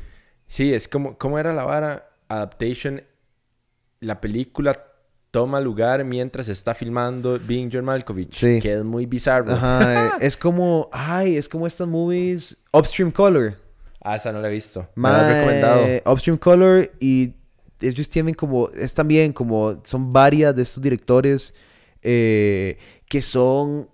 Sí, 0.47 0.75
es 0.75 0.89
como, 0.89 1.17
¿cómo 1.17 1.39
era 1.39 1.55
la 1.55 1.65
vara? 1.65 2.11
Adaptation, 2.29 3.03
la 4.01 4.21
película 4.21 4.75
toma 5.37 5.61
lugar 5.61 6.03
mientras 6.03 6.49
está 6.49 6.73
filmando 6.73 7.39
Being 7.39 7.69
John 7.71 7.85
Malkovich. 7.85 8.35
Sí. 8.35 8.59
Que 8.59 8.77
es 8.77 8.83
muy 8.83 9.05
bizarro. 9.05 9.53
Ajá, 9.53 10.07
eh, 10.17 10.19
es 10.23 10.35
como, 10.35 10.89
ay, 10.91 11.37
es 11.37 11.47
como 11.47 11.67
estas 11.67 11.87
movies 11.87 12.57
Upstream 12.73 13.11
Color. 13.11 13.55
Ah, 14.01 14.17
esa 14.17 14.33
no 14.33 14.41
la 14.41 14.49
he 14.49 14.51
visto. 14.51 14.89
Me 14.95 15.11
la 15.11 15.29
recomendado. 15.29 15.87
Upstream 16.11 16.39
Color 16.39 16.91
y 17.01 17.35
ellos 17.83 18.09
tienen 18.09 18.33
como, 18.33 18.71
es 18.71 18.95
también 18.95 19.35
como, 19.35 19.79
son 19.85 20.11
varias 20.11 20.57
de 20.57 20.63
estos 20.63 20.83
directores 20.83 21.53
eh, 22.01 22.79
que 23.07 23.21
son 23.21 23.91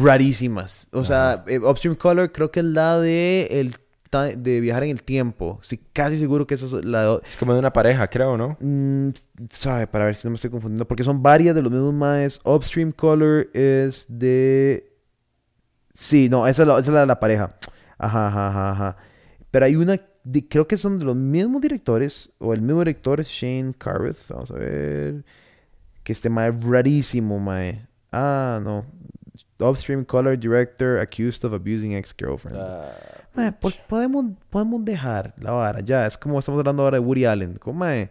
rarísimas. 0.00 0.86
O 0.92 1.02
sea, 1.02 1.42
eh, 1.48 1.58
Upstream 1.58 1.96
Color 1.96 2.30
creo 2.30 2.52
que 2.52 2.60
es 2.60 2.66
la 2.66 3.00
de, 3.00 3.48
el, 3.50 3.74
de 4.20 4.60
viajar 4.60 4.84
en 4.84 4.90
el 4.90 5.02
tiempo. 5.02 5.58
Sí, 5.62 5.80
casi 5.92 6.18
seguro 6.18 6.46
que 6.46 6.54
esa 6.54 6.66
es 6.66 6.72
la. 6.84 7.18
Es 7.26 7.36
como 7.36 7.52
de 7.54 7.58
una 7.58 7.72
pareja, 7.72 8.08
creo, 8.08 8.36
¿no? 8.36 8.56
Mm, 8.60 9.10
sabe, 9.50 9.86
para 9.86 10.04
ver 10.04 10.14
si 10.16 10.26
no 10.26 10.30
me 10.30 10.36
estoy 10.36 10.50
confundiendo, 10.50 10.86
porque 10.86 11.04
son 11.04 11.22
varias 11.22 11.54
de 11.54 11.62
los 11.62 11.72
mismos 11.72 11.94
maes. 11.94 12.40
Upstream 12.44 12.92
Color 12.92 13.48
es 13.54 14.06
de... 14.08 14.92
Sí, 15.94 16.28
no, 16.28 16.46
esa 16.46 16.62
es 16.62 16.68
la, 16.68 16.74
esa 16.74 16.90
es 16.90 16.94
la 16.94 17.00
de 17.00 17.06
la 17.06 17.20
pareja. 17.20 17.48
Ajá, 17.98 18.28
ajá, 18.28 18.48
ajá, 18.48 18.70
ajá. 18.70 18.96
Pero 19.50 19.66
hay 19.66 19.76
una, 19.76 20.00
de- 20.24 20.48
creo 20.48 20.66
que 20.66 20.76
son 20.76 20.98
de 20.98 21.04
los 21.04 21.16
mismos 21.16 21.60
directores, 21.60 22.30
o 22.38 22.54
el 22.54 22.62
mismo 22.62 22.80
director 22.80 23.20
es 23.20 23.28
Shane 23.28 23.74
Carruth. 23.76 24.28
Vamos 24.28 24.50
a 24.50 24.54
ver. 24.54 25.24
Que 26.02 26.12
este 26.12 26.28
mae 26.30 26.50
es 26.50 26.62
rarísimo, 26.64 27.38
mae. 27.38 27.86
Ah, 28.10 28.60
no. 28.62 28.84
Upstream 29.58 30.04
Color 30.04 30.38
Director 30.38 30.98
accused 30.98 31.44
of 31.44 31.52
abusing 31.52 31.92
ex-girlfriend. 31.92 32.58
Ah, 32.58 32.92
Mae, 33.34 33.52
pues 33.52 33.76
podemos, 33.88 34.26
podemos 34.50 34.84
dejar 34.84 35.34
la 35.38 35.52
vara, 35.52 35.80
ya. 35.80 36.06
Es 36.06 36.16
como 36.18 36.38
estamos 36.38 36.58
hablando 36.58 36.82
ahora 36.82 36.98
de 36.98 37.04
Woody 37.04 37.24
Allen. 37.24 37.56
Como, 37.56 37.78
mae, 37.78 38.10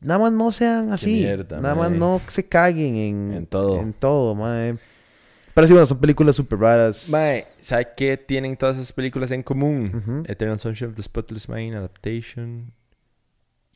nada 0.00 0.18
más 0.20 0.32
no 0.32 0.52
sean 0.52 0.92
así. 0.92 1.14
mierda, 1.14 1.60
nada 1.60 1.74
más 1.74 1.90
mae. 1.90 1.98
no 1.98 2.20
se 2.26 2.46
caguen 2.46 2.96
en, 2.96 3.32
En 3.34 3.46
todo. 3.46 3.80
En 3.80 3.92
todo, 3.92 4.34
mae. 4.34 4.76
Pero 5.54 5.66
sí, 5.66 5.72
bueno, 5.72 5.86
son 5.86 5.98
películas 5.98 6.36
súper 6.36 6.58
raras. 6.58 7.08
Mae, 7.08 7.46
¿sabe 7.58 7.88
qué 7.96 8.18
tienen 8.18 8.58
todas 8.58 8.76
esas 8.76 8.92
películas 8.92 9.30
en 9.30 9.42
común? 9.42 9.90
Ujú. 9.94 10.22
Eternal 10.30 10.60
Sunshine 10.60 10.90
of 10.90 10.96
the 10.96 11.02
Spotless 11.02 11.48
Mind, 11.48 11.74
Adaptation 11.74 12.74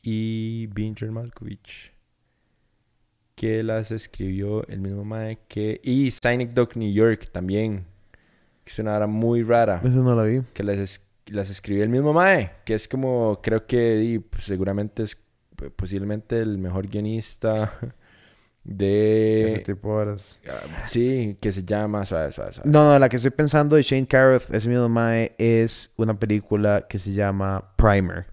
y 0.03 0.69
John 0.99 1.13
Malkovich. 1.13 1.93
Que 3.33 3.63
las 3.63 3.89
escribió 3.91 4.67
el 4.67 4.81
mismo 4.81 5.03
Mae 5.03 5.39
que... 5.47 5.81
Y 5.83 6.11
Scenic 6.11 6.53
Dog 6.53 6.77
New 6.77 6.91
York 6.91 7.31
también. 7.31 7.87
Que 8.71 8.75
es 8.75 8.79
una 8.79 8.95
hora 8.95 9.05
muy 9.07 9.43
rara. 9.43 9.81
Esa 9.83 9.89
no 9.97 10.15
la 10.15 10.23
vi. 10.23 10.41
Que 10.53 10.63
las, 10.63 10.77
es- 10.77 11.01
las 11.27 11.49
escribió 11.49 11.83
el 11.83 11.89
mismo 11.89 12.13
Mae. 12.13 12.51
Que 12.63 12.73
es 12.73 12.87
como... 12.87 13.41
Creo 13.43 13.65
que 13.67 14.01
y, 14.01 14.19
pues, 14.19 14.45
seguramente 14.45 15.03
es 15.03 15.17
posiblemente 15.75 16.39
el 16.39 16.57
mejor 16.57 16.87
guionista 16.87 17.71
Ese 18.63 18.75
de... 19.57 19.63
tipo 19.65 19.89
de 19.99 20.05
varas. 20.05 20.39
ah, 20.49 20.85
Sí, 20.87 21.37
que 21.41 21.51
se 21.51 21.63
llama... 21.63 22.05
Suave, 22.05 22.31
suave, 22.31 22.53
suave. 22.53 22.69
No, 22.69 22.89
no, 22.91 22.97
la 22.97 23.09
que 23.09 23.17
estoy 23.17 23.31
pensando 23.31 23.75
de 23.75 23.81
Shane 23.83 24.07
Carruth, 24.07 24.53
ese 24.53 24.69
mismo 24.69 24.87
mae, 24.87 25.33
es 25.37 25.91
una 25.97 26.17
película 26.17 26.85
que 26.87 26.97
se 26.99 27.11
llama 27.13 27.73
Primer. 27.75 28.27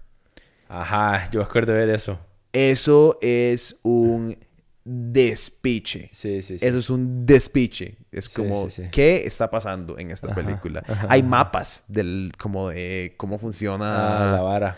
Ajá, 0.69 1.29
yo 1.31 1.39
me 1.39 1.45
acuerdo 1.45 1.73
de 1.73 1.79
ver 1.79 1.89
eso. 1.89 2.17
Eso 2.53 3.17
es 3.21 3.77
un 3.83 4.37
despiche. 4.85 6.09
Sí, 6.11 6.41
sí, 6.41 6.57
sí. 6.59 6.65
Eso 6.65 6.77
es 6.79 6.89
un 6.89 7.25
despiche. 7.25 7.97
Es 8.11 8.29
como. 8.29 8.67
¿qué 8.91 9.23
está 9.25 9.49
pasando 9.49 9.97
en 9.99 10.11
esta 10.11 10.27
Ajá, 10.27 10.35
película? 10.35 10.83
ajá, 10.87 11.07
Hay 11.09 11.21
ajá. 11.21 11.29
mapas 11.29 11.83
del, 11.87 12.31
como 12.37 12.69
de 12.69 13.13
cómo 13.17 13.35
Ah, 13.35 13.39
funciona. 13.39 14.31
la 14.31 14.41
vara. 14.41 14.77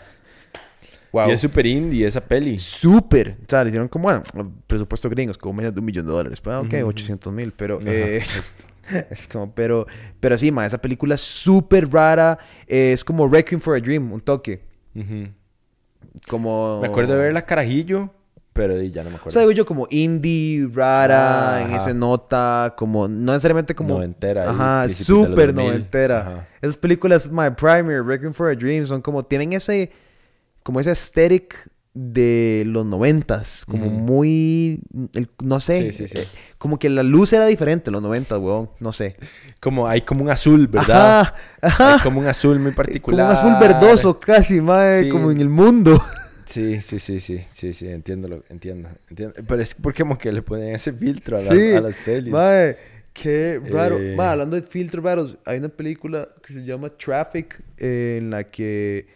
wow. 1.12 1.28
Y 1.28 1.32
es 1.32 1.40
súper 1.40 1.66
indie 1.66 2.06
esa 2.06 2.20
peli. 2.20 2.58
Súper. 2.58 3.36
O 3.42 3.48
sea, 3.48 3.62
le 3.64 3.70
hicieron 3.70 3.88
como, 3.88 4.04
bueno, 4.04 4.22
presupuesto 4.66 5.08
gringos, 5.10 5.38
como 5.38 5.54
menos 5.54 5.74
de 5.74 5.80
un 5.80 5.86
millón 5.86 6.06
de 6.06 6.12
dólares. 6.12 6.40
Pues, 6.40 6.56
ok, 6.56 6.72
Ujú. 6.74 6.86
800 6.88 7.32
mil, 7.32 7.52
pero... 7.52 7.80
Eh, 7.84 8.22
es 9.10 9.28
como, 9.28 9.54
pero... 9.54 9.86
Pero 10.20 10.36
sí, 10.38 10.50
ma, 10.50 10.66
esa 10.66 10.78
película 10.78 11.14
es 11.14 11.20
súper 11.20 11.88
rara. 11.90 12.38
eh, 12.66 12.92
es 12.92 13.04
como 13.04 13.28
Requiem 13.28 13.60
for 13.60 13.76
a 13.76 13.80
Dream, 13.80 14.12
un 14.12 14.20
toque. 14.20 14.62
Como... 16.28 16.80
Me 16.80 16.88
acuerdo 16.88 17.14
de 17.14 17.20
verla 17.20 17.44
carajillo, 17.44 18.10
pero 18.52 18.80
ya 18.82 19.02
no 19.02 19.10
me 19.10 19.16
O 19.16 19.18
acuerdo. 19.18 19.30
sea, 19.32 19.40
digo 19.42 19.52
yo 19.52 19.64
como 19.66 19.86
indie, 19.90 20.68
rara, 20.72 21.60
en 21.62 21.68
Ajá. 21.68 21.76
ese 21.76 21.94
nota, 21.94 22.74
como... 22.76 23.08
No 23.08 23.32
necesariamente 23.32 23.74
como... 23.74 23.94
Noventera. 23.94 24.50
Ajá, 24.50 24.88
súper 24.90 25.54
2000. 25.54 25.54
noventera. 25.54 26.20
Ajá. 26.20 26.48
Esas 26.60 26.76
películas, 26.76 27.30
My 27.30 27.50
Primer, 27.50 28.04
Requiem 28.04 28.32
for 28.34 28.50
a 28.50 28.54
Dream, 28.54 28.86
son 28.86 29.00
como, 29.02 29.22
tienen 29.22 29.52
ese, 29.54 29.90
como 30.62 30.80
ese 30.80 30.90
aesthetic 30.90 31.68
de 31.94 32.62
los 32.66 32.86
noventas, 32.86 33.64
como 33.68 33.84
Ujú. 33.86 33.94
muy, 33.94 34.80
el- 35.12 35.28
no 35.42 35.60
sé, 35.60 35.92
Sí, 35.92 36.06
sí, 36.06 36.08
sí. 36.08 36.18
eh, 36.20 36.28
como 36.56 36.78
que 36.78 36.88
la 36.88 37.02
luz 37.02 37.34
era 37.34 37.44
diferente 37.44 37.90
en 37.90 37.92
los 37.92 38.00
noventas, 38.02 38.38
weón, 38.38 38.70
no 38.80 38.94
sé. 38.94 39.16
Como, 39.60 39.86
hay 39.86 40.00
como 40.00 40.22
un 40.24 40.30
azul, 40.30 40.68
¿verdad? 40.68 41.20
Ajá, 41.20 41.34
ajá, 41.60 41.94
Hay 41.96 42.00
como 42.00 42.20
un 42.20 42.26
azul 42.26 42.58
muy 42.58 42.72
como 42.72 42.76
particular. 42.76 43.26
un 43.26 43.32
azul 43.32 43.54
verdoso 43.60 44.18
casi, 44.18 44.54
Sí. 44.58 45.08
como 45.10 45.30
en 45.30 45.40
el 45.40 45.50
mundo. 45.50 46.00
Sí, 46.52 46.80
sí, 46.80 46.98
sí, 46.98 47.20
sí, 47.20 47.40
sí, 47.52 47.72
sí, 47.74 47.88
entiendo, 47.88 48.28
lo- 48.28 48.44
entiendo, 48.48 48.88
entiendo. 49.08 49.34
Pero 49.46 49.62
es 49.62 49.74
porque 49.74 50.02
como 50.02 50.18
que 50.18 50.30
le 50.32 50.42
ponen 50.42 50.74
ese 50.74 50.92
filtro 50.92 51.38
a, 51.38 51.42
la- 51.42 51.50
Sí, 51.54 51.72
a 51.74 51.80
las 51.80 52.00
pelis. 52.00 52.32
Mae, 52.32 52.76
qué 53.12 53.60
raro. 53.70 53.98
Eh. 53.98 54.14
Mae, 54.16 54.28
hablando 54.28 54.56
de 54.56 54.62
filtros 54.62 55.02
raros, 55.04 55.38
hay 55.44 55.58
una 55.58 55.68
película 55.70 56.28
que 56.46 56.52
se 56.52 56.64
llama 56.64 56.90
Traffic 56.90 57.62
eh, 57.78 58.16
en 58.18 58.30
la 58.30 58.44
que 58.50 59.06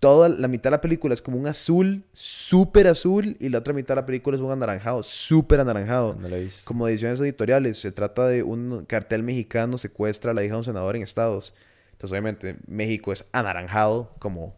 toda 0.00 0.28
la 0.28 0.46
mitad 0.46 0.70
de 0.70 0.76
la 0.76 0.80
película 0.80 1.12
es 1.14 1.20
como 1.20 1.36
un 1.38 1.48
azul, 1.48 2.04
súper 2.12 2.86
azul, 2.86 3.36
y 3.40 3.48
la 3.48 3.58
otra 3.58 3.72
mitad 3.74 3.96
de 3.96 4.02
la 4.02 4.06
película 4.06 4.36
es 4.36 4.40
un 4.42 4.52
anaranjado, 4.52 5.02
súper 5.02 5.58
anaranjado. 5.58 6.14
No. 6.20 6.28
Como 6.64 6.86
ediciones 6.86 7.18
editoriales, 7.20 7.78
se 7.78 7.90
trata 7.90 8.28
de 8.28 8.44
un 8.44 8.84
cartel 8.86 9.24
mexicano 9.24 9.76
secuestra 9.78 10.30
a 10.30 10.34
la 10.34 10.44
hija 10.44 10.52
de 10.54 10.58
un 10.58 10.64
senador 10.64 10.94
en 10.94 11.02
Estados. 11.02 11.52
Entonces, 11.90 12.12
obviamente, 12.12 12.56
México 12.68 13.12
es 13.12 13.24
anaranjado, 13.32 14.14
como... 14.20 14.56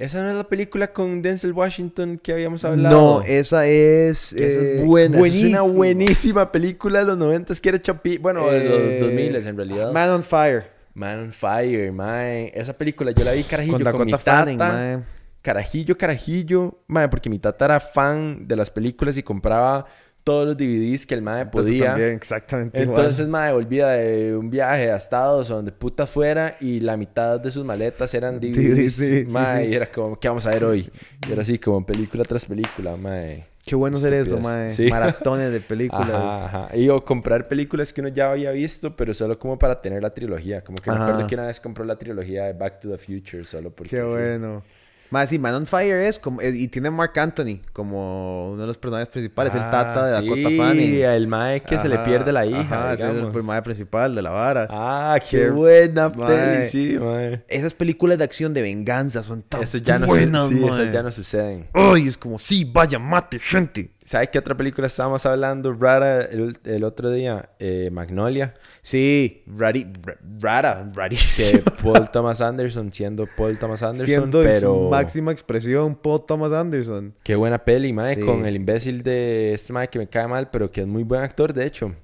Esa 0.00 0.22
no 0.22 0.30
es 0.30 0.36
la 0.36 0.48
película 0.48 0.94
con 0.94 1.20
Denzel 1.20 1.52
Washington 1.52 2.16
que 2.16 2.32
habíamos 2.32 2.64
hablado. 2.64 3.18
No, 3.18 3.22
esa 3.22 3.66
es... 3.66 4.34
Que 4.34 4.46
esa 4.46 4.60
eh, 4.60 4.76
es 4.80 4.86
buena. 4.86 5.18
esa 5.18 5.26
Es 5.26 5.32
buenísima. 5.32 5.62
una 5.62 5.74
buenísima 5.74 6.52
película 6.52 7.00
de 7.00 7.04
los 7.04 7.18
90 7.18 7.54
que 7.60 7.68
era 7.68 7.82
chapi... 7.82 8.16
Bueno, 8.16 8.46
de 8.46 8.66
Eh, 8.66 8.98
los 8.98 9.08
2000 9.10 9.36
en 9.46 9.56
realidad. 9.58 9.92
Man 9.92 10.08
on 10.08 10.22
Fire. 10.22 10.70
Man 10.94 11.18
on 11.20 11.32
Fire, 11.32 11.92
mae. 11.92 12.50
Esa 12.54 12.72
película 12.72 13.10
yo 13.10 13.24
la 13.24 13.32
vi 13.32 13.44
carajillo 13.44 13.78
Con 13.78 13.92
con, 13.92 14.06
mi 14.06 14.12
tata. 14.12 14.38
Fanning, 14.38 14.56
mae. 14.56 14.98
Carajillo, 15.42 15.98
carajillo. 15.98 16.80
Mae, 16.86 17.10
porque 17.10 17.28
mi 17.28 17.38
tata 17.38 17.66
era 17.66 17.78
fan 17.78 18.48
de 18.48 18.56
las 18.56 18.70
películas 18.70 19.18
y 19.18 19.22
compraba 19.22 19.84
todos 20.30 20.46
los 20.46 20.56
DVDs 20.56 21.06
que 21.06 21.14
el 21.14 21.22
mae 21.22 21.46
podía. 21.46 21.86
También, 21.86 22.10
exactamente 22.10 22.80
igual. 22.80 23.00
Entonces, 23.00 23.26
mae, 23.26 23.52
volvía 23.52 23.88
de 23.88 24.36
un 24.36 24.48
viaje 24.48 24.88
a 24.92 24.94
Estados 24.94 25.50
o 25.50 25.56
donde 25.56 25.72
puta 25.72 26.06
fuera 26.06 26.56
y 26.60 26.78
la 26.78 26.96
mitad 26.96 27.40
de 27.40 27.50
sus 27.50 27.64
maletas 27.64 28.14
eran 28.14 28.38
DVDs. 28.38 28.92
sí, 28.94 29.24
sí, 29.24 29.26
mae, 29.28 29.64
sí. 29.64 29.72
y 29.72 29.74
era 29.74 29.86
como, 29.90 30.20
¿qué 30.20 30.28
vamos 30.28 30.46
a 30.46 30.50
ver 30.50 30.62
hoy? 30.62 30.88
Y 31.28 31.32
era 31.32 31.42
así 31.42 31.58
como 31.58 31.84
película 31.84 32.22
tras 32.22 32.44
película, 32.44 32.96
mae. 32.96 33.44
Qué 33.66 33.74
bueno 33.74 33.96
hacer 33.96 34.12
eso, 34.12 34.38
mae. 34.38 34.72
Maratones 34.88 35.50
de 35.50 35.60
películas. 35.60 36.10
Ajá, 36.10 36.44
ajá. 36.66 36.76
Y 36.76 36.88
o 36.88 37.04
comprar 37.04 37.48
películas 37.48 37.92
que 37.92 38.02
uno 38.02 38.10
ya 38.10 38.30
había 38.30 38.52
visto, 38.52 38.94
pero 38.94 39.12
solo 39.12 39.36
como 39.36 39.58
para 39.58 39.82
tener 39.82 40.00
la 40.00 40.14
trilogía. 40.14 40.62
Como 40.62 40.76
que 40.76 40.92
me 40.92 40.96
acuerdo 40.96 41.26
que 41.26 41.34
una 41.34 41.46
vez 41.46 41.58
compró 41.58 41.84
la 41.84 41.98
trilogía 41.98 42.44
de 42.44 42.52
Back 42.52 42.78
to 42.78 42.88
the 42.88 42.98
Future 42.98 43.44
solo 43.44 43.74
porque... 43.74 43.96
Qué 43.96 44.02
bueno. 44.02 44.62
Más 45.10 45.28
sí, 45.28 45.38
Man 45.40 45.54
on 45.54 45.66
Fire 45.66 46.00
es 46.00 46.18
como... 46.20 46.40
eh, 46.40 46.52
Y 46.54 46.68
tiene 46.68 46.88
a 46.88 46.90
Mark 46.92 47.18
Anthony 47.18 47.60
como 47.72 48.50
uno 48.50 48.60
de 48.60 48.66
los 48.68 48.78
personajes 48.78 49.08
principales. 49.08 49.54
el 49.54 49.62
tata 49.62 50.04
de 50.06 50.16
Ah, 50.16 50.20
Dakota 50.20 50.48
sí, 50.48 50.56
Fanning. 50.56 50.94
el 51.02 51.26
mae 51.26 51.62
que 51.62 51.78
se 51.78 51.88
le 51.88 51.98
pierde 51.98 52.30
la 52.32 52.46
hija, 52.46 52.60
Ajá, 52.60 52.94
es 52.94 53.00
el 53.00 53.10
digamos. 53.12 53.32
personaje 53.32 53.62
principal 53.62 54.14
de 54.14 54.22
la 54.22 54.30
vara. 54.30 54.66
Ah, 54.70 55.18
qué, 55.20 55.38
Qué- 55.40 55.50
buena 55.50 56.08
mae. 56.10 56.26
peli, 56.28 56.66
sí, 56.66 56.96
mae. 56.98 57.42
Esas 57.48 57.74
películas 57.74 58.18
de 58.18 58.24
acción 58.24 58.54
de 58.54 58.62
venganza 58.62 59.22
son 59.24 59.42
tan 59.42 59.62
Eso 59.62 59.78
ya 59.78 59.98
no, 59.98 60.06
buenas, 60.06 60.48
sí, 60.48 60.54
mae. 60.54 60.70
esas 60.70 60.92
ya 60.92 61.02
no 61.02 61.10
suceden. 61.10 61.64
Ay, 61.72 62.06
es 62.06 62.16
como, 62.16 62.38
sí, 62.38 62.64
vaya, 62.72 62.98
mate, 63.00 63.38
gente. 63.40 63.90
¿Sabes 64.10 64.30
qué 64.30 64.40
otra 64.40 64.56
película 64.56 64.88
estábamos 64.88 65.24
hablando 65.24 65.72
rara 65.72 66.22
el, 66.22 66.58
el 66.64 66.82
otro 66.82 67.12
día? 67.12 67.50
Eh, 67.60 67.90
Magnolia. 67.92 68.54
Sí, 68.82 69.44
rari, 69.46 69.86
ra- 70.02 70.18
rara, 70.40 70.90
Que 70.92 70.98
rarísimo. 70.98 71.62
Paul 71.80 72.10
Thomas 72.12 72.40
Anderson 72.40 72.92
siendo 72.92 73.28
Paul 73.36 73.56
Thomas 73.56 73.84
Anderson, 73.84 74.06
Siendo 74.06 74.42
en 74.42 74.48
pero... 74.50 74.74
su 74.74 74.90
máxima 74.90 75.30
expresión 75.30 75.94
Paul 75.94 76.26
Thomas 76.26 76.50
Anderson. 76.52 77.14
Qué 77.22 77.36
buena 77.36 77.58
peli, 77.64 77.94
Sí. 78.16 78.20
con 78.22 78.44
el 78.46 78.56
imbécil 78.56 79.04
de 79.04 79.54
este 79.54 79.72
mae 79.72 79.86
que 79.86 80.00
me 80.00 80.08
cae 80.08 80.26
mal, 80.26 80.50
pero 80.50 80.68
que 80.72 80.80
es 80.80 80.88
muy 80.88 81.04
buen 81.04 81.22
actor, 81.22 81.52
de 81.52 81.64
hecho. 81.66 81.94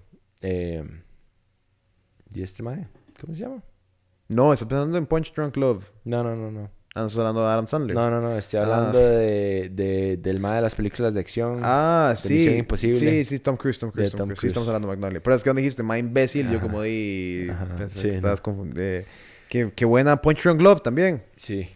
Eh, 0.43 0.85
¿Y 2.33 2.41
este 2.41 2.63
mae? 2.63 2.87
¿Cómo 3.21 3.35
se 3.35 3.41
llama? 3.41 3.65
No, 4.29 4.53
estoy 4.53 4.69
pensando 4.69 4.97
en 4.97 5.07
Punch 5.07 5.35
Drunk 5.35 5.57
Love. 5.57 5.91
No, 6.05 6.23
no, 6.23 6.37
no, 6.37 6.53
no. 6.53 6.71
Ah, 6.99 7.05
estoy 7.07 7.21
hablando 7.21 7.43
de 7.47 7.53
Adam 7.53 7.69
Sandler. 7.69 7.95
No, 7.95 8.11
no, 8.11 8.21
no. 8.23 8.39
Estoy 8.39 8.59
Ah. 8.59 8.63
hablando 8.63 8.99
de, 8.99 9.69
de- 9.71 10.17
del 10.17 10.41
mae 10.41 10.57
de 10.57 10.63
las 10.63 10.75
películas 10.75 11.13
de 11.13 11.21
acción. 11.21 11.61
Ah, 11.63 12.09
de 12.13 12.17
sí. 12.17 12.35
Misión 12.35 12.57
Imposible. 12.57 12.99
Sí, 12.99 13.25
sí, 13.27 13.39
Tom 13.39 13.57
Cruise, 13.57 13.79
Tom 13.79 13.91
Cruise, 13.91 14.11
Tom 14.13 14.19
Tom 14.21 14.27
Cruise. 14.29 14.39
Sí, 14.39 14.41
Cruise. 14.41 14.51
estamos 14.53 14.69
hablando 14.69 14.89
de 14.89 14.97
Magnolia. 14.97 15.23
Pero 15.23 15.37
es 15.37 15.43
que 15.43 15.49
cuando 15.51 15.59
dijiste, 15.61 15.83
my 15.83 15.99
imbécil, 15.99 16.47
yo 16.49 16.57
Ajá. 16.57 16.67
como 16.67 16.81
di... 16.83 17.49
Sí, 17.91 18.03
que 18.03 18.09
no. 18.09 18.15
estabas 18.15 18.41
confundiendo. 18.41 19.07
Qué, 19.51 19.71
qué 19.77 19.85
buena 19.85 20.21
Punch 20.23 20.43
Drunk 20.43 20.61
Love 20.63 20.81
también. 20.83 21.23
Sí. 21.37 21.69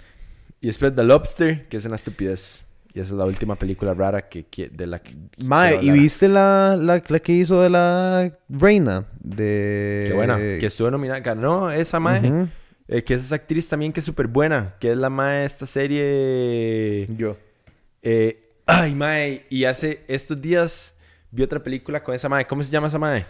Y 0.62 0.66
después 0.68 0.94
The 0.94 1.04
Lobster, 1.04 1.68
que 1.68 1.76
es 1.76 1.84
una 1.84 1.96
estupidez. 1.96 2.62
Y 2.92 3.00
esa 3.00 3.12
es 3.12 3.18
la 3.18 3.24
última 3.24 3.54
película 3.56 3.94
rara 3.94 4.28
que, 4.28 4.44
que- 4.46 4.68
de 4.68 4.86
la 4.86 4.98
que... 5.00 5.14
Mae, 5.38 5.78
¿y 5.82 5.90
viste 5.90 6.28
la, 6.28 6.76
la, 6.80 7.00
la 7.06 7.18
que 7.20 7.32
hizo 7.32 7.60
de 7.62 7.70
la 7.70 8.32
reina? 8.48 9.04
De... 9.20 10.06
Qué 10.08 10.12
buena. 10.14 10.36
Que 10.38 10.66
estuvo 10.66 10.90
nominada. 10.90 11.20
Ganó 11.20 11.70
esa 11.70 12.00
mae. 12.00 12.26
Ujú. 12.28 12.48
Eh, 12.90 13.04
que 13.04 13.14
es 13.14 13.24
esa 13.24 13.36
actriz 13.36 13.68
también 13.68 13.92
que 13.92 14.00
es 14.00 14.06
súper 14.06 14.26
buena. 14.26 14.74
Que 14.80 14.90
es 14.90 14.96
la 14.96 15.08
mae 15.08 15.40
de 15.40 15.44
esta 15.46 15.64
serie... 15.64 17.06
Yo. 17.16 17.36
eh, 18.02 18.50
ay, 18.66 18.96
mae. 18.96 19.46
Y 19.48 19.64
hace 19.64 20.02
estos 20.08 20.42
días 20.42 20.96
vi 21.30 21.44
otra 21.44 21.62
película 21.62 22.02
con 22.02 22.16
esa 22.16 22.28
mae. 22.28 22.48
¿Cómo 22.48 22.64
se 22.64 22.70
llama 22.72 22.88
esa 22.88 22.98
mae? 22.98 23.24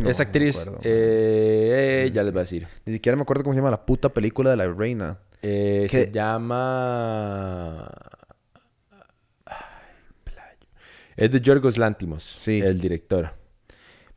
No, 0.00 0.08
esa 0.08 0.22
no 0.22 0.26
actriz. 0.28 0.60
acuerdo, 0.60 0.80
eh, 0.84 2.10
ya 2.14 2.22
les 2.22 2.32
voy 2.32 2.38
a 2.40 2.44
decir. 2.44 2.68
Ni 2.84 2.92
siquiera 2.92 3.16
me 3.16 3.22
acuerdo 3.22 3.42
cómo 3.42 3.54
se 3.54 3.58
llama 3.58 3.72
la 3.72 3.84
puta 3.84 4.08
película 4.08 4.50
de 4.50 4.56
la 4.56 4.72
reina. 4.72 5.18
Se 5.42 6.10
llama... 6.12 7.86
Ay, 9.46 9.54
playo. 10.22 10.68
Es 11.16 11.32
de 11.32 11.40
Yorgos 11.40 11.76
Lantimos. 11.76 12.22
Sí. 12.22 12.60
El 12.60 12.80
director. 12.80 13.32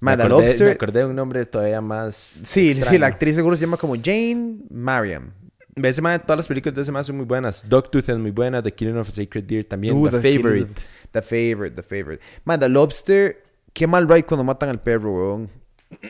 Me, 0.02 0.12
acordé, 0.12 0.30
me 0.30 0.48
Lobster... 0.48 0.70
acordé 0.72 1.00
de 1.00 1.06
un 1.08 1.16
nombre 1.16 1.46
todavía 1.46 1.82
más 1.82 2.16
Sí, 2.16 2.74
sí, 2.74 2.80
extraño. 2.80 3.00
la 3.00 3.08
actriz 3.08 3.36
seguro 3.36 3.56
se 3.58 3.66
llama 3.66 3.78
como 3.78 3.96
Jane 3.96 4.60
Mariam. 4.70 5.32
Ese 5.76 6.02
mae, 6.02 6.20
todas 6.20 6.38
las 6.38 6.48
películas 6.48 6.76
de 6.76 6.82
ese 6.82 6.92
mae 6.92 7.04
son 7.04 7.18
muy 7.18 7.26
buenas. 7.26 7.68
Dogtooth 7.68 8.10
es 8.10 8.18
muy 8.18 8.32
buena. 8.32 8.62
The 8.62 8.74
Killing 8.74 8.98
of 8.98 9.10
a 9.10 9.12
Sacred 9.12 9.44
Deer 9.46 9.66
también. 9.66 9.96
Uh, 9.98 10.10
The, 10.10 10.20
The 10.20 10.34
Favorite. 10.38 10.66
Killing- 10.74 11.12
The 11.12 11.22
Favorite, 11.22 11.76
The 11.76 11.84
Favorite. 11.84 12.24
Man, 12.46 12.60
The 12.60 12.70
Lobster... 12.70 13.44
Qué 13.74 13.86
mal 13.88 14.08
ride 14.10 14.24
cuando 14.26 14.44
matan 14.44 14.70
al 14.70 14.82
perro, 14.82 15.12
weón. 15.14 15.50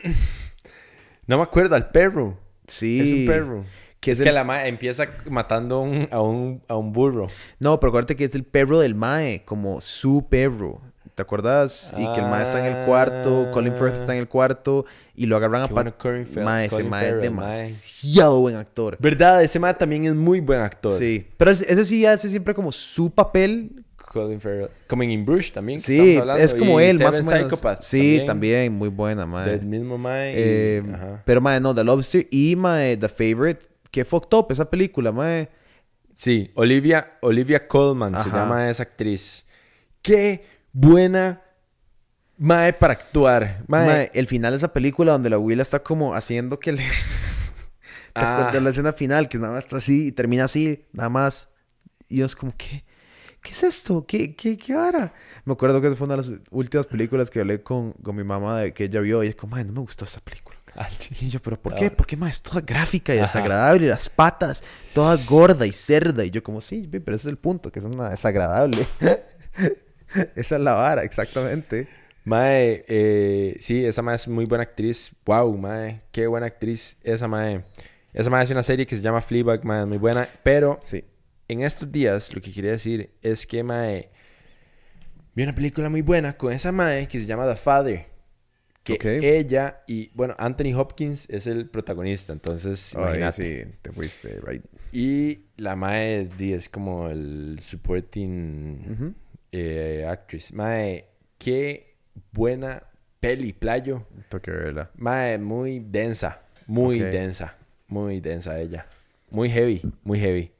No 1.26 1.36
me 1.36 1.42
acuerdo, 1.44 1.76
al 1.76 1.90
perro. 1.90 2.38
Sí. 2.66 3.00
Es 3.00 3.12
un 3.20 3.26
perro. 3.26 3.64
Que 4.00 4.12
Es 4.12 4.18
es 4.20 4.22
que 4.24 4.28
el- 4.30 4.34
la 4.34 4.44
mae 4.44 4.66
empieza 4.68 5.06
matando 5.28 5.76
a 5.76 5.80
un, 5.80 6.08
a 6.10 6.20
un, 6.20 6.62
a 6.68 6.76
un 6.76 6.92
burro. 6.92 7.26
No, 7.58 7.78
pero 7.78 7.90
acuérdate 7.90 8.16
que 8.16 8.24
es 8.24 8.34
el 8.34 8.44
perro 8.44 8.80
del 8.80 8.94
mae, 8.94 9.42
como 9.44 9.80
su 9.80 10.26
perro. 10.28 10.80
¿Te 11.14 11.22
acuerdas? 11.22 11.92
Y 11.96 12.12
que 12.12 12.20
el 12.20 12.26
mae 12.26 12.42
está 12.42 12.66
en 12.66 12.74
el 12.74 12.84
cuarto, 12.86 13.50
Colin 13.52 13.74
Firth 13.76 13.94
está 14.00 14.14
en 14.14 14.20
el 14.20 14.28
cuarto 14.28 14.86
y 15.14 15.26
lo 15.26 15.36
agarran. 15.36 15.62
Qué 15.66 15.70
a 15.70 15.74
bueno 15.74 15.92
Fe- 16.26 16.40
Mae, 16.42 16.66
ese 16.66 16.82
mae 16.84 17.08
es 17.08 17.12
mae. 17.14 17.22
demasiado 17.22 18.40
buen 18.40 18.56
actor. 18.56 18.96
¿Verdad? 19.00 19.42
Ese 19.42 19.58
mae 19.58 19.74
también 19.74 20.04
es 20.06 20.14
muy 20.14 20.40
buen 20.40 20.60
actor. 20.60 20.92
Sí. 20.92 21.26
Pero 21.36 21.50
ese, 21.50 21.84
sí 21.84 22.06
hace 22.06 22.28
siempre 22.28 22.54
como 22.54 22.72
su 22.72 23.10
papel. 23.10 23.84
Colin 23.96 24.40
Farrell. 24.40 24.68
Como 24.88 25.02
en 25.04 25.10
In 25.10 25.24
Bruges 25.24 25.52
también. 25.52 25.78
que 25.78 25.84
Sí, 25.84 26.16
hablando, 26.16 26.42
es 26.42 26.54
como 26.54 26.80
y 26.80 26.84
él, 26.84 26.98
más 26.98 27.20
o 27.20 27.22
menos. 27.22 27.42
Psychopaths 27.50 27.84
sí, 27.86 28.22
también. 28.26 28.72
muy 28.72 28.88
buena, 28.88 29.24
mae. 29.26 29.50
Del 29.50 29.66
mismo 29.66 29.98
mae. 29.98 30.32
Eh, 30.34 30.82
pero 31.24 31.40
mae, 31.40 31.60
no, 31.60 31.74
The 31.74 31.84
Lobster 31.84 32.26
y 32.30 32.56
mae, 32.56 32.96
The 32.96 33.08
Favorite. 33.08 33.66
Qué 33.90 34.04
fucked 34.04 34.36
up 34.36 34.46
esa 34.50 34.68
película, 34.68 35.12
mae. 35.12 35.48
Sí, 36.12 36.50
Olivia, 36.54 37.12
Olivia 37.22 37.66
Colman 37.68 38.20
se 38.22 38.30
llama 38.30 38.68
esa 38.68 38.82
actriz. 38.82 39.44
Qué 40.02 40.44
buena 40.72 41.42
mae 42.38 42.72
para 42.72 42.94
actuar. 42.94 43.64
Mae. 43.68 43.86
Mae, 43.86 44.10
el 44.14 44.26
final 44.26 44.52
de 44.52 44.56
esa 44.58 44.72
película 44.72 45.12
donde 45.12 45.30
la 45.30 45.36
abuela 45.36 45.62
está 45.62 45.82
como 45.82 46.14
haciendo 46.14 46.58
que 46.58 46.72
le... 46.72 46.82
¿Te 48.12 48.20
Ah. 48.22 48.50
la 48.60 48.70
escena 48.70 48.92
final? 48.92 49.28
Que 49.28 49.38
nada 49.38 49.52
más 49.54 49.64
está 49.64 49.76
así 49.76 50.08
y 50.08 50.12
termina 50.12 50.44
así, 50.44 50.84
nada 50.92 51.08
más. 51.08 51.48
Y 52.08 52.16
yo 52.18 52.26
es 52.26 52.34
como, 52.34 52.52
¿qué? 52.56 52.84
¿Qué 53.42 53.52
es 53.52 53.62
esto? 53.62 54.04
¿Qué, 54.06 54.34
qué, 54.34 54.58
qué 54.58 54.74
vara? 54.74 55.14
Me 55.44 55.52
acuerdo 55.52 55.80
que 55.80 55.90
fue 55.92 56.06
una 56.06 56.16
de 56.16 56.22
las 56.22 56.40
últimas 56.50 56.86
películas 56.86 57.30
que 57.30 57.40
hablé 57.40 57.62
con, 57.62 57.92
con 57.92 58.16
mi 58.16 58.24
mamá 58.24 58.58
de 58.60 58.72
que 58.74 58.84
ella 58.84 59.00
vio. 59.00 59.22
Y 59.22 59.28
es 59.28 59.36
como, 59.36 59.56
ay, 59.56 59.64
no 59.64 59.72
me 59.72 59.80
gustó 59.80 60.04
esa 60.04 60.20
película. 60.20 60.56
Chile. 60.98 61.18
Y 61.22 61.28
yo, 61.30 61.40
¿pero 61.40 61.60
por 61.60 61.72
Ah. 61.74 61.76
qué? 61.76 61.90
¿Por 61.90 62.06
qué, 62.06 62.16
mae? 62.16 62.30
Es 62.30 62.42
toda 62.42 62.60
gráfica 62.60 63.14
y 63.14 63.18
Ajá. 63.18 63.26
desagradable. 63.26 63.86
Y 63.86 63.88
las 63.88 64.08
patas, 64.08 64.62
toda 64.92 65.16
gorda 65.28 65.66
y 65.66 65.72
cerda. 65.72 66.24
Y 66.24 66.30
yo 66.30 66.42
como, 66.42 66.60
sí, 66.60 66.86
pero 66.88 67.16
ese 67.16 67.28
es 67.28 67.30
el 67.30 67.38
punto, 67.38 67.70
que 67.72 67.78
es 67.78 67.84
una 67.84 68.10
desagradable. 68.10 68.86
Esa 70.36 70.56
es 70.56 70.60
la 70.60 70.72
vara, 70.74 71.02
exactamente. 71.04 71.88
Mae, 72.24 72.84
eh, 72.86 73.56
sí, 73.60 73.84
esa 73.84 74.02
mae 74.02 74.14
es 74.16 74.28
muy 74.28 74.44
buena 74.44 74.62
actriz. 74.64 75.12
Wow, 75.24 75.56
mae, 75.56 76.02
qué 76.12 76.26
buena 76.26 76.46
actriz. 76.46 76.96
Esa 77.02 77.26
mae. 77.28 77.64
Esa 78.12 78.28
mae 78.28 78.42
hace 78.42 78.52
una 78.52 78.62
serie 78.62 78.86
que 78.86 78.94
se 78.96 79.02
llama 79.02 79.20
Fleabag, 79.22 79.64
mae, 79.64 79.86
muy 79.86 79.98
buena. 79.98 80.28
Pero 80.42 80.78
Sí. 80.82 81.04
en 81.48 81.62
estos 81.62 81.90
días, 81.90 82.32
lo 82.34 82.40
que 82.40 82.52
quería 82.52 82.72
decir 82.72 83.10
es 83.22 83.46
que, 83.46 83.62
mae, 83.62 84.10
vi 85.34 85.42
una 85.44 85.54
película 85.54 85.88
muy 85.88 86.02
buena 86.02 86.36
con 86.36 86.52
esa 86.52 86.72
mae 86.72 87.08
que 87.08 87.18
se 87.20 87.26
llama 87.26 87.48
The 87.48 87.56
Father. 87.56 88.06
Que 88.82 88.94
Ok. 88.94 89.04
ella 89.04 89.82
y, 89.86 90.08
bueno, 90.14 90.34
Anthony 90.38 90.74
Hopkins 90.74 91.28
es 91.30 91.46
el 91.46 91.68
protagonista, 91.68 92.32
entonces, 92.32 92.94
Ay, 92.96 93.02
imagínate. 93.18 93.64
sí, 93.64 93.72
te 93.82 93.92
fuiste, 93.92 94.40
right. 94.46 94.64
Y 94.92 95.40
la 95.56 95.76
mae 95.76 96.28
es 96.38 96.68
como 96.68 97.08
el 97.08 97.58
supporting 97.60 98.86
Ujú. 98.92 99.14
Eh, 99.52 100.06
actress. 100.08 100.52
Mae, 100.52 101.06
qué 101.38 101.96
buena 102.32 102.82
peli, 103.20 103.52
playo. 103.52 104.06
Tengo 104.28 104.42
que 104.42 104.50
verla. 104.50 104.90
Mae, 104.96 105.38
muy 105.38 105.80
densa, 105.80 106.42
muy 106.66 107.00
densa, 107.00 107.56
muy 107.88 108.20
densa 108.20 108.58
ella. 108.58 108.86
Muy 109.30 109.48
heavy, 109.48 109.82
muy 110.02 110.18
heavy. 110.18 110.52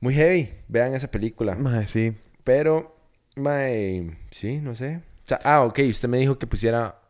Muy 0.00 0.14
heavy, 0.14 0.50
vean 0.68 0.94
esa 0.94 1.10
película. 1.10 1.54
Mae, 1.54 1.86
sí. 1.86 2.14
Pero, 2.44 2.96
mae, 3.36 4.16
sí, 4.30 4.58
no 4.58 4.74
sé. 4.74 4.96
O 4.96 5.26
sea, 5.26 5.40
ah, 5.44 5.62
ok, 5.64 5.80
usted 5.88 6.08
me 6.08 6.18
dijo 6.18 6.38
que 6.38 6.46
pusiera 6.46 7.00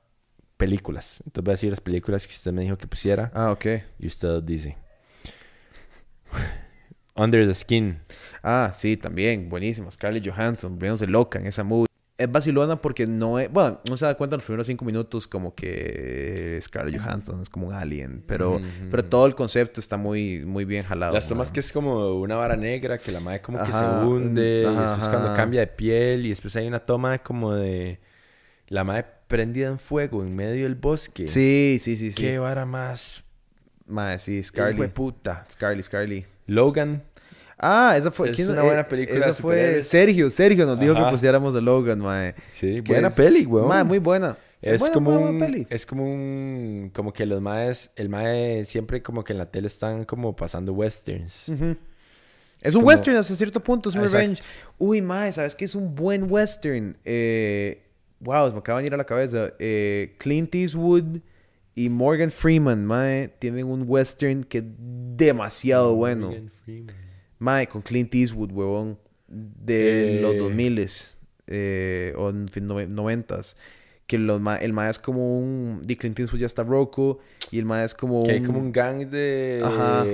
películas. 0.56 1.22
Entonces 1.24 1.44
voy 1.44 1.52
a 1.52 1.54
decir 1.54 1.70
las 1.70 1.80
películas 1.80 2.26
que 2.26 2.34
usted 2.34 2.52
me 2.52 2.62
dijo 2.62 2.76
que 2.76 2.86
pusiera. 2.86 3.30
Ah, 3.34 3.50
ok. 3.50 3.66
Y 3.98 4.06
usted 4.06 4.42
dice. 4.42 4.76
Under 7.16 7.46
the 7.46 7.54
Skin. 7.54 8.00
Ah, 8.42 8.72
sí, 8.74 8.96
también. 8.96 9.48
Buenísima. 9.48 9.90
Scarlett 9.90 10.28
Johansson, 10.28 10.78
viéndose 10.78 11.06
loca 11.06 11.38
en 11.38 11.46
esa 11.46 11.64
movie. 11.64 11.86
Es 12.16 12.30
vacilona 12.30 12.76
porque 12.76 13.06
no 13.06 13.38
es... 13.38 13.50
Bueno, 13.50 13.80
no 13.88 13.96
se 13.96 14.04
da 14.04 14.14
cuenta 14.14 14.36
en 14.36 14.38
los 14.38 14.44
primeros 14.44 14.66
cinco 14.66 14.84
minutos 14.84 15.26
como 15.26 15.54
que 15.54 16.58
Scarlett 16.62 17.00
Johansson 17.00 17.40
es 17.40 17.48
como 17.48 17.68
un 17.68 17.74
alien. 17.74 18.22
Pero, 18.26 18.60
pero 18.90 19.02
todo 19.04 19.24
el 19.26 19.34
concepto 19.34 19.80
está 19.80 19.96
muy, 19.96 20.44
muy 20.44 20.66
bien 20.66 20.84
jalado. 20.84 21.14
Las 21.14 21.28
tomas 21.28 21.50
que 21.50 21.60
es 21.60 21.72
como 21.72 22.20
una 22.20 22.36
vara 22.36 22.56
negra, 22.56 22.98
que 22.98 23.10
la 23.10 23.20
madre 23.20 23.40
como 23.40 23.62
que 23.64 23.72
se 23.72 23.84
hunde, 23.84 24.66
ajá, 24.66 24.74
y 24.74 24.82
después 24.82 25.08
cuando 25.08 25.34
cambia 25.34 25.60
de 25.60 25.68
piel, 25.68 26.26
y 26.26 26.28
después 26.28 26.54
hay 26.56 26.66
una 26.66 26.80
toma 26.80 27.18
como 27.20 27.54
de 27.54 28.00
la 28.68 28.84
madre 28.84 29.06
prendida 29.26 29.68
en 29.68 29.78
fuego 29.78 30.22
en 30.22 30.36
medio 30.36 30.64
del 30.64 30.74
bosque. 30.74 31.26
Sí, 31.26 31.78
sí, 31.80 31.96
sí, 31.96 32.12
sí. 32.12 32.20
Qué 32.20 32.38
vara 32.38 32.66
más 32.66 33.24
Mae, 33.90 34.20
sí, 34.20 34.38
hijo 34.38 34.62
de 34.62 34.88
puta. 34.88 35.44
Scarlett, 35.50 35.84
Scarlett. 35.84 36.26
Logan. 36.46 37.02
Ah, 37.62 37.94
esa 37.98 38.10
fue... 38.10 38.30
Es 38.30 38.36
¿quién- 38.36 38.50
una 38.50 38.62
buena 38.62 38.80
eh, 38.80 38.86
película 38.88 39.26
Esa 39.26 39.34
fue... 39.34 39.82
Sergio, 39.82 40.30
Sergio 40.30 40.64
nos 40.64 40.80
dijo 40.80 40.94
que 40.94 41.02
pusiéramos 41.10 41.52
de 41.52 41.60
Logan, 41.60 41.98
mae. 42.00 42.34
Sí, 42.52 42.80
buena 42.80 43.08
es- 43.08 43.14
peli, 43.14 43.44
weón. 43.44 43.68
Mae, 43.68 43.84
muy 43.84 43.98
buena. 43.98 44.36
Es 44.62 44.78
buena, 44.80 44.94
como 44.94 45.10
buena, 45.12 45.26
un, 45.30 45.38
buena 45.38 45.52
peli. 45.52 45.66
es 45.70 45.86
como 45.86 46.04
un, 46.04 46.90
como 46.94 47.12
que 47.12 47.24
los 47.26 47.40
maes, 47.40 47.90
el 47.96 48.08
mae 48.10 48.64
siempre 48.66 49.02
como 49.02 49.24
que 49.24 49.32
en 49.32 49.38
la 49.38 49.50
tele 49.50 49.66
están 49.68 50.04
como 50.04 50.34
pasando 50.36 50.72
westerns. 50.74 51.48
Es 51.48 52.74
un 52.74 52.80
como- 52.82 52.86
western 52.88 53.16
hasta 53.16 53.34
cierto 53.34 53.60
punto, 53.60 53.88
es 53.88 53.94
un 53.94 54.02
Exacto. 54.02 54.18
revenge. 54.18 54.42
Uy, 54.78 55.00
mae, 55.02 55.32
¿sabes 55.32 55.54
qué 55.54 55.64
es 55.66 55.74
un 55.74 55.94
buen 55.94 56.30
western? 56.30 56.96
Eh, 57.06 57.82
wow, 58.20 58.48
se 58.48 58.52
me 58.52 58.58
acaba 58.58 58.78
de 58.78 58.84
venir 58.84 58.94
a 58.94 58.98
la 58.98 59.04
cabeza. 59.06 59.52
Eh, 59.58 60.14
Clint 60.18 60.54
Eastwood 60.54 61.20
y 61.74 61.88
Morgan 61.88 62.30
Freeman, 62.30 62.84
mae, 62.84 63.28
tienen 63.38 63.64
un 63.66 63.84
western 63.86 64.44
que 64.44 64.58
es 64.58 64.64
demasiado 65.16 65.94
bueno. 65.94 66.26
Morgan 66.28 66.50
Freeman. 66.50 66.94
Mae, 67.40 67.66
con 67.66 67.82
Clint 67.82 68.14
Eastwood, 68.14 68.52
huevón, 68.52 68.96
de 69.26 70.18
Eh. 70.18 70.20
los 70.20 70.36
2000 70.38 71.18
eh, 71.48 72.14
o 72.16 72.30
en 72.30 72.48
fin, 72.48 72.68
nove- 72.68 72.86
noventas. 72.88 73.56
Que 74.06 74.18
los 74.18 74.40
ma- 74.40 74.56
el 74.56 74.72
mae 74.72 74.90
es 74.90 74.98
como 74.98 75.38
un... 75.38 75.82
Clint 75.98 76.18
Eastwood 76.18 76.40
ya 76.40 76.46
está 76.46 76.62
roco 76.64 77.18
y 77.50 77.58
el 77.58 77.64
mae 77.64 77.84
es 77.84 77.94
como 77.94 78.22
Que 78.24 78.30
un... 78.30 78.34
hay 78.36 78.42
como 78.42 78.58
un 78.58 78.72
gang 78.72 79.06
de 79.08 79.60
Ajá. 79.64 80.04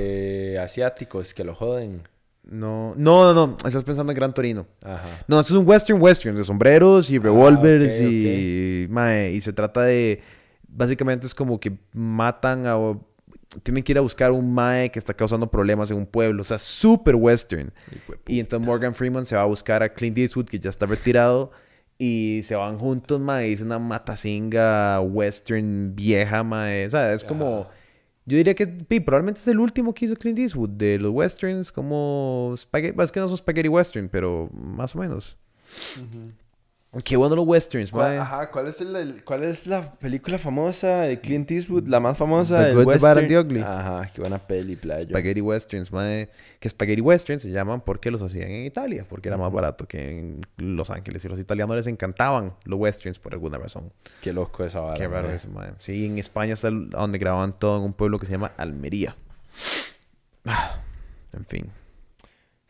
asiáticos 0.64 1.34
que 1.34 1.44
lo 1.44 1.54
joden. 1.54 2.02
No, 2.44 2.94
no, 2.96 3.32
no, 3.34 3.46
no, 3.48 3.56
estás 3.66 3.82
pensando 3.84 4.12
en 4.12 4.16
Gran 4.16 4.32
Torino. 4.32 4.66
Ajá. 4.84 5.24
No, 5.26 5.40
esto 5.40 5.54
es 5.54 5.58
un 5.60 5.66
western 5.68 6.00
western 6.00 6.36
de 6.36 6.44
sombreros 6.44 7.10
y 7.10 7.18
revólveres 7.18 7.98
Ah, 8.00 8.04
ok, 8.04 8.10
y 8.10 8.86
mae, 8.88 9.32
y 9.32 9.40
se 9.40 9.52
trata 9.52 9.82
de 9.82 10.20
básicamente 10.68 11.26
es 11.26 11.34
como 11.34 11.58
que 11.58 11.76
matan 11.92 12.66
a 12.66 12.76
tienen 13.62 13.82
que 13.82 13.92
ir 13.92 13.98
a 13.98 14.00
buscar 14.00 14.32
un 14.32 14.52
mae 14.54 14.90
que 14.90 14.98
está 14.98 15.14
causando 15.14 15.50
problemas 15.50 15.90
en 15.90 15.96
un 15.96 16.06
pueblo, 16.06 16.42
o 16.42 16.44
sea, 16.44 16.58
super 16.58 17.14
western. 17.14 17.72
Y 18.26 18.40
entonces 18.40 18.66
Morgan 18.66 18.94
Freeman 18.94 19.24
se 19.24 19.36
va 19.36 19.42
a 19.42 19.46
buscar 19.46 19.82
a 19.82 19.92
Clint 19.92 20.18
Eastwood 20.18 20.46
que 20.46 20.58
ya 20.58 20.70
está 20.70 20.86
retirado 20.86 21.50
y 21.98 22.40
se 22.42 22.54
van 22.54 22.78
juntos, 22.78 23.20
mae, 23.20 23.52
es 23.52 23.62
una 23.62 23.78
matacinga 23.78 25.00
western 25.00 25.94
vieja, 25.94 26.42
mae, 26.42 26.86
o 26.86 26.90
sea, 26.90 27.14
es 27.14 27.24
como 27.24 27.68
yo 28.26 28.36
diría 28.36 28.54
que 28.54 28.66
pi, 28.66 28.98
probablemente 28.98 29.40
es 29.40 29.46
el 29.46 29.60
último 29.60 29.94
que 29.94 30.04
hizo 30.04 30.16
Clint 30.16 30.40
Eastwood 30.40 30.70
de 30.70 30.98
los 30.98 31.12
westerns, 31.12 31.70
como 31.70 32.52
spaghetti, 32.56 33.00
es 33.00 33.12
que 33.12 33.20
no 33.20 33.28
son 33.28 33.36
spaghetti 33.36 33.68
western, 33.68 34.08
pero 34.08 34.50
más 34.52 34.96
o 34.96 34.98
menos. 34.98 35.38
Qué 37.04 37.16
bueno 37.16 37.36
los 37.36 37.46
westerns, 37.46 37.90
¿Cuál, 37.90 38.08
mae. 38.10 38.18
ajá, 38.18 38.50
¿cuál 38.50 38.68
es, 38.68 38.80
el- 38.80 38.94
el- 38.96 39.24
¿cuál 39.24 39.42
es 39.44 39.66
la 39.66 39.92
película 39.98 40.38
famosa 40.38 41.00
de 41.02 41.20
Clint 41.20 41.50
Eastwood? 41.50 41.86
La 41.88 42.00
más 42.00 42.16
famosa 42.16 42.58
The 42.58 42.64
del 42.66 42.74
Good, 42.76 42.80
the 42.80 42.86
Bad 42.86 42.94
western. 43.02 43.18
and 43.18 43.28
the 43.28 43.38
Ugly. 43.38 43.60
Ajá, 43.60 44.10
qué 44.14 44.20
buena 44.20 44.38
peli, 44.38 44.76
playa. 44.76 45.00
Spaghetti 45.02 45.40
westerns, 45.40 45.92
mae. 45.92 46.28
Que 46.60 46.68
spaghetti 46.68 47.00
westerns 47.00 47.42
se 47.42 47.50
llaman 47.50 47.80
porque 47.80 48.10
los 48.10 48.22
hacían 48.22 48.50
en 48.50 48.64
Italia, 48.66 49.04
porque 49.08 49.28
era 49.28 49.36
más 49.36 49.52
barato 49.52 49.86
que 49.86 50.18
en 50.18 50.40
Los 50.56 50.90
Ángeles. 50.90 51.24
Y 51.24 51.28
los 51.28 51.38
italianos 51.40 51.76
les 51.76 51.86
encantaban 51.86 52.54
los 52.64 52.78
westerns 52.78 53.18
por 53.18 53.32
alguna 53.34 53.58
razón. 53.58 53.92
Qué 54.22 54.32
loco 54.32 54.64
esa 54.64 54.80
vara. 54.80 54.96
Qué 54.96 55.08
raro 55.08 55.30
eso, 55.30 55.48
mae. 55.48 55.70
Sí, 55.78 56.06
en 56.06 56.18
España 56.18 56.54
está 56.54 56.68
el- 56.68 56.88
donde 56.90 57.18
grababan 57.18 57.58
todo 57.58 57.78
en 57.78 57.82
un 57.84 57.92
pueblo 57.92 58.18
que 58.18 58.26
se 58.26 58.32
llama 58.32 58.52
Almería. 58.56 59.16
En 61.36 61.44
fin. 61.44 61.66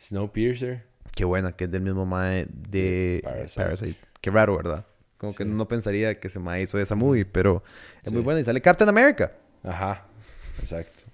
Snowpiercer. 0.01 0.85
Qué 1.15 1.25
buena, 1.25 1.53
que 1.53 1.65
es 1.65 1.71
del 1.71 1.83
mismo 1.83 2.05
mae 2.05 2.47
de 2.51 3.21
Parasite. 3.23 3.63
Parasite. 3.63 4.06
Qué 4.27 4.31
raro, 4.33 4.57
¿verdad? 4.57 4.85
Como 5.19 5.37
que 5.37 5.45
no 5.45 5.69
pensaría 5.69 6.13
que 6.17 6.27
ese 6.27 6.41
mae 6.41 6.61
hizo 6.63 6.81
esa 6.81 6.97
movie, 6.97 7.25
pero 7.25 7.63
es 8.03 8.11
muy 8.11 8.23
buena. 8.23 8.41
Y 8.41 8.45
sale 8.45 8.61
Captain 8.61 8.89
America. 8.89 9.31
Ajá, 9.63 10.05
exacto. 10.61 11.09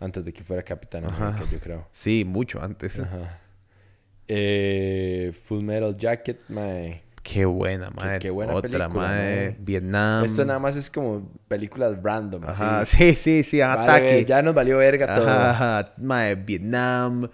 Antes 0.00 0.24
de 0.24 0.32
que 0.32 0.42
fuera 0.42 0.60
Capitán 0.64 1.04
Ajá. 1.04 1.28
América, 1.28 1.48
yo 1.52 1.60
creo. 1.60 1.86
Sí, 1.92 2.24
mucho 2.26 2.60
antes. 2.60 2.98
Ajá. 2.98 3.38
Eh, 4.26 5.32
Full 5.44 5.62
Metal 5.62 5.96
Jacket, 5.96 6.42
mae. 6.48 7.04
Qué 7.22 7.44
buena, 7.44 7.90
mae. 7.90 8.18
qué 8.18 8.30
buena 8.30 8.54
Otra, 8.54 8.62
película, 8.62 8.88
mae. 8.88 9.06
mae. 9.50 9.56
Vietnam. 9.60 10.24
Esto 10.24 10.44
nada 10.44 10.58
más 10.58 10.74
es 10.74 10.90
como 10.90 11.30
películas 11.46 11.96
random. 12.02 12.42
Ajá, 12.42 12.80
así. 12.80 12.96
sí, 12.96 13.14
sí, 13.14 13.42
sí. 13.44 13.60
Vale, 13.60 13.82
Ataque. 13.84 14.24
ya 14.24 14.42
nos 14.42 14.52
valió 14.52 14.78
verga 14.78 15.14
todo. 15.14 15.30
Ajá. 15.30 15.94
Mae, 15.96 16.34
Vietnam. 16.34 17.28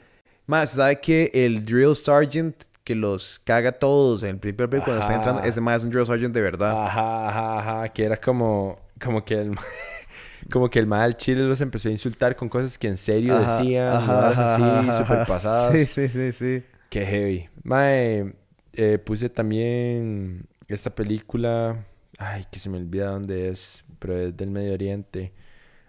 Mae, 0.46 0.66
¿sabe 0.66 1.00
que 1.00 1.30
el 1.32 1.64
Drill 1.64 1.96
Sergeant 1.96 2.54
que 2.88 2.94
los 2.94 3.38
caga 3.38 3.72
todos 3.72 4.22
en 4.22 4.30
el 4.30 4.38
primer 4.38 4.70
película 4.70 4.96
cuando 4.96 5.00
están 5.02 5.16
entrando? 5.16 5.42
Ese 5.42 5.60
mae 5.60 5.76
es 5.76 5.84
un 5.84 5.90
Drill 5.90 6.06
Sergeant 6.06 6.34
de 6.34 6.40
verdad. 6.40 6.86
Ajá, 6.86 7.28
ajá, 7.28 7.58
ajá. 7.58 7.88
Que 7.90 8.04
era 8.04 8.16
como, 8.16 8.80
como 8.98 9.26
que 9.26 9.34
el 9.34 9.54
como 10.50 10.70
que 10.70 10.78
el 10.78 10.86
mal 10.86 11.14
chile 11.18 11.42
los 11.42 11.60
empezó 11.60 11.90
a 11.90 11.92
insultar 11.92 12.34
con 12.34 12.48
cosas 12.48 12.78
que 12.78 12.88
en 12.88 12.96
serio 12.96 13.36
Ajá, 13.36 13.58
decían, 13.58 13.94
ajá, 13.94 14.14
varas 14.14 14.38
ajá, 14.38 14.80
así, 14.80 14.92
súper 15.04 15.26
pasadas. 15.26 15.72
Sí, 15.72 15.84
sí, 15.84 16.08
sí, 16.08 16.32
sí. 16.32 16.62
Qué 16.88 17.04
heavy. 17.04 17.50
Mae, 17.62 18.34
eh, 18.72 18.96
puse 18.96 19.28
también 19.28 20.46
esta 20.66 20.88
película. 20.88 21.84
Ay, 22.16 22.46
que 22.50 22.58
se 22.58 22.70
me 22.70 22.78
olvida 22.78 23.10
dónde 23.10 23.50
es, 23.50 23.84
pero 23.98 24.16
es 24.16 24.34
del 24.34 24.50
Medio 24.50 24.72
Oriente. 24.72 25.34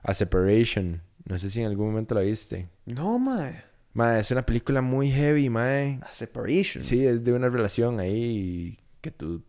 A 0.04 0.14
Separation. 0.14 1.02
No 1.24 1.40
sé 1.40 1.50
si 1.50 1.62
en 1.62 1.68
algún 1.68 1.92
momento 1.92 2.14
la 2.14 2.22
viste. 2.22 2.68
No, 2.86 3.18
mae. 3.20 3.69
Mae, 4.00 4.22
es 4.22 4.32
una 4.32 4.46
película 4.46 4.82
muy 4.82 5.12
heavy, 5.12 5.50
mae. 5.50 6.00
A 6.02 6.12
Separation. 6.14 6.84
Sí, 6.84 7.06
es 7.06 7.22
de 7.24 7.34
una 7.34 7.50
relación 7.50 8.00
ahí 8.00 8.78
que 9.02 9.12
tu 9.12 9.44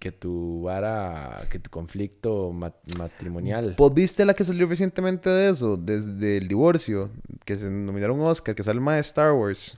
que 0.00 0.12
tu 0.12 0.62
vara, 0.62 1.36
que 1.50 1.58
tu 1.58 1.70
conflicto 1.70 2.52
ma- 2.52 2.72
matrimonial. 2.98 3.74
¿Vos 3.76 3.92
viste 3.94 4.24
la 4.24 4.34
que 4.34 4.44
salió 4.44 4.66
recientemente 4.68 5.28
de 5.28 5.50
eso? 5.50 5.76
Desde 5.76 6.36
el 6.38 6.46
divorcio. 6.48 7.10
Que 7.44 7.56
se 7.56 7.68
nominaron 7.70 8.20
Oscar. 8.20 8.54
Que 8.54 8.62
sale 8.62 8.78
mae 8.80 8.96
de 8.96 9.00
Star 9.00 9.32
Wars. 9.32 9.76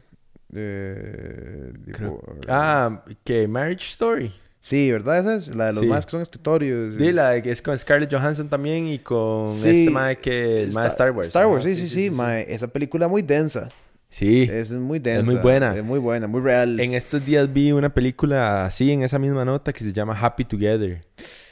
Eh, 0.54 1.72
Creo- 1.92 2.20
Ah, 2.48 3.02
que 3.24 3.46
Marriage 3.48 3.86
Story. 3.92 4.32
Sí, 4.60 4.90
¿verdad? 4.92 5.20
Esa 5.20 5.34
es 5.36 5.56
la 5.56 5.66
de 5.68 5.72
los 5.72 5.82
Sí. 5.82 5.88
más 5.88 6.04
que 6.04 6.10
son 6.10 6.20
escritorios. 6.22 6.96
Sí, 6.98 7.12
la 7.12 7.30
de 7.30 7.42
que 7.42 7.50
es 7.50 7.62
con 7.62 7.78
Scarlett 7.78 8.12
Johansson 8.12 8.48
también 8.50 8.88
y 8.88 8.98
con 8.98 9.52
Sí, 9.54 9.68
este 9.70 9.90
mae 9.90 10.16
que 10.16 10.30
de 10.30 10.62
Star 10.64 11.12
Wars. 11.12 11.28
Star 11.28 11.46
Wars, 11.46 11.64
sí, 11.64 11.76
sí, 11.76 11.88
sí. 11.88 12.10
mae, 12.10 12.44
Esa 12.52 12.68
película 12.68 13.08
muy 13.08 13.22
densa. 13.22 13.70
Sí. 14.10 14.42
Es 14.50 14.72
muy 14.72 14.98
densa. 14.98 15.22
muy 15.24 15.36
buena. 15.36 15.76
Es 15.76 15.84
muy 15.84 15.98
buena, 16.00 16.26
muy 16.26 16.40
real. 16.40 16.80
En 16.80 16.94
estos 16.94 17.24
días 17.24 17.52
vi 17.52 17.70
una 17.72 17.94
película 17.94 18.64
así, 18.66 18.90
en 18.90 19.02
esa 19.02 19.18
misma 19.18 19.44
nota, 19.44 19.72
que 19.72 19.84
se 19.84 19.92
llama 19.92 20.18
Happy 20.20 20.44
Together, 20.44 21.00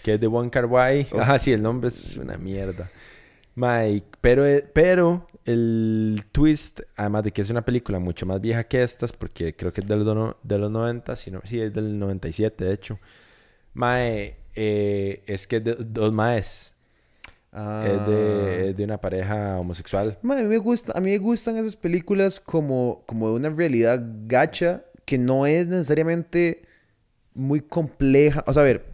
que 0.03 0.15
es 0.15 0.21
de 0.21 0.27
Wong 0.27 0.51
Kar 0.51 0.67
Wai. 0.67 1.07
Oh. 1.13 1.21
Ajá, 1.21 1.39
sí, 1.39 1.53
el 1.53 1.63
nombre 1.63 1.89
es 1.89 2.17
una 2.17 2.37
mierda. 2.37 2.89
Mike, 3.55 4.07
pero, 4.21 4.47
eh, 4.47 4.65
pero 4.73 5.27
el 5.45 6.23
twist, 6.33 6.81
además 6.97 7.25
de 7.25 7.33
que 7.33 7.43
es 7.43 7.51
una 7.51 7.65
película 7.65 7.99
mucho 7.99 8.27
más 8.27 8.41
vieja 8.41 8.65
que 8.65 8.83
estas, 8.83 9.13
porque 9.13 9.55
creo 9.57 9.73
que 9.73 9.81
es 9.81 9.87
de 9.87 9.97
los, 9.97 10.15
no- 10.15 10.37
de 10.43 10.59
los 10.59 10.71
90, 10.71 11.17
sino, 11.17 11.41
sí, 11.45 11.61
es 11.61 11.73
del 11.73 11.99
97, 11.99 12.65
de 12.65 12.73
hecho. 12.75 12.99
Mae, 13.75 14.37
eh, 14.55 15.23
es 15.27 15.47
que 15.47 15.57
es 15.57 15.65
de 15.65 15.77
dos 15.79 16.13
maes. 16.13 16.75
Ah. 17.61 17.85
Es, 17.87 18.07
de, 18.07 18.71
es 18.71 18.77
de 18.77 18.85
una 18.85 19.01
pareja 19.01 19.59
homosexual. 19.59 20.17
A 20.23 20.27
mí 20.37 20.43
me 20.45 20.59
gusta, 20.59 20.93
a 20.97 21.01
mí 21.01 21.11
me 21.11 21.19
gustan 21.19 21.57
esas 21.57 21.75
películas 21.75 22.39
como, 22.39 23.03
como 23.07 23.31
de 23.31 23.35
una 23.35 23.49
realidad 23.51 24.01
gacha 24.27 24.85
que 25.05 25.19
no 25.19 25.45
es 25.45 25.67
necesariamente 25.67 26.63
muy 27.35 27.61
compleja. 27.61 28.45
O 28.47 28.53
sea, 28.53 28.63
a 28.63 28.65
ver, 28.65 28.85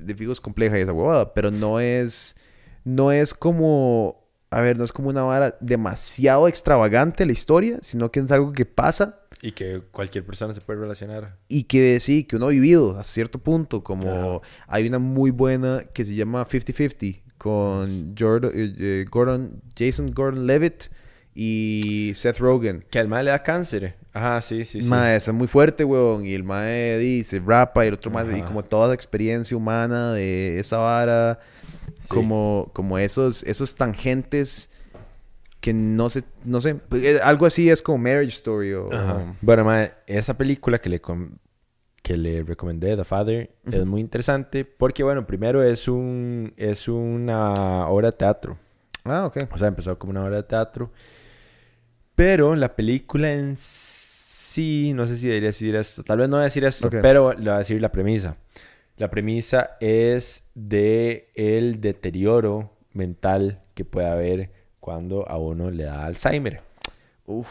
de 0.00 0.14
fijo 0.16 0.32
es 0.32 0.40
compleja 0.40 0.78
y 0.78 0.82
esa 0.82 0.92
huevada, 0.92 1.32
pero 1.32 1.50
no 1.52 1.78
es, 1.78 2.34
no 2.84 3.12
es 3.12 3.34
como, 3.34 4.26
a 4.50 4.60
ver, 4.62 4.76
no 4.78 4.84
es 4.84 4.92
como 4.92 5.08
una 5.10 5.22
vara 5.22 5.56
demasiado 5.60 6.48
extravagante 6.48 7.24
la 7.24 7.32
historia, 7.32 7.78
sino 7.82 8.10
que 8.10 8.18
es 8.20 8.32
algo 8.32 8.52
que 8.52 8.66
pasa 8.66 9.20
Y 9.42 9.52
que 9.52 9.80
cualquier 9.92 10.24
persona 10.24 10.54
se 10.54 10.60
puede 10.60 10.80
relacionar. 10.80 11.38
y 11.48 11.64
que 11.64 12.00
sí, 12.00 12.24
que 12.24 12.36
uno 12.36 12.46
ha 12.46 12.50
vivido 12.50 12.98
a 12.98 13.02
cierto 13.04 13.38
punto, 13.38 13.84
como 13.84 14.10
Ajá. 14.10 14.40
hay 14.66 14.86
una 14.88 14.98
muy 14.98 15.30
buena 15.30 15.82
que 15.92 16.04
se 16.04 16.14
llama 16.14 16.46
50-50 16.46 17.21
con 17.42 18.14
Jordan, 18.16 18.52
eh, 18.54 18.72
eh, 18.78 19.04
Gordon, 19.10 19.60
Jason 19.76 20.12
Gordon 20.12 20.46
Levitt 20.46 20.84
y 21.34 22.12
Seth 22.14 22.38
Rogen. 22.38 22.84
Que 22.88 23.00
al 23.00 23.08
mae 23.08 23.24
le 23.24 23.32
da 23.32 23.42
cáncer. 23.42 23.96
Ajá, 24.12 24.40
sí, 24.40 24.64
sí, 24.64 24.80
sí. 24.80 24.86
Mae, 24.88 25.16
es 25.16 25.32
muy 25.32 25.48
fuerte, 25.48 25.82
weón. 25.82 26.24
Y 26.24 26.34
el 26.34 26.44
mae 26.44 26.98
dice 26.98 27.42
rapa 27.44 27.84
y 27.84 27.88
el 27.88 27.94
otro 27.94 28.12
mae, 28.12 28.38
y 28.38 28.42
como 28.42 28.62
toda 28.62 28.86
la 28.86 28.94
experiencia 28.94 29.56
humana 29.56 30.12
de 30.12 30.60
esa 30.60 30.76
vara, 30.76 31.40
Sí. 32.02 32.08
como, 32.14 32.70
como 32.74 32.96
esos, 32.98 33.42
esos 33.42 33.74
tangentes 33.74 34.70
que 35.60 35.72
no 35.74 36.10
sé, 36.10 36.22
no 36.44 36.60
sé, 36.60 36.76
pues, 36.76 37.02
eh, 37.02 37.20
algo 37.24 37.46
así 37.46 37.70
es 37.70 37.82
como 37.82 37.98
Marriage 37.98 38.36
Story 38.36 38.72
o... 38.74 38.92
Ajá. 38.92 39.34
Bueno, 39.40 39.64
mae, 39.64 39.92
esa 40.06 40.36
película 40.38 40.80
que 40.80 40.88
le, 40.90 41.00
que 42.02 42.16
le 42.16 42.42
recomendé, 42.42 42.96
The 42.96 43.04
Father, 43.04 43.50
es 43.70 43.86
muy 43.86 44.00
interesante 44.00 44.64
porque, 44.64 45.04
bueno, 45.04 45.24
primero 45.26 45.62
es, 45.62 45.86
un, 45.86 46.52
es 46.56 46.88
una 46.88 47.88
obra 47.88 48.10
de 48.10 48.16
teatro. 48.16 48.58
Ah, 49.04 49.24
ok. 49.26 49.38
O 49.52 49.58
sea, 49.58 49.68
empezó 49.68 49.98
como 49.98 50.10
una 50.10 50.24
obra 50.24 50.36
de 50.36 50.42
teatro. 50.42 50.90
Pero 52.14 52.54
la 52.56 52.74
película 52.74 53.32
en 53.32 53.54
sí, 53.56 54.92
no 54.94 55.06
sé 55.06 55.16
si 55.16 55.28
debería 55.28 55.48
decir 55.48 55.74
esto, 55.76 56.02
tal 56.02 56.18
vez 56.18 56.28
no 56.28 56.36
voy 56.36 56.42
a 56.42 56.44
decir 56.44 56.64
esto, 56.64 56.88
Ok. 56.88 56.96
pero 57.00 57.32
le 57.32 57.38
voy 57.44 57.48
a 57.54 57.58
decir 57.58 57.80
la 57.80 57.90
premisa. 57.90 58.36
La 58.98 59.08
premisa 59.10 59.76
es 59.80 60.44
de 60.54 61.30
el 61.34 61.80
deterioro 61.80 62.76
mental 62.92 63.62
que 63.74 63.84
puede 63.84 64.08
haber 64.08 64.50
cuando 64.80 65.26
a 65.28 65.38
uno 65.38 65.70
le 65.70 65.84
da 65.84 66.04
Alzheimer. 66.04 66.60
Uf. 67.26 67.48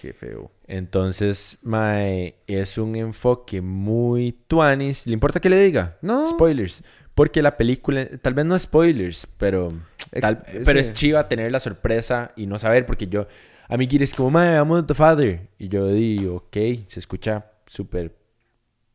Qué 0.00 0.12
feo. 0.14 0.50
Entonces, 0.72 1.58
mae, 1.62 2.36
es 2.46 2.78
un 2.78 2.94
enfoque 2.94 3.60
muy 3.60 4.30
tuanis. 4.46 5.04
¿Le 5.04 5.12
importa 5.14 5.40
que 5.40 5.50
le 5.50 5.58
diga? 5.58 5.96
No. 6.00 6.30
Spoilers. 6.30 6.84
Porque 7.12 7.42
la 7.42 7.56
película, 7.56 8.06
tal 8.22 8.34
vez 8.34 8.46
no 8.46 8.56
spoilers, 8.56 9.26
pero, 9.36 9.72
tal- 10.20 10.44
eh, 10.46 10.62
pero 10.64 10.74
sí. 10.82 10.90
es 10.90 10.92
chiva 10.92 11.28
tener 11.28 11.50
la 11.50 11.58
sorpresa 11.58 12.30
y 12.36 12.46
no 12.46 12.56
saber, 12.56 12.86
porque 12.86 13.08
yo, 13.08 13.26
a 13.68 13.76
mí 13.76 13.88
quieres 13.88 14.14
como, 14.14 14.30
mae, 14.30 14.54
vamos 14.58 14.86
The 14.86 14.94
Father. 14.94 15.48
Y 15.58 15.68
yo 15.68 15.88
digo, 15.88 16.36
ok, 16.36 16.56
se 16.86 17.00
escucha 17.00 17.46
súper 17.66 18.14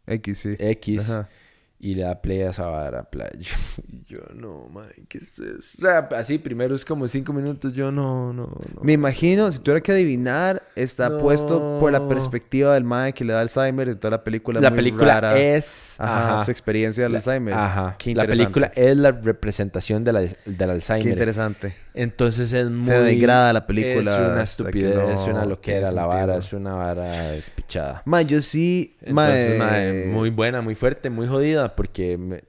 X, 0.08 0.38
sí. 0.40 0.56
X. 0.58 1.10
Ajá. 1.10 1.30
Y 1.78 1.94
le 1.94 2.04
da 2.04 2.22
play 2.22 2.42
a 2.42 2.50
esa 2.52 2.66
vara, 2.68 3.04
play. 3.04 3.28
Y 3.88 4.06
yo, 4.06 4.20
no, 4.34 4.70
mae, 4.72 4.88
¿qué 5.10 5.18
es 5.18 5.38
eso? 5.40 5.78
O 5.78 5.82
sea, 5.82 6.00
así, 6.18 6.38
primero 6.38 6.74
es 6.74 6.86
como 6.86 7.08
cinco 7.08 7.34
minutos, 7.34 7.74
yo 7.74 7.92
no, 7.92 8.32
no, 8.34 8.44
no. 8.74 8.82
Me 8.82 8.94
imagino, 8.94 9.52
si 9.52 9.60
tuviera 9.60 9.82
que 9.82 9.92
adivinar, 9.92 10.64
está 10.76 11.10
No. 11.10 11.20
puesto 11.20 11.78
por 11.80 11.92
la 11.92 12.08
perspectiva 12.08 12.74
del 12.76 12.86
mae 12.86 13.14
que 13.14 13.26
le 13.26 13.34
da 13.34 13.42
Alzheimer 13.42 13.90
y 13.90 13.96
toda 13.96 14.12
la 14.12 14.24
película 14.24 14.62
La 14.62 14.70
muy 14.70 14.78
película 14.78 15.20
rara. 15.22 15.38
es... 15.38 16.00
Ajá, 16.00 16.36
ajá. 16.36 16.46
su 16.46 16.52
experiencia 16.52 17.04
del 17.04 17.12
La- 17.12 17.18
Alzheimer. 17.20 17.54
Ajá. 17.54 17.96
Qué 18.00 18.16
La 18.16 18.26
película 18.26 18.72
es 18.74 18.96
la 18.98 19.12
representación 19.12 20.04
de 20.04 20.14
la- 20.14 20.22
del 20.46 20.70
Alzheimer. 20.70 21.04
Qué 21.04 21.10
interesante. 21.10 21.76
Entonces 21.98 22.52
es 22.54 22.70
muy... 22.70 22.86
Se 22.86 23.00
degrada 23.00 23.54
la 23.54 23.66
película 23.66 24.12
Es 24.14 24.32
una 24.34 24.44
estupidez, 24.44 24.96
no 24.96 25.10
es 25.14 25.28
una 25.28 25.46
loquera. 25.46 25.92
La 25.92 26.06
vara 26.06 26.38
es 26.38 26.52
una 26.54 26.74
vara 26.76 27.32
despichada. 27.32 28.02
Mae, 28.06 28.26
yo 28.26 28.42
sí... 28.42 28.98
Entonces, 29.02 29.58
mae, 29.58 29.94
mae, 29.94 30.06
muy 30.08 30.30
buena, 30.30 30.62
muy 30.62 30.76
fuerte, 30.76 31.10
muy 31.10 31.28
jodida, 31.28 31.76
porque... 31.76 32.18
me- 32.18 32.44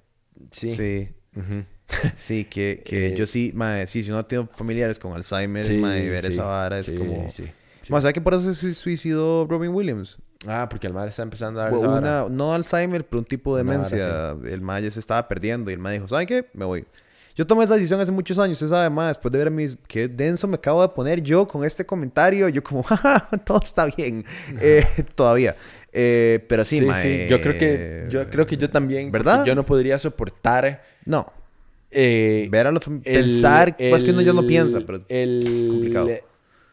Sí. 0.51 0.75
Sí. 0.75 1.09
Ujú. 1.37 1.65
Sí, 2.17 2.45
que, 2.45 2.83
que 2.85 3.09
Eh, 3.09 3.15
yo 3.17 3.27
sí, 3.29 3.53
mae, 3.55 3.87
sí, 3.87 4.03
si 4.03 4.11
uno 4.11 4.25
tiene 4.27 4.49
familiares 4.57 4.99
con 4.99 5.13
Alzheimer, 5.15 5.65
Sí, 5.65 5.79
mae, 5.79 6.09
ver 6.09 6.23
sí, 6.25 6.33
esa 6.33 6.45
vara 6.45 6.79
es 6.81 6.87
sí, 6.87 6.95
como... 6.97 7.31
sí, 7.31 7.45
sí. 7.83 7.93
Mae, 7.93 8.03
¿sabes 8.03 8.15
que 8.15 8.21
por 8.21 8.35
eso 8.35 8.53
se 8.53 8.61
sui- 8.61 8.75
suicidó 8.75 9.47
Robin 9.49 9.71
Williams? 9.73 10.19
Ah, 10.49 10.67
porque 10.69 10.87
el 10.89 10.93
mal 10.93 11.07
está 11.09 11.23
empezando 11.23 11.61
a 11.61 11.65
dar 11.65 11.73
esa 11.73 11.81
Una, 11.89 12.01
vara. 12.01 12.27
no 12.31 12.53
Alzheimer, 12.53 13.07
pero 13.07 13.21
un 13.21 13.25
tipo 13.25 13.57
de 13.57 13.63
demencia. 13.63 14.31
El 14.45 14.61
mae 14.61 14.83
ya 14.83 14.91
se 14.91 14.99
estaba 15.01 15.27
perdiendo 15.29 15.71
y 15.71 15.75
el 15.75 15.79
mae 15.79 15.95
dijo, 15.95 16.09
¿saben 16.09 16.27
qué? 16.27 16.47
Me 16.53 16.65
voy. 16.65 16.85
Yo 17.37 17.47
tomé 17.47 17.65
esa 17.65 17.75
decisión 17.75 18.01
hace 18.01 18.11
muchos 18.13 18.39
años, 18.39 18.61
usted 18.61 18.75
sabe, 18.75 18.89
más 18.89 19.09
después 19.09 19.31
de 19.31 19.39
ver 19.39 19.51
mis... 19.51 19.77
Qué 19.87 20.09
denso 20.09 20.49
me 20.49 20.55
acabo 20.57 20.81
de 20.81 20.89
poner 20.89 21.21
yo 21.23 21.47
con 21.47 21.65
este 21.65 21.85
comentario. 21.85 22.49
Yo 22.49 22.63
como, 22.65 22.83
jaja, 22.83 23.29
todo 23.45 23.61
está 23.63 23.85
bien. 23.87 24.25
Eh, 24.61 24.83
todavía. 25.15 25.55
Eh, 25.93 26.45
pero 26.49 26.65
sí, 26.65 26.79
Sí, 26.79 26.85
mae, 26.87 27.03
sí. 27.03 27.27
Yo 27.29 27.41
creo 27.41 27.59
que 27.59 28.07
yo 28.11 28.29
creo 28.31 28.47
que 28.47 28.57
yo 28.57 28.71
también, 28.71 29.11
¿Verdad? 29.13 29.45
Yo 29.45 29.55
no 29.55 29.65
podría 29.67 29.99
soportar 29.99 30.83
No. 31.05 31.31
eh, 31.91 32.49
Ver 32.51 32.67
a 32.69 32.73
los... 32.73 32.87
el- 32.87 33.01
pensar... 33.03 33.77
pues 33.77 34.03
que 34.03 34.11
uno 34.13 34.23
ya 34.23 34.33
no 34.33 34.41
el- 34.41 34.47
piensa, 34.47 34.81
pero... 34.87 35.01
el- 35.09 35.67
complicado. 35.71 36.09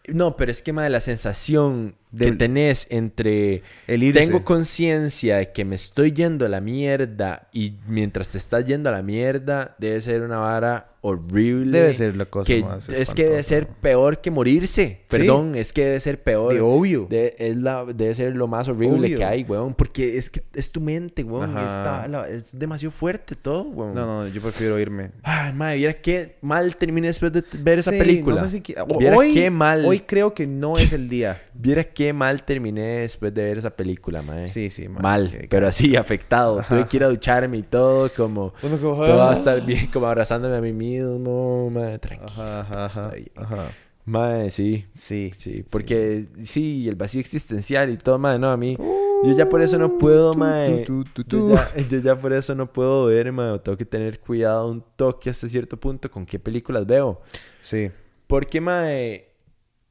No, 0.08 0.36
pero 0.36 0.52
es 0.52 0.62
que 0.62 0.74
más 0.74 0.84
de 0.84 0.90
la 0.90 1.00
sensación 1.00 1.96
que 2.18 2.26
Del- 2.26 2.38
tenés 2.38 2.88
entre 2.90 3.64
El 3.88 4.04
irse. 4.04 4.20
tengo 4.22 4.44
conciencia 4.44 5.38
de 5.38 5.52
que 5.54 5.64
me 5.66 5.76
estoy 5.76 6.12
yendo 6.12 6.46
a 6.46 6.50
la 6.50 6.60
mierda 6.62 7.48
y 7.54 7.76
mientras 7.88 8.32
te 8.34 8.38
estás 8.38 8.66
yendo 8.66 8.90
a 8.90 8.92
la 8.92 9.02
mierda 9.02 9.76
debe 9.80 10.02
ser 10.02 10.22
una 10.22 10.38
vara 10.40 10.93
horrible. 11.04 11.78
Debe 11.80 11.94
ser 11.94 12.16
la 12.16 12.26
cosa 12.26 12.48
que 12.48 12.64
más 12.64 12.88
Es 12.88 13.14
que 13.14 13.26
debe 13.26 13.44
ser 13.44 13.68
peor 13.68 14.22
que 14.22 14.32
morirse. 14.32 15.02
Perdón, 15.10 15.56
es 15.56 15.74
que 15.74 15.84
debe 15.86 16.00
ser 16.00 16.24
peor. 16.24 16.54
De 16.54 16.62
obvio. 16.62 17.08
De- 17.10 17.36
es 17.38 17.58
la, 17.58 17.86
debe 17.86 18.16
ser 18.16 18.36
lo 18.36 18.48
más 18.48 18.70
horrible 18.70 19.08
Obvio. 19.08 19.18
que 19.18 19.26
hay, 19.26 19.44
weón. 19.44 19.74
Porque 19.74 20.18
es 20.18 20.30
que 20.30 20.42
es 20.56 20.72
tu 20.72 20.80
mente, 20.80 21.24
weón. 21.24 21.56
Ajá. 21.56 21.66
Está- 21.66 22.08
la- 22.08 22.30
es 22.30 22.58
demasiado 22.58 22.92
fuerte 22.92 23.36
todo, 23.36 23.64
weón. 23.64 23.94
No, 23.94 24.06
no, 24.06 24.28
yo 24.30 24.42
prefiero 24.42 24.80
irme. 24.80 25.12
Ay, 25.24 25.52
madre, 25.52 25.78
viera 25.78 25.94
qué 25.94 26.38
mal 26.42 26.76
terminé 26.78 27.08
después 27.08 27.34
de 27.34 27.44
ver 27.60 27.80
esa 27.80 27.92
Sí, 27.92 27.98
película. 27.98 28.42
no 28.42 28.48
sé 28.50 28.62
si 28.66 28.76
Viera 28.98 29.18
hoy, 29.18 29.34
qué 29.34 29.50
mal. 29.50 29.86
Hoy 29.86 30.00
creo 30.00 30.34
que 30.34 30.48
no 30.48 30.78
es 30.78 30.94
el 30.94 31.10
día. 31.10 31.42
Viera 31.54 31.84
qué 31.84 32.14
mal 32.14 32.44
terminé 32.44 33.02
después 33.02 33.34
de 33.34 33.44
ver 33.44 33.58
esa 33.58 33.72
película, 33.72 34.22
madre. 34.22 34.48
Sí, 34.48 34.70
sí, 34.70 34.88
madre, 34.88 35.02
Mal, 35.02 35.48
pero 35.50 35.68
así, 35.68 35.98
afectado. 35.98 36.64
Tuve 36.68 36.88
que 36.88 36.98
ir 36.98 37.04
a 37.04 37.08
ducharme 37.10 37.58
y 37.58 37.64
todo, 37.64 38.10
como... 38.16 38.54
Como, 38.62 38.78
Todo 38.78 39.18
va 39.18 39.30
a 39.30 39.32
ah. 39.32 39.34
estar 39.34 39.66
bien, 39.66 39.88
como 39.88 40.08
abrazándome 40.08 40.56
a 40.56 40.62
mí 40.62 40.72
mismo, 40.72 40.93
madre, 41.00 42.00
tranquilo. 42.00 42.32
Ajá, 42.44 42.86
ajá. 42.86 43.02
Está 43.04 43.16
bien. 43.16 43.32
ajá. 43.36 43.72
Madre, 44.06 44.52
sí. 44.52 44.86
Sí. 44.96 45.32
Sí, 45.38 45.64
porque 45.70 46.26
sí, 46.44 46.88
el 46.90 46.96
vacío 46.96 47.22
existencial 47.22 47.90
y 47.90 47.98
todo, 47.98 48.20
madre, 48.20 48.40
no, 48.40 48.52
a 48.52 48.58
mí... 48.58 48.78
Yo 49.24 49.32
ya 49.38 49.48
por 49.48 49.62
eso 49.62 49.78
no 49.78 49.98
puedo, 49.98 50.34
madre. 50.34 50.84
tu, 50.86 51.06
tu, 51.06 51.22
Yo 51.24 51.28
tu. 51.28 51.56
ya, 51.56 51.78
yo 51.90 52.00
ya 52.00 52.16
por 52.18 52.34
eso 52.34 52.54
no 52.56 52.72
puedo 52.72 53.06
ver, 53.06 53.32
madre. 53.32 53.60
Tengo 53.60 53.78
que 53.78 53.86
tener 53.86 54.20
cuidado 54.20 54.68
un 54.70 54.84
toque 54.98 55.30
hasta 55.30 55.48
cierto 55.48 55.80
punto 55.80 56.12
con 56.12 56.26
qué 56.26 56.40
películas 56.40 56.86
veo. 56.86 57.22
Sí. 57.62 57.90
Porque, 58.28 58.60
mae, 58.60 59.30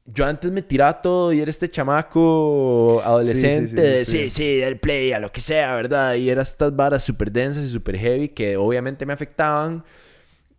yo 0.05 0.25
antes 0.25 0.51
me 0.51 0.61
tiraba 0.61 1.01
todo 1.01 1.33
y 1.33 1.39
era 1.41 1.49
este 1.49 1.67
chamaco 1.67 3.01
adolescente 3.03 3.69
Sí, 3.69 3.75
sí, 3.75 4.05
sí, 4.05 4.05
sí. 4.05 4.29
sí, 4.29 4.29
sí, 4.29 4.55
del 4.57 4.79
play, 4.79 5.13
a 5.13 5.19
lo 5.19 5.31
que 5.31 5.41
sea, 5.41 5.73
¿verdad? 5.75 6.13
Y 6.13 6.29
eran 6.29 6.43
estas 6.43 6.75
varas 6.75 7.03
súper 7.03 7.31
densas 7.31 7.63
y 7.63 7.69
súper 7.69 7.97
heavy 7.97 8.29
que 8.29 8.55
obviamente 8.55 9.03
me 9.05 9.13
afectaban 9.13 9.83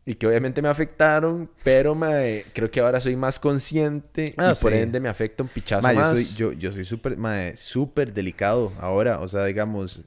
y 0.06 0.14
que 0.14 0.26
obviamente 0.26 0.60
me 0.60 0.68
afectaron, 0.68 1.48
pero 1.62 1.94
mae, 1.94 2.44
creo 2.52 2.70
que 2.70 2.80
ahora 2.80 3.00
soy 3.00 3.16
más 3.16 3.38
consciente 3.38 4.34
Ah, 4.36 4.52
y 4.54 4.60
por 4.62 4.72
sí. 4.72 4.78
ende 4.78 5.00
me 5.00 5.08
afecta 5.08 5.42
un 5.42 5.48
pichazo 5.48 5.82
Ma, 5.82 5.92
yo 5.94 6.00
más. 6.00 6.10
soy, 6.10 6.26
yo, 6.36 6.52
yo 6.52 6.72
soy 6.72 6.84
súper, 6.84 7.16
súper 7.56 8.12
delicado 8.12 8.72
ahora. 8.80 9.20
O 9.20 9.28
sea, 9.28 9.44
digamos, 9.46 10.02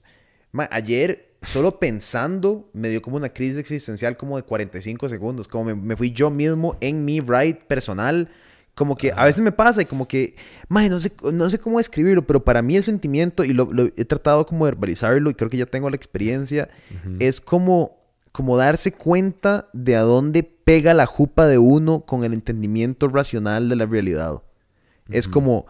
ma, 0.51 0.67
ayer 0.71 1.25
solo 1.41 1.79
pensando 1.79 2.69
me 2.73 2.89
dio 2.89 3.01
como 3.01 3.17
una 3.17 3.29
crisis 3.29 3.57
existencial 3.57 4.17
como 4.17 4.37
de 4.37 4.43
45 4.43 5.09
segundos. 5.09 5.47
Como 5.47 5.65
me, 5.65 5.75
me 5.75 5.95
fui 5.95 6.11
yo 6.11 6.29
mismo 6.29 6.77
en 6.81 7.03
mi 7.03 7.19
ride 7.19 7.55
personal. 7.67 8.29
Como 8.75 8.95
que 8.95 9.11
a 9.15 9.25
veces 9.25 9.41
me 9.41 9.51
pasa 9.51 9.81
y 9.81 9.85
como 9.85 10.07
que, 10.07 10.35
ma, 10.67 10.87
no 10.87 10.99
sé, 10.99 11.11
no 11.33 11.49
sé 11.49 11.57
cómo 11.57 11.79
describirlo, 11.79 12.27
pero 12.27 12.43
para 12.43 12.61
mí 12.61 12.75
el 12.77 12.83
sentimiento, 12.83 13.43
y 13.43 13.51
lo, 13.51 13.73
lo 13.73 13.85
he 13.97 14.05
tratado 14.05 14.45
como 14.45 14.65
de 14.65 14.71
verbalizarlo 14.73 15.31
y 15.31 15.33
creo 15.33 15.49
que 15.49 15.57
ya 15.57 15.65
tengo 15.65 15.89
la 15.89 15.95
experiencia, 15.95 16.67
es 17.19 17.41
como, 17.41 17.96
como 18.37 18.55
darse 18.55 18.91
cuenta 18.91 19.67
de 19.73 19.95
a 19.95 20.01
dónde 20.01 20.43
pega 20.43 20.93
la 20.93 21.07
jupa 21.07 21.47
de 21.47 21.57
uno 21.57 22.01
con 22.01 22.23
el 22.23 22.33
entendimiento 22.33 23.07
racional 23.07 23.67
de 23.67 23.75
la 23.75 23.87
realidad. 23.87 24.43
Es 25.09 25.27
como... 25.27 25.65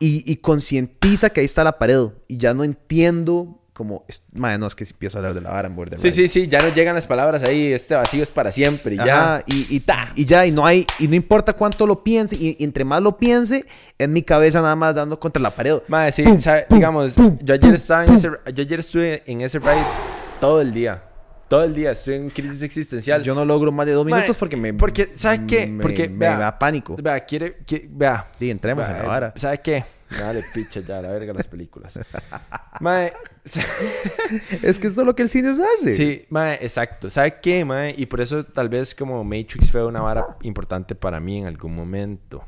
Y, 0.00 0.22
y 0.30 0.36
concientiza 0.36 1.30
que 1.30 1.40
ahí 1.40 1.46
está 1.46 1.64
la 1.64 1.78
pared. 1.78 2.08
Y 2.28 2.36
ya 2.36 2.52
no 2.52 2.62
entiendo 2.62 3.58
como... 3.72 4.04
Madre, 4.34 4.58
no, 4.58 4.66
es 4.66 4.74
que 4.74 4.84
si 4.84 4.92
empiezo 4.92 5.16
a 5.16 5.20
hablar 5.20 5.32
de 5.32 5.40
la 5.40 5.48
vara 5.48 5.66
en 5.66 5.76
Borderline. 5.76 6.02
Sí, 6.02 6.14
sí, 6.14 6.28
sí, 6.28 6.46
ya 6.46 6.60
no 6.60 6.74
llegan 6.74 6.94
las 6.94 7.06
palabras 7.06 7.42
ahí, 7.42 7.72
este 7.72 7.94
vacío 7.94 8.22
es 8.22 8.30
para 8.30 8.52
siempre 8.52 8.96
y 8.96 8.98
ya. 8.98 9.42
Y, 9.46 9.74
y, 9.74 9.80
ta, 9.80 10.12
y 10.14 10.26
ya, 10.26 10.44
y 10.44 10.52
no 10.52 10.66
hay... 10.66 10.86
Y 10.98 11.08
no 11.08 11.14
importa 11.14 11.54
cuánto 11.54 11.86
lo 11.86 12.04
piense, 12.04 12.36
y, 12.36 12.54
y 12.58 12.64
entre 12.64 12.84
más 12.84 13.00
lo 13.00 13.16
piense, 13.16 13.64
en 13.98 14.12
mi 14.12 14.20
cabeza 14.20 14.60
nada 14.60 14.76
más 14.76 14.94
dando 14.94 15.18
contra 15.18 15.40
la 15.40 15.52
pared. 15.52 15.78
Madre, 15.88 16.12
sí, 16.12 16.22
Pum, 16.22 16.38
sabe- 16.38 16.66
pum, 16.68 16.76
digamos, 16.76 17.14
pum, 17.14 17.38
yo 17.42 17.54
ayer 17.54 17.72
estaba 17.72 18.04
en 18.04 18.12
ese, 18.12 18.28
yo 18.28 18.62
ayer 18.62 18.80
estuve 18.80 19.22
en 19.24 19.40
ese 19.40 19.58
ride 19.58 19.86
todo 20.38 20.60
el 20.60 20.74
día. 20.74 21.02
Todo 21.48 21.64
el 21.64 21.74
día 21.74 21.90
estuve 21.92 22.16
en 22.16 22.30
crisis 22.30 22.62
existencial. 22.62 23.22
Yo 23.22 23.34
no 23.34 23.44
logro 23.44 23.70
más 23.70 23.86
de 23.86 23.92
dos 23.92 24.06
minutos 24.06 24.36
porque 24.36 24.56
me... 24.56 24.72
porque, 24.74 25.10
¿sabe 25.14 25.46
qué? 25.46 25.66
me- 25.66 25.82
Porque, 25.82 26.08
me, 26.08 26.18
vea, 26.18 26.38
da 26.38 26.58
pánico. 26.58 26.96
Vea, 27.00 27.20
quiere, 27.24 27.56
vea. 27.90 28.26
Sí, 28.38 28.50
entremos 28.50 28.86
Vea, 28.86 28.96
en 28.96 29.02
la 29.02 29.08
vara. 29.08 29.32
¿Sabe 29.36 29.60
qué? 29.60 29.84
Dale, 30.18 30.44
picha 30.54 30.80
ya, 30.80 31.02
la 31.02 31.08
verga 31.10 31.32
las 31.32 31.48
películas. 31.48 31.98
Mae, 32.80 33.12
Es 34.62 34.78
que 34.78 34.86
esto 34.86 35.00
es 35.00 35.06
lo 35.06 35.14
que 35.14 35.22
el 35.22 35.28
cine 35.28 35.50
hace. 35.50 35.96
sí, 35.96 36.24
mae, 36.30 36.54
exacto. 36.60 37.10
¿Sabe 37.10 37.40
qué, 37.40 37.64
mae? 37.64 37.94
Y 37.96 38.06
por 38.06 38.20
eso 38.20 38.44
tal 38.44 38.68
vez 38.68 38.94
como 38.94 39.22
Matrix 39.24 39.70
fue 39.70 39.84
una 39.84 40.00
vara 40.00 40.24
importante 40.42 40.94
para 40.94 41.20
mí 41.20 41.38
en 41.38 41.46
algún 41.46 41.74
momento. 41.74 42.44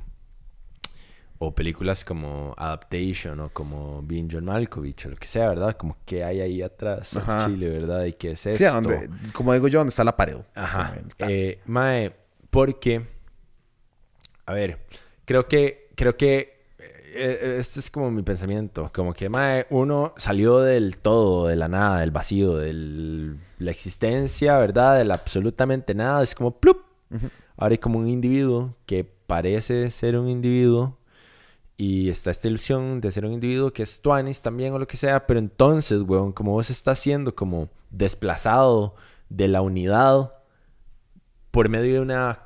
O 1.39 1.55
películas 1.55 2.05
como 2.05 2.55
Adaptation 2.57 3.41
o 3.41 3.51
como 3.51 4.01
Being 4.03 4.29
John 4.33 4.47
Malkovich 4.47 5.07
o 5.07 5.11
lo 5.11 5.17
que 5.17 5.27
sea, 5.27 5.49
¿verdad? 5.51 5.77
Como 5.77 5.97
que 6.07 6.25
hay 6.25 6.41
ahí 6.41 6.63
atrás 6.63 7.15
en. 7.17 7.47
Chile, 7.47 7.69
¿verdad? 7.69 8.05
Y 8.05 8.13
qué 8.15 8.31
es 8.31 8.47
esto. 8.47 8.59
Sí, 8.59 8.65
a 8.65 8.73
donde- 8.73 9.11
como 9.33 9.53
digo 9.53 9.69
yo, 9.69 9.81
donde 9.81 9.91
está 9.91 10.03
la 10.05 10.17
pared. 10.17 10.37
Ajá. 10.55 10.95
Eh, 11.19 11.61
mae, 11.67 12.13
porque, 12.49 13.07
a 14.47 14.53
ver, 14.55 14.79
creo 15.27 15.47
que, 15.47 15.91
creo 15.95 16.17
que 16.17 16.57
eh, 17.19 17.57
este 17.59 17.81
es 17.81 17.91
como 17.91 18.11
mi 18.11 18.23
pensamiento, 18.23 18.91
como 18.95 19.13
que, 19.13 19.29
mae, 19.29 19.67
uno 19.71 20.15
salió 20.17 20.61
del 20.61 20.97
todo, 20.99 21.49
de 21.49 21.57
la 21.57 21.69
nada, 21.69 22.01
del 22.01 22.11
vacío, 22.11 22.57
de 22.57 22.73
la 23.59 23.71
existencia, 23.71 24.59
¿verdad? 24.59 24.99
Del 24.99 25.11
absolutamente 25.11 25.95
nada, 25.95 26.23
es 26.23 26.35
como 26.35 26.59
plup. 26.59 26.79
Ahora 27.57 27.73
hay 27.73 27.79
como 27.79 27.99
un 27.99 28.09
individuo 28.09 28.75
que 28.87 29.05
parece 29.05 29.91
ser 29.91 30.19
un 30.19 30.29
individuo 30.29 30.99
y 31.77 32.09
está 32.09 32.31
esta 32.31 32.49
ilusión 32.49 33.01
de 33.01 33.13
ser 33.13 33.27
un 33.27 33.33
individuo 33.33 33.73
que 33.73 33.83
es 33.83 34.01
Tuanis 34.01 34.41
también 34.41 34.73
o 34.73 34.79
lo 34.79 34.87
que 34.87 34.97
sea, 34.97 35.27
pero 35.27 35.39
entonces, 35.39 36.01
weón, 36.01 36.33
como 36.33 36.53
vos 36.53 36.71
estás 36.71 36.99
siendo 36.99 37.35
como 37.35 37.69
desplazado 37.91 38.95
de 39.29 39.49
la 39.49 39.61
unidad 39.61 40.33
por 41.51 41.69
medio 41.69 41.95
de 41.95 42.01
una 42.01 42.41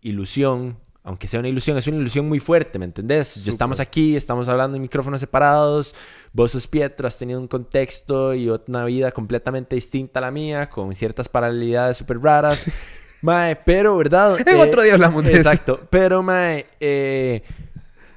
ilusión, 0.00 0.78
aunque 1.04 1.28
sea 1.28 1.38
una 1.38 1.48
ilusión, 1.48 1.78
es 1.78 1.86
una 1.86 1.98
ilusión 1.98 2.28
muy 2.28 2.40
fuerte, 2.40 2.78
¿me 2.78 2.84
entendés? 2.86 3.44
Ya 3.44 3.52
estamos 3.52 3.78
aquí, 3.78 4.16
estamos 4.16 4.48
hablando 4.48 4.76
en 4.76 4.82
micrófonos 4.82 5.20
separados, 5.20 5.94
vos 6.32 6.50
sos 6.50 6.66
Pietro, 6.66 7.06
has 7.06 7.16
tenido 7.16 7.38
un 7.38 7.46
contexto 7.46 8.34
y 8.34 8.48
una 8.48 8.84
vida 8.86 9.12
completamente 9.12 9.76
distinta 9.76 10.18
a 10.18 10.22
la 10.22 10.30
mía, 10.32 10.68
con 10.68 10.94
ciertas 10.94 11.28
paralelidades 11.28 11.96
súper 11.96 12.18
raras. 12.18 12.70
Mae, 13.22 13.56
pero, 13.56 13.96
¿verdad? 13.96 14.36
En 14.46 14.60
otro 14.60 14.82
día 14.82 14.94
hablamos 14.94 15.24
de 15.24 15.30
eso. 15.30 15.38
Exacto. 15.38 15.80
Pero, 15.88 16.22
mae, 16.22 16.66
eh, 16.78 17.42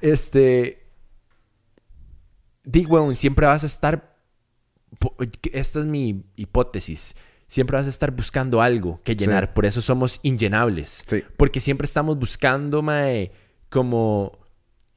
este... 0.00 0.86
Digo, 2.64 2.94
weón, 2.94 3.16
siempre 3.16 3.46
vas 3.46 3.62
a 3.62 3.66
estar... 3.66 4.16
Esta 5.52 5.80
es 5.80 5.86
mi 5.86 6.24
hipótesis. 6.36 7.14
Siempre 7.46 7.76
vas 7.76 7.86
a 7.86 7.90
estar 7.90 8.10
buscando 8.10 8.60
algo 8.60 9.00
que 9.04 9.16
llenar. 9.16 9.54
Por 9.54 9.64
eso 9.64 9.80
somos 9.80 10.20
inllenables. 10.22 11.02
Sí. 11.06 11.24
Porque 11.36 11.60
siempre 11.60 11.86
estamos 11.86 12.18
buscando, 12.18 12.82
mae, 12.82 13.32
como 13.70 14.38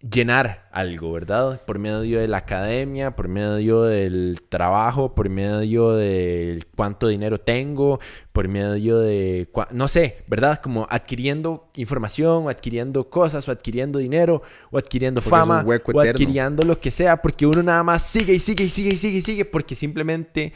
llenar 0.02 0.68
algo, 0.72 1.12
¿verdad? 1.12 1.62
Por 1.66 1.78
medio 1.78 2.20
de 2.20 2.28
la 2.28 2.38
academia, 2.38 3.16
por 3.16 3.28
medio 3.28 3.84
del 3.84 4.42
trabajo, 4.50 5.14
por 5.14 5.30
medio 5.30 5.92
de 5.94 6.64
cuánto 6.76 7.08
dinero 7.08 7.38
tengo, 7.38 8.00
por 8.32 8.48
medio 8.48 9.00
de, 9.00 9.48
no 9.72 9.88
sé, 9.88 10.24
¿verdad? 10.28 10.60
Como 10.62 10.88
adquiriendo 10.90 11.70
información, 11.76 12.46
o 12.46 12.50
adquiriendo 12.50 13.10
cosas, 13.10 13.48
o 13.48 13.52
adquiriendo 13.52 14.00
dinero, 14.00 14.42
o 14.72 14.78
adquiriendo 14.78 15.22
Porque 15.22 15.30
fama, 15.30 15.64
o 15.66 15.74
eterno. 15.74 16.02
adquiriendo 16.02 16.64
lo 16.64 16.80
que 16.80 16.90
sea, 16.90 17.22
porque 17.22 17.46
uno 17.46 17.62
nada 17.62 17.84
más 17.84 18.02
sigue 18.06 18.34
y 18.34 18.40
sigue 18.40 18.64
y 18.64 18.70
sigue 18.70 18.90
y 18.94 18.98
sigue 18.98 19.18
y 19.18 19.22
sigue, 19.22 19.46
porque 19.46 19.76
simplemente 19.76 20.54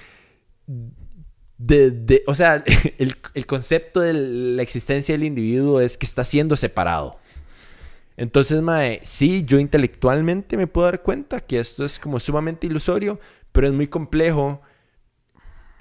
de, 1.57 1.91
de- 1.91 2.23
o 2.27 2.35
sea, 2.35 2.63
el, 2.97 3.15
el 3.33 3.45
concepto 3.45 3.99
de 4.01 4.13
la 4.13 4.61
existencia 4.61 5.13
del 5.13 5.23
individuo 5.23 5.81
es 5.81 5.97
que 5.97 6.05
está 6.05 6.23
siendo 6.23 6.55
separado. 6.55 7.17
Entonces, 8.17 8.61
mae, 8.61 9.01
sí, 9.03 9.43
yo 9.45 9.59
intelectualmente 9.59 10.57
me 10.57 10.67
puedo 10.67 10.85
dar 10.85 11.01
cuenta 11.01 11.41
que 11.41 11.59
esto 11.59 11.83
es 11.83 11.99
como 11.99 12.19
sumamente 12.19 12.67
ilusorio, 12.67 13.19
pero 13.51 13.67
es 13.67 13.73
muy 13.73 13.87
complejo 13.87 14.61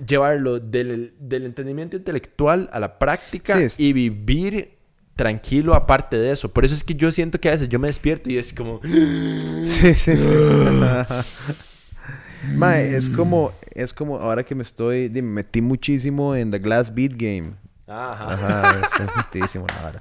llevarlo 0.05 0.59
del, 0.59 1.15
del 1.21 1.45
entendimiento 1.45 1.97
intelectual 1.97 2.69
a 2.73 2.81
la 2.81 2.99
práctica 2.99 3.69
Sí, 3.69 3.89
y 3.89 3.93
vivir 3.93 4.73
tranquilo 5.15 5.75
aparte 5.75 6.19
de 6.19 6.33
eso. 6.33 6.53
Por 6.53 6.65
eso 6.65 6.75
es 6.75 6.83
que 6.83 6.95
yo 6.95 7.13
siento 7.13 7.41
que 7.41 7.49
a 7.49 7.53
veces 7.53 7.69
yo 7.69 7.79
me 7.79 7.87
despierto 7.87 8.31
y 8.31 8.39
es 8.39 8.53
como... 8.53 8.81
Sí, 9.65 9.95
sí, 9.95 10.17
sí. 10.17 10.19
Mae, 12.57 12.95
es 12.95 13.09
como, 13.09 13.53
es 13.75 13.95
como 13.95 14.19
ahora 14.19 14.45
que 14.45 14.55
me 14.55 14.63
estoy, 14.63 15.09
me 15.09 15.23
metí 15.23 15.63
muchísimo 15.63 16.37
en 16.37 16.51
The 16.51 16.59
Glass 16.59 16.95
Beat 16.95 17.13
Game. 17.17 17.53
Ajá. 17.87 18.33
Ajá, 18.33 18.81
está 18.83 19.13
mutísimo 19.35 19.67
la 19.69 19.83
vara. 19.83 20.01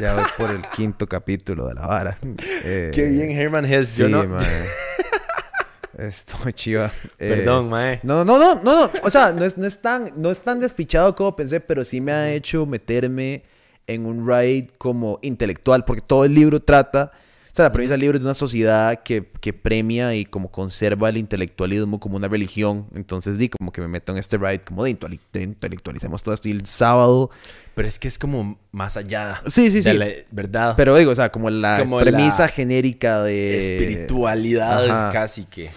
Ya 0.00 0.14
voy 0.14 0.24
por 0.38 0.50
el 0.50 0.62
quinto 0.74 1.06
capítulo 1.06 1.68
de 1.68 1.74
la 1.74 1.86
vara. 1.86 2.16
Eh, 2.64 2.90
Qué 2.94 3.04
bien, 3.04 3.30
Herman 3.30 3.66
Hess. 3.66 3.90
Sí, 3.90 4.02
Yo 4.02 4.08
no... 4.08 4.24
mae. 4.26 4.44
Estoy 5.98 6.54
chiva. 6.54 6.90
Eh, 7.18 7.28
Perdón, 7.28 7.68
mae. 7.68 8.00
No, 8.02 8.24
no, 8.24 8.38
no, 8.38 8.54
no, 8.62 8.86
no. 8.86 8.90
O 9.02 9.10
sea, 9.10 9.32
no 9.32 9.44
es, 9.44 9.58
no 9.58 9.66
es 9.66 9.82
tan, 9.82 10.10
no 10.16 10.30
es 10.30 10.40
tan 10.40 10.58
despichado 10.58 11.14
como 11.14 11.36
pensé, 11.36 11.60
pero 11.60 11.84
sí 11.84 12.00
me 12.00 12.12
ha 12.12 12.32
hecho 12.32 12.64
meterme 12.64 13.42
en 13.86 14.06
un 14.06 14.26
ride 14.26 14.68
como 14.78 15.18
intelectual, 15.20 15.84
porque 15.84 16.00
todo 16.00 16.24
el 16.24 16.34
libro 16.34 16.62
trata, 16.62 17.10
o 17.52 17.54
sea, 17.54 17.64
la 17.64 17.72
premisa 17.72 17.94
del 17.94 18.00
libro 18.02 18.16
es 18.16 18.22
de 18.22 18.26
una 18.26 18.34
sociedad 18.34 19.02
que, 19.02 19.28
que 19.40 19.52
premia 19.52 20.14
y 20.14 20.24
como 20.24 20.50
conserva 20.50 21.08
el 21.08 21.16
intelectualismo 21.16 21.98
como 21.98 22.16
una 22.16 22.28
religión. 22.28 22.86
Entonces, 22.94 23.38
di 23.38 23.48
como 23.48 23.72
que 23.72 23.80
me 23.80 23.88
meto 23.88 24.12
en 24.12 24.18
este 24.18 24.38
ride 24.38 24.60
como 24.62 24.84
de, 24.84 24.90
intele- 24.98 25.20
de 25.32 25.42
intelectualicemos 25.42 26.22
todo 26.22 26.34
esto. 26.34 26.48
Y 26.48 26.52
el 26.52 26.66
sábado, 26.66 27.30
Pero 27.74 27.88
es 27.88 27.98
que 27.98 28.08
es 28.08 28.18
como 28.18 28.58
más 28.72 28.96
allá. 28.96 29.42
Sí, 29.46 29.70
sí, 29.70 29.78
de 29.80 29.82
sí. 29.82 29.92
la 29.98 30.06
verdad. 30.32 30.74
pero 30.76 30.96
digo, 30.96 31.10
o 31.10 31.14
sea, 31.14 31.30
como 31.32 31.50
la 31.50 31.78
como 31.80 31.98
premisa 31.98 32.42
la 32.44 32.48
genérica 32.48 33.22
de 33.22 33.58
Espiritualidad 33.58 34.84
Ajá. 34.88 35.12
casi 35.12 35.44
que. 35.44 35.70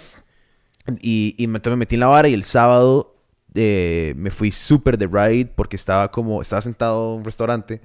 Y, 1.02 1.36
y 1.38 1.48
me, 1.48 1.60
me 1.66 1.76
metí 1.78 1.96
en 1.96 2.02
la 2.02 2.08
vara 2.08 2.28
y 2.28 2.34
el 2.34 2.44
sábado 2.44 3.16
eh, 3.56 4.14
me 4.18 4.32
fui 4.32 4.52
súper 4.52 4.98
de 4.98 5.08
ride 5.08 5.46
porque 5.56 5.76
estaba 5.76 6.12
como, 6.12 6.42
estaba 6.42 6.62
sentado 6.62 7.14
en 7.14 7.20
un 7.20 7.26
restaurante 7.26 7.82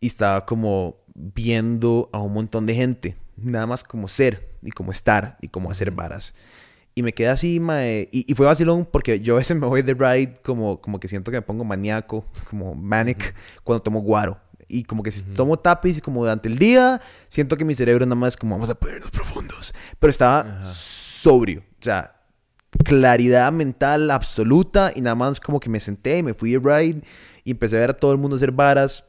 y 0.00 0.06
estaba 0.06 0.44
como 0.44 0.96
viendo 1.34 2.08
a 2.12 2.20
un 2.20 2.32
montón 2.32 2.66
de 2.66 2.74
gente, 2.74 3.16
nada 3.36 3.66
más 3.66 3.84
como 3.84 4.08
ser 4.08 4.48
y 4.62 4.70
como 4.70 4.92
estar 4.92 5.36
y 5.40 5.48
como 5.48 5.70
hacer 5.70 5.90
varas. 5.90 6.34
Y 6.94 7.02
me 7.02 7.12
quedé 7.12 7.28
así, 7.28 7.60
mae, 7.60 8.08
y, 8.10 8.30
y 8.30 8.34
fue 8.34 8.46
vacilón 8.46 8.86
porque 8.90 9.20
yo 9.20 9.34
a 9.34 9.38
veces 9.38 9.56
me 9.56 9.66
voy 9.66 9.82
de 9.82 9.94
ride 9.94 10.34
como, 10.42 10.80
como 10.80 10.98
que 10.98 11.08
siento 11.08 11.30
que 11.30 11.38
me 11.38 11.42
pongo 11.42 11.64
maníaco, 11.64 12.24
como 12.48 12.74
manic, 12.74 13.34
cuando 13.62 13.82
tomo 13.82 14.00
guaro. 14.00 14.40
Y 14.68 14.84
como 14.84 15.02
que 15.02 15.10
si 15.10 15.22
tomo 15.22 15.58
tapiz 15.58 16.00
como 16.00 16.20
durante 16.20 16.48
el 16.48 16.58
día, 16.58 17.00
siento 17.28 17.56
que 17.56 17.64
mi 17.64 17.74
cerebro 17.74 18.06
nada 18.06 18.14
más 18.14 18.36
como 18.36 18.54
vamos 18.54 18.70
a 18.70 18.74
ponernos 18.74 19.10
profundos. 19.10 19.74
Pero 19.98 20.10
estaba 20.10 20.62
sobrio. 20.62 21.64
O 21.80 21.82
sea, 21.82 22.20
claridad 22.84 23.50
mental 23.52 24.10
absoluta 24.10 24.92
y 24.94 25.00
nada 25.00 25.16
más 25.16 25.40
como 25.40 25.58
que 25.58 25.68
me 25.68 25.80
senté 25.80 26.18
y 26.18 26.22
me 26.22 26.34
fui 26.34 26.52
de 26.52 26.58
ride 26.58 27.02
y 27.44 27.50
empecé 27.50 27.76
a 27.76 27.80
ver 27.80 27.90
a 27.90 27.94
todo 27.94 28.12
el 28.12 28.18
mundo 28.18 28.36
hacer 28.36 28.52
varas 28.52 29.04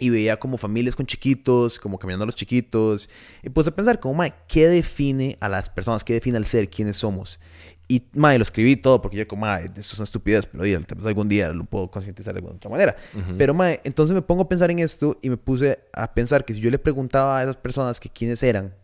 y 0.00 0.10
veía 0.10 0.38
como 0.38 0.56
familias 0.56 0.96
con 0.96 1.06
chiquitos, 1.06 1.78
como 1.78 1.98
caminando 1.98 2.24
a 2.24 2.26
los 2.26 2.34
chiquitos 2.34 3.08
y 3.42 3.50
puse 3.50 3.68
a 3.70 3.74
pensar 3.76 4.00
como, 4.00 4.14
mae, 4.14 4.32
¿qué 4.48 4.66
define 4.66 5.36
a 5.40 5.48
las 5.48 5.70
personas? 5.70 6.02
¿Qué 6.02 6.14
define 6.14 6.36
al 6.38 6.46
ser? 6.46 6.68
¿Quiénes 6.70 6.96
somos? 6.96 7.38
Y, 7.86 8.04
mae, 8.14 8.38
lo 8.38 8.42
escribí 8.42 8.76
todo 8.76 9.02
porque 9.02 9.16
yo 9.16 9.26
como, 9.28 9.42
mae, 9.42 9.64
eso 9.64 9.72
es 9.78 9.94
una 9.98 10.04
estupidez, 10.04 10.46
pero 10.46 10.62
tal 10.86 10.96
vez 10.98 11.06
algún 11.06 11.28
día 11.28 11.52
lo 11.52 11.64
puedo 11.64 11.90
concientizar 11.90 12.32
de 12.34 12.38
alguna 12.38 12.54
otra 12.56 12.70
manera. 12.70 12.96
Pero, 13.36 13.52
mae, 13.52 13.80
entonces 13.84 14.14
me 14.14 14.22
pongo 14.22 14.42
a 14.42 14.48
pensar 14.48 14.70
en 14.70 14.78
esto 14.78 15.18
y 15.22 15.28
me 15.28 15.36
puse 15.36 15.78
a 15.92 16.12
pensar 16.14 16.44
que 16.44 16.54
si 16.54 16.60
yo 16.60 16.70
le 16.70 16.78
preguntaba 16.78 17.38
a 17.38 17.42
esas 17.42 17.56
personas 17.56 17.98
que 18.00 18.08
quiénes 18.08 18.42
eran, 18.44 18.74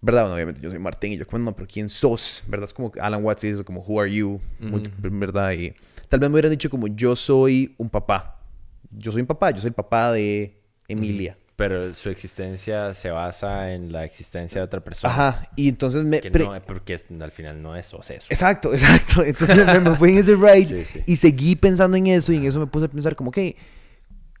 ¿verdad? 0.00 0.22
Bueno, 0.22 0.34
obviamente 0.34 0.60
yo 0.60 0.68
soy 0.68 0.78
Martín 0.78 1.12
y 1.12 1.16
yo 1.16 1.26
como, 1.26 1.44
no, 1.44 1.54
pero 1.54 1.66
¿quién 1.72 1.88
sos? 1.88 2.42
¿Verdad? 2.48 2.68
Es 2.68 2.74
como 2.74 2.92
Alan 3.00 3.24
Watts 3.24 3.42
dice 3.42 3.64
como, 3.64 3.80
who 3.80 4.00
are 4.00 4.12
you? 4.12 4.40
Muy- 4.60 4.82
¿Verdad? 4.98 5.52
Y 5.52 5.74
tal 6.08 6.20
vez 6.20 6.28
me 6.28 6.34
hubieran 6.34 6.50
dicho 6.50 6.68
como, 6.68 6.88
yo 6.88 7.16
soy 7.16 7.74
un 7.78 7.88
papá. 7.88 8.41
Yo 8.96 9.12
soy 9.12 9.20
un 9.22 9.26
papá, 9.26 9.50
yo 9.50 9.60
soy 9.60 9.68
el 9.68 9.74
papá 9.74 10.12
de 10.12 10.60
Emilia. 10.88 11.36
Pero 11.54 11.92
su 11.94 12.08
existencia 12.10 12.92
se 12.94 13.10
basa 13.10 13.72
en 13.74 13.92
la 13.92 14.04
existencia 14.04 14.60
de 14.60 14.64
otra 14.64 14.80
persona. 14.82 15.12
Ajá, 15.12 15.48
y 15.54 15.68
entonces 15.68 16.02
me... 16.04 16.20
Que 16.20 16.30
pre- 16.30 16.44
no, 16.44 16.54
porque 16.66 16.94
es- 16.94 17.04
al 17.20 17.30
final 17.30 17.62
no 17.62 17.76
es 17.76 17.86
sos 17.86 18.10
eso. 18.10 18.26
Exacto, 18.30 18.72
exacto. 18.72 19.22
Entonces 19.22 19.66
me, 19.66 19.78
me 19.80 19.94
fui 19.96 20.10
en 20.12 20.18
ese 20.18 20.34
ride 20.34 20.66
Sí, 20.66 20.84
sí. 20.84 21.00
y 21.06 21.16
seguí 21.16 21.54
pensando 21.54 21.96
en 21.96 22.06
eso 22.08 22.32
y 22.32 22.36
en 22.36 22.44
eso 22.46 22.58
me 22.58 22.66
puse 22.66 22.86
a 22.86 22.88
pensar 22.88 23.14
como 23.16 23.30
que 23.30 23.56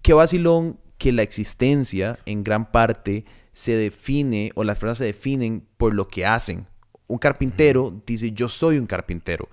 qué 0.00 0.14
vacilón 0.14 0.80
que 0.98 1.12
la 1.12 1.22
existencia 1.22 2.18
en 2.26 2.42
gran 2.44 2.70
parte 2.72 3.24
se 3.52 3.76
define 3.76 4.50
o 4.54 4.64
las 4.64 4.78
personas 4.78 4.98
se 4.98 5.04
definen 5.04 5.66
por 5.76 5.94
lo 5.94 6.08
que 6.08 6.24
hacen. 6.24 6.66
Un 7.06 7.18
carpintero 7.18 8.02
dice 8.06 8.32
yo 8.32 8.48
soy 8.48 8.78
un 8.78 8.86
carpintero. 8.86 9.48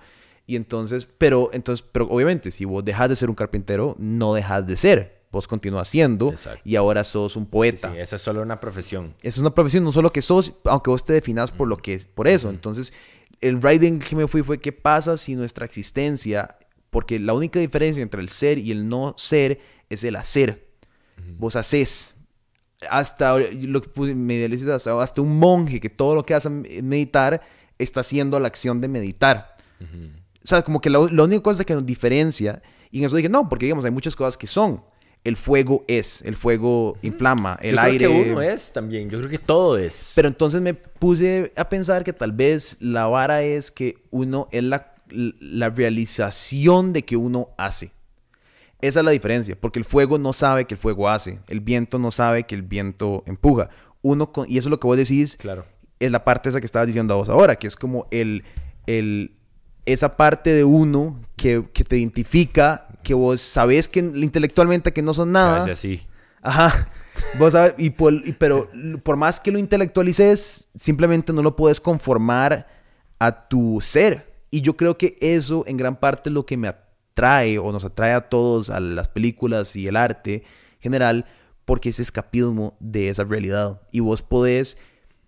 Y 0.50 0.56
entonces, 0.56 1.06
pero 1.18 1.48
entonces, 1.52 1.86
pero 1.92 2.08
obviamente 2.08 2.50
si 2.50 2.64
vos 2.64 2.84
dejas 2.84 3.08
de 3.08 3.14
ser 3.14 3.28
un 3.30 3.36
carpintero, 3.36 3.94
no 4.00 4.34
dejas 4.34 4.66
de 4.66 4.76
ser. 4.76 5.20
Vos 5.30 5.46
continúas 5.46 5.86
siendo 5.86 6.30
Exacto. 6.30 6.60
y 6.64 6.74
ahora 6.74 7.04
sos 7.04 7.36
un 7.36 7.44
Sí, 7.44 7.48
poeta. 7.52 7.96
esa 7.96 8.16
es 8.16 8.22
solo 8.22 8.42
una 8.42 8.58
profesión. 8.58 9.14
Es 9.22 9.38
una 9.38 9.54
profesión, 9.54 9.84
no 9.84 9.92
solo 9.92 10.10
que 10.10 10.22
sos, 10.22 10.54
aunque 10.64 10.90
vos 10.90 11.04
te 11.04 11.12
definas 11.12 11.52
por 11.52 11.68
lo 11.68 11.76
que 11.76 11.94
es, 11.94 12.08
por 12.08 12.26
eso. 12.26 12.50
Entonces, 12.50 12.92
el 13.40 13.62
riding 13.62 14.00
que 14.00 14.16
me 14.16 14.26
fui 14.26 14.42
fue 14.42 14.58
qué 14.60 14.72
pasa 14.72 15.16
si 15.16 15.36
nuestra 15.36 15.64
existencia, 15.66 16.56
porque 16.90 17.20
la 17.20 17.32
única 17.32 17.60
diferencia 17.60 18.02
entre 18.02 18.20
el 18.20 18.28
ser 18.28 18.58
y 18.58 18.72
el 18.72 18.88
no 18.88 19.14
ser 19.16 19.60
es 19.88 20.02
el 20.02 20.16
hacer. 20.16 20.66
Vos 21.38 21.54
haces. 21.54 22.14
Hasta 22.90 23.38
lo 23.38 23.82
que 23.82 24.14
me 24.16 24.44
hasta, 24.74 25.00
hasta 25.00 25.20
un 25.20 25.38
monje 25.38 25.78
que 25.78 25.90
todo 25.90 26.16
lo 26.16 26.24
que 26.24 26.34
hace 26.34 26.50
meditar 26.50 27.40
está 27.78 28.00
haciendo 28.00 28.40
la 28.40 28.48
acción 28.48 28.80
de 28.80 28.88
meditar. 28.88 29.56
O 30.42 30.46
sea, 30.46 30.62
como 30.62 30.80
que 30.80 30.90
la, 30.90 30.98
la 31.10 31.24
única 31.24 31.42
cosa 31.42 31.64
que 31.64 31.74
nos 31.74 31.84
diferencia, 31.84 32.62
y 32.90 32.98
en 33.00 33.04
eso 33.04 33.16
dije, 33.16 33.28
no, 33.28 33.48
porque 33.48 33.66
digamos, 33.66 33.84
hay 33.84 33.90
muchas 33.90 34.16
cosas 34.16 34.36
que 34.36 34.46
son. 34.46 34.82
El 35.22 35.36
fuego 35.36 35.84
es, 35.86 36.22
el 36.22 36.34
fuego 36.34 36.96
inflama, 37.02 37.58
el 37.60 37.74
Yo 37.74 37.80
aire. 37.82 38.06
creo 38.06 38.24
que 38.24 38.32
uno 38.32 38.40
es 38.42 38.72
también. 38.72 39.10
Yo 39.10 39.18
creo 39.18 39.30
que 39.30 39.38
todo 39.38 39.76
es. 39.76 40.12
Pero 40.14 40.28
entonces 40.28 40.62
me 40.62 40.72
puse 40.72 41.52
a 41.56 41.68
pensar 41.68 42.04
que 42.04 42.14
tal 42.14 42.32
vez 42.32 42.78
la 42.80 43.06
vara 43.06 43.42
es 43.42 43.70
que 43.70 43.96
uno 44.10 44.48
es 44.50 44.62
la, 44.62 44.94
la 45.10 45.68
realización 45.68 46.92
de 46.94 47.04
que 47.04 47.16
uno 47.16 47.50
hace. 47.58 47.92
Esa 48.80 49.00
es 49.00 49.04
la 49.04 49.10
diferencia, 49.10 49.56
porque 49.60 49.78
el 49.78 49.84
fuego 49.84 50.16
no 50.16 50.32
sabe 50.32 50.64
que 50.64 50.72
el 50.74 50.80
fuego 50.80 51.08
hace, 51.10 51.38
el 51.48 51.60
viento 51.60 51.98
no 51.98 52.10
sabe 52.10 52.44
que 52.44 52.54
el 52.54 52.62
viento 52.62 53.22
empuja. 53.26 53.68
Uno 54.00 54.32
con- 54.32 54.50
y 54.50 54.56
eso 54.56 54.68
es 54.68 54.70
lo 54.70 54.80
que 54.80 54.86
vos 54.86 54.96
decís, 54.96 55.36
Claro. 55.36 55.66
es 55.98 56.10
la 56.10 56.24
parte 56.24 56.48
esa 56.48 56.60
que 56.60 56.66
estabas 56.66 56.86
diciendo 56.86 57.12
a 57.12 57.18
vos 57.18 57.28
ahora, 57.28 57.56
que 57.56 57.66
es 57.66 57.76
como 57.76 58.06
el, 58.10 58.42
el 58.86 59.36
esa 59.92 60.16
parte 60.16 60.52
de 60.52 60.64
uno 60.64 61.20
que, 61.36 61.64
que 61.72 61.84
te 61.84 61.96
identifica, 61.98 62.88
que 63.02 63.14
vos 63.14 63.40
sabés 63.40 63.88
que 63.88 64.00
intelectualmente 64.00 64.92
que 64.92 65.02
no 65.02 65.12
son 65.14 65.32
nada. 65.32 65.58
Casi 65.60 65.70
así. 65.70 66.06
Ajá. 66.42 66.88
Vos 67.38 67.52
sabes, 67.52 67.74
y 67.78 67.90
por, 67.90 68.12
y- 68.14 68.32
pero 68.32 68.68
por 69.02 69.16
más 69.16 69.40
que 69.40 69.50
lo 69.50 69.58
intelectualices, 69.58 70.70
simplemente 70.74 71.32
no 71.32 71.42
lo 71.42 71.56
puedes 71.56 71.80
conformar 71.80 72.66
a 73.18 73.48
tu 73.48 73.78
ser. 73.80 74.32
Y 74.50 74.62
yo 74.62 74.76
creo 74.76 74.96
que 74.98 75.16
eso 75.20 75.64
en 75.66 75.76
gran 75.76 75.96
parte 76.00 76.30
es 76.30 76.34
lo 76.34 76.46
que 76.46 76.56
me 76.56 76.68
atrae 76.68 77.58
o 77.58 77.70
nos 77.72 77.84
atrae 77.84 78.12
a 78.12 78.28
todos 78.28 78.70
a 78.70 78.80
las 78.80 79.08
películas 79.08 79.76
y 79.76 79.86
el 79.86 79.96
arte 79.96 80.42
general, 80.80 81.26
porque 81.66 81.90
es 81.90 82.00
escapismo 82.00 82.76
de 82.80 83.10
esa 83.10 83.24
realidad. 83.24 83.82
Y 83.92 84.00
vos 84.00 84.22
podés 84.22 84.78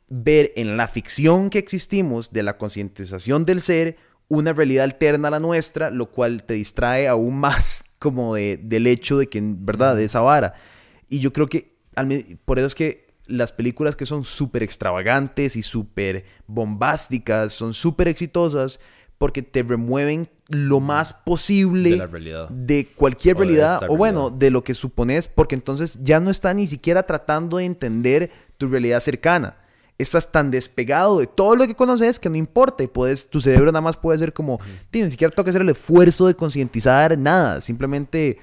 ver 0.09 0.52
en 0.56 0.76
la 0.76 0.89
ficción 0.89 1.51
que 1.51 1.59
existimos 1.59 2.32
de 2.32 2.43
la 2.43 2.56
concientización 2.59 3.44
del 3.44 3.62
ser 3.62 3.97
una 4.33 4.55
realidad 4.55 4.85
alterna 4.85 5.29
a 5.29 5.33
la 5.33 5.41
nuestra, 5.41 5.91
lo 5.91 6.07
cual 6.07 6.45
te 6.45 6.55
distrae 6.55 7.07
aún 7.07 7.39
más 7.39 7.85
como 7.99 8.35
de, 8.35 8.59
del 8.63 8.87
hecho 8.87 9.19
de 9.19 9.29
que, 9.29 9.41
verdad, 9.43 9.95
de 9.95 10.05
esa 10.05 10.21
vara. 10.21 10.55
Y 11.09 11.19
yo 11.19 11.33
creo 11.33 11.49
que, 11.49 11.77
por 12.47 12.59
eso 12.59 12.67
es 12.67 12.75
que 12.75 13.13
las 13.27 13.53
películas 13.53 13.95
que 13.95 14.07
son 14.07 14.25
súper 14.25 14.63
extravagantes 14.63 15.55
y 15.57 15.63
súper 15.63 16.25
bombásticas 16.47 17.53
son 17.53 17.75
súper 17.75 18.09
exitosas 18.09 18.81
porque 19.19 19.43
te 19.43 19.63
remueven 19.63 20.29
lo 20.49 20.81
más 20.81 21.13
posible 21.13 21.91
De 21.91 21.97
la 21.97 22.07
realidad. 22.07 22.49
de 22.49 22.89
cualquier 22.97 23.37
O 23.37 23.41
realidad, 23.41 23.83
o 23.89 23.97
bueno, 23.97 24.21
realidad. 24.23 24.39
de 24.39 24.51
lo 24.51 24.65
que 24.65 24.75
supones, 24.75 25.29
porque 25.29 25.55
entonces 25.55 26.01
ya 26.03 26.19
no 26.21 26.31
está 26.31 26.53
ni 26.55 26.67
siquiera 26.67 27.05
tratando 27.05 27.59
de 27.59 27.67
entender 27.67 28.31
tu 28.59 28.69
realidad 28.69 29.01
cercana. 29.01 29.57
Estás 29.98 30.32
tan 30.32 30.51
despegado 30.51 31.20
de 31.20 31.27
todo 31.27 31.55
lo 31.55 31.66
que 31.66 31.74
conoces 31.74 32.19
que 32.19 32.28
no 32.28 32.36
importa. 32.36 32.82
y 32.82 32.86
Puedes, 32.89 33.28
tu 33.31 33.40
cerebro 33.40 33.66
nada 33.73 33.82
más 33.82 33.97
puede 33.97 34.19
ser 34.19 34.32
como, 34.32 34.59
"Tío, 34.90 35.05
ni 35.05 35.10
siquiera 35.10 35.32
tengo 35.35 35.44
que 35.44 35.51
hacer 35.51 35.62
el 35.62 35.69
esfuerzo 35.69 36.27
de 36.27 36.35
concientizar 36.35 37.16
nada. 37.19 37.60
Simplemente 37.60 38.39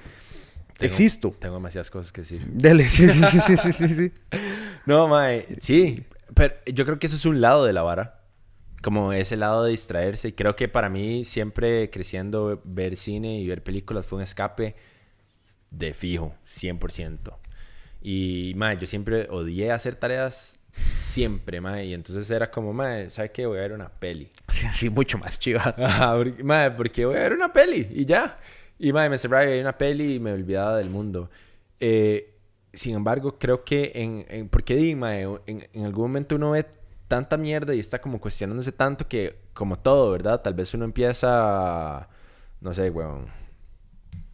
Tengo- 0.78 0.88
existo. 0.88 1.30
Tengo 1.38 1.56
demasiadas 1.56 1.90
cosas 1.90 2.12
que 2.12 2.22
decir. 2.22 2.44
Dele, 2.46 2.88
sí, 2.88 3.08
sí, 3.08 3.20
sí, 3.30 3.40
sí, 3.40 3.56
sí, 3.56 3.72
sí, 3.72 3.94
sí. 3.94 4.12
No, 4.86 5.08
mae, 5.08 5.46
sí, 5.60 6.04
pero 6.34 6.54
yo 6.66 6.86
creo 6.86 6.98
que 6.98 7.06
eso 7.06 7.16
es 7.16 7.26
un 7.26 7.40
lado 7.42 7.64
de 7.66 7.72
la 7.74 7.82
vara. 7.82 8.16
Como 8.82 9.12
ese 9.12 9.36
lado 9.36 9.64
de 9.64 9.72
distraerse. 9.72 10.28
Y 10.28 10.32
creo 10.32 10.56
que 10.56 10.66
para 10.68 10.88
mí, 10.88 11.26
siempre 11.26 11.90
creciendo, 11.90 12.62
ver 12.64 12.96
cine 12.96 13.38
y 13.38 13.46
ver 13.46 13.62
películas 13.62 14.06
fue 14.06 14.16
un 14.16 14.22
escape 14.22 14.74
de 15.70 15.92
fijo, 15.92 16.34
100%. 16.46 17.36
Y, 18.00 18.54
mae, 18.56 18.78
yo 18.78 18.86
siempre 18.86 19.26
odié 19.30 19.70
hacer 19.72 19.96
tareas, 19.96 20.56
siempre, 20.72 21.60
mae. 21.60 21.86
Y 21.86 21.94
entonces 21.94 22.30
era 22.30 22.50
como, 22.50 22.72
mae, 22.72 23.10
¿sabes 23.10 23.30
qué? 23.30 23.46
Voy 23.46 23.58
a 23.58 23.62
ver 23.62 23.72
una 23.72 23.88
peli. 23.88 24.28
Sí, 24.48 24.66
sí, 24.72 24.90
mucho 24.90 25.18
más 25.18 25.38
chiva. 25.38 25.62
Ajá, 25.78 26.16
porque, 26.16 26.42
mae, 26.44 26.70
porque 26.70 27.04
voy 27.04 27.16
a 27.16 27.20
ver 27.20 27.32
una 27.34 27.52
peli 27.52 27.88
y 27.90 28.04
ya. 28.04 28.38
Y 28.78 28.92
mae, 28.92 29.08
me 29.10 29.18
cerraba 29.18 29.44
y 29.44 29.48
veía 29.48 29.62
una 29.62 29.76
peli 29.76 30.14
y 30.14 30.20
me 30.20 30.32
olvidaba 30.32 30.76
del 30.76 30.90
mundo. 30.90 31.30
Eh, 31.80 32.34
sin 32.72 32.94
embargo, 32.94 33.38
creo 33.38 33.64
que 33.64 33.92
en, 33.94 34.24
en 34.28 34.48
porque 34.48 34.76
di, 34.76 34.94
mae, 34.94 35.22
en, 35.46 35.68
en 35.72 35.84
algún 35.84 36.04
momento 36.04 36.36
uno 36.36 36.52
ve 36.52 36.66
tanta 37.08 37.36
mierda 37.36 37.74
y 37.74 37.80
está 37.80 38.00
como 38.00 38.20
cuestionándose 38.20 38.70
tanto 38.70 39.08
que, 39.08 39.40
como 39.52 39.78
todo, 39.80 40.12
¿verdad? 40.12 40.40
Tal 40.42 40.54
vez 40.54 40.72
uno 40.74 40.84
empieza, 40.84 42.08
no 42.60 42.72
sé, 42.72 42.88
weón. 42.90 43.39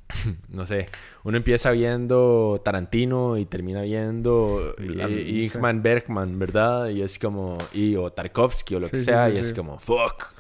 no 0.49 0.65
sé, 0.67 0.87
uno 1.25 1.37
empieza 1.37 1.71
viendo 1.73 2.61
Tarantino 2.65 3.37
y 3.37 3.47
termina 3.47 3.83
viendo 3.83 4.75
eh, 4.79 5.49
Ingman 5.53 5.83
Bergman, 5.83 6.39
¿verdad? 6.39 6.89
Y 6.89 7.03
es 7.03 7.19
como, 7.19 7.59
y, 7.73 7.97
o 7.97 8.13
Tarkovsky 8.13 8.77
o 8.77 8.81
lo 8.81 8.89
que 8.89 9.01
sea, 9.01 9.29
y 9.31 9.39
es 9.39 9.53
como, 9.53 9.79
fuck, 9.79 10.35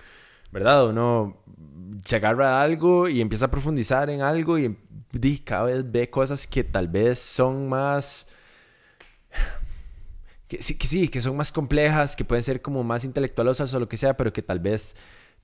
¿verdad? 0.53 0.89
Uno 0.89 1.43
se 2.05 2.17
agarra 2.17 2.61
a 2.61 2.63
algo 2.63 3.09
y 3.09 3.21
empieza 3.21 3.47
a 3.47 3.51
profundizar 3.51 4.09
en 4.11 4.23
algo 4.23 4.59
y, 4.59 4.77
y 5.13 5.39
cada 5.39 5.65
vez 5.65 5.91
ve 5.91 6.09
cosas 6.11 6.47
que 6.47 6.63
tal 6.63 6.89
vez 6.89 7.19
son 7.19 7.69
más 7.69 8.29
que 10.49 10.63
sí, 10.63 10.77
que 10.79 10.87
sí, 10.87 11.09
que 11.09 11.21
son 11.21 11.37
más 11.37 11.51
complejas, 11.51 12.15
que 12.15 12.25
pueden 12.25 12.45
ser 12.45 12.63
como 12.63 12.85
más 12.85 13.05
intelectualosas 13.05 13.75
o 13.75 13.81
lo 13.81 13.89
que 13.89 13.97
sea, 13.97 14.17
pero 14.17 14.33
que 14.33 14.43
tal 14.43 14.61
vez 14.61 14.95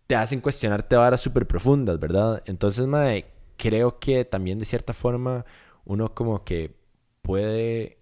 te 0.06 0.14
hacen 0.14 0.40
cuestionarte 0.40 0.94
varas 0.96 1.20
súper 1.20 1.46
profundas, 1.46 1.98
¿verdad? 1.98 2.42
Entonces, 2.46 2.86
mae, 2.86 3.26
creo 3.62 4.00
que 4.00 4.24
también 4.24 4.58
de 4.58 4.64
cierta 4.64 4.92
forma 4.92 5.44
uno 5.84 6.12
como 6.16 6.42
que 6.42 6.74
puede 7.22 7.98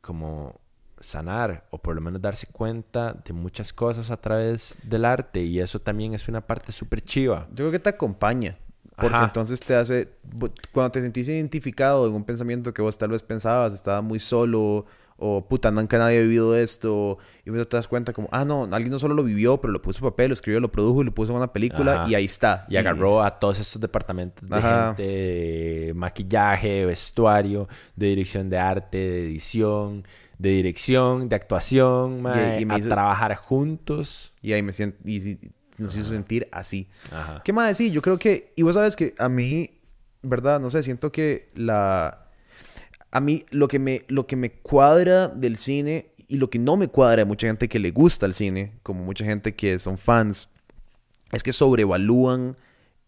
como 0.00 0.58
sanar 1.00 1.66
o 1.70 1.76
por 1.76 1.94
lo 1.94 2.00
menos 2.00 2.22
darse 2.22 2.46
cuenta 2.46 3.12
de 3.12 3.34
muchas 3.34 3.74
cosas 3.74 4.10
a 4.10 4.16
través 4.16 4.78
del 4.84 5.04
arte 5.04 5.42
y 5.42 5.60
eso 5.60 5.80
también 5.80 6.14
es 6.14 6.28
una 6.28 6.46
parte 6.46 6.72
súper 6.72 7.02
chiva. 7.04 7.46
Yo 7.50 7.56
creo 7.56 7.72
que 7.72 7.78
te 7.78 7.90
acompaña. 7.90 8.56
Porque 8.96 9.18
entonces 9.18 9.60
te 9.60 9.74
hace, 9.74 10.08
cuando 10.72 10.92
te 10.92 11.02
sentís 11.02 11.28
identificado 11.28 12.06
en 12.08 12.14
un 12.14 12.24
pensamiento 12.24 12.72
que 12.72 12.80
vos 12.80 12.96
tal 12.96 13.10
vez 13.10 13.22
pensabas, 13.22 13.74
estaba 13.74 14.00
muy 14.00 14.18
solo 14.18 14.86
o 15.18 15.46
puta, 15.48 15.70
nunca 15.70 15.98
nadie 15.98 16.18
ha 16.18 16.22
vivido 16.22 16.56
esto, 16.56 17.18
y 17.44 17.50
luego 17.50 17.66
te 17.66 17.76
das 17.76 17.88
cuenta 17.88 18.12
como, 18.12 18.28
ah, 18.32 18.44
no, 18.44 18.64
alguien 18.64 18.90
no 18.90 18.98
solo 18.98 19.14
lo 19.14 19.24
vivió, 19.24 19.60
pero 19.60 19.72
lo 19.72 19.80
puso 19.80 20.04
en 20.04 20.10
papel, 20.10 20.28
lo 20.28 20.34
escribió, 20.34 20.60
lo 20.60 20.70
produjo 20.70 21.02
y 21.02 21.06
lo 21.06 21.14
puso 21.14 21.32
en 21.32 21.38
una 21.38 21.52
película 21.52 22.06
y 22.08 22.14
ahí 22.14 22.26
está. 22.26 22.66
Y, 22.68 22.76
agarró 22.76 23.22
a 23.22 23.38
todos 23.38 23.58
estos 23.58 23.80
departamentos 23.80 24.48
de 24.48 24.60
gente, 24.60 25.02
de 25.02 25.92
maquillaje, 25.94 26.84
vestuario, 26.84 27.68
de 27.94 28.06
dirección 28.08 28.50
de 28.50 28.58
arte, 28.58 28.98
de 28.98 29.24
edición, 29.24 30.06
de 30.38 30.50
dirección, 30.50 31.28
de 31.28 31.36
actuación, 31.36 32.22
y, 32.58 32.70
a 32.70 32.78
trabajar 32.80 33.34
juntos. 33.36 34.34
Y 34.42 34.52
ahí 34.52 34.62
me 34.62 34.72
siento, 34.72 34.98
y, 35.06 35.38
nos 35.78 35.96
hizo 35.96 36.10
sentir 36.10 36.48
así. 36.52 36.88
¿Qué 37.44 37.52
más 37.52 37.68
decir? 37.68 37.90
Yo 37.92 38.02
creo 38.02 38.18
que, 38.18 38.52
y 38.56 38.62
vos 38.62 38.74
sabes 38.74 38.96
que 38.96 39.14
a 39.18 39.28
mí, 39.28 39.78
¿verdad? 40.22 40.60
No 40.60 40.70
sé, 40.70 40.82
siento 40.82 41.12
que 41.12 41.48
la 41.54 42.25
a 43.10 43.20
mí 43.20 43.44
lo 43.50 43.68
que, 43.68 43.78
me, 43.78 44.02
lo 44.08 44.26
que 44.26 44.36
me 44.36 44.50
cuadra 44.50 45.28
del 45.28 45.56
cine 45.56 46.10
y 46.28 46.36
lo 46.36 46.50
que 46.50 46.58
no 46.58 46.76
me 46.76 46.88
cuadra 46.88 47.18
de 47.18 47.24
mucha 47.24 47.46
gente 47.46 47.68
que 47.68 47.78
le 47.78 47.90
gusta 47.90 48.26
el 48.26 48.34
cine, 48.34 48.72
como 48.82 49.04
mucha 49.04 49.24
gente 49.24 49.54
que 49.54 49.78
son 49.78 49.96
fans, 49.96 50.48
es 51.32 51.42
que 51.42 51.52
sobrevalúan 51.52 52.56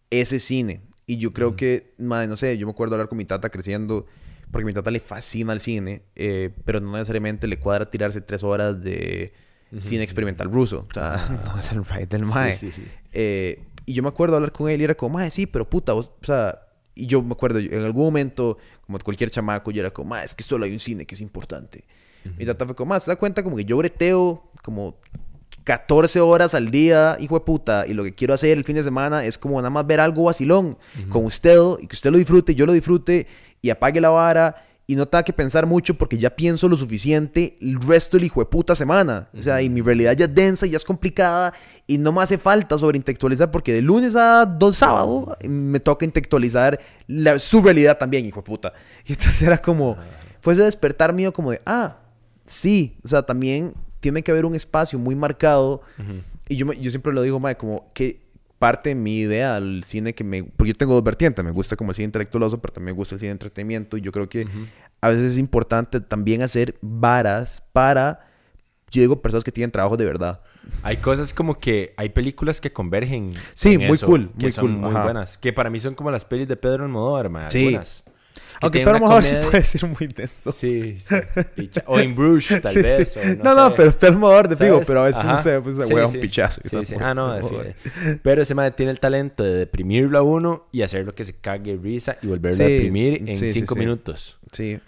ese 0.09 0.39
cine. 0.39 0.81
Y 1.05 1.17
yo 1.17 1.33
creo 1.33 1.55
que, 1.55 1.93
madre, 1.97 2.27
no 2.27 2.37
sé, 2.37 2.57
yo 2.57 2.67
me 2.67 2.71
acuerdo 2.71 2.95
hablar 2.95 3.09
con 3.09 3.17
mi 3.17 3.25
tata 3.25 3.49
creciendo, 3.49 4.05
porque 4.51 4.65
mi 4.65 4.73
tata 4.73 4.91
le 4.91 4.99
fascina 4.99 5.53
el 5.53 5.59
cine, 5.59 6.03
eh, 6.15 6.51
pero 6.65 6.79
no 6.79 6.91
necesariamente 6.91 7.47
le 7.47 7.59
cuadra 7.59 7.89
tirarse 7.89 8.21
tres 8.21 8.43
horas 8.43 8.81
de 8.81 9.33
cine 9.77 10.03
experimental 10.03 10.51
ruso. 10.51 10.85
O 10.89 10.93
sea, 10.93 11.41
no 11.45 11.59
es 11.59 11.71
el 11.71 11.83
right 11.83 12.09
del 12.09 12.25
mae. 12.25 12.57
Eh, 13.11 13.63
y 13.85 13.93
yo 13.93 14.03
me 14.03 14.09
acuerdo 14.09 14.35
hablar 14.35 14.51
con 14.51 14.69
él 14.69 14.81
y 14.81 14.83
era 14.83 14.95
como, 14.95 15.17
mae, 15.17 15.31
sí, 15.31 15.45
pero 15.45 15.69
puta, 15.69 15.95
o 15.95 16.03
sea, 16.21 16.59
y 16.99 17.05
yo 17.07 17.21
me 17.21 17.33
acuerdo, 17.33 17.59
en 17.59 17.81
algún 17.83 18.05
momento, 18.05 18.57
como 18.85 18.99
cualquier 18.99 19.31
chamaco, 19.31 19.71
yo 19.71 19.81
era 19.81 19.91
como, 19.91 20.15
es 20.17 20.35
que 20.35 20.43
solo 20.43 20.65
hay 20.65 20.71
un 20.71 20.79
cine 20.79 21.05
que 21.05 21.15
es 21.15 21.21
importante. 21.21 21.85
Mi 22.37 22.45
tata 22.45 22.65
fue 22.65 22.75
como, 22.75 22.99
se 22.99 23.09
da 23.09 23.15
cuenta 23.15 23.43
como 23.43 23.55
que 23.55 23.65
yo 23.65 23.77
breteo 23.77 24.43
como 24.61 24.97
14 25.63 26.19
horas 26.19 26.53
al 26.53 26.69
día, 26.69 27.15
hijo 27.19 27.39
de 27.39 27.45
puta, 27.45 27.85
y 27.87 27.93
lo 27.93 28.03
que 28.03 28.13
quiero 28.13 28.33
hacer 28.33 28.57
el 28.57 28.63
fin 28.63 28.75
de 28.75 28.83
semana 28.83 29.23
es 29.23 29.37
como 29.37 29.57
nada 29.57 29.69
más 29.69 29.87
ver 29.87 29.99
algo 29.99 30.23
vacilón 30.23 30.77
con 31.09 31.25
usted 31.25 31.57
y 31.79 31.87
que 31.87 31.95
usted 31.95 32.11
lo 32.11 32.17
disfrute, 32.17 32.55
yo 32.55 32.65
lo 32.65 32.73
disfrute 32.73 33.27
y 33.61 33.69
apague 33.69 34.01
la 34.01 34.09
vara 34.09 34.55
y 34.89 34.95
no 34.95 35.07
tenga 35.07 35.21
que 35.21 35.33
pensar 35.33 35.67
mucho 35.67 35.93
porque 35.93 36.17
ya 36.17 36.31
pienso 36.31 36.67
lo 36.67 36.75
suficiente 36.75 37.55
el 37.61 37.79
resto 37.79 38.17
del 38.17 38.25
hijo 38.25 38.39
de 38.39 38.47
puta 38.47 38.73
semana. 38.73 39.29
O 39.37 39.43
sea, 39.43 39.61
y 39.61 39.69
mi 39.69 39.81
realidad 39.81 40.17
ya 40.17 40.25
es 40.25 40.33
densa, 40.33 40.65
ya 40.65 40.77
es 40.77 40.83
complicada 40.83 41.53
y 41.85 41.99
no 41.99 42.11
me 42.11 42.23
hace 42.23 42.39
falta 42.39 42.75
sobreintelectualizar 42.75 43.51
porque 43.51 43.71
de 43.71 43.83
lunes 43.83 44.15
a 44.15 44.47
dos 44.47 44.77
sábado 44.77 45.37
me 45.47 45.79
toca 45.79 46.05
intelectualizar 46.05 46.79
su 47.37 47.61
realidad 47.61 47.99
también, 47.99 48.25
hijo 48.25 48.39
de 48.39 48.45
puta. 48.47 48.73
Y 49.05 49.11
entonces 49.11 49.43
era 49.43 49.59
como, 49.59 49.95
fue 50.41 50.53
ese 50.53 50.63
despertar 50.63 51.13
mío 51.13 51.31
como 51.31 51.51
de, 51.51 51.61
ah, 51.67 51.97
sí, 52.47 52.97
o 53.03 53.07
sea, 53.07 53.21
también 53.21 53.75
tiene 53.99 54.23
que 54.23 54.31
haber 54.31 54.45
un 54.45 54.55
espacio 54.55 54.97
muy 54.97 55.13
marcado. 55.13 55.83
Y 56.47 56.55
yo, 56.55 56.73
yo 56.73 56.89
siempre 56.89 57.13
lo 57.13 57.21
digo, 57.21 57.39
mae, 57.39 57.55
como 57.55 57.91
que 57.93 58.21
parte 58.59 58.89
de 58.89 58.95
mi 58.95 59.19
idea 59.19 59.55
al 59.55 59.83
cine 59.83 60.13
que 60.13 60.23
me... 60.23 60.43
Porque 60.43 60.69
yo 60.69 60.75
tengo 60.75 60.93
dos 60.93 61.03
vertientes, 61.03 61.43
me 61.43 61.51
gusta 61.51 61.75
como 61.75 61.91
el 61.91 61.95
cine 61.95 62.05
intelectualoso, 62.05 62.61
pero 62.61 62.73
también 62.73 62.93
me 62.93 62.97
gusta 62.97 63.15
el 63.15 63.19
cine 63.19 63.29
de 63.29 63.33
entretenimiento 63.33 63.97
y 63.97 64.01
yo 64.01 64.11
creo 64.11 64.29
que 64.29 64.47
a 65.01 65.09
veces 65.09 65.31
es 65.31 65.37
importante 65.37 66.01
también 66.01 66.41
hacer 66.41 66.77
varas 66.81 67.63
para, 67.73 68.27
yo 68.91 69.01
digo, 69.01 69.21
personas 69.21 69.43
que 69.43 69.51
tienen 69.51 69.71
trabajo 69.71 69.97
de 69.97 70.05
verdad. 70.05 70.41
Hay 70.83 70.97
cosas 70.97 71.33
como 71.33 71.57
que 71.57 71.93
hay 71.97 72.09
películas 72.09 72.61
que 72.61 72.71
convergen. 72.71 73.31
Sí, 73.55 73.77
muy 73.77 73.97
cool, 73.97 74.31
muy 74.35 74.51
cool. 74.51 74.71
Muy 74.71 74.91
buenas. 74.91 75.37
Que 75.37 75.53
para 75.53 75.69
mí 75.69 75.79
son 75.79 75.95
como 75.95 76.11
las 76.11 76.25
pelis 76.25 76.47
de 76.47 76.57
Pedro 76.57 76.83
Almodóvar, 76.83 77.29
man. 77.29 77.49
Sí. 77.49 77.79
Aunque 78.61 78.79
Pedro 78.79 78.95
Almodóvar 78.95 79.23
sí 79.23 79.35
puede 79.49 79.63
ser 79.63 79.85
muy 79.87 80.07
denso. 80.07 80.51
Sí, 80.51 80.97
sí. 80.99 81.15
O 81.85 81.99
en 81.99 82.15
Bruges, 82.15 82.61
tal 82.61 82.75
vez. 82.75 83.17
no, 83.43 83.55
no, 83.55 83.73
pero 83.73 83.91
Pedro 83.91 84.13
Almodóvar 84.13 84.55
te 84.55 84.63
digo, 84.63 84.81
pero 84.85 85.01
a 85.01 85.05
veces 85.05 85.23
no 85.25 85.37
sé, 85.41 85.61
pues 85.61 85.77
se 85.77 85.85
juega 85.85 86.07
un 86.07 86.19
pichazo. 86.19 86.61
Sí, 86.69 86.85
sí. 86.85 86.95
Ah, 86.99 87.13
no, 87.13 87.39
Pero 88.21 88.41
ese 88.41 88.55
man 88.55 88.73
tiene 88.75 88.91
el 88.91 88.99
talento 88.99 89.43
de 89.43 89.53
deprimirlo 89.53 90.17
a 90.17 90.21
uno 90.21 90.67
y 90.71 90.81
hacer 90.81 91.05
lo 91.05 91.15
que 91.15 91.25
se 91.25 91.33
cague 91.33 91.77
risa 91.77 92.17
y 92.21 92.27
volverlo 92.27 92.63
a 92.63 92.67
deprimir 92.67 93.23
en 93.29 93.35
cinco 93.35 93.75
minutos. 93.75 94.37
Sí. 94.51 94.79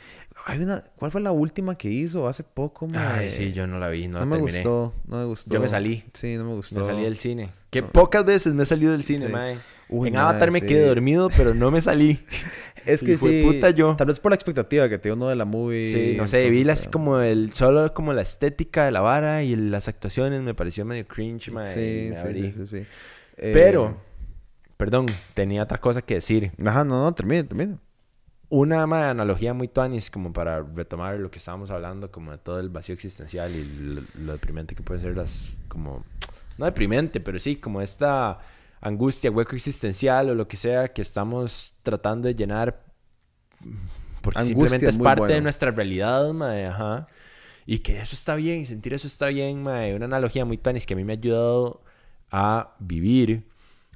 Hay 0.45 0.59
una, 0.59 0.81
¿Cuál 0.95 1.11
fue 1.11 1.21
la 1.21 1.31
última 1.31 1.75
que 1.75 1.87
hizo 1.87 2.27
hace 2.27 2.43
poco? 2.43 2.87
Ay, 2.95 3.29
sí, 3.29 3.53
yo 3.53 3.67
no 3.67 3.77
la 3.77 3.89
vi, 3.89 4.07
no, 4.07 4.19
no 4.19 4.25
me 4.25 4.37
gustó, 4.37 4.93
no 5.05 5.19
me 5.19 5.25
gustó. 5.25 5.53
Yo 5.53 5.59
me 5.59 5.69
salí. 5.69 6.03
Sí, 6.13 6.35
no 6.35 6.45
me 6.45 6.55
gustó. 6.55 6.79
Me 6.79 6.85
salí 6.85 7.03
del 7.03 7.17
cine. 7.17 7.51
Que 7.69 7.83
pocas 7.83 8.25
veces 8.25 8.53
me 8.53 8.63
he 8.63 8.65
salido 8.65 8.91
del 8.91 9.03
cine, 9.03 9.27
mae. 9.27 9.57
En 9.91 10.17
Avatar 10.17 10.51
me 10.51 10.61
quedé 10.61 10.85
dormido, 10.85 11.29
pero 11.35 11.53
no 11.53 11.69
me 11.71 11.81
salí. 11.81 12.19
es 12.85 13.03
que 13.03 13.17
sí. 13.17 13.43
Puta 13.45 13.69
yo. 13.69 13.95
Tal 13.95 14.07
vez 14.07 14.19
por 14.19 14.31
la 14.31 14.35
expectativa 14.35 14.87
que 14.89 14.97
tengo 14.97 15.15
uno 15.15 15.27
de 15.27 15.35
la 15.35 15.45
movie. 15.45 15.91
Sí, 15.91 16.17
no 16.17 16.27
sé, 16.27 16.49
vi 16.49 16.63
las, 16.63 16.87
como 16.87 17.19
el, 17.19 17.53
solo 17.53 17.93
como 17.93 18.13
la 18.13 18.21
estética 18.21 18.85
de 18.85 18.91
la 18.91 19.01
vara 19.01 19.43
y 19.43 19.55
las 19.55 19.87
actuaciones 19.87 20.41
me 20.41 20.53
pareció 20.53 20.85
medio 20.85 21.05
cringe, 21.07 21.51
mae. 21.51 21.65
Sí, 21.65 22.11
sí, 22.15 22.51
sí, 22.51 22.65
sí, 22.65 22.85
Pero, 23.35 23.89
eh, 23.89 23.93
perdón, 24.77 25.07
tenía 25.33 25.63
otra 25.63 25.79
cosa 25.79 26.01
que 26.01 26.15
decir. 26.15 26.51
Ajá, 26.65 26.83
no, 26.83 27.03
no, 27.03 27.13
termine, 27.13 27.43
termine 27.43 27.77
una 28.51 28.83
analogía 29.09 29.53
muy 29.53 29.69
tuanis 29.69 30.11
como 30.11 30.33
para 30.33 30.61
retomar 30.61 31.17
lo 31.17 31.31
que 31.31 31.37
estábamos 31.37 31.71
hablando 31.71 32.11
como 32.11 32.31
de 32.31 32.37
todo 32.37 32.59
el 32.59 32.67
vacío 32.67 32.93
existencial 32.93 33.49
y 33.49 34.03
lo, 34.25 34.33
deprimente 34.33 34.75
que 34.75 34.83
pueden 34.83 35.01
ser 35.01 35.15
las 35.15 35.57
como 35.69 36.03
no 36.57 36.65
deprimente 36.65 37.21
pero 37.21 37.39
sí 37.39 37.55
como 37.55 37.81
esta 37.81 38.39
angustia 38.81 39.31
hueco 39.31 39.55
existencial 39.55 40.29
o 40.29 40.35
lo 40.35 40.47
que 40.47 40.57
sea 40.57 40.89
que 40.89 41.01
estamos 41.01 41.75
tratando 41.83 42.27
de 42.27 42.35
llenar 42.35 42.83
porque 44.21 44.43
simplemente 44.43 44.89
es 44.89 44.97
parte 44.97 45.33
de 45.33 45.41
nuestra 45.41 45.71
realidad 45.71 46.29
ajá 46.67 47.07
y 47.65 47.79
que 47.79 47.99
eso 47.99 48.15
está 48.15 48.35
bien 48.35 48.65
sentir 48.65 48.93
eso 48.93 49.07
está 49.07 49.27
bien 49.27 49.61
mae. 49.61 49.95
una 49.95 50.05
analogía 50.05 50.45
muy 50.45 50.57
tuanis 50.57 50.85
que 50.85 50.95
a 50.95 50.97
mí 50.97 51.03
me 51.03 51.13
ha 51.13 51.17
ayudado 51.17 51.83
a 52.31 52.75
vivir 52.79 53.47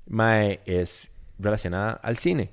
mae, 0.07 0.61
es 0.65 1.09
relacionada 1.39 1.93
al 1.93 2.17
cine 2.17 2.51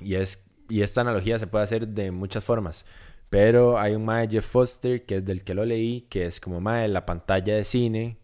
y 0.00 0.14
es 0.14 0.44
y 0.68 0.82
esta 0.82 1.02
analogía 1.02 1.38
se 1.38 1.46
puede 1.46 1.64
hacer 1.64 1.88
de 1.88 2.10
muchas 2.10 2.44
formas. 2.44 2.86
Pero 3.30 3.78
hay 3.78 3.94
un 3.94 4.04
mae 4.04 4.28
Jeff 4.28 4.46
Foster, 4.46 5.04
que 5.04 5.16
es 5.16 5.24
del 5.24 5.42
que 5.42 5.54
lo 5.54 5.64
leí, 5.64 6.02
que 6.02 6.26
es 6.26 6.40
como 6.40 6.60
mae, 6.60 6.88
la 6.88 7.04
pantalla 7.04 7.56
de 7.56 7.64
cine 7.64 8.18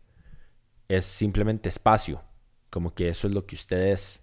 es 0.88 1.04
simplemente 1.04 1.68
espacio. 1.68 2.22
Como 2.70 2.94
que 2.94 3.08
eso 3.08 3.26
es 3.26 3.34
lo 3.34 3.46
que 3.46 3.56
usted 3.56 3.88
es. 3.88 4.20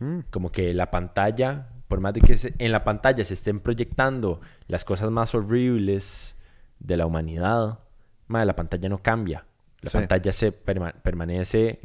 Mm. 0.00 0.20
Como 0.30 0.50
que 0.50 0.74
la 0.74 0.90
pantalla, 0.90 1.68
por 1.88 2.00
más 2.00 2.12
de 2.14 2.20
que 2.20 2.36
en 2.58 2.72
la 2.72 2.84
pantalla 2.84 3.24
se 3.24 3.34
estén 3.34 3.60
proyectando 3.60 4.40
las 4.66 4.84
cosas 4.84 5.10
más 5.10 5.34
horribles 5.34 6.36
de 6.80 6.96
la 6.96 7.06
humanidad, 7.06 7.78
mae, 8.26 8.44
la 8.44 8.56
pantalla 8.56 8.88
no 8.88 9.02
cambia. 9.02 9.46
La 9.80 9.90
pantalla 9.90 10.32
se 10.32 10.52
permanece 10.52 11.80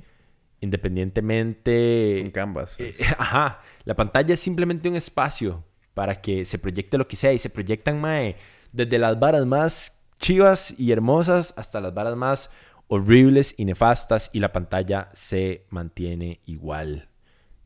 independientemente. 0.61 2.19
En 2.19 2.31
canvas. 2.31 2.79
Eh, 2.79 2.93
ajá. 3.17 3.61
La 3.85 3.95
pantalla 3.95 4.33
es 4.33 4.39
simplemente 4.39 4.89
un 4.89 4.95
espacio 4.95 5.63
para 5.93 6.15
que 6.21 6.45
se 6.45 6.59
proyecte 6.59 6.97
lo 6.97 7.07
que 7.07 7.15
sea. 7.15 7.33
Y 7.33 7.39
se 7.39 7.49
proyectan, 7.49 7.99
mae, 7.99 8.37
desde 8.71 8.97
las 8.97 9.19
varas 9.19 9.45
más 9.45 9.99
chivas 10.17 10.77
y 10.77 10.91
hermosas 10.91 11.53
hasta 11.57 11.79
las 11.79 11.93
varas 11.93 12.15
más 12.15 12.49
horribles 12.89 13.53
y 13.57 13.63
nefastas. 13.65 14.29
Y 14.33 14.39
la 14.41 14.51
pantalla 14.51 15.09
se 15.13 15.65
mantiene 15.69 16.41
igual. 16.45 17.07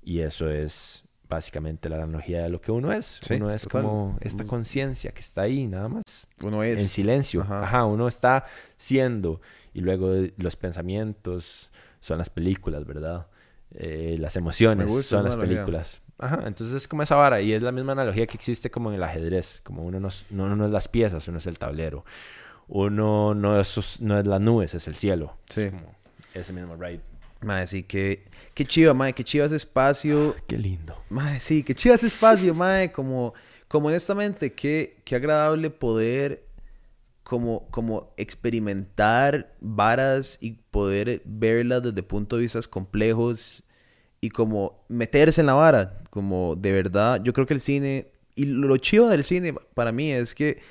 Y 0.03 0.19
eso 0.19 0.49
es 0.49 1.03
básicamente 1.27 1.89
la 1.89 1.95
analogía 1.95 2.43
de 2.43 2.49
lo 2.49 2.61
que 2.61 2.71
uno 2.71 2.91
es. 2.91 3.19
uno 3.37 3.49
es 3.51 3.65
como 3.67 4.17
esta 4.21 4.43
conciencia 4.45 5.11
que 5.11 5.21
está 5.21 5.41
ahí, 5.41 5.65
nada 5.65 5.87
más. 5.87 6.03
Uno 6.43 6.61
es. 6.61 6.79
En 6.79 6.87
silencio. 6.87 7.41
Ajá. 7.41 7.85
uno 7.85 8.07
está 8.07 8.43
siendo. 8.77 9.41
Y 9.73 9.81
luego 9.81 10.11
los 10.37 10.55
pensamientos 10.55 11.71
son 11.99 12.19
las 12.19 12.29
películas, 12.29 12.85
¿verdad? 12.85 13.27
Eh, 13.71 14.17
las 14.19 14.35
emociones 14.35 14.85
son 15.07 15.23
las 15.23 15.35
películas. 15.47 16.01
Ajá, 16.19 16.43
entonces 16.45 16.75
es 16.75 16.87
como 16.87 17.01
esa 17.01 17.15
vara 17.15 17.41
y 17.41 17.53
es 17.53 17.63
la 17.63 17.71
misma 17.71 17.93
analogía 17.93 18.27
que 18.27 18.35
existe 18.37 18.69
como 18.69 18.89
en 18.89 18.95
el 18.97 19.03
ajedrez, 19.03 19.61
como 19.63 19.83
uno 19.83 19.99
no, 19.99 20.09
es- 20.09 20.25
no, 20.29 20.43
uno 20.43 20.55
no 20.55 20.65
es 20.65 20.71
las 20.71 20.87
piezas, 20.87 21.27
uno 21.27 21.39
es 21.39 21.47
el 21.47 21.57
tablero. 21.57 22.05
Uno 22.67 23.33
no 23.33 23.59
es, 23.59 24.01
no 24.01 24.19
es 24.19 24.27
las 24.27 24.41
nubes, 24.41 24.73
es 24.73 24.87
el 24.87 24.95
cielo. 24.95 25.37
Sí. 25.49 25.61
Es 25.61 25.71
como 25.71 25.95
ese 26.33 26.53
mismo 26.53 26.75
ride. 26.75 27.01
Mae, 27.41 27.67
sí, 27.67 27.83
que... 27.83 28.23
Qué 28.53 28.65
chiva, 28.65 28.93
mae, 28.93 29.13
qué 29.13 29.23
chiva 29.23 29.45
ese 29.45 29.55
espacio. 29.55 30.35
Qué 30.47 30.57
lindo. 30.57 30.95
Mae, 31.09 31.39
sí, 31.39 31.63
qué 31.63 31.75
chiva 31.75 31.95
ese 31.95 32.07
espacio, 32.07 32.53
mae. 32.55 32.91
Como, 32.91 33.33
como 33.67 33.87
honestamente, 33.87 34.53
qué, 34.53 34.97
qué 35.03 35.15
agradable 35.15 35.69
poder 35.69 36.43
como, 37.23 37.67
como 37.69 38.13
experimentar 38.17 39.53
varas 39.59 40.37
y 40.41 40.51
poder 40.71 41.21
verlas 41.25 41.81
desde 41.83 42.03
puntos 42.03 42.37
de 42.37 42.43
vista 42.43 42.59
complejos 42.69 43.63
y 44.21 44.29
como 44.29 44.83
meterse 44.87 45.41
en 45.41 45.47
la 45.47 45.53
vara. 45.53 45.99
Como 46.09 46.55
de 46.55 46.71
verdad, 46.71 47.21
yo 47.23 47.33
creo 47.33 47.45
que 47.45 47.53
el 47.53 47.61
cine, 47.61 48.07
y 48.35 48.45
lo 48.45 48.77
chido 48.77 49.09
del 49.09 49.23
cine 49.23 49.53
para 49.73 49.91
mí 49.91 50.11
es 50.11 50.35
que 50.35 50.61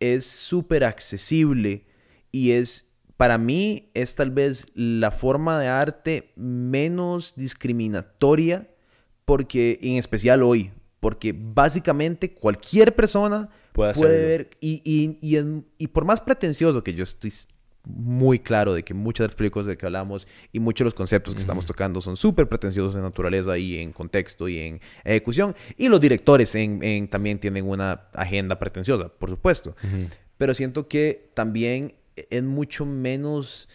es 0.00 0.24
súper 0.26 0.84
accesible 0.84 1.84
y 2.32 2.52
es, 2.52 2.86
para 3.16 3.38
mí, 3.38 3.90
es 3.94 4.14
tal 4.14 4.30
vez 4.30 4.66
la 4.74 5.10
forma 5.10 5.58
de 5.58 5.68
arte 5.68 6.32
menos 6.36 7.34
discriminatoria 7.36 8.68
porque, 9.24 9.78
en 9.82 9.96
especial 9.96 10.42
hoy, 10.42 10.70
porque 11.00 11.34
básicamente 11.36 12.32
cualquier 12.34 12.94
persona 12.96 13.48
Puede 14.00 14.24
ver 14.26 14.50
y, 14.60 14.80
y, 14.84 15.16
y, 15.20 15.36
en- 15.36 15.66
y 15.78 15.88
por 15.88 16.04
más 16.04 16.20
pretencioso 16.20 16.82
que 16.82 16.94
yo 16.94 17.04
estoy 17.04 17.32
muy 17.84 18.38
claro 18.38 18.74
de 18.74 18.82
que 18.82 18.92
muchas 18.94 19.24
de 19.24 19.28
las 19.28 19.36
películas 19.36 19.66
de 19.66 19.76
que 19.78 19.86
hablamos 19.86 20.26
y 20.52 20.60
muchos 20.60 20.80
de 20.80 20.84
los 20.86 20.94
conceptos 20.94 21.34
que 21.34 21.40
estamos 21.40 21.64
tocando 21.64 22.00
son 22.00 22.16
súper 22.16 22.48
pretenciosos 22.48 22.96
en 22.96 23.02
naturaleza 23.02 23.56
y 23.56 23.78
en 23.78 23.92
contexto 23.92 24.48
y 24.48 24.58
en 24.58 24.80
ejecución. 25.04 25.54
Y 25.76 25.88
los 25.88 26.00
directores 26.00 26.54
en, 26.54 26.82
en- 26.82 27.08
también 27.08 27.38
tienen 27.38 27.66
una 27.66 28.08
agenda 28.14 28.58
pretenciosa, 28.58 29.08
por 29.08 29.30
supuesto. 29.30 29.74
Pero 30.36 30.54
siento 30.54 30.86
que 30.88 31.30
también 31.34 31.94
es 32.16 32.42
mucho 32.42 32.84
menos... 32.86 33.68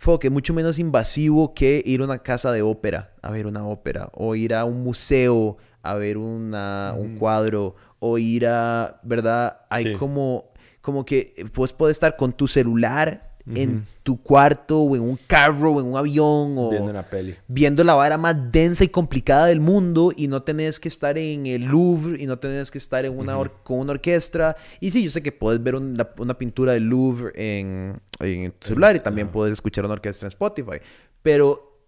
Fue 0.00 0.16
que 0.20 0.28
es 0.28 0.32
mucho 0.32 0.54
menos 0.54 0.78
invasivo 0.78 1.54
que 1.54 1.82
ir 1.84 2.02
a 2.02 2.04
una 2.04 2.18
casa 2.22 2.52
de 2.52 2.62
ópera 2.62 3.14
a 3.20 3.32
ver 3.32 3.48
una 3.48 3.66
ópera 3.66 4.10
o 4.14 4.36
ir 4.36 4.54
a 4.54 4.64
un 4.64 4.84
museo 4.84 5.56
a 5.82 5.94
ver 5.94 6.18
una, 6.18 6.94
un 6.96 7.16
cuadro 7.16 7.74
o 7.98 8.16
ir 8.16 8.46
a, 8.46 9.00
¿verdad? 9.02 9.62
Hay 9.70 9.84
Sí. 9.86 9.92
como, 9.94 10.52
como 10.82 11.04
que 11.04 11.32
pues 11.52 11.72
puedes 11.72 11.96
estar 11.96 12.16
con 12.16 12.32
tu 12.32 12.46
celular 12.46 13.27
en 13.56 13.84
tu 14.02 14.22
cuarto 14.22 14.80
o 14.80 14.96
en 14.96 15.02
un 15.02 15.18
carro 15.26 15.72
o 15.72 15.80
en 15.80 15.86
un 15.86 15.96
avión 15.96 16.54
o 16.56 16.70
Viendo 16.70 16.90
una 16.90 17.02
peli. 17.02 17.34
viendo 17.46 17.84
la 17.84 17.94
vara 17.94 18.18
más 18.18 18.36
densa 18.52 18.84
y 18.84 18.88
complicada 18.88 19.46
del 19.46 19.60
mundo 19.60 20.12
y 20.16 20.28
no 20.28 20.42
tenés 20.42 20.78
que 20.80 20.88
estar 20.88 21.16
en 21.18 21.46
el 21.46 21.62
Louvre 21.62 22.22
y 22.22 22.26
no 22.26 22.38
tenés 22.38 22.70
que 22.70 22.78
estar 22.78 23.04
en 23.04 23.16
una 23.18 23.36
or- 23.38 23.62
con 23.62 23.78
una 23.78 23.92
orquesta. 23.92 24.56
Y 24.80 24.90
sí, 24.90 25.02
yo 25.04 25.10
sé 25.10 25.22
que 25.22 25.32
puedes 25.32 25.62
ver 25.62 25.74
un- 25.74 25.96
la- 25.96 26.10
una 26.18 26.36
pintura 26.36 26.72
del 26.72 26.84
Louvre 26.84 27.32
en, 27.34 28.00
en 28.20 28.52
tu 28.52 28.68
celular 28.68 28.96
y 28.96 29.00
también 29.00 29.28
puedes 29.28 29.52
escuchar 29.52 29.84
una 29.84 29.94
orquesta 29.94 30.26
en 30.26 30.28
Spotify. 30.28 30.78
Pero 31.22 31.80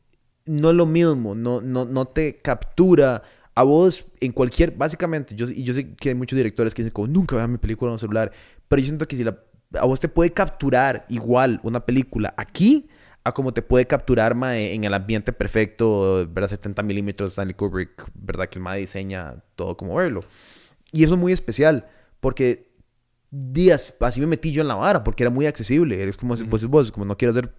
no 0.47 0.71
es 0.71 0.77
lo 0.77 0.87
mismo, 0.87 1.35
no, 1.35 1.61
no, 1.61 1.85
no 1.85 2.07
te 2.07 2.39
captura 2.39 3.23
a 3.55 3.63
vos 3.63 4.07
en 4.21 4.33
cualquier, 4.33 4.71
básicamente, 4.73 5.35
yo, 5.35 5.47
y 5.49 5.65
yo 5.65 5.75
sé 5.75 5.95
que 5.95 6.09
hay 6.11 6.15
muchos 6.15 6.37
directores 6.37 6.73
que 6.73 6.83
dicen 6.83 6.93
como, 6.93 7.09
nunca 7.09 7.37
vean 7.37 7.53
mi 7.53 7.59
película 7.59 7.91
en 7.91 7.95
un 7.95 7.99
celular, 7.99 8.33
pero 8.69 8.81
yo 8.81 8.87
siento 8.87 9.07
que 9.07 9.17
si 9.17 9.25
la, 9.25 9.39
a 9.79 9.85
vos 9.85 10.01
te 10.01 10.09
puede 10.09 10.33
capturar 10.33 11.07
igual 11.09 11.61
una 11.63 11.85
película 11.85 12.35
aquí, 12.37 12.89
a 13.25 13.33
como 13.33 13.53
te 13.53 13.63
puede 13.63 13.87
capturar 13.87 14.35
mae, 14.35 14.75
en 14.75 14.85
el 14.85 14.95
ambiente 14.95 15.33
perfecto, 15.33 16.27
¿verdad? 16.31 16.49
70 16.49 16.83
milímetros 16.83 17.33
Stanley 17.33 17.55
Kubrick, 17.55 18.11
¿verdad? 18.15 18.49
Que 18.49 18.59
el 18.59 18.63
mae 18.63 18.81
diseña 18.81 19.37
todo 19.57 19.77
como 19.77 19.95
verlo. 19.95 20.25
Y 20.93 21.05
eso 21.05 21.15
es 21.15 21.21
muy 21.21 21.33
especial, 21.33 21.87
porque 22.21 22.71
días, 23.31 23.95
así 24.01 24.21
me 24.21 24.27
metí 24.27 24.51
yo 24.53 24.63
en 24.63 24.69
la 24.69 24.75
vara, 24.75 25.05
porque 25.05 25.23
era 25.23 25.31
muy 25.31 25.47
accesible. 25.47 26.03
Es 26.03 26.17
como, 26.17 26.37
si 26.37 26.45
pues 26.45 26.65
vos, 26.67 26.91
como 26.91 27.05
no 27.05 27.17
quiero 27.17 27.31
hacer 27.31 27.55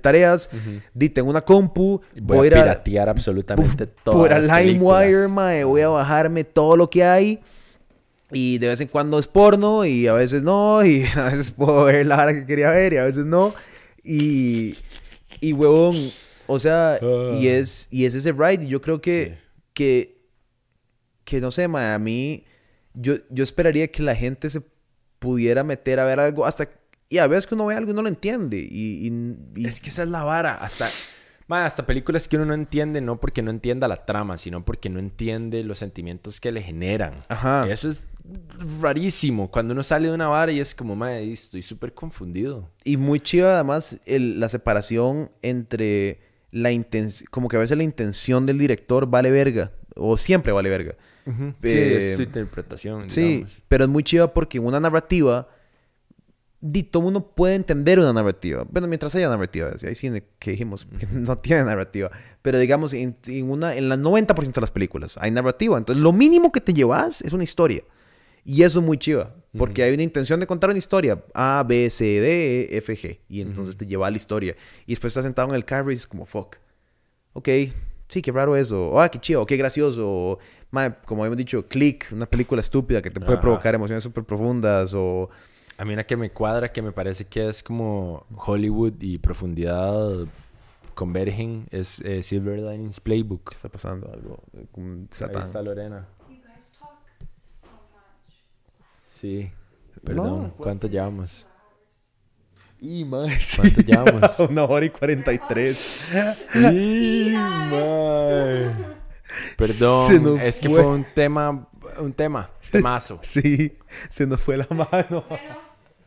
tareas, 0.00 0.48
di, 0.94 1.10
tengo 1.10 1.28
una 1.28 1.42
compu, 1.42 2.00
voy, 2.22 2.48
a, 2.48 2.50
piratear 2.50 3.08
absolutamente 3.08 3.86
todo. 3.86 4.16
por 4.16 4.32
a 4.32 4.38
LimeWire, 4.38 5.28
mae, 5.28 5.64
voy 5.64 5.82
a 5.82 5.88
bajarme 5.88 6.44
todo 6.44 6.76
lo 6.76 6.88
que 6.88 7.04
hay. 7.04 7.40
Y 8.32 8.58
de 8.58 8.68
vez 8.68 8.80
en 8.80 8.88
cuando 8.88 9.18
es 9.18 9.26
porno 9.28 9.84
y 9.84 10.06
a 10.06 10.12
veces 10.14 10.42
no. 10.42 10.84
Y 10.84 11.04
a 11.16 11.24
veces 11.24 11.50
puedo 11.50 11.84
ver 11.84 12.06
la 12.06 12.16
hora 12.22 12.32
que 12.34 12.46
quería 12.46 12.70
ver 12.70 12.92
y 12.92 12.96
a 12.96 13.04
veces 13.04 13.24
no. 13.24 13.54
Y, 14.02 14.76
y 15.40 15.52
huevón, 15.52 15.96
o 16.46 16.58
sea, 16.58 16.98
y, 17.00 17.04
Ah. 17.48 17.52
es, 17.58 17.88
y 17.90 18.04
es 18.06 18.14
ese 18.14 18.32
ride. 18.32 18.64
Y 18.64 18.68
yo 18.68 18.80
creo 18.80 19.00
que, 19.00 19.36
Sí. 19.36 19.62
que, 19.74 20.22
que 21.24 21.40
no 21.40 21.50
sé, 21.50 21.68
mae, 21.68 21.92
a 21.92 21.98
mí, 21.98 22.44
yo, 22.94 23.14
yo 23.30 23.44
esperaría 23.44 23.88
que 23.90 24.02
la 24.02 24.14
gente 24.16 24.50
se 24.50 24.62
pudiera 25.18 25.62
meter 25.64 26.00
a 26.00 26.04
ver 26.04 26.18
algo 26.20 26.44
hasta... 26.46 26.68
Y 27.08 27.18
a 27.18 27.26
veces 27.26 27.46
que 27.46 27.54
uno 27.54 27.66
ve 27.66 27.74
algo 27.74 27.90
y 27.90 27.94
no 27.94 28.02
lo 28.02 28.08
entiende. 28.08 28.56
Y, 28.58 29.06
y- 29.06 29.12
y- 29.56 29.66
Es 29.66 29.80
que 29.80 29.90
esa 29.90 30.02
es 30.02 30.08
la 30.08 30.24
vara. 30.24 30.54
Hasta, 30.54 30.88
ma, 31.48 31.64
hasta 31.66 31.86
películas 31.86 32.28
que 32.28 32.36
uno 32.36 32.46
no 32.46 32.54
entiende, 32.54 33.00
no 33.00 33.20
porque 33.20 33.42
no 33.42 33.50
entienda 33.50 33.88
la 33.88 34.04
trama, 34.06 34.38
sino 34.38 34.64
porque 34.64 34.88
no 34.88 34.98
entiende 34.98 35.62
los 35.64 35.78
sentimientos 35.78 36.40
que 36.40 36.52
le 36.52 36.62
generan. 36.62 37.14
Ajá. 37.28 37.66
Eso 37.70 37.88
es 37.90 38.06
rarísimo. 38.80 39.50
Cuando 39.50 39.72
uno 39.72 39.82
sale 39.82 40.08
de 40.08 40.14
una 40.14 40.28
vara 40.28 40.52
y 40.52 40.60
es 40.60 40.74
como, 40.74 40.94
madre, 40.96 41.32
estoy 41.32 41.62
súper 41.62 41.92
confundido. 41.94 42.68
Y 42.84 42.96
muy 42.96 43.20
chiva 43.20 43.54
además 43.54 44.00
el- 44.06 44.40
la 44.40 44.48
separación 44.48 45.30
entre 45.42 46.20
la 46.50 46.70
intención, 46.70 47.26
como 47.30 47.48
que 47.48 47.56
a 47.56 47.60
veces 47.60 47.76
la 47.76 47.82
intención 47.84 48.46
del 48.46 48.58
director 48.58 49.06
vale 49.06 49.30
verga, 49.30 49.72
o 49.96 50.16
siempre 50.16 50.52
vale 50.52 50.68
verga. 50.70 50.94
Sí, 51.24 51.32
Eh, 51.62 52.10
es 52.10 52.16
su 52.16 52.22
interpretación. 52.22 53.08
Sí, 53.08 53.20
digamos. 53.20 53.62
pero 53.68 53.84
es 53.84 53.90
muy 53.90 54.02
chiva 54.02 54.32
porque 54.34 54.58
una 54.58 54.80
narrativa, 54.80 55.48
todo 56.84 57.02
mundo 57.02 57.26
puede 57.34 57.56
entender 57.56 57.98
una 57.98 58.12
narrativa. 58.12 58.64
Bueno, 58.70 58.86
mientras 58.86 59.14
haya 59.16 59.28
narrativa, 59.28 59.76
si 59.76 59.86
hay 59.86 59.94
cine 59.94 60.22
que 60.38 60.52
dijimos 60.52 60.86
que 60.98 61.06
no 61.12 61.36
tiene 61.36 61.64
narrativa, 61.64 62.10
pero 62.40 62.58
digamos, 62.58 62.92
en, 62.92 63.16
en 63.26 63.50
una, 63.50 63.74
en 63.74 63.88
la 63.88 63.96
90% 63.96 64.52
de 64.52 64.60
las 64.60 64.70
películas 64.70 65.16
hay 65.20 65.30
narrativa. 65.30 65.76
Entonces, 65.76 66.02
lo 66.02 66.12
mínimo 66.12 66.52
que 66.52 66.60
te 66.60 66.72
llevas 66.72 67.22
es 67.22 67.32
una 67.32 67.44
historia. 67.44 67.82
Y 68.44 68.62
eso 68.62 68.80
es 68.80 68.84
muy 68.84 68.98
chiva, 68.98 69.34
porque 69.56 69.84
hay 69.84 69.94
una 69.94 70.02
intención 70.02 70.40
de 70.40 70.46
contar 70.46 70.70
una 70.70 70.78
historia. 70.78 71.22
A, 71.32 71.64
B, 71.66 71.88
C, 71.90 72.04
D, 72.20 72.62
E, 72.72 72.76
F, 72.78 72.96
G. 72.96 73.18
Y 73.28 73.40
entonces 73.40 73.76
te 73.76 73.86
lleva 73.86 74.08
a 74.08 74.10
la 74.10 74.16
historia. 74.16 74.56
Y 74.84 74.92
después 74.92 75.12
estás 75.12 75.24
sentado 75.24 75.48
en 75.50 75.54
el 75.54 75.64
carro 75.64 75.92
y 75.92 75.94
es 75.94 76.06
como, 76.08 76.26
fuck. 76.26 76.56
Ok, 77.34 77.48
sí, 78.08 78.20
qué 78.20 78.32
raro 78.32 78.56
eso. 78.56 79.00
Ah, 79.00 79.08
qué 79.08 79.20
chido, 79.20 79.46
qué 79.46 79.56
gracioso. 79.56 80.08
O, 80.08 80.38
como 81.04 81.22
habíamos 81.22 81.36
dicho, 81.36 81.64
Click, 81.66 82.08
una 82.12 82.26
película 82.26 82.60
estúpida 82.60 83.00
que 83.00 83.10
te 83.10 83.20
puede 83.20 83.34
Ajá. 83.34 83.42
provocar 83.42 83.74
emociones 83.76 84.02
súper 84.02 84.24
profundas. 84.24 84.92
O, 84.94 85.30
A 85.78 85.84
mí 85.84 85.94
una 85.94 86.04
que 86.04 86.16
me 86.16 86.30
cuadra, 86.30 86.72
que 86.72 86.82
me 86.82 86.92
parece 86.92 87.26
que 87.26 87.48
es 87.48 87.62
como 87.62 88.26
Hollywood 88.36 88.94
y 89.00 89.18
profundidad 89.18 90.26
convergen, 90.94 91.66
es 91.70 92.00
eh, 92.00 92.22
Silver 92.22 92.60
Linings 92.60 93.00
Playbook. 93.00 93.50
¿qué 93.50 93.56
está 93.56 93.68
pasando? 93.68 94.12
Algo 94.12 94.42
eh, 94.52 94.66
con 94.70 95.08
Ahí 95.10 95.42
está 95.42 95.62
Lorena. 95.62 96.06
You 96.28 96.36
guys 96.36 96.72
talk 96.78 96.98
so 97.38 97.68
much. 97.68 98.34
Sí. 99.04 99.50
Perdón, 100.04 100.54
¿cuánto 100.56 100.88
llevamos? 100.88 101.46
Y 102.80 103.04
más. 103.04 103.58
¿Cuánto 103.58 103.80
llevamos? 103.86 104.38
Una 104.40 104.64
hora 104.64 104.84
y 104.84 104.90
43. 104.90 106.14
¡Y! 106.72 107.34
Se 109.56 109.56
Perdón, 109.56 110.40
es 110.40 110.60
que 110.60 110.68
fue. 110.68 110.82
fue 110.82 110.92
un 110.92 111.04
tema, 111.14 111.68
un 111.98 112.12
tema, 112.12 112.50
temazo. 112.72 113.18
Sí, 113.22 113.76
se 114.08 114.26
nos 114.26 114.40
fue 114.40 114.56
la 114.56 114.66
mano. 114.70 115.24
Bueno, 115.28 115.56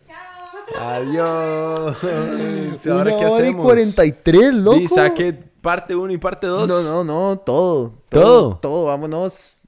chao. 0.08 0.82
Adiós. 0.82 1.98
Una 2.86 2.94
¿Ahora 2.98 3.18
qué 3.18 3.26
hora 3.26 3.46
y 3.46 3.50
hacemos? 3.50 3.64
43, 3.64 4.54
loco. 4.56 4.78
Y 4.78 4.88
saque 4.88 5.34
parte 5.34 5.96
1 5.96 6.14
y 6.14 6.18
parte 6.18 6.48
2. 6.48 6.68
No, 6.68 6.82
no, 6.84 7.04
no, 7.04 7.38
todo. 7.40 7.94
¿Todo? 8.10 8.58
Todo, 8.58 8.86
vámonos. 8.86 9.62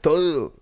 Todo. 0.00 0.54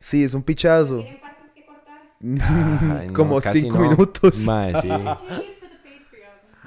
Sí, 0.00 0.22
es 0.24 0.32
un 0.34 0.42
pichazo. 0.42 0.98
¿Tienen 0.98 1.20
partes 1.20 1.46
que 1.54 1.66
cortar? 1.66 2.00
Ay, 3.00 3.06
no, 3.08 3.12
Como 3.14 3.40
casi 3.40 3.60
cinco 3.62 3.76
no. 3.78 3.82
minutos. 3.90 4.36
Mae, 4.38 4.80
sí. 4.80 4.88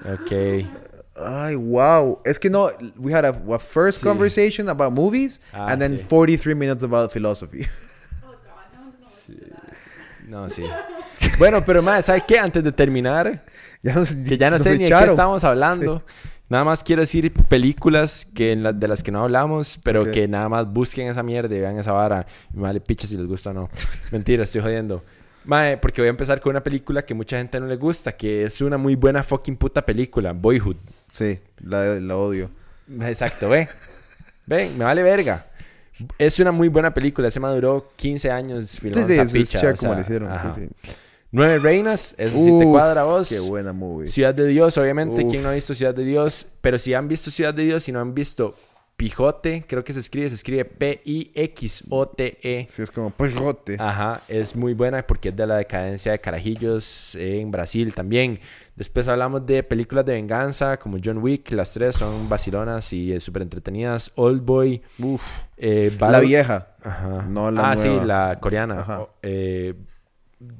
Ok. 0.03 0.67
Ay, 1.23 1.55
wow. 1.55 2.19
Es 2.25 2.39
que 2.39 2.49
no, 2.49 2.69
we 2.97 3.13
had 3.13 3.25
a, 3.25 3.29
a 3.53 3.59
first 3.59 3.99
Sí. 4.01 4.07
conversation 4.07 4.69
about 4.69 4.91
movies 4.91 5.39
Ah, 5.53 5.67
and 5.71 5.81
then 5.81 5.97
sí. 5.97 6.03
43 6.03 6.55
minutes 6.55 6.83
about 6.83 7.11
philosophy. 7.11 7.65
No, 10.31 10.49
sí. 10.49 10.63
Bueno, 11.39 11.59
pero 11.65 11.81
más, 11.81 12.05
¿sabes 12.05 12.23
qué? 12.25 12.39
Antes 12.39 12.63
de 12.63 12.71
terminar, 12.71 13.43
ya 13.83 13.93
nos, 13.95 14.13
que 14.13 14.37
ya 14.37 14.49
no 14.49 14.57
sé 14.59 14.77
ni 14.77 14.85
de 14.85 14.89
qué 14.89 15.03
estamos 15.05 15.43
hablando. 15.43 16.01
Nada 16.47 16.63
más 16.63 16.83
quiero 16.83 17.01
decir 17.01 17.33
películas 17.49 18.25
que 18.33 18.55
la- 18.55 18.71
de 18.71 18.87
las 18.87 19.03
que 19.03 19.11
no 19.11 19.23
hablamos, 19.23 19.77
pero 19.83 20.09
que 20.09 20.29
nada 20.29 20.47
más 20.47 20.71
busquen 20.71 21.09
esa 21.09 21.21
mierda 21.21 21.53
y 21.53 21.59
vean 21.59 21.77
esa 21.77 21.91
vara. 21.91 22.25
Y 22.53 22.57
me 22.57 22.63
vale 22.63 22.79
picha 22.79 23.07
si 23.07 23.17
les 23.17 23.25
gusta 23.27 23.49
o 23.49 23.53
no. 23.53 23.69
Mentira, 24.11 24.43
estoy 24.43 24.61
jodiendo. 24.61 25.03
Mae, 25.43 25.77
porque 25.77 25.99
voy 26.01 26.07
a 26.07 26.11
empezar 26.11 26.39
con 26.39 26.51
una 26.51 26.63
película 26.63 27.03
que 27.03 27.13
mucha 27.13 27.37
gente 27.37 27.59
no 27.59 27.67
le 27.67 27.75
gusta, 27.75 28.13
que 28.13 28.45
es 28.45 28.61
una 28.61 28.77
muy 28.77 28.95
buena 28.95 29.23
fucking 29.23 29.57
puta 29.57 29.85
película, 29.85 30.31
Boyhood. 30.31 30.77
Sí, 31.11 31.39
la, 31.59 31.99
la 31.99 32.15
odio. 32.15 32.49
Exacto, 33.01 33.49
ve. 33.49 33.67
Ven, 34.45 34.77
me 34.77 34.85
vale 34.85 35.03
verga. 35.03 35.47
Es 36.17 36.39
una 36.39 36.51
muy 36.51 36.67
buena 36.67 36.93
película. 36.93 37.27
Ese 37.27 37.39
maduró 37.39 37.91
15 37.95 38.31
años 38.31 38.65
Sí, 38.69 38.81
filmando 38.81 39.07
sí, 39.07 39.13
esa 39.13 39.23
es 39.23 39.31
picha, 39.31 39.71
o 39.71 39.75
como 39.75 39.93
le 39.95 40.01
hicieron. 40.01 40.31
ajá. 40.31 40.53
Sí, 40.53 40.67
sí. 40.83 40.91
Nueve 41.33 41.59
Reinas, 41.59 42.13
eso 42.17 42.35
sí 42.37 42.45
te 42.45 42.51
Uf, 42.65 42.71
cuadra 42.71 43.01
a 43.01 43.03
vos. 43.05 43.29
Qué 43.29 43.39
buena 43.39 43.71
movie. 43.71 44.09
Ciudad 44.09 44.33
de 44.35 44.47
Dios, 44.47 44.77
obviamente. 44.77 45.23
Uf. 45.23 45.31
¿Quién 45.31 45.43
no 45.43 45.49
ha 45.49 45.53
visto 45.53 45.73
Ciudad 45.73 45.93
de 45.95 46.03
Dios? 46.03 46.47
Pero 46.61 46.77
si 46.77 46.93
han 46.93 47.07
visto 47.07 47.31
Ciudad 47.31 47.53
de 47.53 47.63
Dios 47.63 47.87
y 47.87 47.91
no 47.93 48.01
han 48.01 48.13
visto 48.13 48.53
Pijote, 49.01 49.65
creo 49.67 49.83
que 49.83 49.93
se 49.93 49.99
escribe, 49.99 50.29
se 50.29 50.35
escribe 50.35 50.63
P-I-X-O-T-E. 50.63 52.67
Sí, 52.69 52.83
es 52.83 52.91
como 52.91 53.09
Pejote. 53.09 53.77
Ajá, 53.79 54.21
es 54.27 54.55
muy 54.55 54.75
buena 54.75 55.01
porque 55.07 55.29
es 55.29 55.35
de 55.35 55.47
la 55.47 55.57
decadencia 55.57 56.11
de 56.11 56.19
Carajillos 56.19 57.15
en 57.15 57.49
Brasil 57.49 57.95
también. 57.95 58.39
Después 58.75 59.07
hablamos 59.07 59.43
de 59.47 59.63
películas 59.63 60.05
de 60.05 60.13
venganza 60.13 60.77
como 60.77 60.99
John 61.03 61.17
Wick, 61.17 61.51
las 61.53 61.73
tres 61.73 61.95
son 61.95 62.29
vacilonas 62.29 62.93
y 62.93 63.19
súper 63.19 63.41
entretenidas. 63.41 64.11
Old 64.13 64.45
Boy, 64.45 64.83
Uf. 64.99 65.23
eh, 65.57 65.97
La 65.99 66.19
vieja. 66.19 66.75
Ajá. 66.83 67.25
no 67.27 67.49
la 67.49 67.71
ah, 67.71 67.77
sí, 67.77 67.89
la 68.05 68.37
coreana. 68.39 68.81
Ajá. 68.81 69.07
Eh, 69.23 69.73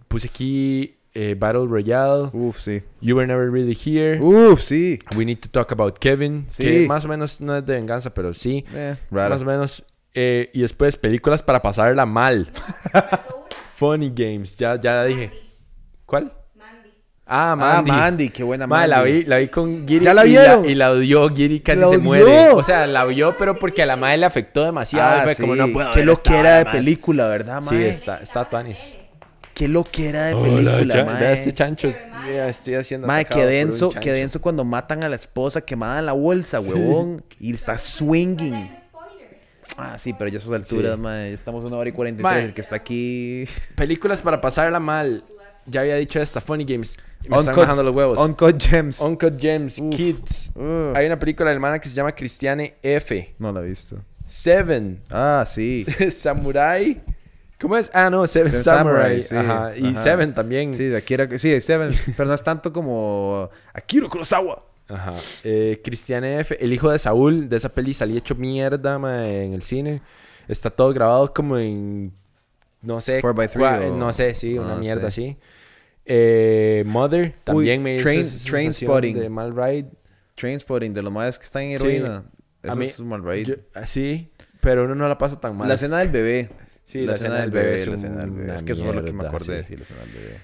puse 0.07 0.29
aquí 0.29 0.97
eh, 1.13 1.35
Battle 1.37 1.65
Royale, 1.67 2.29
Uf, 2.33 2.59
sí. 2.61 2.81
You 3.01 3.15
Were 3.17 3.27
Never 3.27 3.51
Really 3.51 3.77
Here, 3.85 4.19
Uf, 4.21 4.61
sí. 4.61 4.99
We 5.15 5.25
Need 5.25 5.39
to 5.39 5.49
Talk 5.49 5.71
About 5.71 5.97
Kevin, 5.99 6.45
Sí. 6.47 6.63
que 6.63 6.87
más 6.87 7.03
o 7.05 7.07
menos 7.07 7.41
no 7.41 7.57
es 7.57 7.65
de 7.65 7.75
venganza, 7.75 8.13
pero 8.13 8.33
sí, 8.33 8.65
Eh, 8.73 8.95
más 9.09 9.41
o 9.41 9.45
menos. 9.45 9.83
Eh, 10.13 10.49
y 10.53 10.61
después 10.61 10.97
películas 10.97 11.41
para 11.43 11.61
pasarla 11.61 12.05
mal. 12.05 12.49
Funny 13.75 14.11
Games, 14.15 14.55
ya, 14.57 14.79
ya 14.79 14.93
la 14.95 15.05
dije. 15.05 15.31
¿Cuál? 16.05 16.33
Mandy. 16.55 16.89
Ah, 17.25 17.51
Ah, 17.51 17.55
Mandy. 17.55 17.91
Mandy. 17.91 18.29
Qué 18.29 18.43
buena 18.43 18.67
Madre, 18.67 18.89
Mandy. 18.89 19.11
la 19.11 19.17
vi, 19.19 19.23
la 19.25 19.37
vi 19.37 19.47
con 19.47 19.87
Giri. 19.87 20.05
¿Ya 20.05 20.13
la 20.13 20.25
y 20.25 20.29
vieron? 20.29 20.69
Y 20.69 20.75
la 20.75 20.91
odió. 20.91 21.29
Giri 21.33 21.59
casi 21.61 21.79
¿La 21.81 21.87
se 21.87 21.95
odió? 21.95 22.01
muere. 22.03 22.49
O 22.51 22.61
sea, 22.61 22.85
la 22.87 23.05
vio, 23.05 23.35
pero 23.37 23.55
porque 23.57 23.81
a 23.81 23.85
la 23.85 23.95
madre 23.95 24.17
le 24.17 24.25
afectó 24.25 24.63
demasiado. 24.65 25.15
y 25.17 25.19
Ah, 25.19 25.23
fue 25.23 25.35
sí. 25.35 25.41
como, 25.41 25.55
no 25.55 25.67
puedo 25.71 25.91
Qué 25.91 25.99
ver 25.99 26.05
lo 26.05 26.11
esta 26.13 26.29
que 26.29 26.35
era 26.39 26.43
vara 26.49 26.57
de 26.59 26.65
más". 26.65 26.75
película, 26.75 27.27
¿verdad, 27.27 27.61
Sí, 27.63 27.75
mae? 27.75 27.89
está, 27.89 28.17
está 28.17 28.49
Tuanis. 28.49 28.93
Qué 29.61 29.67
lo 29.67 29.83
que 29.83 30.09
era 30.09 30.25
de 30.25 30.35
película, 30.35 30.83
ya- 30.95 31.05
mae. 31.05 31.19
vea 31.19 31.31
este 31.33 31.53
chancho. 31.53 31.89
Mira, 32.25 32.49
estoy 32.49 32.73
haciendo. 32.73 33.05
Mae, 33.05 33.25
qué 33.25 33.45
denso, 33.45 33.91
qué 33.91 34.11
denso 34.11 34.41
cuando 34.41 34.65
matan 34.65 35.03
a 35.03 35.09
la 35.09 35.15
esposa 35.15 35.61
quemada 35.61 35.99
en 35.99 36.07
la 36.07 36.13
bolsa, 36.13 36.59
huevón. 36.59 37.21
Y 37.39 37.53
está 37.53 37.77
swinging. 37.77 38.71
Ah, 39.77 39.97
sí, 39.99 40.13
pero 40.13 40.29
ya 40.29 40.37
a 40.37 40.39
esas 40.41 40.51
alturas, 40.51 40.95
Sí. 40.95 40.99
mae. 41.01 41.31
Estamos 41.33 41.63
una 41.63 41.77
hora 41.77 41.89
y 41.89 41.93
43. 41.93 42.23
Mae. 42.33 42.45
El 42.45 42.53
que 42.55 42.61
está 42.61 42.75
aquí. 42.75 43.45
Películas 43.75 44.19
para 44.21 44.41
pasarla 44.41 44.79
mal. 44.79 45.23
Ya 45.67 45.81
había 45.81 45.95
dicho 45.97 46.19
esta, 46.19 46.41
Funny 46.41 46.65
Games. 46.65 46.97
Me 47.27 47.37
están 47.37 47.53
Uncut- 47.53 47.59
bajando 47.61 47.83
los 47.83 47.95
huevos. 47.95 48.19
Uncut 48.19 48.59
Gems. 48.59 48.99
Uncut 49.01 49.39
Gems, 49.39 49.75
Kids. 49.91 50.51
Hay 50.95 51.05
una 51.05 51.19
película 51.19 51.51
alemana 51.51 51.77
que 51.79 51.87
se 51.87 51.93
llama 51.93 52.13
Cristiane 52.15 52.77
F. 52.81 53.35
No 53.37 53.51
la 53.51 53.61
he 53.61 53.65
visto. 53.65 53.97
Seven. 54.25 55.01
Ah, 55.11 55.43
sí. 55.45 55.85
Samurai. 56.15 56.99
¿Cómo 57.61 57.77
es? 57.77 57.89
Ah, 57.93 58.09
no, 58.09 58.25
Seven, 58.27 58.49
Seven 58.49 58.63
Samurai. 58.63 59.21
Samurai, 59.21 59.23
sí. 59.23 59.35
Ajá. 59.35 59.77
Y 59.77 59.91
Ajá. 59.93 60.01
Seven 60.01 60.33
también. 60.33 60.73
Sí, 60.73 60.85
de 60.85 60.97
Akira. 60.97 61.27
Sí, 61.37 61.61
Seven. 61.61 61.91
Pero 62.17 62.27
no 62.27 62.33
es 62.33 62.43
tanto 62.43 62.73
como 62.73 63.49
Akira 63.73 64.07
Kurosawa. 64.09 64.65
Ajá. 64.89 65.13
Eh, 65.43 65.79
Cristian 65.83 66.23
F., 66.25 66.57
el 66.59 66.73
hijo 66.73 66.89
de 66.91 66.99
Saúl, 66.99 67.47
de 67.47 67.55
esa 67.57 67.69
peli 67.69 67.93
salí 67.93 68.17
hecho 68.17 68.35
mierda 68.35 68.97
ma, 68.99 69.25
en 69.27 69.53
el 69.53 69.61
cine. 69.61 70.01
Está 70.47 70.69
todo 70.69 70.91
grabado 70.93 71.31
como 71.33 71.57
en. 71.57 72.11
No 72.81 72.99
sé. 72.99 73.21
4x3 73.21 73.53
cua- 73.53 73.89
o- 73.91 73.95
No 73.97 74.11
sé, 74.11 74.33
sí, 74.33 74.57
una 74.57 74.73
Ah, 74.75 74.79
mierda 74.79 75.11
sí. 75.11 75.29
así. 75.29 75.37
Eh, 76.05 76.83
Mother 76.87 77.35
también 77.43 77.81
me 77.83 77.95
hizo 77.95 78.05
Train- 78.05 78.21
esa 78.21 78.31
sensación 78.31 78.53
Trainspotting. 78.61 79.19
de 79.19 79.29
mal 79.29 79.55
ride. 79.55 79.87
Trainspotting, 80.35 80.93
de 80.93 81.01
los 81.03 81.13
más 81.13 81.37
que 81.37 81.45
están 81.45 81.61
en 81.63 81.71
heroína. 81.73 82.23
Eso 82.63 82.75
mí- 82.75 82.85
es 82.85 82.99
mal 83.01 83.23
raid. 83.23 83.47
Yo- 83.47 83.55
ah, 83.75 83.85
sí, 83.85 84.29
pero 84.61 84.85
uno 84.85 84.95
no 84.95 85.07
la 85.07 85.17
pasa 85.17 85.39
tan 85.39 85.55
mal. 85.55 85.67
La 85.67 85.75
escena 85.75 85.99
del 85.99 86.09
bebé. 86.09 86.49
Sí, 86.91 87.05
la 87.05 87.13
escena 87.13 87.35
del 87.41 87.51
bebé 87.51 87.75
es 87.75 87.87
la 87.87 87.95
del 87.95 88.31
bebé. 88.31 88.55
Es 88.55 88.63
que 88.63 88.71
eso 88.73 88.83
fue 88.85 88.93
lo 88.93 89.03
que 89.05 89.13
me 89.13 89.25
acordé 89.27 89.63
sí. 89.63 89.75
la 89.75 89.83
escena 89.83 90.01
del 90.01 90.09
bebé. 90.11 90.37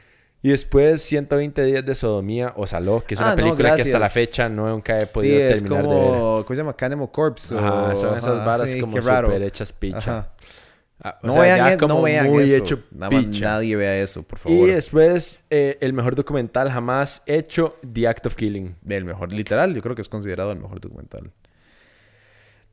Y 0.43 0.49
después 0.49 1.01
120 1.01 1.65
días 1.65 1.83
de 1.83 1.95
sodomía 1.95 2.53
o 2.55 2.67
Saló, 2.67 3.03
que 3.05 3.15
es 3.15 3.19
una 3.19 3.31
Ah, 3.31 3.35
no, 3.35 3.43
película 3.43 3.75
que 3.75 3.81
hasta 3.81 3.99
la 3.99 4.07
fecha 4.07 4.47
nunca 4.47 4.97
he 4.99 5.01
Sí, 5.01 5.09
podido 5.11 5.39
es 5.41 5.61
terminar 5.63 5.83
de 5.83 5.89
ver. 5.89 5.97
como, 5.97 6.35
¿cómo 6.45 6.47
se 6.49 6.55
llama? 6.55 6.75
Cannibal 6.75 7.11
Corpse. 7.11 7.57
Ajá, 7.57 7.83
o- 7.87 7.95
son 7.95 8.17
esas 8.17 8.35
ajá, 8.35 8.45
varas 8.45 8.69
sí, 8.69 8.79
como 8.79 9.01
súper 9.01 9.41
hechas 9.41 9.73
picha. 9.73 9.97
Ajá. 10.19 10.33
Ah, 11.03 11.19
No, 11.21 11.33
sea, 11.33 11.41
vean, 11.41 11.57
ya 11.57 11.73
e- 11.73 11.77
como 11.77 11.95
no 11.95 12.01
vean 12.03 12.27
muy 12.27 12.43
eso. 12.45 12.55
hecho 12.55 12.83
Nada 12.91 13.21
nadie 13.21 13.75
vea 13.75 13.97
eso, 14.01 14.23
por 14.23 14.37
Y 14.39 14.41
favor. 14.41 14.67
después, 14.69 15.43
eh, 15.49 15.77
el 15.81 15.93
mejor 15.93 16.15
documental 16.15 16.71
jamás 16.71 17.23
hecho, 17.25 17.75
The 17.91 18.07
Act 18.07 18.25
of 18.27 18.35
Killing. 18.35 18.75
El 18.87 19.05
mejor, 19.05 19.31
literal, 19.31 19.73
yo 19.75 19.81
creo 19.81 19.95
que 19.95 20.01
es 20.01 20.09
considerado 20.09 20.51
el 20.51 20.59
mejor 20.59 20.79
documental. 20.79 21.31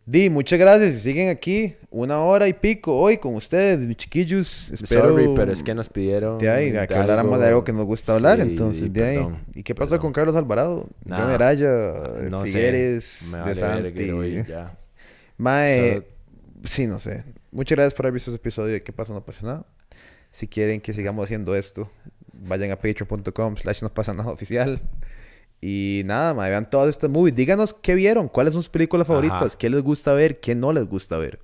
Di, 0.07 0.29
muchas 0.29 0.59
gracias. 0.59 0.97
Y 0.97 1.01
siguen 1.01 1.31
aquí 1.31 1.77
una 1.91 2.21
hora 2.21 2.47
y 2.47 2.53
pico 2.53 2.95
hoy 2.99 3.17
con 3.17 3.35
ustedes, 3.35 3.79
mis 3.81 3.97
chiquillos. 3.97 4.71
Espero 4.71 5.09
Sorry, 5.11 5.29
pero 5.35 5.51
es 5.51 5.63
que 5.63 5.75
nos 5.75 5.89
pidieron. 5.89 6.37
De 6.39 6.51
ahí, 6.51 6.77
a 6.77 6.87
que 6.87 6.95
habláramos 6.95 7.41
de 7.41 7.47
algo 7.49 7.65
que 7.65 7.73
nos 7.73 7.87
gusta 7.87 8.15
hablar, 8.15 8.37
Sí, 8.37 8.43
entonces, 8.43 8.93
de 8.93 9.03
ahí. 9.05 9.17
perdón, 9.17 9.39
¿Y 9.55 9.63
qué 9.63 9.75
pasó 9.75 9.91
perdón. 9.93 10.01
con 10.03 10.13
Carlos 10.13 10.37
Alvarado? 10.37 10.89
Nada. 11.07 11.23
John 11.25 11.33
Araya, 11.33 11.69
No 12.31 12.41
sé, 12.45 12.53
Figueres, 12.53 13.29
De 13.33 13.39
vale 13.39 13.55
verga 13.55 13.75
Santi. 13.75 14.11
hoy, 14.11 14.45
ya. 14.47 14.77
Mae, 15.39 15.93
Solo- 15.95 16.05
sí, 16.65 16.87
no 16.87 16.99
sé. 16.99 17.25
Muchas 17.51 17.77
gracias 17.77 17.95
por 17.95 18.05
haber 18.07 18.15
visto 18.15 18.31
este 18.31 18.37
episodio 18.43 18.75
de 18.75 18.83
¿Qué 18.83 18.93
pasa? 18.93 19.15
No 19.15 19.25
pasa 19.25 19.47
nada. 19.47 19.67
Si 20.31 20.49
quieren 20.49 20.81
que 20.83 20.93
sigamos 20.93 21.25
haciendo 21.25 21.57
esto, 21.57 21.89
vayan 22.33 22.73
a 22.73 22.77
patreon.com 22.77 23.57
slash 23.57 23.83
no 23.83 23.95
pasa 23.95 24.13
nada 24.13 24.31
oficial. 24.31 24.83
Y 25.67 26.03
nada, 26.05 26.35
mae, 26.35 26.51
vean 26.51 26.69
todas 26.69 26.91
estas 26.91 27.09
movies. 27.09 27.35
Díganos 27.35 27.73
qué 27.73 27.95
vieron, 27.95 28.29
cuáles 28.29 28.53
son 28.53 28.61
sus 28.61 28.69
películas 28.69 29.07
Ajá. 29.07 29.15
favoritas, 29.15 29.57
qué 29.57 29.71
les 29.71 29.81
gusta 29.83 30.13
ver, 30.13 30.39
qué 30.39 30.55
no 30.55 30.75
les 30.75 30.87
gusta 30.87 31.17
ver. 31.17 31.41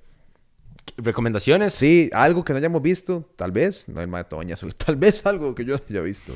¿Recomendaciones? 0.95 1.73
Sí, 1.73 2.07
algo 2.13 2.45
que 2.45 2.53
no 2.53 2.59
hayamos 2.59 2.83
visto, 2.83 3.27
tal 3.35 3.51
vez. 3.51 3.89
No, 3.89 3.99
el 3.99 4.07
mae 4.07 4.23
Toña, 4.25 4.55
tal 4.85 4.95
vez 4.95 5.25
algo 5.25 5.55
que 5.55 5.65
yo 5.65 5.75
haya 5.89 6.01
visto. 6.01 6.33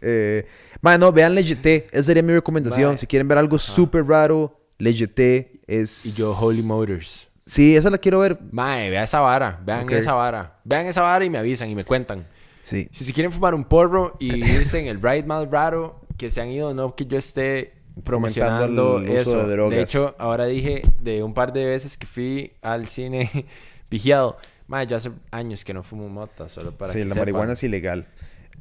Eh, 0.00 0.48
mae, 0.80 0.98
no, 0.98 1.12
vean 1.12 1.32
Legité. 1.32 1.86
Esa 1.92 2.02
sería 2.02 2.24
mi 2.24 2.32
recomendación. 2.32 2.88
Mae. 2.88 2.98
Si 2.98 3.06
quieren 3.06 3.28
ver 3.28 3.38
algo 3.38 3.56
súper 3.56 4.04
raro, 4.04 4.60
Legité 4.78 5.60
es... 5.68 6.06
Y 6.06 6.20
yo, 6.20 6.36
Holy 6.36 6.64
Motors. 6.64 7.28
Sí, 7.46 7.76
esa 7.76 7.88
la 7.88 7.98
quiero 7.98 8.18
ver. 8.18 8.36
Mae, 8.50 8.90
vea 8.90 9.04
esa 9.04 9.20
vara. 9.20 9.62
Vean 9.64 9.88
esa 9.90 10.12
vara. 10.14 10.58
Vean 10.64 10.86
esa 10.86 11.02
vara 11.02 11.24
y 11.24 11.30
me 11.30 11.38
avisan 11.38 11.70
y 11.70 11.76
me 11.76 11.84
cuentan. 11.84 12.26
Sí. 12.64 12.88
Si 12.90 13.04
se 13.04 13.12
quieren 13.12 13.30
fumar 13.30 13.54
un 13.54 13.64
porro 13.64 14.16
y 14.18 14.34
irse 14.56 14.80
en 14.80 14.88
el 14.88 15.00
ride 15.00 15.22
más 15.22 15.48
raro, 15.48 16.00
que 16.18 16.28
se 16.28 16.40
han 16.42 16.50
ido, 16.50 16.74
no 16.74 16.94
que 16.94 17.06
yo 17.06 17.16
esté 17.16 17.72
promocionando 18.04 18.98
el 18.98 19.08
uso 19.10 19.20
eso. 19.20 19.46
de 19.46 19.52
drogas. 19.54 19.78
hecho, 19.78 20.14
ahora 20.18 20.44
dije 20.46 20.82
de 21.00 21.22
un 21.22 21.32
par 21.32 21.52
de 21.52 21.64
veces 21.64 21.96
que 21.96 22.06
fui 22.06 22.52
al 22.60 22.86
cine 22.88 23.46
vigiado. 23.90 24.36
Mae, 24.66 24.86
yo 24.86 24.96
hace 24.96 25.10
años 25.30 25.64
que 25.64 25.72
no 25.72 25.82
fumo 25.82 26.08
mota, 26.10 26.48
solo 26.48 26.72
para 26.72 26.92
sí, 26.92 26.98
que 26.98 27.04
la 27.06 27.10
sepan. 27.14 27.20
marihuana 27.22 27.52
es 27.54 27.62
ilegal. 27.62 28.06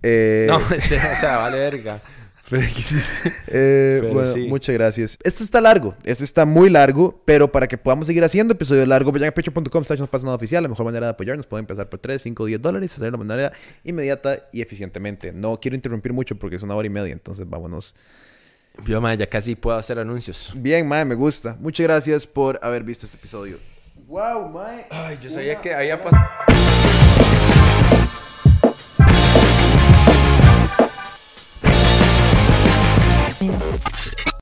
Eh, 0.04 0.46
No, 0.48 0.58
o 0.76 0.80
sea, 0.80 1.38
vale 1.38 1.60
verga. 1.60 2.00
Eh, 3.50 4.10
bueno, 4.14 4.32
sí. 4.32 4.48
muchas 4.48 4.74
gracias. 4.74 5.18
Este 5.24 5.44
está 5.44 5.62
largo, 5.62 5.96
este 6.04 6.24
está 6.24 6.46
muy 6.46 6.70
largo, 6.70 7.22
pero 7.26 7.52
para 7.52 7.68
que 7.68 7.78
podamos 7.78 8.08
seguir 8.08 8.24
haciendo 8.24 8.54
episodios 8.54 8.88
largos, 8.88 9.14
vayan 9.14 9.30
a 9.30 9.32
patreon.com 9.32 9.84
slash 9.84 10.00
no 10.00 10.08
pasa 10.08 10.26
nada 10.26 10.36
oficial. 10.36 10.64
La 10.64 10.70
mejor 10.70 10.86
manera 10.86 11.08
de 11.08 11.12
apoyarnos 11.12 11.48
puede 11.48 11.62
empezar 11.62 11.90
por 11.90 12.00
3, 12.00 12.22
5, 12.22 12.46
10 12.46 12.62
dólares, 12.62 12.94
hacerlo 12.94 13.18
de 13.18 13.24
manera 13.24 13.54
inmediata 13.84 14.48
y 14.52 14.62
eficientemente. 14.62 15.32
No 15.32 15.60
quiero 15.60 15.76
interrumpir 15.76 16.14
mucho 16.14 16.36
porque 16.38 16.56
es 16.58 16.64
una 16.64 16.76
hora 16.76 16.88
y 16.88 16.90
media, 16.90 17.14
entonces 17.14 17.50
vámonos. 17.50 17.96
Yo, 18.86 19.02
mae, 19.02 19.18
ya 19.18 19.28
casi 19.28 19.56
puedo 19.56 19.78
hacer 19.78 20.00
anuncios. 20.00 20.52
Bien, 20.56 20.88
mae, 20.88 21.04
me 21.06 21.16
gusta. 21.16 21.58
Muchas 21.60 21.86
gracias 21.86 22.28
por 22.28 22.60
haber 22.62 22.84
visto 22.84 23.06
este 23.06 23.18
episodio. 23.18 23.58
Wow, 24.08 24.50
mae. 24.50 24.86
Ay, 24.90 25.18
yo 25.22 25.30
sabía 25.30 25.60
que 25.60 25.74
había 25.74 26.02
pasado. 26.02 26.47